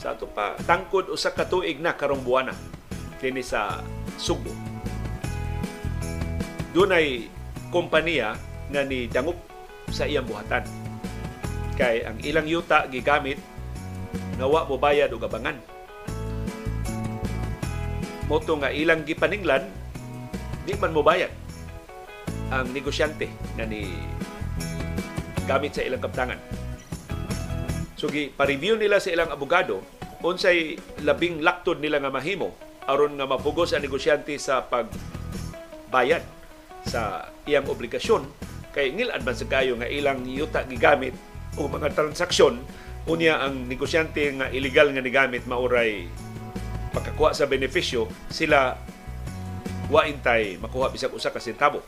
sa 0.00 0.12
ato 0.16 0.28
pa 0.28 0.56
tangkod 0.64 1.08
usa 1.08 1.32
ka 1.32 1.48
tuig 1.48 1.80
na 1.82 1.96
karong 1.96 2.24
buwana 2.24 2.56
kini 3.20 3.44
sa 3.44 3.80
Subo. 4.16 4.69
Dunay 6.70 7.26
kompanya 7.74 8.38
nga 8.70 8.82
ni 8.86 9.10
dangup 9.10 9.34
sa 9.90 10.06
iyang 10.06 10.26
buhatan. 10.26 10.62
Kay 11.74 12.06
ang 12.06 12.18
ilang 12.22 12.46
yuta 12.46 12.86
gigamit 12.86 13.42
nga 14.38 14.46
wa 14.46 14.62
mo 14.70 14.78
bayad 14.78 15.10
og 15.10 15.26
abangan. 15.26 15.58
Moto 18.30 18.54
nga 18.62 18.70
ilang 18.70 19.02
gipaninglan 19.02 19.66
di 20.62 20.72
man 20.78 20.94
mo 20.94 21.02
bayad 21.02 21.34
ang 22.54 22.70
negosyante 22.70 23.26
nga 23.58 23.66
ni 23.66 23.90
gamit 25.50 25.74
sa 25.74 25.82
ilang 25.82 25.98
kaptangan. 25.98 26.38
So 27.98 28.06
gi 28.06 28.30
pa-review 28.30 28.78
nila 28.78 29.02
sa 29.02 29.10
ilang 29.10 29.34
abogado 29.34 29.82
unsay 30.22 30.78
labing 31.02 31.42
laktod 31.42 31.82
nila 31.82 31.98
nga 31.98 32.12
mahimo 32.12 32.54
aron 32.86 33.18
nga 33.18 33.26
mapugos 33.26 33.74
ang 33.74 33.82
negosyante 33.82 34.36
sa 34.38 34.62
pagbayad 34.62 36.39
sa 36.86 37.28
iyang 37.44 37.68
obligasyon. 37.68 38.24
Kay 38.70 38.94
ngil 38.94 39.10
advance 39.10 39.42
kayo 39.44 39.74
nga 39.76 39.90
ilang 39.90 40.22
yuta 40.24 40.62
gigamit 40.64 41.14
o 41.58 41.66
mga 41.66 41.92
transaksyon. 41.92 42.62
Unya 43.08 43.40
ang 43.40 43.66
negosyante 43.66 44.22
nga 44.36 44.52
illegal 44.52 44.92
nga 44.94 45.02
nigamit 45.02 45.48
mauray 45.48 46.06
pagkakuha 46.90 47.30
sa 47.32 47.46
benepisyo 47.46 48.10
sila 48.28 48.74
waintay 49.90 50.58
makuha 50.58 50.92
bisag 50.92 51.10
usa 51.10 51.34
ka 51.34 51.42
sentabo. 51.42 51.82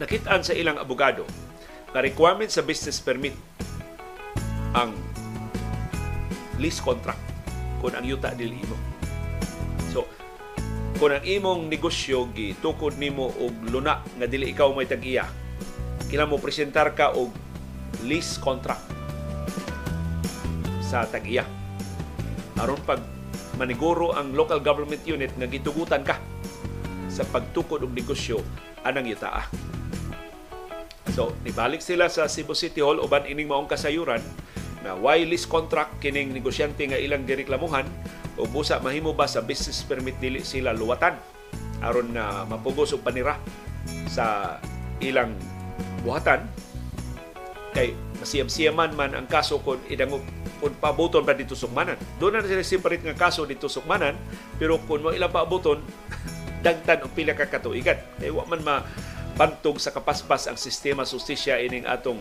Nakitaan 0.00 0.42
sa 0.42 0.56
ilang 0.56 0.80
abogado 0.80 1.28
nga 1.92 2.00
requirement 2.02 2.50
sa 2.50 2.64
business 2.64 2.98
permit 2.98 3.36
ang 4.74 4.94
lease 6.58 6.80
contract 6.82 7.20
kung 7.82 7.94
ang 7.94 8.06
yuta 8.06 8.32
dili 8.34 8.60
imo 8.60 8.89
kung 11.00 11.16
ang 11.16 11.24
imong 11.24 11.72
negosyo 11.72 12.28
gitukod 12.36 13.00
nimo 13.00 13.32
og 13.40 13.72
luna 13.72 14.04
nga 14.20 14.28
dili 14.28 14.52
ikaw 14.52 14.68
may 14.76 14.84
tag-iya 14.84 15.24
kila 16.12 16.28
mo 16.28 16.36
presentar 16.36 16.92
ka 16.92 17.16
og 17.16 17.32
lease 18.04 18.36
contract 18.36 18.84
sa 20.84 21.08
tag-iya. 21.08 21.48
Aron 22.60 22.76
pag 22.84 23.00
maniguro 23.56 24.12
ang 24.12 24.36
local 24.36 24.60
government 24.60 25.00
unit 25.08 25.32
nga 25.40 25.48
gitugutan 25.48 26.04
ka 26.04 26.20
sa 27.08 27.24
pagtukod 27.24 27.80
og 27.80 27.96
negosyo 27.96 28.44
anang 28.84 29.08
yutaa. 29.08 29.48
So, 31.16 31.32
nibalik 31.40 31.80
sila 31.80 32.12
sa 32.12 32.28
Cebu 32.28 32.52
City 32.52 32.84
Hall 32.84 33.00
uban 33.00 33.24
ining 33.24 33.48
maong 33.48 33.72
kasayuran 33.72 34.20
na 34.84 34.92
why 35.00 35.24
lease 35.24 35.48
contract 35.48 35.96
kining 36.04 36.36
negosyante 36.36 36.84
nga 36.84 37.00
ilang 37.00 37.24
direklamuhan 37.24 37.88
o 38.40 38.48
busa 38.48 38.80
mahimo 38.80 39.12
ba 39.12 39.28
sa 39.28 39.44
business 39.44 39.84
permit 39.84 40.16
dili 40.16 40.40
sila 40.40 40.72
luwatan 40.72 41.14
aron 41.84 42.12
na 42.16 42.48
mapugos 42.48 42.96
og 42.96 43.04
panira 43.04 43.36
sa 44.08 44.56
ilang 45.00 45.32
buhatan 46.04 46.44
kay 47.72 47.94
masiyam-siyaman 48.18 48.92
man 48.98 49.14
ang 49.14 49.26
kaso 49.30 49.62
kung 49.62 49.80
idango 49.86 50.20
kung 50.60 50.76
pabuton 50.76 51.24
pa 51.24 51.32
dito 51.32 51.56
sukmanan. 51.56 51.96
Doon 52.20 52.36
na 52.36 52.44
sila 52.44 52.60
separate 52.60 53.00
nga 53.00 53.16
kaso 53.16 53.48
dito 53.48 53.64
sukmanan, 53.64 54.12
pero 54.60 54.76
kung 54.84 55.00
mo 55.00 55.08
ilang 55.08 55.32
pabuton, 55.32 55.80
dagtan 56.64 57.00
og 57.00 57.16
pila 57.16 57.32
ka 57.32 57.48
katuigan. 57.48 57.96
Kay 58.20 58.28
wa 58.28 58.44
man 58.44 58.60
ma 58.60 58.76
bantog 59.40 59.80
sa 59.80 59.88
kapaspas 59.88 60.52
ang 60.52 60.60
sistema 60.60 61.08
sustisya 61.08 61.64
ining 61.64 61.88
atong 61.88 62.20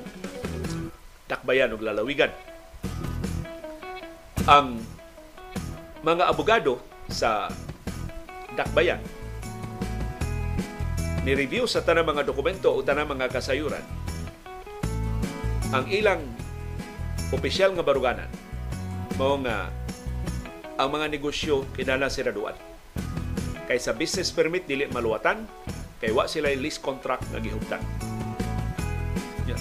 takbayan 1.28 1.76
ug 1.76 1.84
lalawigan. 1.84 2.32
Ang 4.48 4.80
mga 6.06 6.24
abogado 6.32 6.80
sa 7.10 7.52
dakbayan 8.56 9.02
ni-review 11.28 11.68
sa 11.68 11.84
tanang 11.84 12.08
mga 12.08 12.24
dokumento 12.24 12.72
o 12.72 12.80
tanang 12.80 13.12
mga 13.12 13.28
kasayuran 13.28 13.84
ang 15.70 15.86
ilang 15.92 16.24
opisyal 17.30 17.76
nga 17.76 17.84
baruganan 17.86 18.32
mao 19.20 19.36
nga 19.44 19.68
ang 20.80 20.90
mga 20.96 21.12
negosyo 21.12 21.68
kinala 21.76 22.08
siraduan. 22.08 22.56
Kay 23.68 23.76
sa 23.84 23.92
business 23.92 24.32
permit 24.32 24.64
dili 24.64 24.88
maluwatan, 24.88 25.44
kay 26.00 26.16
wa 26.16 26.24
sila 26.24 26.48
lease 26.56 26.80
contract 26.80 27.28
nga 27.36 27.44
gihuptan. 27.44 27.84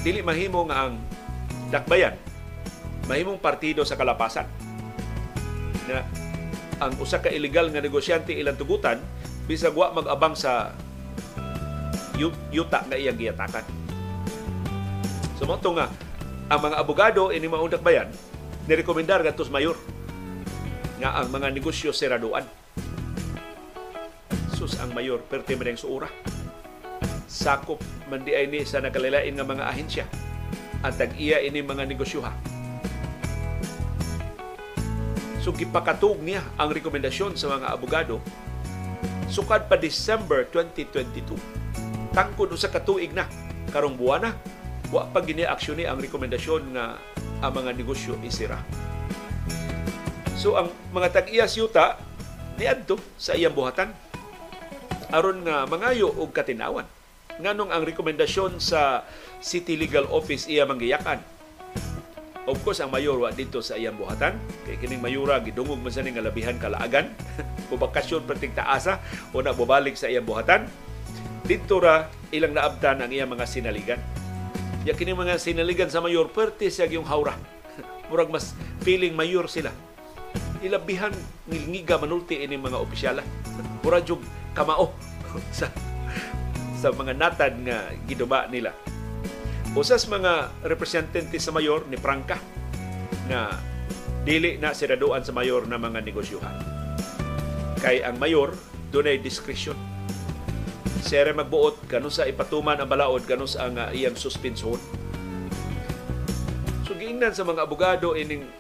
Dili 0.06 0.23
mahimo 0.23 0.62
nga 0.70 0.86
ang 0.86 1.02
dakbayan 1.74 2.15
mahimong 3.10 3.43
partido 3.43 3.82
sa 3.82 3.98
kalapasan. 3.98 4.47
Na 5.90 6.06
ang 6.79 6.95
usa 7.03 7.19
ka 7.19 7.31
illegal 7.31 7.71
nga 7.71 7.83
negosyante 7.83 8.35
ilang 8.35 8.55
tugutan 8.55 9.03
bisag 9.51 9.75
wa 9.75 9.91
mag-abang 9.91 10.35
sa 10.39 10.75
yuta 12.51 12.83
nga 12.87 12.97
iyang 12.99 13.19
giyatakan. 13.19 13.65
So 15.39 15.47
nga 15.47 15.87
ang 16.49 16.61
mga 16.65 16.77
abogado 16.81 17.31
ini 17.31 17.47
maong 17.47 17.71
dakbayan 17.71 18.11
nirekomendar 18.67 19.23
ngadto 19.23 19.47
mayor 19.53 19.79
nga 20.99 21.15
ang 21.23 21.31
mga 21.31 21.55
negosyo 21.55 21.95
seraduan 21.95 22.43
sus 24.59 24.75
ang 24.83 24.91
mayor 24.91 25.23
perti 25.23 25.55
man 25.55 25.79
suura. 25.79 26.11
Sakop 27.31 27.79
man 28.11 28.27
di 28.27 28.35
ni 28.51 28.67
sa 28.67 28.83
nakalilain 28.83 29.31
nga 29.31 29.47
mga 29.47 29.65
ahensya 29.71 30.05
at 30.83 30.99
tag-iya 30.99 31.39
ini 31.47 31.63
mga 31.63 31.87
negosyoha. 31.87 32.57
So 35.39 35.55
gipakatug 35.55 36.19
niya 36.20 36.43
ang 36.59 36.74
rekomendasyon 36.74 37.39
sa 37.39 37.47
mga 37.55 37.70
abogado 37.70 38.19
sukad 39.28 39.69
pa 39.69 39.77
December 39.77 40.48
2022. 40.51 41.36
Tangkod 42.16 42.51
usa 42.51 42.73
ka 42.73 42.81
tuig 42.82 43.12
na 43.12 43.28
karong 43.70 43.94
buwana 43.94 44.35
wa 44.89 45.05
pa 45.12 45.20
gini 45.20 45.44
aksyon 45.44 45.85
ang 45.85 46.01
rekomendasyon 46.01 46.62
nga 46.73 46.97
ang 47.44 47.52
mga 47.52 47.77
negosyo 47.77 48.16
isira. 48.24 48.59
So 50.35 50.56
ang 50.56 50.73
mga 50.90 51.12
tag-iya 51.20 51.47
yuta 51.47 52.01
niadto 52.59 52.98
sa 53.20 53.39
iyang 53.39 53.55
buhatan 53.55 53.94
aron 55.15 55.44
nga 55.44 55.69
mangayo 55.69 56.10
og 56.10 56.35
katinawan. 56.35 56.89
Nganong 57.39 57.70
ang 57.70 57.86
rekomendasyon 57.86 58.59
sa 58.59 59.06
City 59.39 59.78
Legal 59.78 60.10
Office 60.10 60.51
iya 60.51 60.66
manggiyakan. 60.66 61.38
Of 62.49 62.65
course, 62.65 62.81
ang 62.81 62.89
mayor 62.89 63.20
wa 63.20 63.29
dito 63.29 63.61
sa 63.61 63.77
iyang 63.77 64.01
buhatan. 64.01 64.41
Kay 64.65 64.81
kining 64.81 65.05
mayura 65.05 65.37
gidungog 65.45 65.85
man 65.85 65.93
sa 65.93 66.01
nga 66.01 66.25
labihan 66.25 66.57
kalaagan. 66.57 67.12
Bubakasyon 67.69 68.25
perting 68.25 68.57
taasa 68.57 69.05
o 69.37 69.45
na 69.45 69.53
bubalik 69.53 70.01
sa 70.01 70.09
iyang 70.09 70.25
buhatan. 70.25 70.65
Dito 71.45 71.77
ra 71.77 72.09
ilang 72.33 72.57
naabtan 72.57 73.05
ang 73.05 73.12
iyang 73.12 73.29
mga 73.29 73.45
sinaligan. 73.45 74.01
Ya 74.89 74.97
kini 74.97 75.12
mga 75.12 75.37
sinaligan 75.37 75.93
sa 75.93 76.01
mayor 76.01 76.33
perti 76.33 76.73
sa 76.73 76.89
yung 76.89 77.05
haura. 77.05 77.37
Murag 78.09 78.33
mas 78.33 78.57
feeling 78.81 79.12
mayor 79.12 79.45
sila. 79.45 79.69
Ilabihan 80.65 81.12
ngilngiga 81.53 82.01
manulti 82.01 82.41
ini 82.41 82.57
mga 82.57 82.81
opisyala. 82.81 83.20
Murag 83.85 84.09
jug 84.09 84.25
kamao 84.57 84.97
sa 85.53 85.69
sa 86.81 86.89
mga 86.97 87.12
natad 87.12 87.53
nga 87.61 87.93
giduba 88.09 88.49
nila. 88.49 88.73
Usas 89.79 90.11
mga 90.11 90.51
representante 90.67 91.39
sa 91.39 91.55
mayor 91.55 91.87
ni 91.87 91.95
Prangka 91.95 92.35
na 93.31 93.55
dili 94.27 94.59
na 94.59 94.75
siraduan 94.75 95.23
sa 95.23 95.31
mayor 95.31 95.71
na 95.71 95.79
mga 95.79 96.03
negosyohan. 96.03 96.59
Kay 97.79 98.03
ang 98.03 98.19
mayor 98.19 98.59
dunay 98.91 99.23
diskresyon. 99.23 99.79
Siya 101.07 101.31
magbuot 101.31 101.87
kano 101.87 102.11
sa 102.11 102.27
ipatuman 102.27 102.75
ang 102.75 102.91
balaod 102.91 103.23
kano 103.23 103.47
sa 103.47 103.71
ang 103.71 103.79
uh, 103.79 103.95
iyang 103.95 104.19
suspensyon. 104.19 104.83
So 106.83 106.99
giingnan 106.99 107.39
sa 107.39 107.47
mga 107.47 107.63
abogado 107.63 108.19
ining 108.19 108.51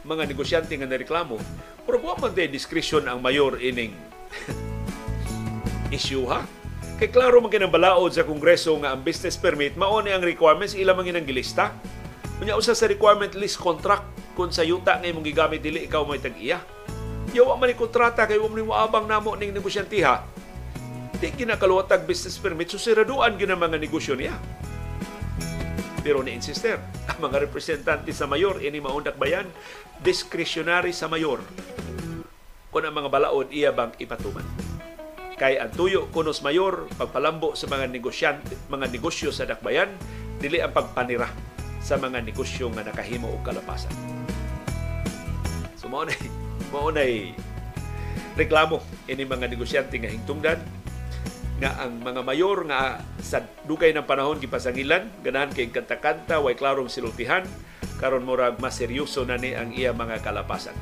mga 0.00 0.24
negosyante 0.24 0.72
nga 0.80 0.88
nareklamo, 0.88 1.36
pero 1.84 2.00
buwan 2.00 2.24
man 2.24 2.32
diskresyon 2.32 3.04
ang 3.04 3.20
mayor 3.20 3.60
ining 3.60 3.92
issue 5.92 6.24
ha. 6.24 6.63
Kay 6.94 7.10
klaro 7.10 7.42
man 7.42 7.50
kinabalaod 7.50 8.14
sa 8.14 8.22
Kongreso 8.22 8.78
nga 8.78 8.94
ang 8.94 9.02
business 9.02 9.34
permit 9.34 9.74
mao 9.74 9.98
ni 9.98 10.14
ang 10.14 10.22
requirements 10.22 10.78
ila 10.78 10.94
man 10.94 11.02
ginang 11.02 11.26
gilista. 11.26 11.74
Unya 12.38 12.54
usa 12.54 12.70
sa 12.70 12.86
requirement 12.86 13.34
list 13.34 13.58
contract 13.58 14.06
kung 14.38 14.54
sa 14.54 14.62
yuta 14.62 15.02
nga 15.02 15.10
imong 15.10 15.26
gigamit 15.26 15.58
dili 15.58 15.90
ikaw 15.90 16.06
may 16.06 16.22
tag-iya. 16.22 16.62
Yawa 17.34 17.58
man 17.58 17.66
ni 17.66 17.74
kontrata 17.74 18.30
kay 18.30 18.38
wa 18.38 18.46
man 18.46 18.62
moabang 18.62 19.10
namo 19.10 19.34
ning 19.34 19.50
negosyante 19.50 19.98
ha. 20.06 20.22
Di 21.18 21.34
ginakaluwatag 21.34 22.06
business 22.06 22.38
permit 22.38 22.70
so 22.70 22.78
siraduan 22.78 23.34
gyud 23.34 23.50
mga 23.50 23.74
negosyo 23.74 24.14
niya. 24.14 24.38
Pero 26.06 26.22
ni-insister, 26.22 26.78
ang 27.10 27.18
mga 27.18 27.48
representante 27.48 28.14
sa 28.14 28.30
mayor, 28.30 28.60
ini 28.60 28.76
maundak 28.78 29.18
bayan, 29.18 29.50
discretionary 30.04 30.94
sa 30.94 31.10
mayor 31.10 31.42
kung 32.70 32.86
ang 32.86 32.94
mga 32.94 33.10
balaod 33.10 33.50
iya 33.54 33.70
bang 33.70 33.94
ipatuman. 33.98 34.73
Kay 35.34 35.58
ang 35.58 35.74
tuyo 35.74 36.06
kunos 36.14 36.46
mayor, 36.46 36.86
pagpalambo 36.94 37.58
sa 37.58 37.66
mga 37.66 37.90
negosyante, 37.90 38.54
mga 38.70 38.86
negosyo 38.86 39.34
sa 39.34 39.42
dakbayan, 39.42 39.90
dili 40.38 40.62
ang 40.62 40.70
pagpanira 40.70 41.26
sa 41.82 41.98
mga 41.98 42.22
negosyo 42.22 42.70
nga 42.70 42.86
nakahimo 42.86 43.28
og 43.28 43.42
kalapasan. 43.42 43.92
So 45.74 45.90
mao 45.90 46.06
nay 46.06 46.16
mao 46.72 46.88
nay 46.88 47.34
reklamo 48.38 48.80
ini 49.10 49.28
mga 49.28 49.50
negosyante 49.50 50.00
nga 50.00 50.08
hingtungdan 50.08 50.58
nga 51.62 51.70
ang 51.86 52.02
mga 52.02 52.24
mayor 52.26 52.66
nga 52.66 53.04
sa 53.22 53.44
dugay 53.68 53.94
ng 53.94 54.08
panahon 54.08 54.42
gipasangilan 54.42 55.06
ganahan 55.22 55.54
kay 55.54 55.70
kanta-kanta 55.70 56.42
way 56.42 56.58
klarong 56.58 56.90
silultihan 56.90 57.46
karon 58.02 58.26
murag 58.26 58.58
mas 58.58 58.74
seryoso 58.80 59.22
na 59.22 59.38
ni 59.38 59.54
ang 59.54 59.70
iya 59.70 59.94
mga 59.94 60.18
kalapasan 60.24 60.74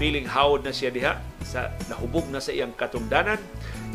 feeling 0.00 0.24
hawd 0.24 0.64
na 0.64 0.72
siya 0.72 0.88
diha 0.88 1.20
sa 1.44 1.68
nahubog 1.92 2.24
na 2.32 2.40
sa 2.40 2.56
iyang 2.56 2.72
katungdanan. 2.72 3.36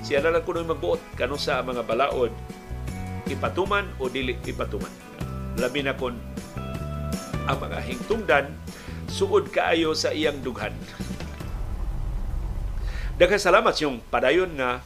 Siya 0.06 0.22
na 0.22 0.38
lang 0.38 0.45
kuno 0.45 0.61
magbuot 0.61 1.02
kano 1.18 1.34
sa 1.34 1.65
mga 1.65 1.82
balaod 1.82 2.30
ipatuman 3.26 3.90
o 3.98 4.06
dili 4.06 4.38
ipatuman. 4.45 4.94
Labi 5.57 5.82
na 5.82 5.98
kon 5.98 6.14
ang 7.49 7.57
mga 7.57 7.82
hingtungdan 7.82 8.53
suod 9.10 9.49
kaayo 9.49 9.98
sa 9.98 10.14
iyang 10.14 10.45
dughan. 10.45 10.77
Daghang 13.18 13.41
salamat 13.41 13.73
yung 13.82 13.98
padayon 14.14 14.53
nga 14.61 14.86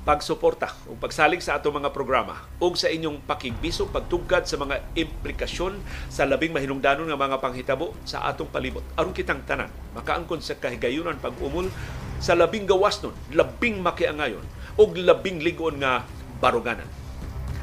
pagsuporta 0.00 0.72
o 0.88 0.96
pagsalig 0.96 1.44
sa 1.44 1.60
ato 1.60 1.68
mga 1.68 1.92
programa 1.92 2.48
ug 2.56 2.72
sa 2.72 2.88
inyong 2.88 3.20
pakigbisog 3.28 3.92
pagtugkad 3.92 4.48
sa 4.48 4.56
mga 4.56 4.80
implikasyon 4.96 5.76
sa 6.08 6.24
labing 6.24 6.56
mahinungdanon 6.56 7.04
nga 7.04 7.20
mga 7.20 7.36
panghitabo 7.36 7.92
sa 8.08 8.24
atong 8.24 8.48
palibot. 8.48 8.80
Aron 8.96 9.12
kitang 9.12 9.44
tanan 9.44 9.68
makaangkon 9.92 10.40
sa 10.40 10.56
kahigayunan 10.56 11.20
pag-umol 11.20 11.68
sa 12.16 12.32
labing 12.32 12.64
gawas 12.64 13.00
nun 13.04 13.12
labing 13.28 13.84
makiangayon 13.84 14.44
ug 14.80 14.96
labing 14.96 15.44
ligon 15.44 15.76
nga 15.84 16.08
baruganan. 16.40 16.88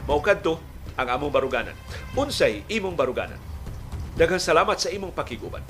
Mao 0.06 0.22
kadto 0.22 0.62
ang 0.94 1.10
among 1.10 1.34
baruganan. 1.34 1.78
Unsay 2.14 2.66
imong 2.70 2.98
baruganan? 2.98 3.42
Daghang 4.18 4.42
salamat 4.42 4.78
sa 4.82 4.90
imong 4.90 5.14
pakiguban 5.14 5.62